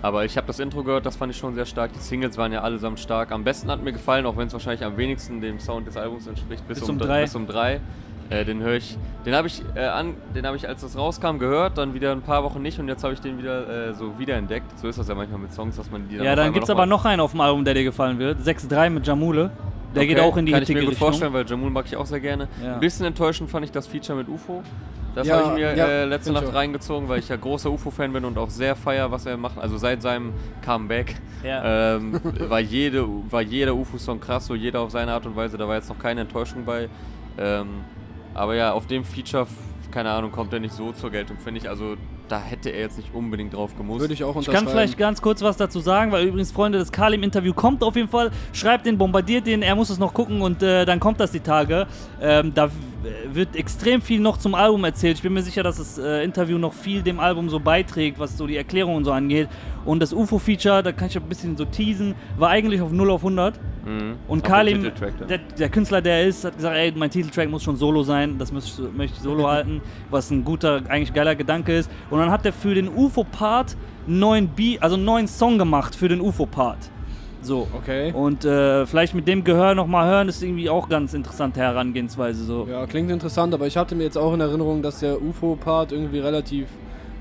aber 0.00 0.24
ich 0.24 0.36
habe 0.36 0.46
das 0.46 0.58
Intro 0.60 0.82
gehört, 0.82 1.04
das 1.06 1.16
fand 1.16 1.32
ich 1.32 1.38
schon 1.38 1.54
sehr 1.54 1.66
stark. 1.66 1.92
Die 1.92 1.98
Singles 1.98 2.36
waren 2.38 2.52
ja 2.52 2.60
allesamt 2.62 3.00
stark. 3.00 3.32
Am 3.32 3.44
besten 3.44 3.70
hat 3.70 3.82
mir 3.82 3.92
gefallen, 3.92 4.24
auch 4.26 4.36
wenn 4.36 4.46
es 4.48 4.52
wahrscheinlich 4.54 4.84
am 4.84 4.96
wenigsten 4.96 5.40
dem 5.40 5.58
Sound 5.60 5.86
des 5.86 5.96
Albums 5.96 6.26
entspricht, 6.26 6.66
bis, 6.68 6.80
Bis 6.80 6.88
um, 6.88 6.94
um 6.94 6.98
dr- 6.98 7.08
drei. 7.08 7.22
Bis 7.22 7.34
um 7.34 7.46
drei. 7.46 7.80
Äh, 8.30 8.44
den 8.44 8.60
höre 8.62 8.74
ich, 8.76 8.96
den 9.26 9.34
habe 9.34 9.46
ich, 9.48 9.62
äh, 9.74 9.80
an, 9.84 10.14
den 10.34 10.46
habe 10.46 10.56
ich, 10.56 10.66
als 10.66 10.80
das 10.80 10.96
rauskam, 10.96 11.38
gehört, 11.38 11.76
dann 11.78 11.92
wieder 11.94 12.12
ein 12.12 12.22
paar 12.22 12.42
Wochen 12.42 12.62
nicht 12.62 12.78
und 12.80 12.88
jetzt 12.88 13.04
habe 13.04 13.12
ich 13.12 13.20
den 13.20 13.38
wieder 13.38 13.88
äh, 13.90 13.94
so 13.94 14.18
wiederentdeckt. 14.18 14.78
So 14.78 14.88
ist 14.88 14.98
das 14.98 15.08
ja 15.08 15.14
manchmal 15.14 15.40
mit 15.40 15.52
Songs, 15.52 15.76
dass 15.76 15.90
man 15.90 16.08
die 16.08 16.16
dann 16.16 16.24
Ja, 16.26 16.34
dann 16.34 16.52
gibt's 16.52 16.68
noch 16.68 16.76
aber 16.76 16.86
noch 16.86 17.04
einen 17.04 17.20
auf 17.20 17.32
dem 17.32 17.40
Album, 17.42 17.64
der 17.64 17.74
dir 17.74 17.84
gefallen 17.84 18.18
wird. 18.18 18.40
6-3 18.40 18.90
mit 18.90 19.06
Jamule. 19.06 19.50
Der 19.94 20.02
Okay, 20.02 20.08
geht 20.14 20.20
auch 20.20 20.36
in 20.36 20.46
die 20.46 20.52
Kann 20.52 20.62
ich 20.62 20.68
mir 20.70 20.80
gut 20.80 20.90
Richtung. 20.90 21.06
vorstellen, 21.08 21.32
weil 21.32 21.46
Jamul 21.46 21.70
mag 21.70 21.84
ich 21.86 21.96
auch 21.96 22.06
sehr 22.06 22.18
gerne. 22.18 22.48
Ja. 22.64 22.74
Ein 22.74 22.80
bisschen 22.80 23.06
enttäuschend 23.06 23.48
fand 23.50 23.64
ich 23.64 23.70
das 23.70 23.86
Feature 23.86 24.18
mit 24.18 24.28
UFO. 24.28 24.62
Das 25.14 25.28
Ja, 25.28 25.36
habe 25.36 25.44
ich 25.50 25.54
mir 25.54 25.76
ja, 25.76 25.86
äh, 25.86 26.04
letzte 26.06 26.32
Nacht 26.32 26.52
reingezogen, 26.52 27.08
weil 27.08 27.20
ich 27.20 27.28
ja 27.28 27.36
großer 27.36 27.70
UFO-Fan 27.70 28.12
bin 28.12 28.24
und 28.24 28.36
auch 28.36 28.50
sehr 28.50 28.74
feier, 28.74 29.12
was 29.12 29.26
er 29.26 29.36
macht. 29.36 29.56
Also 29.58 29.76
seit 29.78 30.02
seinem 30.02 30.32
Comeback 30.64 31.14
Ja. 31.44 31.94
ähm, 31.94 32.20
war, 32.48 32.58
jede, 32.58 33.06
war 33.30 33.42
jeder 33.42 33.76
UFO-Song 33.76 34.18
krass, 34.18 34.46
so 34.46 34.56
jeder 34.56 34.80
auf 34.80 34.90
seine 34.90 35.12
Art 35.12 35.26
und 35.26 35.36
Weise. 35.36 35.56
Da 35.56 35.68
war 35.68 35.76
jetzt 35.76 35.88
noch 35.88 35.98
keine 36.00 36.22
Enttäuschung 36.22 36.64
bei. 36.64 36.88
Ähm, 37.38 37.68
aber 38.34 38.54
ja, 38.54 38.72
auf 38.72 38.86
dem 38.86 39.04
Feature, 39.04 39.46
keine 39.90 40.10
Ahnung, 40.10 40.32
kommt 40.32 40.52
er 40.52 40.60
nicht 40.60 40.74
so 40.74 40.92
zur 40.92 41.10
Geltung, 41.10 41.38
finde 41.38 41.60
ich. 41.60 41.68
Also 41.68 41.96
da 42.28 42.40
hätte 42.40 42.70
er 42.70 42.80
jetzt 42.80 42.96
nicht 42.96 43.14
unbedingt 43.14 43.54
drauf 43.54 43.76
gemusst. 43.76 44.00
würde 44.00 44.14
ich 44.14 44.24
auch 44.24 44.30
Ich 44.30 44.36
unterschreiben. 44.36 44.64
kann 44.66 44.72
vielleicht 44.74 44.98
ganz 44.98 45.20
kurz 45.20 45.42
was 45.42 45.56
dazu 45.56 45.80
sagen, 45.80 46.10
weil 46.12 46.26
übrigens, 46.26 46.52
Freunde, 46.52 46.78
das 46.78 46.90
Kalim-Interview 46.90 47.52
kommt 47.52 47.82
auf 47.82 47.96
jeden 47.96 48.08
Fall. 48.08 48.30
Schreibt 48.52 48.86
den, 48.86 48.96
bombardiert 48.98 49.46
den, 49.46 49.62
er 49.62 49.74
muss 49.76 49.90
es 49.90 49.98
noch 49.98 50.14
gucken 50.14 50.40
und 50.42 50.62
äh, 50.62 50.84
dann 50.84 51.00
kommt 51.00 51.20
das 51.20 51.32
die 51.32 51.40
Tage. 51.40 51.86
Ähm, 52.20 52.52
da 52.54 52.70
wird 53.32 53.54
extrem 53.56 54.00
viel 54.00 54.20
noch 54.20 54.38
zum 54.38 54.54
Album 54.54 54.82
erzählt. 54.84 55.16
Ich 55.16 55.22
bin 55.22 55.32
mir 55.34 55.42
sicher, 55.42 55.62
dass 55.62 55.76
das 55.76 55.98
äh, 55.98 56.24
Interview 56.24 56.56
noch 56.58 56.72
viel 56.72 57.02
dem 57.02 57.20
Album 57.20 57.48
so 57.50 57.60
beiträgt, 57.60 58.18
was 58.18 58.36
so 58.38 58.46
die 58.46 58.56
Erklärung 58.56 58.96
und 58.96 59.04
so 59.04 59.12
angeht. 59.12 59.48
Und 59.84 60.00
das 60.00 60.14
UFO-Feature, 60.14 60.82
da 60.82 60.92
kann 60.92 61.08
ich 61.08 61.16
ein 61.16 61.28
bisschen 61.28 61.56
so 61.58 61.66
teasen, 61.66 62.14
war 62.38 62.48
eigentlich 62.48 62.80
auf 62.80 62.90
0 62.90 63.10
auf 63.10 63.20
100. 63.20 63.60
Mhm. 63.84 64.14
Und 64.28 64.42
Auf 64.42 64.48
Kalim, 64.48 64.90
der, 65.28 65.38
der 65.38 65.68
Künstler, 65.68 66.00
der 66.00 66.20
er 66.20 66.26
ist, 66.28 66.42
hat 66.44 66.56
gesagt, 66.56 66.74
ey, 66.74 66.90
mein 66.96 67.10
Titeltrack 67.10 67.50
muss 67.50 67.62
schon 67.62 67.76
solo 67.76 68.02
sein, 68.02 68.38
das 68.38 68.50
möchte 68.50 68.70
ich, 68.82 68.96
möchte 68.96 69.16
ich 69.18 69.22
solo 69.22 69.46
halten, 69.50 69.82
was 70.08 70.30
ein 70.30 70.42
guter, 70.42 70.80
eigentlich 70.88 71.12
geiler 71.12 71.34
Gedanke 71.34 71.76
ist. 71.76 71.90
Und 72.08 72.13
dann 72.18 72.30
hat 72.30 72.44
er 72.46 72.52
für 72.52 72.74
den 72.74 72.88
UFO-Part 72.88 73.76
einen 74.06 74.18
neuen 74.18 74.48
Beat, 74.48 74.82
also 74.82 74.96
einen 74.96 75.04
neuen 75.04 75.28
Song 75.28 75.58
gemacht 75.58 75.94
für 75.94 76.08
den 76.08 76.20
UFO-Part. 76.20 76.90
So. 77.42 77.66
Okay. 77.76 78.12
Und 78.12 78.44
äh, 78.44 78.86
vielleicht 78.86 79.14
mit 79.14 79.28
dem 79.28 79.44
Gehör 79.44 79.74
nochmal 79.74 80.08
hören, 80.08 80.28
ist 80.28 80.42
irgendwie 80.42 80.70
auch 80.70 80.88
ganz 80.88 81.12
interessante 81.12 81.60
Herangehensweise. 81.60 82.42
So. 82.44 82.66
Ja, 82.70 82.86
klingt 82.86 83.10
interessant, 83.10 83.52
aber 83.52 83.66
ich 83.66 83.76
hatte 83.76 83.94
mir 83.94 84.04
jetzt 84.04 84.16
auch 84.16 84.32
in 84.32 84.40
Erinnerung, 84.40 84.80
dass 84.82 85.00
der 85.00 85.20
UFO-Part 85.20 85.92
irgendwie 85.92 86.20
relativ 86.20 86.68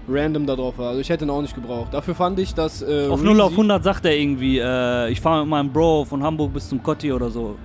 random 0.07 0.45
da 0.45 0.55
drauf 0.55 0.77
war. 0.77 0.89
Also 0.89 1.01
ich 1.01 1.09
hätte 1.09 1.25
ihn 1.25 1.29
auch 1.29 1.41
nicht 1.41 1.55
gebraucht. 1.55 1.93
Dafür 1.93 2.15
fand 2.15 2.39
ich, 2.39 2.53
dass. 2.53 2.81
Äh, 2.81 3.07
Auf 3.09 3.21
0 3.21 3.39
auf 3.41 3.51
Reezy- 3.51 3.53
100 3.55 3.83
sagt 3.83 4.05
er 4.05 4.15
irgendwie, 4.17 4.59
äh, 4.59 5.09
ich 5.09 5.19
fahre 5.21 5.41
mit 5.41 5.49
meinem 5.49 5.71
Bro 5.71 6.05
von 6.05 6.23
Hamburg 6.23 6.53
bis 6.53 6.69
zum 6.69 6.81
Kotti 6.81 7.11
oder 7.11 7.29
so. 7.29 7.55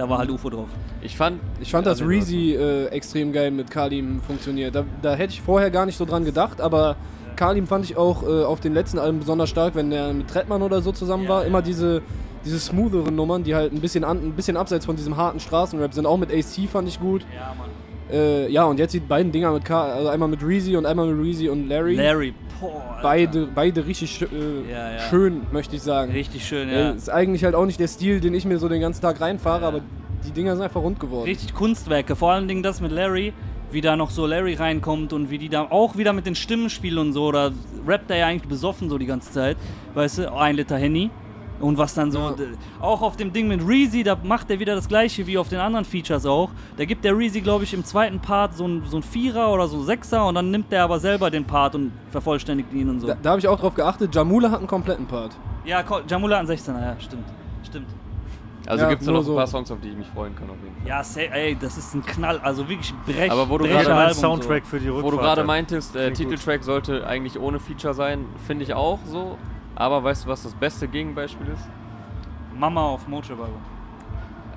Da 0.00 0.08
war 0.08 0.16
halt 0.16 0.30
UFO 0.30 0.48
drauf. 0.48 0.68
Ich 1.02 1.14
fand, 1.14 1.40
Ich 1.60 1.70
fand, 1.70 1.86
Ja, 1.86 1.94
nee, 1.94 2.02
Reezy 2.04 2.54
äh, 2.54 2.86
extrem 2.86 3.34
geil 3.34 3.50
mit 3.50 3.70
Kalim 3.70 4.22
funktioniert. 4.22 4.74
Da, 4.74 4.86
da 5.02 5.14
hätte 5.14 5.34
ich 5.34 5.42
vorher 5.42 5.70
gar 5.70 5.84
nicht 5.84 5.98
so 5.98 6.06
dran 6.06 6.24
gedacht, 6.24 6.62
aber 6.62 6.96
Kalim 7.36 7.66
fand 7.66 7.84
ich 7.84 7.98
auch 7.98 8.22
äh, 8.22 8.44
auf 8.44 8.60
den 8.60 8.72
letzten 8.72 8.98
Alben 8.98 9.18
besonders 9.18 9.50
stark, 9.50 9.74
wenn 9.74 9.90
der 9.90 10.14
mit 10.14 10.28
Trettmann 10.28 10.62
oder 10.62 10.80
so 10.80 10.90
zusammen 10.92 11.28
war. 11.28 11.44
Immer 11.44 11.60
diese, 11.60 12.00
diese 12.46 12.58
smootheren 12.58 13.14
Nummern, 13.14 13.44
die 13.44 13.54
halt 13.54 13.74
ein 13.74 13.82
bisschen, 13.82 14.04
an, 14.04 14.24
ein 14.24 14.32
bisschen 14.32 14.56
abseits 14.56 14.86
von 14.86 14.96
diesem 14.96 15.18
harten 15.18 15.38
Straßenrap 15.38 15.92
sind. 15.92 16.06
Auch 16.06 16.16
mit 16.16 16.32
AC 16.32 16.66
fand 16.66 16.88
ich 16.88 16.98
gut. 16.98 17.26
Ja, 17.36 17.54
Mann. 17.58 17.68
Äh, 18.12 18.48
ja, 18.50 18.64
und 18.64 18.78
jetzt 18.78 18.92
die 18.92 19.00
beiden 19.00 19.32
Dinger 19.32 19.52
mit 19.52 19.64
Ka 19.64 19.84
also 19.84 20.08
einmal 20.08 20.28
mit 20.28 20.42
Reezy 20.44 20.76
und 20.76 20.86
einmal 20.86 21.06
mit 21.06 21.24
Reezy 21.26 21.48
und 21.48 21.68
Larry. 21.68 21.94
Larry, 21.96 22.34
boah. 22.60 22.82
Alter. 22.96 23.02
Beide, 23.02 23.48
beide 23.54 23.86
richtig 23.86 24.22
äh, 24.22 24.26
Ja, 24.70 24.92
ja. 24.92 24.98
schön, 25.10 25.42
möchte 25.52 25.76
ich 25.76 25.82
sagen. 25.82 26.12
Richtig 26.12 26.44
schön, 26.46 26.68
Äh, 26.68 26.80
ja. 26.80 26.90
Ist 26.90 27.08
eigentlich 27.10 27.44
halt 27.44 27.54
auch 27.54 27.66
nicht 27.66 27.80
der 27.80 27.88
Stil, 27.88 28.20
den 28.20 28.34
ich 28.34 28.44
mir 28.44 28.58
so 28.58 28.68
den 28.68 28.80
ganzen 28.80 29.00
Tag 29.02 29.20
reinfahre, 29.20 29.64
aber 29.66 29.80
die 30.26 30.32
Dinger 30.32 30.54
sind 30.54 30.64
einfach 30.64 30.82
rund 30.82 31.00
geworden. 31.00 31.24
Richtig 31.24 31.54
Kunstwerke. 31.54 32.16
Vor 32.16 32.32
allen 32.32 32.46
Dingen 32.48 32.62
das 32.62 32.80
mit 32.80 32.92
Larry, 32.92 33.32
wie 33.72 33.80
da 33.80 33.96
noch 33.96 34.10
so 34.10 34.26
Larry 34.26 34.54
reinkommt 34.54 35.12
und 35.12 35.30
wie 35.30 35.38
die 35.38 35.48
da 35.48 35.68
auch 35.70 35.96
wieder 35.96 36.12
mit 36.12 36.26
den 36.26 36.34
Stimmen 36.34 36.68
spielen 36.70 36.98
und 36.98 37.12
so. 37.12 37.32
Da 37.32 37.50
rappt 37.86 38.10
er 38.10 38.18
ja 38.18 38.26
eigentlich 38.26 38.48
besoffen 38.48 38.90
so 38.90 38.98
die 38.98 39.06
ganze 39.06 39.32
Zeit. 39.32 39.56
Weißt 39.94 40.18
du, 40.18 40.32
ein 40.36 40.56
Liter 40.56 40.76
Henny. 40.76 41.10
Und 41.60 41.76
was 41.76 41.92
dann 41.94 42.10
so, 42.10 42.18
Ja. 42.20 42.34
auch 42.80 43.02
auf 43.02 43.16
dem 43.16 43.32
Ding 43.32 43.46
mit 43.48 43.60
Reezy, 43.66 44.02
da 44.02 44.16
macht 44.22 44.50
er 44.50 44.58
wieder 44.58 44.74
das 44.74 44.88
gleiche 44.88 45.26
wie 45.26 45.36
auf 45.36 45.48
den 45.48 45.58
anderen 45.60 45.84
Features 45.84 46.24
auch. 46.24 46.50
Da 46.78 46.84
gibt 46.86 47.04
der 47.04 47.16
Reezy, 47.16 47.42
glaube 47.42 47.64
ich, 47.64 47.74
im 47.74 47.84
zweiten 47.84 48.18
Part 48.18 48.54
so 48.54 48.66
ein, 48.66 48.82
so 48.86 48.96
ein 48.96 49.02
Vierer 49.02 49.52
oder 49.52 49.68
so 49.68 49.76
ein 49.78 49.84
Sechser 49.84 50.26
und 50.26 50.36
dann 50.36 50.50
nimmt 50.50 50.72
er 50.72 50.84
aber 50.84 50.98
selber 50.98 51.30
den 51.30 51.44
Part 51.44 51.74
und 51.74 51.92
vervollständigt 52.10 52.72
ihn 52.72 52.88
und 52.88 53.00
so. 53.00 53.08
Da, 53.08 53.16
da 53.22 53.30
habe 53.30 53.40
ich 53.40 53.46
auch 53.48 53.60
drauf 53.60 53.74
geachtet, 53.74 54.14
Jamula 54.14 54.50
hat 54.50 54.58
einen 54.60 54.66
kompletten 54.68 55.06
Part. 55.06 55.36
ja, 55.66 55.84
Jamula 56.08 56.38
hat 56.38 56.48
einen 56.48 56.58
16er, 56.58 56.80
ja, 56.80 56.96
stimmt. 56.98 57.24
Stimmt. 57.62 57.86
also 58.66 58.84
Ja, 58.84 58.88
gibt 58.90 59.02
es 59.02 59.08
noch 59.08 59.18
ein 59.18 59.24
so. 59.24 59.34
paar 59.36 59.46
Songs, 59.46 59.70
auf 59.70 59.80
die 59.80 59.88
ich 59.90 59.96
mich 59.96 60.06
freuen 60.08 60.34
kann 60.34 60.48
auf 60.48 60.56
jeden 60.62 60.76
Fall. 60.76 60.88
Ja, 60.88 61.04
say, 61.04 61.28
ey, 61.30 61.56
das 61.60 61.76
ist 61.76 61.92
ein 61.94 62.02
Knall, 62.06 62.38
also 62.40 62.66
wirklich 62.68 62.94
brech. 63.04 63.30
Aber 63.30 63.48
wo 63.50 63.58
du 63.58 63.66
gerade 63.66 63.94
Album 63.94 64.14
so. 64.14 64.20
Soundtrack 64.22 64.64
für 64.66 64.80
die 64.80 64.88
Rückfahrt. 64.88 65.04
Wo 65.04 65.10
du 65.10 65.22
gerade 65.22 65.44
meintest, 65.44 65.94
äh. 65.94 66.10
Titeltrack 66.12 66.64
sollte 66.64 67.06
eigentlich 67.06 67.38
ohne 67.38 67.60
Feature 67.60 67.92
sein, 67.92 68.24
finde 68.46 68.64
ich 68.64 68.72
auch 68.72 68.98
so. 69.04 69.36
Aber 69.80 70.04
weißt 70.04 70.26
du, 70.26 70.28
was 70.28 70.42
das 70.42 70.52
beste 70.52 70.86
Gegenbeispiel 70.86 71.48
ist? 71.48 71.66
Mama 72.54 72.82
auf 72.82 73.06
Album. 73.08 73.48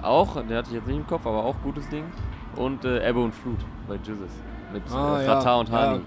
Auch, 0.02 0.36
der 0.46 0.58
hatte 0.58 0.68
ich 0.68 0.76
jetzt 0.76 0.88
nicht 0.88 0.98
im 0.98 1.08
Kopf, 1.08 1.26
aber 1.26 1.46
auch 1.46 1.56
gutes 1.64 1.88
Ding. 1.88 2.04
Und 2.58 2.84
äh, 2.84 3.08
Ebbe 3.08 3.22
und 3.22 3.34
Flut 3.34 3.60
bei 3.88 3.96
Jizzes. 3.96 4.34
Mit 4.74 4.84
Ah, 4.92 5.22
äh, 5.22 5.26
ja, 5.26 5.34
Rata 5.36 5.56
und 5.56 5.72
Hani. 5.72 5.96
ja. 5.96 6.02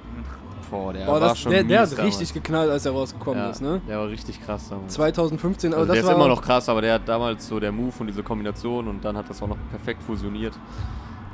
Boah, 0.70 0.92
der 0.92 1.06
Boah, 1.06 1.12
war 1.12 1.20
das, 1.20 1.38
schon 1.38 1.50
der, 1.50 1.64
der 1.64 1.80
hat 1.80 1.92
damals. 1.92 2.06
richtig 2.06 2.34
geknallt, 2.34 2.70
als 2.70 2.84
er 2.84 2.92
rausgekommen 2.92 3.42
ja, 3.42 3.48
ist, 3.48 3.62
ne? 3.62 3.80
Der 3.88 3.98
war 3.98 4.08
richtig 4.08 4.38
krass 4.44 4.68
damals. 4.68 4.92
2015, 4.92 5.72
also, 5.72 5.80
also 5.80 5.86
der 5.86 6.02
das 6.02 6.04
ist 6.04 6.08
war 6.14 6.22
immer 6.22 6.34
noch 6.34 6.42
krass, 6.42 6.68
aber 6.68 6.82
der 6.82 6.94
hat 6.94 7.08
damals 7.08 7.48
so 7.48 7.58
der 7.58 7.72
Move 7.72 7.94
und 8.00 8.08
diese 8.08 8.22
Kombination 8.22 8.86
und 8.86 9.02
dann 9.02 9.16
hat 9.16 9.30
das 9.30 9.40
auch 9.42 9.48
noch 9.48 9.56
perfekt 9.70 10.02
fusioniert. 10.02 10.52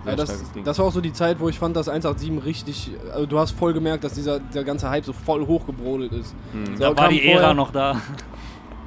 Ja, 0.05 0.17
das, 0.17 0.43
das 0.65 0.79
war 0.79 0.87
auch 0.87 0.93
so 0.93 1.01
die 1.01 1.13
Zeit, 1.13 1.39
wo 1.39 1.49
ich 1.49 1.59
fand, 1.59 1.77
dass 1.77 1.89
187 1.89 2.45
richtig. 2.45 2.91
Also 3.13 3.27
du 3.27 3.39
hast 3.39 3.53
voll 3.53 3.73
gemerkt, 3.73 4.03
dass 4.05 4.15
dieser, 4.15 4.41
dieser 4.41 4.65
ganze 4.65 4.91
Hype 4.91 5.05
so 5.05 5.13
voll 5.13 5.47
hochgebrodelt 5.47 6.13
ist. 6.13 6.35
Mhm. 6.53 6.77
So, 6.77 6.83
Da 6.85 6.97
war 6.97 7.09
die 7.09 7.21
vorher- 7.21 7.41
Ära 7.41 7.55
noch 7.55 7.71
da. 7.71 8.01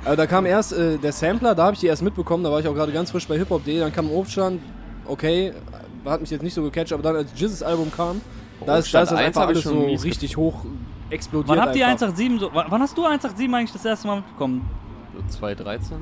Also 0.04 0.18
da 0.18 0.28
kam 0.28 0.46
erst 0.46 0.74
äh, 0.74 0.98
der 0.98 1.12
Sampler, 1.14 1.56
da 1.56 1.64
habe 1.64 1.74
ich 1.74 1.80
die 1.80 1.88
erst 1.88 2.04
mitbekommen, 2.04 2.44
da 2.44 2.52
war 2.52 2.60
ich 2.60 2.68
auch 2.68 2.76
gerade 2.76 2.92
ganz 2.92 3.10
frisch 3.12 3.28
bei 3.28 3.38
hiphop.de, 3.38 3.80
dann 3.80 3.92
kam 3.92 4.12
Obststand, 4.12 4.62
okay, 5.08 5.52
hat 6.06 6.22
mich 6.22 6.30
jetzt 6.30 6.44
nicht 6.44 6.54
so 6.54 6.62
gecatcht, 6.62 6.94
aber 6.94 7.02
dann 7.02 7.16
als 7.16 7.32
Jizzes 7.36 7.64
Album 7.64 7.92
kam, 7.92 8.22
da 8.66 8.78
ist, 8.78 8.94
da 8.94 9.02
ist 9.02 9.12
das 9.12 9.20
Obststand 9.20 9.20
1 9.20 9.28
einfach 9.38 9.48
alles 9.48 9.64
so 9.64 9.86
richtig 10.04 10.38
hoch 10.38 10.64
explodiert. 11.10 11.50
Wann 11.58 11.60
habt 11.66 11.76
ihr 11.76 11.88
einfach. 11.88 12.08
187 12.10 12.40
so, 12.40 12.50
wann 12.54 12.66
wann 12.70 12.82
hast 12.82 12.96
du 12.98 13.04
187 13.04 13.56
eigentlich 13.56 13.72
das 13.72 13.86
erste 13.86 14.08
Mal 14.08 14.18
mitbekommen? 14.18 14.70
So 15.16 15.38
2013? 15.40 15.98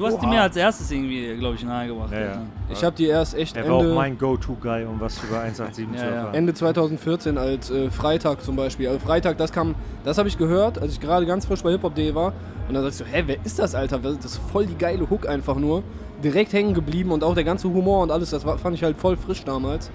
Du 0.00 0.06
hast 0.06 0.16
die 0.16 0.24
Oha. 0.24 0.30
mir 0.34 0.40
als 0.42 0.56
erstes 0.56 0.90
irgendwie, 0.90 1.36
glaube 1.36 1.56
ich, 1.56 1.62
nahegebracht. 1.62 2.10
Ja, 2.10 2.20
ja. 2.20 2.42
Ich 2.70 2.82
habe 2.82 2.96
die 2.96 3.04
erst 3.06 3.34
echt 3.34 3.54
Er 3.54 3.68
war 3.68 3.74
auch 3.74 3.82
Ende, 3.82 3.94
mein 3.94 4.16
Go-To-Guy, 4.16 4.86
um 4.86 4.98
was 4.98 5.22
über 5.22 5.40
187 5.40 5.86
zu 5.92 5.94
Ja, 5.94 6.02
ja. 6.10 6.16
erfahren. 6.16 6.34
Ende 6.34 6.54
2014 6.54 7.36
als 7.36 7.70
äh, 7.70 7.90
Freitag 7.90 8.42
zum 8.42 8.56
Beispiel. 8.56 8.88
Also 8.88 8.98
Freitag, 9.00 9.36
das 9.36 9.52
kam, 9.52 9.74
das 10.02 10.16
habe 10.16 10.28
ich 10.28 10.38
gehört, 10.38 10.80
als 10.80 10.92
ich 10.94 11.00
gerade 11.00 11.26
ganz 11.26 11.44
frisch 11.44 11.62
bei 11.62 11.72
hiphop.de 11.72 12.14
war. 12.14 12.32
Und 12.66 12.74
dann 12.74 12.82
sagst 12.84 13.00
du, 13.00 13.04
hä, 13.04 13.24
wer 13.26 13.36
ist 13.44 13.58
das, 13.58 13.74
Alter? 13.74 13.98
Das 13.98 14.24
ist 14.24 14.40
voll 14.50 14.64
die 14.64 14.78
geile 14.78 15.10
Hook 15.10 15.28
einfach 15.28 15.56
nur. 15.56 15.82
Direkt 16.24 16.54
hängen 16.54 16.72
geblieben 16.72 17.10
und 17.12 17.22
auch 17.22 17.34
der 17.34 17.44
ganze 17.44 17.68
Humor 17.68 18.02
und 18.02 18.10
alles, 18.10 18.30
das 18.30 18.46
war, 18.46 18.56
fand 18.56 18.76
ich 18.76 18.82
halt 18.82 18.96
voll 18.96 19.18
frisch 19.18 19.44
damals. 19.44 19.90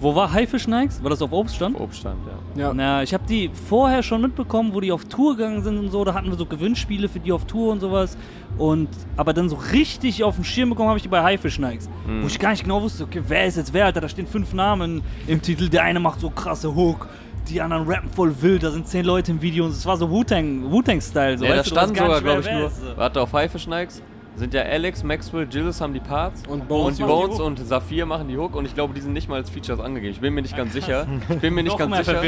Wo 0.00 0.14
war 0.14 0.32
Haifisch 0.32 0.68
Nikes? 0.68 1.02
War 1.02 1.10
das 1.10 1.22
auf 1.22 1.32
Obststand? 1.32 1.80
Obststand, 1.80 2.18
ja. 2.26 2.62
Ja. 2.62 2.74
Na, 2.74 3.02
ich 3.02 3.14
habe 3.14 3.24
die 3.26 3.50
vorher 3.68 4.02
schon 4.02 4.20
mitbekommen, 4.20 4.74
wo 4.74 4.80
die 4.80 4.92
auf 4.92 5.04
Tour 5.06 5.36
gegangen 5.36 5.62
sind 5.62 5.78
und 5.78 5.90
so. 5.90 6.04
Da 6.04 6.14
hatten 6.14 6.28
wir 6.28 6.36
so 6.36 6.44
Gewinnspiele 6.44 7.08
für 7.08 7.20
die 7.20 7.32
auf 7.32 7.46
Tour 7.46 7.72
und 7.72 7.80
sowas. 7.80 8.16
Und 8.58 8.88
aber 9.16 9.32
dann 9.32 9.48
so 9.48 9.56
richtig 9.72 10.22
auf 10.22 10.34
dem 10.34 10.44
Schirm 10.44 10.70
bekommen 10.70 10.88
habe 10.88 10.98
ich 10.98 11.02
die 11.02 11.08
bei 11.08 11.22
Haifisch 11.22 11.58
Nikes. 11.58 11.88
Mhm. 12.06 12.22
Wo 12.22 12.26
ich 12.26 12.38
gar 12.38 12.50
nicht 12.50 12.62
genau 12.62 12.82
wusste, 12.82 13.04
okay, 13.04 13.22
wer 13.26 13.46
ist 13.46 13.56
jetzt 13.56 13.72
wer, 13.72 13.86
Alter? 13.86 14.00
Da 14.02 14.08
stehen 14.08 14.26
fünf 14.26 14.52
Namen 14.52 15.02
im 15.26 15.40
Titel. 15.40 15.68
Der 15.68 15.84
eine 15.84 16.00
macht 16.00 16.20
so 16.20 16.30
krasse 16.30 16.74
Hook. 16.74 17.08
Die 17.48 17.60
anderen 17.60 17.86
rappen 17.86 18.10
voll 18.10 18.34
wild, 18.42 18.64
da 18.64 18.72
sind 18.72 18.88
zehn 18.88 19.04
Leute 19.04 19.30
im 19.30 19.40
Video 19.40 19.66
und 19.66 19.70
es 19.70 19.86
war 19.86 19.96
so 19.96 20.10
Wu-Tang, 20.10 20.68
Wu-Tang-Style. 20.68 21.38
So, 21.38 21.44
ja, 21.44 21.54
da 21.54 21.62
stand 21.62 21.94
gar 21.94 22.06
sogar, 22.06 22.20
glaube 22.20 22.40
ich, 22.40 22.50
nur. 22.50 22.96
Warte, 22.96 23.20
auf 23.20 23.32
Haifisch 23.32 23.68
Nikes 23.68 24.02
sind 24.36 24.54
ja 24.54 24.62
Alex, 24.62 25.02
Maxwell, 25.02 25.46
Gilles 25.46 25.80
haben 25.80 25.94
die 25.94 26.00
Parts. 26.00 26.42
Und 26.48 26.68
Bones 26.68 27.00
und, 27.00 27.06
Bones 27.06 27.40
und 27.40 27.58
Saphir 27.58 28.06
machen 28.06 28.28
die 28.28 28.36
Hook 28.36 28.54
und 28.54 28.66
ich 28.66 28.74
glaube, 28.74 28.94
die 28.94 29.00
sind 29.00 29.12
nicht 29.12 29.28
mal 29.28 29.36
als 29.36 29.50
Features 29.50 29.80
angegeben. 29.80 30.12
Ich 30.12 30.20
bin 30.20 30.34
mir 30.34 30.42
nicht 30.42 30.56
ganz 30.56 30.72
sicher. 30.72 31.06
Ich 31.28 31.38
bin 31.38 31.54
mir 31.54 31.62
nicht 31.62 31.78
ganz 31.78 31.96
sicher. 31.96 32.22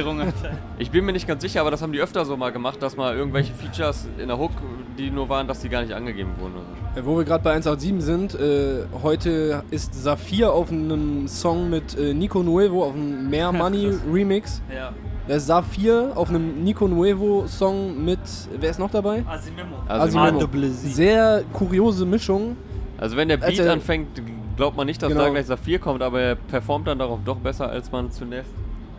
Ich 0.79 0.91
bin 0.91 1.05
mir 1.05 1.13
nicht 1.13 1.29
ganz 1.29 1.43
sicher, 1.43 1.61
aber 1.61 1.71
das 1.71 1.83
haben 1.83 1.93
die 1.93 2.01
öfter 2.01 2.25
so 2.25 2.37
mal 2.37 2.51
gemacht, 2.51 2.83
dass 2.83 2.97
mal 2.97 3.15
irgendwelche 3.15 3.53
Features 3.53 4.09
in 4.19 4.29
der 4.29 4.39
Hook 4.39 4.53
die 4.99 5.11
nur 5.11 5.29
waren, 5.29 5.47
dass 5.47 5.61
die 5.61 5.69
gar 5.69 5.83
nicht 5.83 5.93
angegeben 5.93 6.33
wurden. 6.39 6.55
oder 6.55 6.65
so. 6.95 7.01
Äh, 7.01 7.07
Wo 7.07 7.17
wir 7.17 7.25
gerade 7.25 7.45
bei 7.45 7.53
187 7.53 8.05
sind, 8.05 8.35
äh, 8.35 8.85
heute 9.03 9.63
ist 9.71 9.95
Saphir 9.95 10.53
auf 10.53 10.71
einem 10.71 11.29
Song 11.29 11.71
mit 11.71 11.97
äh, 11.99 12.13
Nico 12.15 12.43
Nuevo 12.43 12.85
auf 12.85 12.95
einem 12.95 13.31
Mehr 13.31 13.53
Money 13.53 13.93
Remix. 14.13 14.61
Ja. 14.75 14.93
Der 15.29 15.37
ist 15.37 15.47
Saphir 15.47 16.13
auf 16.15 16.31
einem 16.31 16.65
Nico 16.65 16.89
Nuevo 16.89 17.47
Song 17.47 18.03
mit, 18.05 18.19
wer 18.59 18.71
ist 18.71 18.79
noch 18.79 18.91
dabei? 18.91 19.25
Asimemo. 19.29 19.77
Also, 19.87 20.19
Asimemo. 20.19 20.49
Sehr 20.71 21.43
kuriose 21.53 22.07
Mischung. 22.07 22.57
also 22.99 23.17
wenn 23.17 23.29
der 23.29 23.37
Beat 23.37 23.61
Also- 23.61 23.71
anfängt, 23.71 24.09
glaubt 24.57 24.77
man 24.77 24.87
nicht, 24.87 25.03
dass 25.03 25.11
Genau. 25.11 25.25
da 25.25 25.29
gleich 25.31 25.47
Saphir 25.47 25.79
kommt, 25.79 26.03
aber 26.03 26.21
er 26.21 26.35
performt 26.35 26.87
dann 26.89 26.99
darauf 26.99 27.19
doch 27.25 27.37
besser, 27.37 27.69
als 27.69 27.93
man 27.93 28.11
zunächst 28.11 28.51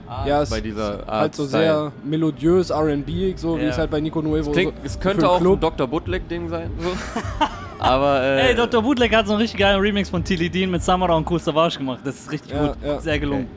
ahnt 0.07 0.27
Ja, 0.27 0.41
es 0.43 0.49
bei 0.51 0.61
dieser 0.61 0.99
Art 1.07 1.21
halt 1.21 1.36
so 1.36 1.47
Style. 1.47 1.63
sehr 1.63 1.91
melodiös, 2.05 2.69
R&B, 2.69 3.34
so 3.36 3.57
wie 3.57 3.63
Ja. 3.63 3.69
es 3.69 3.77
halt 3.77 3.89
bei 3.91 3.99
Nico 3.99 4.21
Nuevo 4.21 4.51
Klingt, 4.51 4.73
so 4.77 4.86
es 4.86 4.99
könnte 4.99 5.27
auch 5.27 5.41
ein. 5.41 5.59
Dr. 5.59 5.88
Bootleg-Ding 5.88 6.47
sein. 6.49 6.69
So. 6.80 6.89
aber 7.80 8.21
äh, 8.21 8.49
Ey, 8.49 8.55
Dr. 8.55 8.82
Bootleg 8.84 9.13
hat 9.15 9.25
so 9.27 9.34
einen 9.34 9.41
richtig 9.41 9.59
geilen 9.59 9.82
Remix 9.82 10.09
von 10.09 10.23
Tilly 10.23 10.49
Dean 10.49 10.69
mit 10.71 10.84
Samara 10.84 11.15
und 11.15 11.30
Cool 11.30 11.39
Savage 11.39 11.77
gemacht. 11.80 11.99
Das 12.03 12.15
ist 12.15 12.32
richtig 12.32 12.51
Ja, 12.51 12.67
gut. 12.67 12.77
ja. 12.86 12.99
Sehr 13.01 13.19
gelungen. 13.19 13.47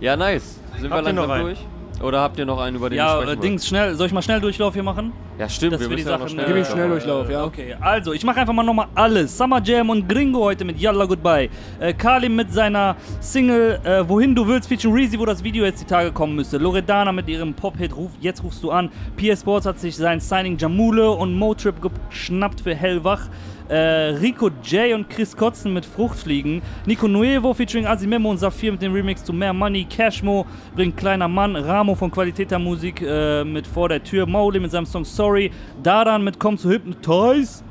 Ja, 0.00 0.14
nice. 0.16 0.60
Sind 0.80 0.92
Habt 0.92 1.04
wir 1.04 1.10
ihr 1.10 1.12
noch 1.14 1.22
langsam 1.22 1.30
einen? 1.30 1.44
durch? 1.46 1.58
Oder 2.02 2.20
habt 2.20 2.38
ihr 2.38 2.44
noch 2.44 2.60
einen, 2.60 2.76
über 2.76 2.90
den 2.90 2.98
Ja, 2.98 3.18
äh, 3.18 3.22
sprechen 3.22 3.40
Dings, 3.40 3.66
schnell. 3.66 3.94
Soll 3.94 4.06
ich 4.08 4.12
mal 4.12 4.20
schnell 4.20 4.38
Durchlauf 4.38 4.74
hier 4.74 4.82
machen? 4.82 5.12
Ja, 5.38 5.48
stimmt. 5.48 5.72
dass 5.72 5.80
wir 5.80 5.88
wir 5.88 5.96
die 5.96 6.02
müssen 6.02 6.10
ja 6.10 6.18
noch 6.18 6.28
Sachen, 6.28 6.30
schnell 6.34 6.46
Gib 6.46 6.56
ihm 6.56 6.62
durchlaufen. 6.62 7.00
Schnelldurchlauf, 7.00 7.30
ja. 7.30 7.44
Okay, 7.44 7.76
also 7.80 8.12
ich 8.12 8.22
mache 8.22 8.40
einfach 8.40 8.52
mal 8.52 8.62
nochmal 8.62 8.88
alles. 8.94 9.36
Summer 9.36 9.62
Jam 9.62 9.88
und 9.88 10.06
Gringo 10.06 10.40
heute 10.40 10.66
mit 10.66 10.78
Yalla 10.78 11.06
Goodbye. 11.06 11.48
Äh, 11.80 11.94
Kalim 11.94 12.36
mit 12.36 12.52
seiner 12.52 12.96
Single 13.20 13.80
äh, 13.84 14.06
Wohin 14.06 14.34
du 14.34 14.46
willst, 14.46 14.68
featuring 14.68 14.94
Reezy, 14.94 15.18
wo 15.18 15.24
das 15.24 15.42
Video 15.42 15.64
jetzt 15.64 15.80
die 15.80 15.86
Tage 15.86 16.12
kommen 16.12 16.34
müsste. 16.36 16.58
Loredana 16.58 17.12
mit 17.12 17.28
ihrem 17.28 17.54
Pop-Hit 17.54 17.96
Ruf, 17.96 18.10
Jetzt 18.20 18.42
rufst 18.44 18.62
du 18.62 18.70
an. 18.70 18.90
PS 19.16 19.40
Sports 19.40 19.64
hat 19.64 19.78
sich 19.78 19.96
sein 19.96 20.20
Signing 20.20 20.58
Jamule 20.58 21.10
und 21.10 21.34
Motrip 21.34 21.76
geschnappt 21.80 22.60
für 22.60 22.74
Hellwach. 22.74 23.28
Äh, 23.68 24.14
Rico 24.20 24.48
J 24.62 24.94
und 24.94 25.10
Chris 25.10 25.36
Kotzen 25.36 25.74
mit 25.74 25.84
Fruchtfliegen. 25.84 26.62
Nico 26.86 27.08
Nuevo 27.08 27.52
featuring 27.52 27.86
Asimemo 27.86 28.30
und 28.30 28.38
Saphir 28.38 28.70
mit 28.72 28.80
dem 28.80 28.92
Remix 28.92 29.24
zu 29.24 29.32
Mehr 29.32 29.52
Money. 29.52 29.84
Cashmo 29.84 30.46
bringt 30.76 30.96
Kleiner 30.96 31.26
Mann. 31.26 31.56
Ramo 31.56 31.94
von 31.96 32.10
Qualität 32.10 32.50
der 32.50 32.60
Musik 32.60 33.02
äh, 33.02 33.42
mit 33.44 33.66
Vor 33.66 33.88
der 33.88 34.02
Tür. 34.02 34.24
Mauli 34.26 34.60
mit 34.60 34.70
seinem 34.70 34.86
Song 34.86 35.04
Sorry. 35.04 35.50
Dadan 35.82 36.22
mit 36.22 36.38
Komm 36.38 36.56
zu 36.56 36.70
Hypnotize. 36.70 37.64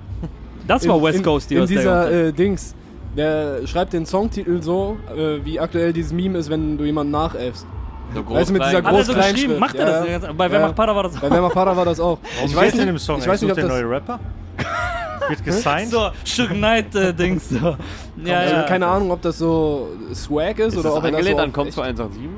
Das 0.67 0.87
war 0.87 0.97
In- 0.97 1.03
West 1.03 1.17
in, 1.19 1.23
Coast, 1.23 1.49
die 1.49 1.53
In 1.55 1.59
der 1.61 1.67
dieser 1.67 2.11
äh, 2.27 2.33
Dings, 2.33 2.75
der 3.15 3.65
schreibt 3.65 3.93
den 3.93 4.05
Songtitel 4.05 4.61
so, 4.61 4.97
äh, 5.15 5.45
wie 5.45 5.59
aktuell 5.59 5.93
dieses 5.93 6.11
Meme 6.11 6.39
ist, 6.39 6.49
wenn 6.49 6.77
du 6.77 6.83
jemanden 6.83 7.11
nachäffst. 7.11 7.65
So 8.13 8.23
groß, 8.23 8.37
Weißt 8.37 8.49
du, 8.49 8.53
mit 8.53 8.63
dieser 8.63 8.77
Hat 8.77 8.85
er 8.85 8.91
so 8.91 8.95
Groß-Kleinschrift, 9.13 9.33
geschrieben? 9.35 9.59
Macht 9.59 9.75
er 9.75 9.87
ja. 9.87 9.99
das? 9.99 10.07
jetzt? 10.07 10.37
Bei 10.37 10.51
Wer 10.51 10.59
Ja. 10.59 10.65
macht 10.67 10.75
Pada 10.75 10.95
war 10.95 11.03
das 11.03 11.19
Bei 11.19 11.31
Wemmer 11.31 11.49
Para 11.49 11.77
war 11.77 11.85
das 11.85 11.99
auch. 11.99 12.17
Warum 12.35 12.49
ich 12.49 12.55
weiß 12.55 12.73
nicht, 12.73 12.81
in 12.81 12.87
dem 12.87 12.97
Song? 12.97 13.19
ich 13.19 13.27
weiß 13.27 13.41
nicht, 13.41 13.51
ob 13.51 13.55
der 13.55 13.67
das, 13.67 13.73
neue 13.73 13.89
Rapper? 13.89 14.19
Wird 15.29 15.43
gesigned? 15.43 15.89
so 15.89 16.09
Suge 16.23 16.53
Knight 16.53 16.93
äh, 16.95 17.13
Dings. 17.13 17.49
So. 17.49 17.75
Ja, 18.23 18.39
also 18.39 18.55
ja. 18.55 18.63
keine 18.63 18.85
Ahnung, 18.87 19.11
ob 19.11 19.21
das 19.21 19.37
so 19.39 19.89
Swag 20.13 20.59
ist, 20.59 20.73
ist 20.73 20.77
oder 20.79 20.95
ob 20.95 21.03
er 21.03 21.11
das 21.11 21.19
angelehnt 21.19 21.37
so 21.37 21.43
an 21.43 21.49
auf 21.49 21.53
Komm 21.55 21.67
echt- 21.67 21.75
zu 21.75 21.81
187? 21.81 22.29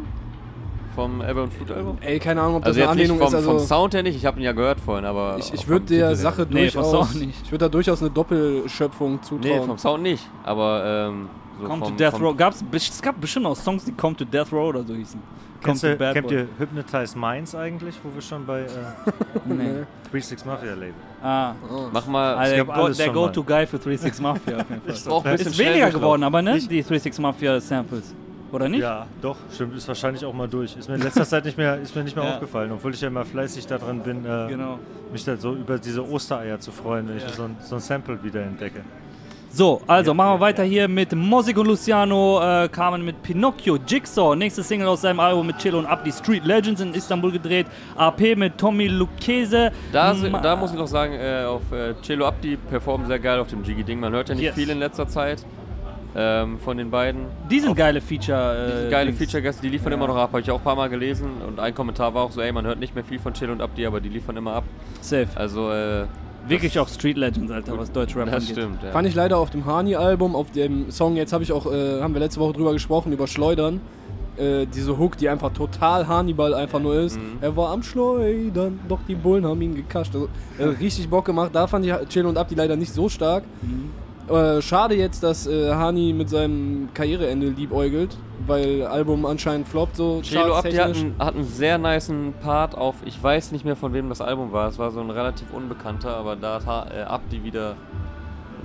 Vom 0.95 1.21
Ebbe 1.21 1.43
und 1.43 1.53
Flut 1.53 1.69
Album? 1.71 1.97
Ey, 2.01 2.17
keine 2.17 2.41
Ahnung, 2.41 2.55
ob 2.55 2.63
das 2.63 2.69
Also 2.69 2.81
eine 2.81 2.89
Anlehnung 2.89 3.17
vom, 3.19 3.27
ist. 3.27 3.43
vom 3.45 3.53
Also 3.55 3.65
Sound 3.67 3.93
her 3.93 4.01
nicht, 4.03 4.15
ich 4.15 4.25
habe 4.25 4.39
ihn 4.39 4.43
ja 4.43 4.51
gehört 4.53 4.79
vorhin, 4.79 5.05
aber... 5.05 5.35
ich, 5.37 5.53
ich 5.53 5.61
vom 5.61 5.69
würde 5.69 5.85
der 5.85 5.95
Titel 5.95 6.07
her. 6.07 6.15
Sache 6.15 6.47
Nee, 6.49 6.69
vom 6.71 6.81
durchaus, 6.81 6.91
Sound 7.09 7.15
nicht. 7.27 7.39
ich 7.43 7.51
würde 7.51 7.65
da 7.65 7.69
durchaus 7.69 8.01
eine 8.01 8.09
Doppelschöpfung 8.09 9.21
zutrauen. 9.21 9.59
Nee, 9.59 9.65
vom 9.67 9.77
Sound 9.77 10.01
nicht, 10.01 10.27
aber 10.43 10.83
ähm, 11.09 11.29
so 11.61 11.67
Come 11.67 11.79
to 11.81 11.85
vom, 11.89 11.97
Death 11.97 12.11
vom, 12.13 12.21
Row. 12.23 12.35
Gab's, 12.37 12.63
es 12.71 13.01
gab 13.01 13.21
bestimmt 13.21 13.45
auch 13.45 13.55
Songs, 13.55 13.85
die 13.85 13.91
Come 13.91 14.15
to 14.15 14.25
Death 14.25 14.51
Row 14.51 14.69
oder 14.69 14.83
so 14.83 14.95
hießen. 14.95 15.19
Come 15.61 15.77
Kennst 15.77 15.83
to 15.83 15.87
du, 15.95 16.13
kennt 16.13 16.31
ihr 16.31 16.47
Hypnotize 16.57 17.15
Minds 17.17 17.53
eigentlich, 17.53 17.95
wo 18.03 18.11
wir 18.15 18.21
schon 18.21 18.45
bei 18.47 18.61
äh, 18.61 18.65
Nee. 19.45 19.83
36 20.11 20.45
Mafia 20.47 20.71
labeln? 20.71 20.93
Ah. 21.21 21.53
Mach 21.91 22.05
mal... 22.07 22.35
Also 22.35 22.55
der 22.55 22.65
Go- 22.65 22.89
der. 22.89 23.09
Go-To-Guy 23.09 23.65
für 23.67 23.77
36 23.77 24.21
Mafia 24.21 24.57
auf 24.57 24.69
jeden 24.69 24.81
Fall. 24.81 24.95
Brauch 25.05 25.25
ein 25.25 25.31
bisschen 25.37 25.51
Ist 25.51 25.57
weniger 25.59 25.89
geworden, 25.89 26.23
aber 26.23 26.41
ne? 26.41 26.57
Ich- 26.57 26.67
Die 26.67 26.81
36 26.81 27.19
Mafia 27.19 27.59
Samples. 27.59 28.13
Oder 28.51 28.69
nicht? 28.69 28.79
Ja, 28.81 29.05
doch, 29.21 29.35
stimmt, 29.53 29.75
ist 29.75 29.87
wahrscheinlich 29.89 30.23
auch 30.23 30.31
mal 30.33 30.47
durch. 30.47 30.77
Ist 30.77 30.87
mir 30.87 30.95
in 30.95 31.01
letzter 31.01 31.25
Zeit 31.25 31.43
nicht 31.43 31.57
mehr, 31.57 31.77
ist 31.81 31.93
mir 31.95 32.03
nicht 32.05 32.15
mehr 32.15 32.23
Ja. 32.27 32.33
aufgefallen, 32.35 32.71
obwohl 32.71 32.93
ich 32.93 33.01
ja 33.01 33.09
immer 33.09 33.25
fleißig 33.25 33.67
daran 33.67 33.99
bin, 34.01 34.23
äh, 34.25 34.47
Genau. 34.47 34.79
mich 35.11 35.25
da 35.25 35.35
so 35.35 35.53
über 35.53 35.77
diese 35.77 36.07
Ostereier 36.09 36.57
zu 36.59 36.71
freuen, 36.71 37.09
wenn 37.09 37.17
ich 37.17 37.23
so 37.27 37.43
ein, 37.43 37.57
so 37.61 37.75
ein 37.75 37.81
Sample 37.81 38.23
wieder 38.23 38.41
entdecke. 38.43 38.81
So, 39.49 39.81
also 39.87 40.13
machen 40.13 40.35
wir 40.35 40.39
weiter 40.41 40.63
hier 40.63 40.87
mit 40.87 41.15
Mosik 41.15 41.57
und 41.57 41.65
Luciano, 41.67 42.39
äh, 42.41 42.67
kamen 42.69 43.03
mit 43.03 43.23
Pinocchio, 43.23 43.77
Jigsaw, 43.87 44.35
nächste 44.35 44.61
Single 44.61 44.87
aus 44.87 45.01
seinem 45.01 45.19
Album 45.19 45.47
mit 45.47 45.57
Chilo 45.57 45.79
und 45.79 45.85
Abdi, 45.87 46.11
Street 46.11 46.45
Legends 46.45 46.79
in 46.81 46.93
Istanbul 46.93 47.31
gedreht, 47.31 47.65
AP 47.95 48.35
mit 48.35 48.57
Tommy 48.57 48.87
Lucchese. 48.87 49.71
Da, 49.91 50.13
da 50.13 50.55
muss 50.55 50.71
ich 50.71 50.77
noch 50.77 50.85
sagen, 50.87 51.13
äh, 51.13 51.45
auf 51.45 51.61
äh, 51.71 51.95
Cello 52.03 52.27
Abdi 52.27 52.57
performen 52.69 53.07
sehr 53.07 53.17
geil 53.19 53.39
auf 53.39 53.47
dem 53.47 53.63
Jiggy-Ding. 53.63 53.99
Man 53.99 54.13
hört 54.13 54.29
ja 54.29 54.35
nicht 54.35 54.43
Yes. 54.43 54.53
viel 54.55 54.69
in 54.69 54.77
letzter 54.79 55.07
Zeit 55.07 55.43
ähm, 56.15 56.59
von 56.59 56.77
den 56.77 56.91
beiden. 56.91 57.21
Die 57.49 57.59
sind 57.59 57.71
Auf- 57.71 57.77
geile 57.77 57.99
Feature. 58.01 58.85
Äh, 58.87 58.91
Geile 58.91 59.07
Dings. 59.11 59.17
Feature-Gäste, 59.17 59.61
die 59.63 59.69
liefern 59.69 59.91
Ja. 59.91 59.97
immer 59.97 60.07
noch 60.07 60.17
ab, 60.17 60.29
habe 60.33 60.41
ich 60.41 60.51
auch 60.51 60.59
ein 60.59 60.63
paar 60.63 60.75
Mal 60.75 60.89
gelesen. 60.89 61.31
Und 61.47 61.59
ein 61.59 61.73
Kommentar 61.73 62.13
war 62.13 62.23
auch 62.23 62.31
so, 62.31 62.41
ey, 62.41 62.51
man 62.51 62.65
hört 62.65 62.79
nicht 62.79 62.93
mehr 62.93 63.03
viel 63.03 63.17
von 63.17 63.33
Chill 63.33 63.49
und 63.49 63.61
Abdi, 63.61 63.87
aber 63.87 64.01
die 64.01 64.09
liefern 64.09 64.37
immer 64.37 64.53
ab. 64.53 64.63
Safe. 65.01 65.27
Also, 65.35 65.71
äh, 65.71 66.05
Wirklich 66.47 66.79
auch 66.79 66.87
Street 66.87 67.17
Legends, 67.17 67.51
Alter, 67.51 67.77
was 67.77 67.91
Deutschrap 67.91 68.25
das 68.25 68.35
angeht. 68.43 68.57
stimmt. 68.57 68.83
Ja. 68.83 68.91
Fand 68.91 69.07
ich 69.07 69.15
leider 69.15 69.37
auf 69.37 69.49
dem 69.49 69.65
Hani-Album, 69.65 70.35
auf 70.35 70.51
dem 70.51 70.91
Song, 70.91 71.15
jetzt 71.15 71.33
habe 71.33 71.43
ich 71.43 71.51
auch, 71.51 71.65
äh, 71.71 72.01
haben 72.01 72.13
wir 72.13 72.19
letzte 72.19 72.39
Woche 72.39 72.53
drüber 72.53 72.73
gesprochen, 72.73 73.11
über 73.11 73.27
Schleudern. 73.27 73.81
Äh, 74.37 74.67
diese 74.67 74.97
Hook, 74.99 75.17
die 75.17 75.29
einfach 75.29 75.51
total 75.51 76.07
Hannibal 76.07 76.53
einfach 76.53 76.79
nur 76.79 76.95
ist. 76.95 77.17
Mhm. 77.17 77.37
Er 77.41 77.57
war 77.57 77.71
am 77.71 77.81
Schleudern, 77.81 78.79
doch 78.87 78.99
die 79.07 79.15
Bullen 79.15 79.45
haben 79.45 79.61
ihn 79.61 79.73
gekascht. 79.73 80.13
Also, 80.13 80.29
äh, 80.59 80.65
richtig 80.65 81.09
Bock 81.09 81.25
gemacht. 81.25 81.51
Da 81.53 81.65
fand 81.65 81.85
ich 81.85 81.93
Chill 82.09 82.25
und 82.25 82.37
Abdi 82.37 82.53
leider 82.53 82.75
nicht 82.75 82.93
so 82.93 83.09
stark. 83.09 83.43
Mhm. 83.63 83.89
Äh, 84.29 84.61
schade 84.61 84.95
jetzt, 84.95 85.23
dass 85.23 85.47
äh, 85.47 85.73
Hani 85.73 86.11
mit 86.13 86.29
seinem 86.29 86.89
Karriereende 86.93 87.47
liebäugelt, 87.47 88.17
weil 88.45 88.85
Album 88.85 89.25
anscheinend 89.25 89.67
floppt 89.69 89.95
so 89.95 90.19
Chelo 90.21 90.53
Abdi 90.55 90.73
hat 90.75 90.95
einen, 90.97 91.15
hat 91.17 91.35
einen 91.35 91.45
sehr 91.45 91.77
niceen 91.77 92.33
Part 92.41 92.75
auf, 92.75 92.95
ich 93.05 93.21
weiß 93.23 93.53
nicht 93.53 93.63
mehr 93.63 93.77
von 93.77 93.93
wem 93.93 94.09
das 94.09 94.19
Album 94.19 94.51
war, 94.51 94.67
es 94.67 94.77
war 94.77 94.91
so 94.91 94.99
ein 94.99 95.09
relativ 95.11 95.53
unbekannter, 95.53 96.15
aber 96.17 96.35
da 96.35 96.55
hat 96.55 96.65
Ha- 96.65 96.87
äh, 96.93 97.01
Abdi 97.03 97.43
wieder 97.45 97.75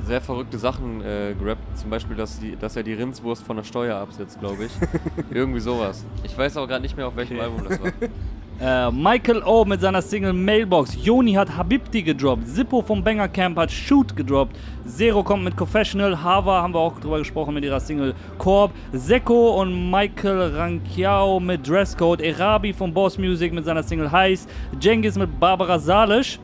sehr 0.05 0.21
verrückte 0.21 0.59
Sachen 0.59 1.01
äh, 1.01 1.33
gerappt. 1.39 1.79
Zum 1.79 1.91
Beispiel, 1.91 2.17
dass, 2.17 2.41
die, 2.41 2.57
dass 2.57 2.75
er 2.75 2.83
die 2.83 2.95
Rindswurst 2.95 3.45
von 3.45 3.57
der 3.57 3.63
Steuer 3.63 3.99
absetzt, 3.99 4.41
glaube 4.41 4.65
ich. 4.65 4.73
Irgendwie 5.31 5.61
sowas. 5.61 6.05
Ich 6.25 6.37
weiß 6.37 6.57
auch 6.57 6.67
gerade 6.67 6.83
nicht 6.83 6.97
mehr, 6.97 7.07
auf 7.07 7.15
welchem. 7.15 7.39
Album 7.39 7.63
das 7.69 7.81
war. 7.81 7.93
Äh, 8.63 8.93
Michael 8.93 9.43
O 9.43 9.65
mit 9.65 9.81
seiner 9.81 10.01
Single 10.01 10.33
Mailbox. 10.33 10.97
Joni 11.05 11.33
hat 11.33 11.57
Habibti 11.57 12.01
gedroppt. 12.01 12.47
Zippo 12.47 12.81
vom 12.81 13.03
Banger 13.03 13.27
Camp 13.27 13.59
hat 13.59 13.73
Shoot 13.73 14.15
gedroppt. 14.15 14.57
Zero 14.87 15.25
kommt 15.25 15.43
mit 15.43 15.57
Confessional. 15.57 16.23
Hava 16.23 16.63
haben 16.63 16.73
wir 16.73 16.79
auch 16.79 17.01
drüber 17.01 17.19
gesprochen 17.19 17.55
mit 17.55 17.65
ihrer 17.65 17.81
Single 17.81 18.15
Korb. 18.39 18.71
Seko 18.93 19.61
und 19.61 19.91
Michael 19.91 20.55
Rankiao 20.55 21.41
mit 21.41 21.67
Dresscode. 21.69 22.21
Erabi 22.21 22.73
von 22.73 22.95
Boss 22.95 23.19
Music 23.19 23.53
mit 23.53 23.65
seiner 23.65 23.83
Single 23.83 24.13
Heiß. 24.13 24.47
Jengis 24.81 25.17
mit 25.19 25.41
Barbara 25.41 25.81
Salisch. 25.81 26.39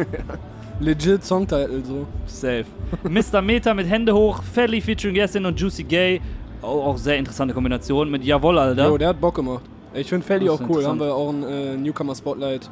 Legit 0.79 1.25
Songtitle 1.25 1.83
so. 1.83 2.07
Safe. 2.25 2.65
Mr. 3.03 3.41
Meta 3.41 3.73
mit 3.73 3.89
Hände 3.89 4.15
hoch. 4.15 4.41
Felly 4.43 4.79
featuring 4.79 5.17
Yesin 5.17 5.45
und 5.45 5.59
Juicy 5.59 5.83
Gay. 5.83 6.21
Auch, 6.61 6.85
auch 6.85 6.97
sehr 6.97 7.17
interessante 7.17 7.53
Kombination 7.53 8.09
mit 8.09 8.23
Jawoll, 8.23 8.57
Alter. 8.57 8.87
Jo, 8.87 8.97
der 8.97 9.09
hat 9.09 9.19
Bock 9.19 9.35
gemacht. 9.35 9.72
Ich 9.93 10.09
finde 10.09 10.25
Felly 10.25 10.45
Das 10.45 10.59
auch 10.59 10.69
cool. 10.69 10.85
Haben 10.85 10.99
wir 10.99 11.13
auch 11.13 11.29
ein 11.29 11.43
äh, 11.43 11.77
Newcomer 11.77 12.15
Spotlight 12.15 12.69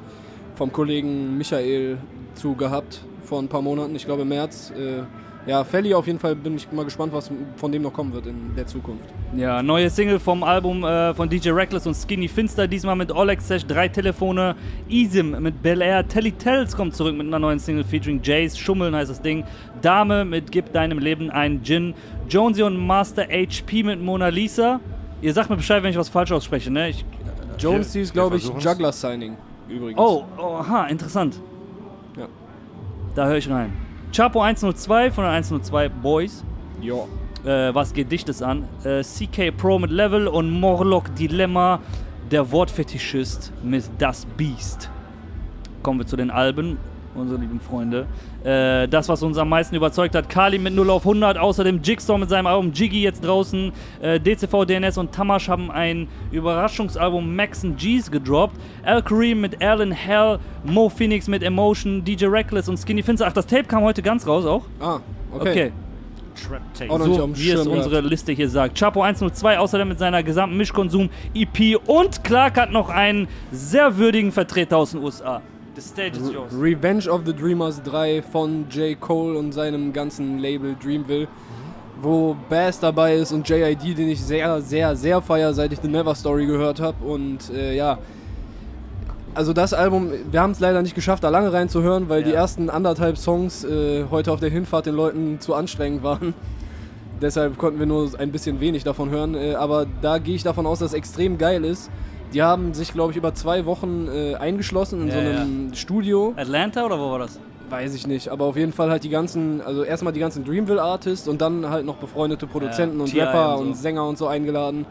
vom 0.56 0.72
Kollegen 0.72 1.38
Michael 1.38 1.98
zu 2.36 2.56
gehabt 2.56 3.02
vor 3.32 3.42
ein 3.42 3.48
paar 3.48 3.62
Monaten, 3.62 3.96
ich 3.96 4.06
glaube 4.06 4.24
im 4.24 4.28
März. 4.28 4.74
Äh, 4.78 5.04
ja, 5.50 5.64
Felly 5.64 5.94
auf 5.94 6.06
jeden 6.06 6.20
Fall 6.20 6.36
bin 6.36 6.58
ich 6.58 6.70
mal 6.72 6.84
gespannt, 6.84 7.14
was 7.14 7.32
von 7.56 7.72
dem 7.72 7.82
noch 7.82 7.94
kommen 7.94 8.14
wird 8.14 8.28
in 8.28 8.54
der 8.58 8.68
Zukunft. 8.68 9.06
Ja, 9.36 9.64
neue 9.64 9.90
Single 9.90 10.20
vom 10.20 10.44
Album 10.44 10.84
äh, 10.84 11.14
von 11.14 11.30
DJ 11.30 11.52
Reckless 11.52 11.88
und 11.88 11.96
Skinny 11.96 12.28
Finster, 12.28 12.68
diesmal 12.68 12.98
mit 12.98 13.10
Oleg 13.12 13.42
Sesh, 13.42 13.66
drei 13.66 13.88
Telefone, 13.88 14.56
Isim 14.90 15.42
mit 15.42 15.64
Bel 15.64 15.82
Air, 15.82 16.06
Telly 16.08 16.34
Tells 16.34 16.76
kommt 16.76 16.94
zurück 16.94 17.16
mit 17.16 17.26
einer 17.26 17.40
neuen 17.40 17.58
Single 17.58 17.86
featuring 17.86 18.20
Jace, 18.22 18.58
Schummeln 18.58 18.94
heißt 18.94 19.10
das 19.10 19.22
Ding, 19.22 19.46
Dame 19.82 20.26
mit 20.26 20.52
Gib 20.52 20.74
deinem 20.74 21.00
Leben 21.00 21.32
einen 21.32 21.64
Gin, 21.64 21.94
Jonesy 22.30 22.64
und 22.64 22.78
Master 22.78 23.24
HP 23.24 23.84
mit 23.84 24.02
Mona 24.02 24.28
Lisa. 24.28 24.82
Ihr 25.22 25.34
sagt 25.34 25.50
mir 25.50 25.56
Bescheid, 25.56 25.84
wenn 25.84 25.92
ich 25.92 25.98
was 25.98 26.10
falsch 26.10 26.32
ausspreche, 26.32 26.72
ne? 26.72 26.90
Ich, 26.90 27.06
Jones, 27.58 27.92
die 27.92 28.02
ist, 28.02 28.14
glaube 28.14 28.38
ich. 28.38 28.52
Juggler 28.60 28.92
Signing 28.92 29.38
übrigens. 29.70 30.00
oh, 30.00 30.24
oh, 30.38 30.56
aha, 30.56 30.86
interessant. 30.88 31.40
Ja. 32.18 32.28
Da 33.16 33.28
höre 33.28 33.38
ich 33.38 33.50
rein. 33.50 33.72
Chapo 34.12 34.42
102 34.42 35.12
von 35.12 35.24
den 35.24 35.32
102 35.32 35.90
Boys. 35.90 36.44
Ja. 36.82 36.96
äh, 37.46 37.74
was 37.74 37.94
geht 37.94 38.12
dich 38.12 38.26
das 38.26 38.42
an? 38.42 38.68
Äh, 38.84 39.04
CK 39.04 39.52
Pro 39.56 39.80
mit 39.80 39.92
Level 39.92 40.28
und 40.28 40.50
Morlock 40.50 41.14
Dilemma, 41.16 41.80
der 42.32 42.52
Wortfetischist 42.52 43.54
mit 43.64 43.84
Das 44.00 44.26
Beast. 44.26 44.90
Kommen 45.84 46.00
wir 46.00 46.08
zu 46.08 46.18
den 46.18 46.32
Alben. 46.32 46.78
Unsere 47.16 47.40
lieben 47.40 47.60
Freunde. 47.60 48.06
Äh, 48.44 48.88
das, 48.88 49.10
was 49.10 49.22
uns 49.24 49.38
am 49.38 49.50
meisten 49.50 49.76
überzeugt 49.76 50.16
hat, 50.16 50.30
Kali 50.30 50.58
mit 50.58 50.74
0 50.74 50.90
auf 50.90 51.04
100, 51.04 51.38
außerdem 51.38 51.82
Jigsaw 51.82 52.18
mit 52.18 52.30
seinem 52.30 52.48
Album 52.48 52.72
Jiggy 52.74 53.02
jetzt 53.02 53.24
draußen, 53.26 53.72
äh, 54.02 54.20
DCV, 54.20 54.66
DNS 54.66 54.98
und 54.98 55.12
Tamash 55.12 55.50
haben 55.50 55.72
ein 55.72 56.08
Überraschungsalbum 56.32 57.36
Max 57.36 57.64
and 57.64 57.78
G's 57.78 58.10
gedroppt, 58.10 58.56
Al 58.84 59.02
Kareem 59.02 59.42
mit 59.42 59.62
Alan 59.62 59.92
Hell, 59.92 60.40
Mo 60.64 60.90
Phoenix 60.90 61.28
mit 61.28 61.44
Emotion, 61.44 62.04
DJ 62.04 62.26
Reckless 62.26 62.70
und 62.70 62.78
Skinny 62.78 63.04
Finster. 63.04 63.28
Ach, 63.28 63.34
das 63.34 63.46
Tape 63.48 63.66
kam 63.66 63.84
heute 63.84 64.02
ganz 64.02 64.26
raus 64.26 64.46
auch? 64.46 64.64
Ah, 64.80 65.00
okay. 65.34 65.50
Okay. 65.52 65.72
Trap 66.36 66.62
Tape. 66.74 67.04
So 67.04 67.30
wie 67.36 67.52
es 67.52 67.68
unsere 67.68 68.02
Liste 68.02 68.32
hier 68.32 68.50
sagt. 68.50 68.78
Chapo 68.80 69.02
102 69.02 69.60
außerdem 69.60 69.90
mit 69.90 70.00
seiner 70.00 70.24
gesamten 70.24 70.58
Mischkonsum 70.58 71.10
EP 71.34 71.78
und 71.86 72.24
Clark 72.24 72.58
hat 72.58 72.72
noch 72.72 72.90
einen 72.90 73.28
sehr 73.52 73.98
würdigen 73.98 74.32
Vertreter 74.32 74.78
aus 74.78 74.92
den 74.92 75.04
USA. 75.04 75.42
The 75.76 75.82
stage 75.82 76.18
is 76.18 76.32
yours. 76.32 76.52
Revenge 76.54 77.08
of 77.08 77.22
the 77.26 77.34
Dreamers 77.34 77.82
3 77.84 78.22
von 78.22 78.66
J. 78.70 79.00
Cole 79.00 79.38
und 79.38 79.54
seinem 79.54 79.94
ganzen 79.94 80.38
Label 80.40 80.76
Dreamville, 80.82 81.28
wo 82.02 82.36
Bass 82.50 82.80
dabei 82.80 83.16
ist 83.16 83.32
und 83.32 83.48
JID, 83.48 83.98
den 83.98 84.10
ich 84.10 84.22
sehr, 84.22 84.62
sehr, 84.62 84.96
sehr 84.98 85.22
feier, 85.22 85.54
seit 85.54 85.72
ich 85.72 85.80
The 85.80 85.88
Never 85.88 86.14
Story 86.16 86.46
gehört 86.46 86.82
habe. 86.82 87.06
Und 87.06 87.50
äh, 87.52 87.74
ja, 87.76 88.00
also 89.34 89.54
das 89.54 89.74
Album, 89.74 90.10
wir 90.30 90.42
haben 90.42 90.52
es 90.52 90.60
leider 90.60 90.82
nicht 90.82 90.94
geschafft, 90.96 91.24
da 91.24 91.30
lange 91.30 91.54
reinzuhören, 91.54 92.10
weil 92.10 92.24
die 92.24 92.32
Ja. 92.32 92.38
ersten 92.38 92.70
anderthalb 92.70 93.18
Songs 93.18 93.64
äh, 93.64 94.04
heute 94.12 94.34
auf 94.34 94.42
der 94.42 94.50
Hinfahrt 94.50 94.88
den 94.88 94.96
Leuten 94.96 95.40
zu 95.40 95.54
anstrengend 95.54 96.04
waren. 96.04 96.34
Deshalb 97.22 97.58
konnten 97.58 97.80
wir 97.80 97.86
nur 97.86 98.10
ein 98.20 98.32
bisschen 98.34 98.60
wenig 98.60 98.84
davon 98.84 99.10
hören. 99.10 99.36
Äh, 99.36 99.54
aber 99.54 99.86
da 100.02 100.18
gehe 100.18 100.36
ich 100.36 100.44
davon 100.44 100.66
aus, 100.66 100.80
dass 100.80 100.90
es 100.90 100.96
extrem 100.96 101.38
geil 101.38 101.64
ist. 101.64 101.90
Die 102.34 102.42
haben 102.42 102.74
sich, 102.74 102.94
glaube 102.94 103.12
ich, 103.12 103.18
über 103.18 103.34
zwei 103.34 103.66
Wochen 103.66 104.08
äh, 104.08 104.36
eingeschlossen 104.36 105.02
in 105.02 105.08
Ja, 105.10 105.14
so 105.14 105.20
einem 105.20 105.74
Studio. 105.74 106.34
Atlanta 106.38 106.86
oder 106.86 106.98
wo 107.00 107.12
war 107.12 107.20
das? 107.20 107.40
Weiß 107.70 107.94
ich 107.94 108.06
nicht, 108.08 108.30
aber 108.30 108.46
auf 108.46 108.58
jeden 108.58 108.74
Fall 108.74 108.90
halt 108.90 109.04
die 109.04 109.10
ganzen, 109.10 109.62
also 109.62 109.84
erstmal 109.84 110.12
die 110.14 110.20
ganzen 110.20 110.44
Dreamville 110.44 110.82
Artists 110.82 111.28
und 111.28 111.42
dann 111.42 111.70
halt 111.70 111.86
noch 111.86 111.96
befreundete 111.98 112.48
Produzenten 112.48 112.98
Ja, 112.98 113.04
und 113.04 113.10
T.I. 113.12 113.22
Rapper 113.22 113.54
und 113.58 113.64
so. 113.64 113.70
und 113.70 113.76
Sänger 113.78 114.06
und 114.08 114.18
so 114.18 114.28
eingeladen. 114.28 114.86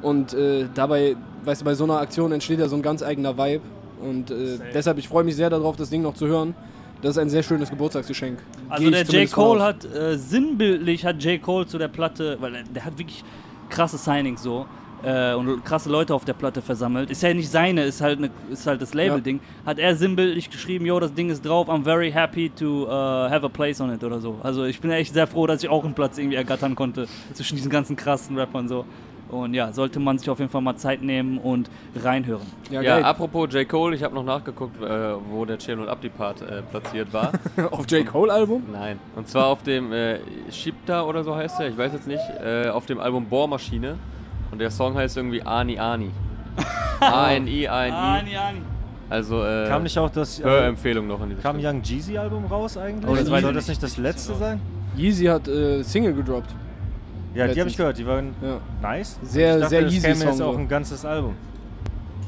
Und 0.00 0.32
äh, 0.34 0.66
dabei, 0.74 1.16
weißt 1.44 1.60
du, 1.60 1.64
bei 1.64 1.74
so 1.74 1.84
einer 1.84 1.98
Aktion 1.98 2.32
entsteht 2.32 2.58
ja 2.58 2.68
so 2.68 2.76
ein 2.76 2.82
ganz 2.82 3.02
eigener 3.02 3.36
Vibe. 3.38 3.62
Und 4.02 4.30
äh, 4.30 4.58
deshalb, 4.74 4.98
ich 4.98 5.08
freue 5.08 5.24
mich 5.24 5.36
sehr 5.36 5.48
darauf, 5.50 5.76
das 5.76 5.90
Ding 5.90 6.02
noch 6.02 6.14
zu 6.14 6.26
hören. 6.26 6.54
Das 7.02 7.12
ist 7.12 7.18
ein 7.18 7.30
sehr 7.30 7.42
schönes 7.42 7.68
Geburtstagsgeschenk. 7.70 8.38
Also 8.68 8.84
Geh 8.84 8.90
der 8.90 9.02
J. 9.04 9.30
Cole 9.30 9.48
von 9.48 9.56
aus. 9.58 9.62
hat 9.64 9.84
äh, 9.94 10.16
sinnbildlich 10.18 11.04
hat 11.04 11.22
J. 11.22 11.40
Cole 11.40 11.66
zu 11.66 11.78
der 11.78 11.88
Platte, 11.88 12.36
weil 12.40 12.54
er- 12.54 12.62
der 12.64 12.84
hat 12.84 12.98
wirklich 12.98 13.22
krasse 13.68 13.98
Signings 13.98 14.42
so 14.42 14.66
äh, 15.04 15.34
und 15.34 15.64
krasse 15.64 15.90
Leute 15.90 16.14
auf 16.14 16.24
der 16.24 16.32
Platte 16.34 16.62
versammelt. 16.62 17.10
Ist 17.10 17.22
ja 17.22 17.32
nicht 17.34 17.50
seine, 17.50 17.84
ist 17.84 18.00
halt, 18.00 18.20
ne, 18.20 18.30
ist 18.50 18.66
halt 18.66 18.80
das 18.82 18.94
Label-Ding. 18.94 19.40
Hat 19.66 19.78
er 19.78 19.96
sinnbildlich 19.96 20.50
geschrieben, 20.50 20.86
yo, 20.86 20.98
das 21.00 21.14
Ding 21.14 21.30
ist 21.30 21.44
drauf, 21.44 21.68
I'm 21.68 21.84
very 21.84 22.10
happy 22.10 22.50
to 22.50 22.86
uh, 22.86 23.28
have 23.30 23.44
a 23.44 23.48
place 23.48 23.80
on 23.80 23.92
it 23.92 24.02
oder 24.04 24.20
so. 24.20 24.38
Also 24.42 24.64
ich 24.64 24.80
bin 24.80 24.90
echt 24.90 25.12
sehr 25.14 25.26
froh, 25.26 25.46
dass 25.46 25.62
ich 25.62 25.68
auch 25.68 25.84
einen 25.84 25.94
Platz 25.94 26.18
irgendwie 26.18 26.36
ergattern 26.36 26.74
konnte 26.74 27.06
zwischen 27.34 27.56
diesen 27.56 27.70
ganzen 27.70 27.96
krassen 27.96 28.38
Rappern 28.38 28.68
so. 28.68 28.84
Und 29.28 29.54
ja, 29.54 29.72
sollte 29.72 29.98
man 29.98 30.18
sich 30.18 30.28
auf 30.28 30.40
jeden 30.40 30.50
Fall 30.50 30.60
mal 30.60 30.76
Zeit 30.76 31.00
nehmen 31.02 31.38
und 31.38 31.70
reinhören. 31.96 32.46
Ja, 32.70 32.82
Ja, 32.82 32.96
geil. 32.96 33.04
apropos 33.04 33.48
J. 33.54 33.66
Cole, 33.66 33.96
ich 33.96 34.02
habe 34.02 34.14
noch 34.14 34.24
nachgeguckt, 34.24 34.78
äh, 34.82 35.14
wo 35.30 35.46
der 35.46 35.56
Chill 35.56 35.80
und 35.80 35.88
Abdi 35.88 36.10
Part 36.10 36.42
äh, 36.42 36.60
platziert 36.70 37.14
war. 37.14 37.32
auf 37.70 37.90
J. 37.90 38.04
Cole 38.04 38.30
Album? 38.30 38.62
Nein. 38.70 38.98
Und 39.16 39.28
zwar 39.28 39.46
auf 39.46 39.62
dem 39.62 39.90
äh, 39.90 40.18
Shipta 40.50 41.04
oder 41.04 41.24
so 41.24 41.34
heißt 41.34 41.60
der, 41.60 41.68
ich 41.68 41.78
weiß 41.78 41.94
jetzt 41.94 42.06
nicht, 42.06 42.20
äh, 42.44 42.68
auf 42.68 42.84
dem 42.84 43.00
Album 43.00 43.24
Bohrmaschine. 43.24 43.96
Und 44.52 44.58
der 44.60 44.70
Song 44.70 44.94
heißt 44.94 45.16
irgendwie 45.16 45.42
Ani 45.42 45.78
Ani. 45.78 46.10
A-N-I, 47.00 47.66
A-N-I. 47.66 48.36
Ani. 48.36 48.60
Also, 49.08 49.42
äh, 49.44 49.66
Kam 49.68 49.82
nicht 49.82 49.98
auch 49.98 50.10
das. 50.10 50.38
Äh, 50.40 50.44
Hörempfehlung 50.44 51.06
noch 51.06 51.22
in 51.22 51.30
diese 51.30 51.42
kam. 51.42 51.56
Young 51.58 51.82
Jeezy 51.82 52.16
Album 52.16 52.44
raus 52.46 52.76
eigentlich? 52.76 53.10
Oh, 53.10 53.14
das 53.16 53.26
Soll 53.26 53.52
das 53.52 53.68
nicht 53.68 53.82
das 53.82 53.96
letzte 53.96 54.34
sein? 54.34 54.60
Yeezy 54.96 55.24
hat 55.24 55.48
äh, 55.48 55.82
Single 55.82 56.14
gedroppt. 56.14 56.54
Ja, 57.34 57.48
die 57.48 57.58
habe 57.60 57.70
ich 57.70 57.76
gehört. 57.76 57.96
Die 57.98 58.06
waren 58.06 58.34
Ja. 58.42 58.58
nice. 58.82 59.18
Sehr, 59.22 59.58
dachte, 59.58 59.70
sehr 59.90 60.00
käme 60.00 60.16
Song 60.16 60.28
jetzt 60.28 60.42
auch 60.42 60.56
ein 60.58 60.68
ganzes 60.68 61.04
Album. 61.04 61.34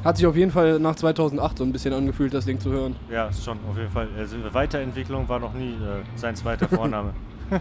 Hat 0.03 0.17
sich 0.17 0.27
auf 0.27 0.37
jeden 0.37 0.51
Fall 0.51 0.79
nach 0.79 0.97
2008 0.97 1.59
so 1.59 1.65
ein 1.65 1.73
bisschen 1.73 1.93
angefühlt, 1.95 2.33
das 2.35 2.45
Ding 2.47 2.59
zu 2.61 2.71
hören. 2.71 2.97
Ja, 3.11 3.27
ist 3.29 3.45
schon, 3.45 3.59
auf 3.71 3.77
jeden 3.77 3.91
Fall. 3.91 4.09
Also 4.19 4.37
Weiterentwicklung 4.53 5.27
war 5.29 5.39
noch 5.39 5.55
nie 5.55 5.73
äh, 5.73 6.03
sein 6.17 6.35
zweiter 6.37 6.69
Vorname. 6.75 7.11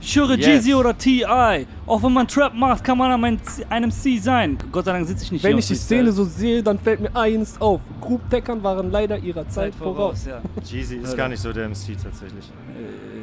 Shure 0.00 0.36
Yes. 0.36 0.46
Jeezy 0.46 0.74
oder 0.74 0.96
T.I. 0.96 1.66
Auch 1.86 2.02
wenn 2.02 2.12
man 2.12 2.28
Trap 2.28 2.54
macht, 2.54 2.84
kann 2.84 2.98
man 2.98 3.10
an 3.10 3.38
einem 3.70 3.90
C 3.90 4.18
sein. 4.18 4.56
Gott 4.70 4.84
sei 4.84 4.92
Dank 4.92 5.06
sitze 5.06 5.24
ich 5.24 5.32
nicht 5.32 5.40
hier 5.42 5.50
Wenn 5.50 5.58
ich 5.58 5.66
die. 5.66 5.74
Szene 5.74 6.12
so 6.12 6.24
sehe, 6.24 6.62
dann 6.62 6.78
fällt 6.78 7.00
mir 7.00 7.14
eins 7.16 7.60
auf. 7.60 7.80
Group 8.00 8.28
Deckern 8.30 8.62
waren 8.62 8.90
leider 8.90 9.18
ihrer 9.18 9.48
Zeit, 9.48 9.74
voraus. 9.74 10.26
ja. 10.26 10.40
Jeezy 10.64 10.96
ist 10.96 11.16
gar 11.16 11.28
nicht 11.28 11.40
so 11.40 11.52
der 11.52 11.68
MC 11.68 11.96
tatsächlich. 12.02 12.50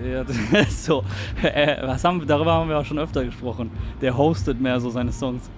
Äh, 0.04 0.14
ja, 0.14 0.24
das 0.24 0.36
ist 0.70 0.86
so. 0.86 1.04
Äh, 1.42 1.78
was 1.88 2.04
haben, 2.04 2.26
darüber 2.28 2.54
haben 2.54 2.70
wir 2.70 2.78
auch 2.78 2.86
schon 2.86 3.00
öfter 3.00 3.24
gesprochen. 3.24 3.72
Der 4.02 4.16
hostet 4.18 4.60
mehr 4.60 4.80
so 4.80 4.90
seine 4.90 5.12
Songs. 5.12 5.50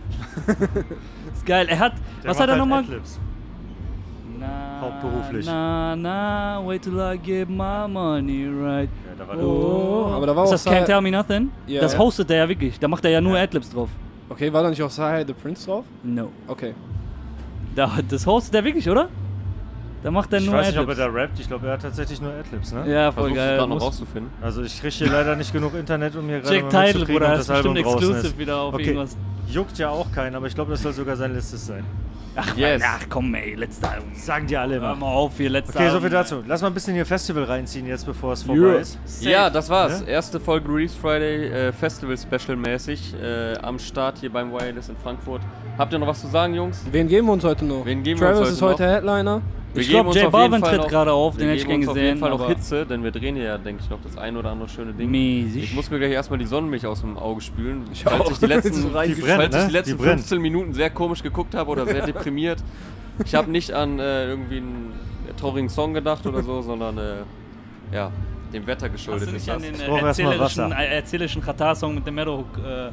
ist 1.34 1.46
geil. 1.46 1.68
Er 1.70 1.80
hat. 1.80 1.94
Der 2.24 2.30
was 2.30 2.38
macht 2.38 2.40
hat 2.40 2.50
er 2.50 2.52
halt 2.52 2.60
nochmal? 2.60 2.84
Hauptberuflich. 4.82 5.46
Na, 5.46 5.96
na, 5.96 6.62
wait 6.66 6.82
till 6.82 6.98
I 7.00 7.18
get 7.18 7.50
my 7.50 7.88
money 7.88 8.48
right. 8.48 8.90
Ja, 9.18 9.26
da 9.26 9.28
war 9.28 9.38
Oh. 9.44 10.12
Aber 10.14 10.26
da 10.28 10.36
war 10.36 10.44
ist 10.46 10.50
auch 10.50 10.54
das 10.54 10.68
Can't 10.68 10.86
Tell 10.86 11.02
Me 11.02 11.12
Nothing? 11.12 11.50
Ja. 11.68 11.82
das 11.82 11.98
hostet 11.98 12.30
er 12.32 12.38
ja 12.38 12.50
wirklich. 12.50 12.80
Da 12.80 12.88
macht 12.88 13.04
er 13.06 13.12
ja 13.12 13.22
nur 13.22 13.36
Ja. 13.38 13.44
Adlibs 13.44 13.70
drauf. 13.70 13.90
Okay, 14.30 14.52
war 14.52 14.64
da 14.64 14.70
nicht 14.70 14.82
auch 14.84 14.90
Sahai 14.90 15.24
the 15.26 15.34
Prince 15.34 15.66
drauf? 15.66 15.86
No. 16.04 16.30
Okay. 16.48 16.74
Da, 17.76 17.92
das 18.08 18.26
hostet 18.26 18.56
er 18.56 18.64
wirklich, 18.64 18.90
oder? 18.90 19.08
Da 20.04 20.12
macht 20.12 20.32
er 20.32 20.40
Ich 20.40 20.46
nur 20.46 20.54
weiß 20.56 20.68
nicht, 20.68 20.80
ob 20.80 20.90
er 20.90 20.96
da 20.96 21.06
rappt. 21.08 21.40
Ich 21.40 21.48
glaube, 21.48 21.66
er 21.68 21.74
hat 21.74 21.82
tatsächlich 21.82 22.22
nur 22.22 22.32
Adlibs, 22.32 22.72
ne? 22.72 22.84
Ja, 22.92 23.12
voll 23.12 23.30
Versuchst 23.30 23.32
du 23.32 23.48
geil. 23.50 23.58
da 23.58 23.68
noch 23.68 23.82
rauszufinden. 23.82 24.32
Also 24.42 24.62
ich 24.62 24.80
kriege 24.80 24.94
hier 24.94 25.10
leider 25.10 25.36
nicht 25.36 25.52
genug 25.52 25.74
Internet, 25.74 26.16
um 26.16 26.26
hier 26.28 26.40
gerade 26.42 26.56
Check 26.56 26.72
mal 26.72 26.86
Title, 26.86 27.06
Bruder. 27.06 27.28
Das 27.30 27.40
ist 27.42 27.50
das 27.50 27.58
Album 27.58 27.74
bestimmt 27.74 27.94
exclusive 27.96 28.28
ist. 28.28 28.38
wieder 28.40 28.58
auf 28.62 28.74
Okay. 28.76 28.84
irgendwas. 28.86 29.18
Juckt 29.50 29.78
ja 29.80 29.90
auch 29.90 30.12
keinen, 30.12 30.36
aber 30.36 30.46
ich 30.48 30.56
glaube, 30.56 30.72
das 30.72 30.82
soll 30.84 30.94
sogar 30.94 31.16
sein 31.16 31.34
letztes 31.34 31.66
sein. 31.66 31.84
Ach, 32.40 32.56
Yes. 32.56 32.82
ach 32.86 33.04
komm, 33.10 33.34
ey, 33.34 33.56
letztes 33.56 33.84
Album. 33.90 34.10
Sagen 34.14 34.46
die 34.48 34.56
alle 34.56 34.76
Hör 34.80 34.94
immer. 34.94 34.96
mal 34.96 35.08
auf 35.08 35.36
hier, 35.38 35.50
letztes 35.50 35.76
Okay, 35.76 35.86
Album. 35.86 35.98
so 35.98 36.02
viel 36.08 36.10
dazu. 36.12 36.44
Lass 36.48 36.62
mal 36.62 36.68
ein 36.68 36.74
bisschen 36.76 36.94
hier 36.94 37.06
Festival 37.06 37.44
reinziehen 37.46 37.88
jetzt, 37.88 38.06
bevor 38.06 38.34
es 38.34 38.44
vorbei 38.44 38.62
Ja. 38.62 38.74
ist. 38.76 39.00
Safe. 39.06 39.30
Ja, 39.32 39.50
das 39.50 39.70
war's. 39.70 40.02
Ne? 40.02 40.08
Erste 40.10 40.40
Folge 40.40 40.70
Release 40.72 40.96
Friday 40.96 41.48
äh, 41.48 41.72
Festival 41.74 42.16
Special 42.18 42.56
mäßig 42.56 43.16
äh, 43.22 43.58
am 43.58 43.80
Start 43.80 44.20
hier 44.20 44.32
beim 44.32 44.52
Wireless 44.52 44.88
in 44.90 44.98
Frankfurt. 44.98 45.42
Habt 45.78 45.92
ihr 45.94 46.00
noch 46.00 46.08
was 46.08 46.22
zu 46.22 46.28
sagen, 46.28 46.54
Jungs? 46.54 46.84
Wen 46.92 47.08
geben 47.08 47.28
wir 47.28 47.34
uns 47.34 47.44
heute 47.44 47.66
noch? 47.66 47.86
Wen 47.86 48.04
geben 48.04 48.20
wir 48.20 48.28
Travis 48.28 48.40
uns 48.42 48.50
ist 48.52 48.62
heute 48.62 48.84
heute 48.86 48.94
Headliner. 48.94 49.42
Wir 49.78 49.84
Ich 49.84 49.90
glaube, 49.90 50.10
uns 50.10 50.18
J 50.18 50.26
auf 50.28 50.34
jeden 50.42 50.52
Balvin 50.52 50.62
tritt 50.70 50.78
noch- 50.82 50.88
gerade 50.90 51.12
auf, 51.14 51.38
den 51.38 51.48
hätte 51.48 51.62
ich 51.62 51.68
gern 51.68 51.80
uns 51.80 51.88
auf 51.90 51.96
jeden 51.96 52.06
gesehen. 52.08 52.20
Fall 52.20 52.30
noch 52.32 52.48
Hitze, 52.48 52.86
denn 52.86 53.04
wir 53.04 53.12
drehen 53.12 53.36
hier 53.36 53.46
ja, 53.46 53.58
denke 53.58 53.82
ich, 53.84 53.90
noch 53.90 54.00
das 54.04 54.18
ein 54.18 54.36
oder 54.38 54.50
andere 54.52 54.68
schöne 54.70 54.94
Ding. 54.94 55.10
Mäßig. 55.10 55.64
Ich 55.64 55.74
muss 55.76 55.90
mir 55.92 56.00
gleich 56.00 56.12
erstmal 56.12 56.40
die 56.40 56.46
Sonnenmilch 56.46 56.86
aus 56.86 57.02
dem 57.02 57.18
Auge 57.18 57.42
spülen. 57.42 57.84
Ich 57.94 58.04
falls 58.04 58.22
auch. 58.22 58.32
ich 58.32 58.40
die 58.40 58.46
letzten, 58.48 58.74
Die 58.84 58.90
falls 58.90 59.20
brennt, 59.20 59.44
ich 59.54 59.60
ne? 59.62 59.66
die 59.68 59.74
letzten 59.74 59.92
Die 59.98 60.04
brennt. 60.04 60.20
15 60.20 60.42
Minuten 60.42 60.74
sehr 60.74 60.90
komisch 60.90 61.24
geguckt 61.24 61.56
habe 61.56 61.70
oder 61.72 61.86
sehr 61.86 62.06
deprimiert. 62.06 62.60
Ich 63.26 63.34
habe 63.36 63.50
nicht 63.50 63.72
an 63.72 64.00
äh, 64.00 64.28
irgendwie 64.28 64.58
einen 64.58 64.92
traurigen 65.38 65.70
Song 65.70 65.94
gedacht 65.94 66.26
oder 66.28 66.44
so, 66.44 66.62
sondern 66.62 66.98
äh, 66.98 67.02
ja, 67.94 68.12
dem 68.54 68.66
Wetter 68.66 68.86
Hast 68.86 68.94
geschuldet 68.94 69.24
du 69.32 69.36
ist 69.36 69.46
nicht 69.46 69.50
an 69.50 69.62
das. 69.62 69.72
den 69.72 69.76
Ich 69.76 69.82
äh, 69.88 70.06
erzählerischen, 70.06 70.72
äh, 70.72 70.96
erzählerischen 70.96 71.42
Qatar-Song 71.42 71.96
mit 71.96 72.08
dem 72.08 72.16
Meadowhook, 72.16 72.46
äh, 72.60 72.90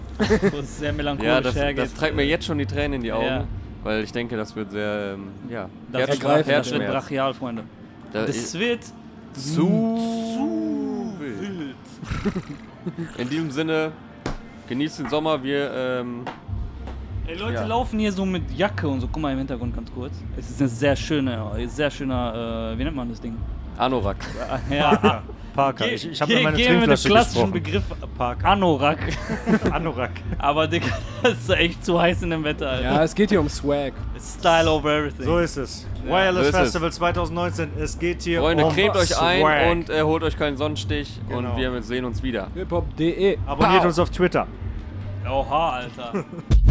wo 0.53 0.59
es 0.59 0.79
sehr 0.79 0.93
melancholisch 0.93 1.33
Ja, 1.33 1.41
das, 1.41 1.55
hergeht? 1.55 1.85
das 1.85 1.95
treibt 1.95 2.17
mir 2.17 2.25
jetzt 2.25 2.45
schon 2.47 2.59
die 2.59 2.67
Tränen 2.67 2.95
in 2.95 3.03
die 3.03 3.13
Augen, 3.13 3.25
Ja. 3.27 3.45
Weil 3.85 4.03
ich 4.03 4.11
denke, 4.11 4.37
das 4.37 4.57
wird 4.57 4.73
sehr, 4.73 5.15
ähm, 5.15 5.29
ja, 5.49 5.69
das 5.93 6.01
wird, 6.01 6.09
Herz- 6.11 6.19
brach, 6.19 6.29
das 6.39 6.47
wird 6.47 6.57
Herzschmerz. 6.57 6.93
brachial, 6.93 7.35
Freunde. 7.35 7.63
Da 8.13 8.27
Das 8.27 8.59
wird 8.59 8.81
zu 9.33 11.15
wild. 11.21 11.77
In 13.19 13.29
diesem 13.29 13.51
Sinne, 13.51 13.93
genießt 14.69 14.99
den 15.01 15.09
Sommer. 15.09 15.43
Wir, 15.43 15.71
ähm, 15.73 16.23
Ey, 17.27 17.37
Leute 17.39 17.55
Ja. 17.55 17.65
laufen 17.67 17.99
hier 17.99 18.13
so 18.13 18.27
mit 18.27 18.51
Jacke 18.53 18.87
und 18.87 19.01
so. 19.01 19.09
Guck 19.11 19.23
mal 19.23 19.33
im 19.33 19.39
Hintergrund 19.39 19.75
ganz 19.75 19.91
kurz. 19.93 20.13
Es 20.37 20.51
ist 20.51 20.61
ein 20.61 20.69
sehr 20.69 20.95
schöner, 20.95 21.53
sehr 21.69 21.91
schöner, 21.91 22.73
äh, 22.75 22.79
wie 22.79 22.85
nennt 22.85 22.95
man 22.97 23.09
das 23.09 23.19
Ding? 23.21 23.35
Anorak. 23.77 24.17
Ja, 24.71 25.23
Parker. 25.55 25.87
Ich, 25.87 26.11
ich 26.11 26.21
habe 26.21 26.33
meine 26.43 26.57
geh 26.57 26.69
mit 26.71 26.83
dem 26.83 26.95
klassischen 26.97 27.13
gesprochen. 27.13 27.53
Begriff 27.53 27.83
Parker. 28.19 28.49
Anorak. 28.49 28.99
Anorak. 29.71 30.11
Aber 30.39 30.67
Digga, 30.67 30.87
das 31.23 31.35
ist 31.35 31.51
echt 31.51 31.85
zu 31.85 32.01
heiß 32.01 32.23
in 32.23 32.31
dem 32.31 32.43
Wetter, 32.45 32.69
Alter. 32.71 32.83
Ja, 32.85 33.05
es 33.05 33.15
geht 33.15 33.31
hier 33.31 33.41
um 33.41 33.49
Swag. 33.49 33.93
Style 34.21 34.69
over 34.71 34.93
everything. 34.93 35.25
So 35.27 35.39
ist 35.39 35.57
es. 35.57 35.87
Wireless 36.05 36.49
es. 36.49 36.57
Festival 36.57 36.93
2019. 36.93 37.71
Es 37.79 37.99
geht 37.99 38.23
hier 38.23 38.41
Freunde, 38.41 38.67
um 38.67 38.73
cremt 38.73 38.97
euch 38.97 39.17
ein 39.21 39.71
und 39.71 39.91
äh, 39.91 40.03
holt 40.03 40.23
euch 40.25 40.37
keinen 40.37 40.57
Sonnenstich 40.57 41.21
Genau. 41.29 41.51
und 41.53 41.57
wir 41.57 41.83
sehen 41.83 42.05
uns 42.05 42.23
wieder. 42.23 42.49
hiphop.de. 42.55 43.39
abonniert 43.47 43.79
Pow. 43.81 43.87
uns 43.87 43.99
auf 43.99 44.11
Twitter. 44.11 44.47
Oha, 45.29 45.71
Alter. 45.71 46.25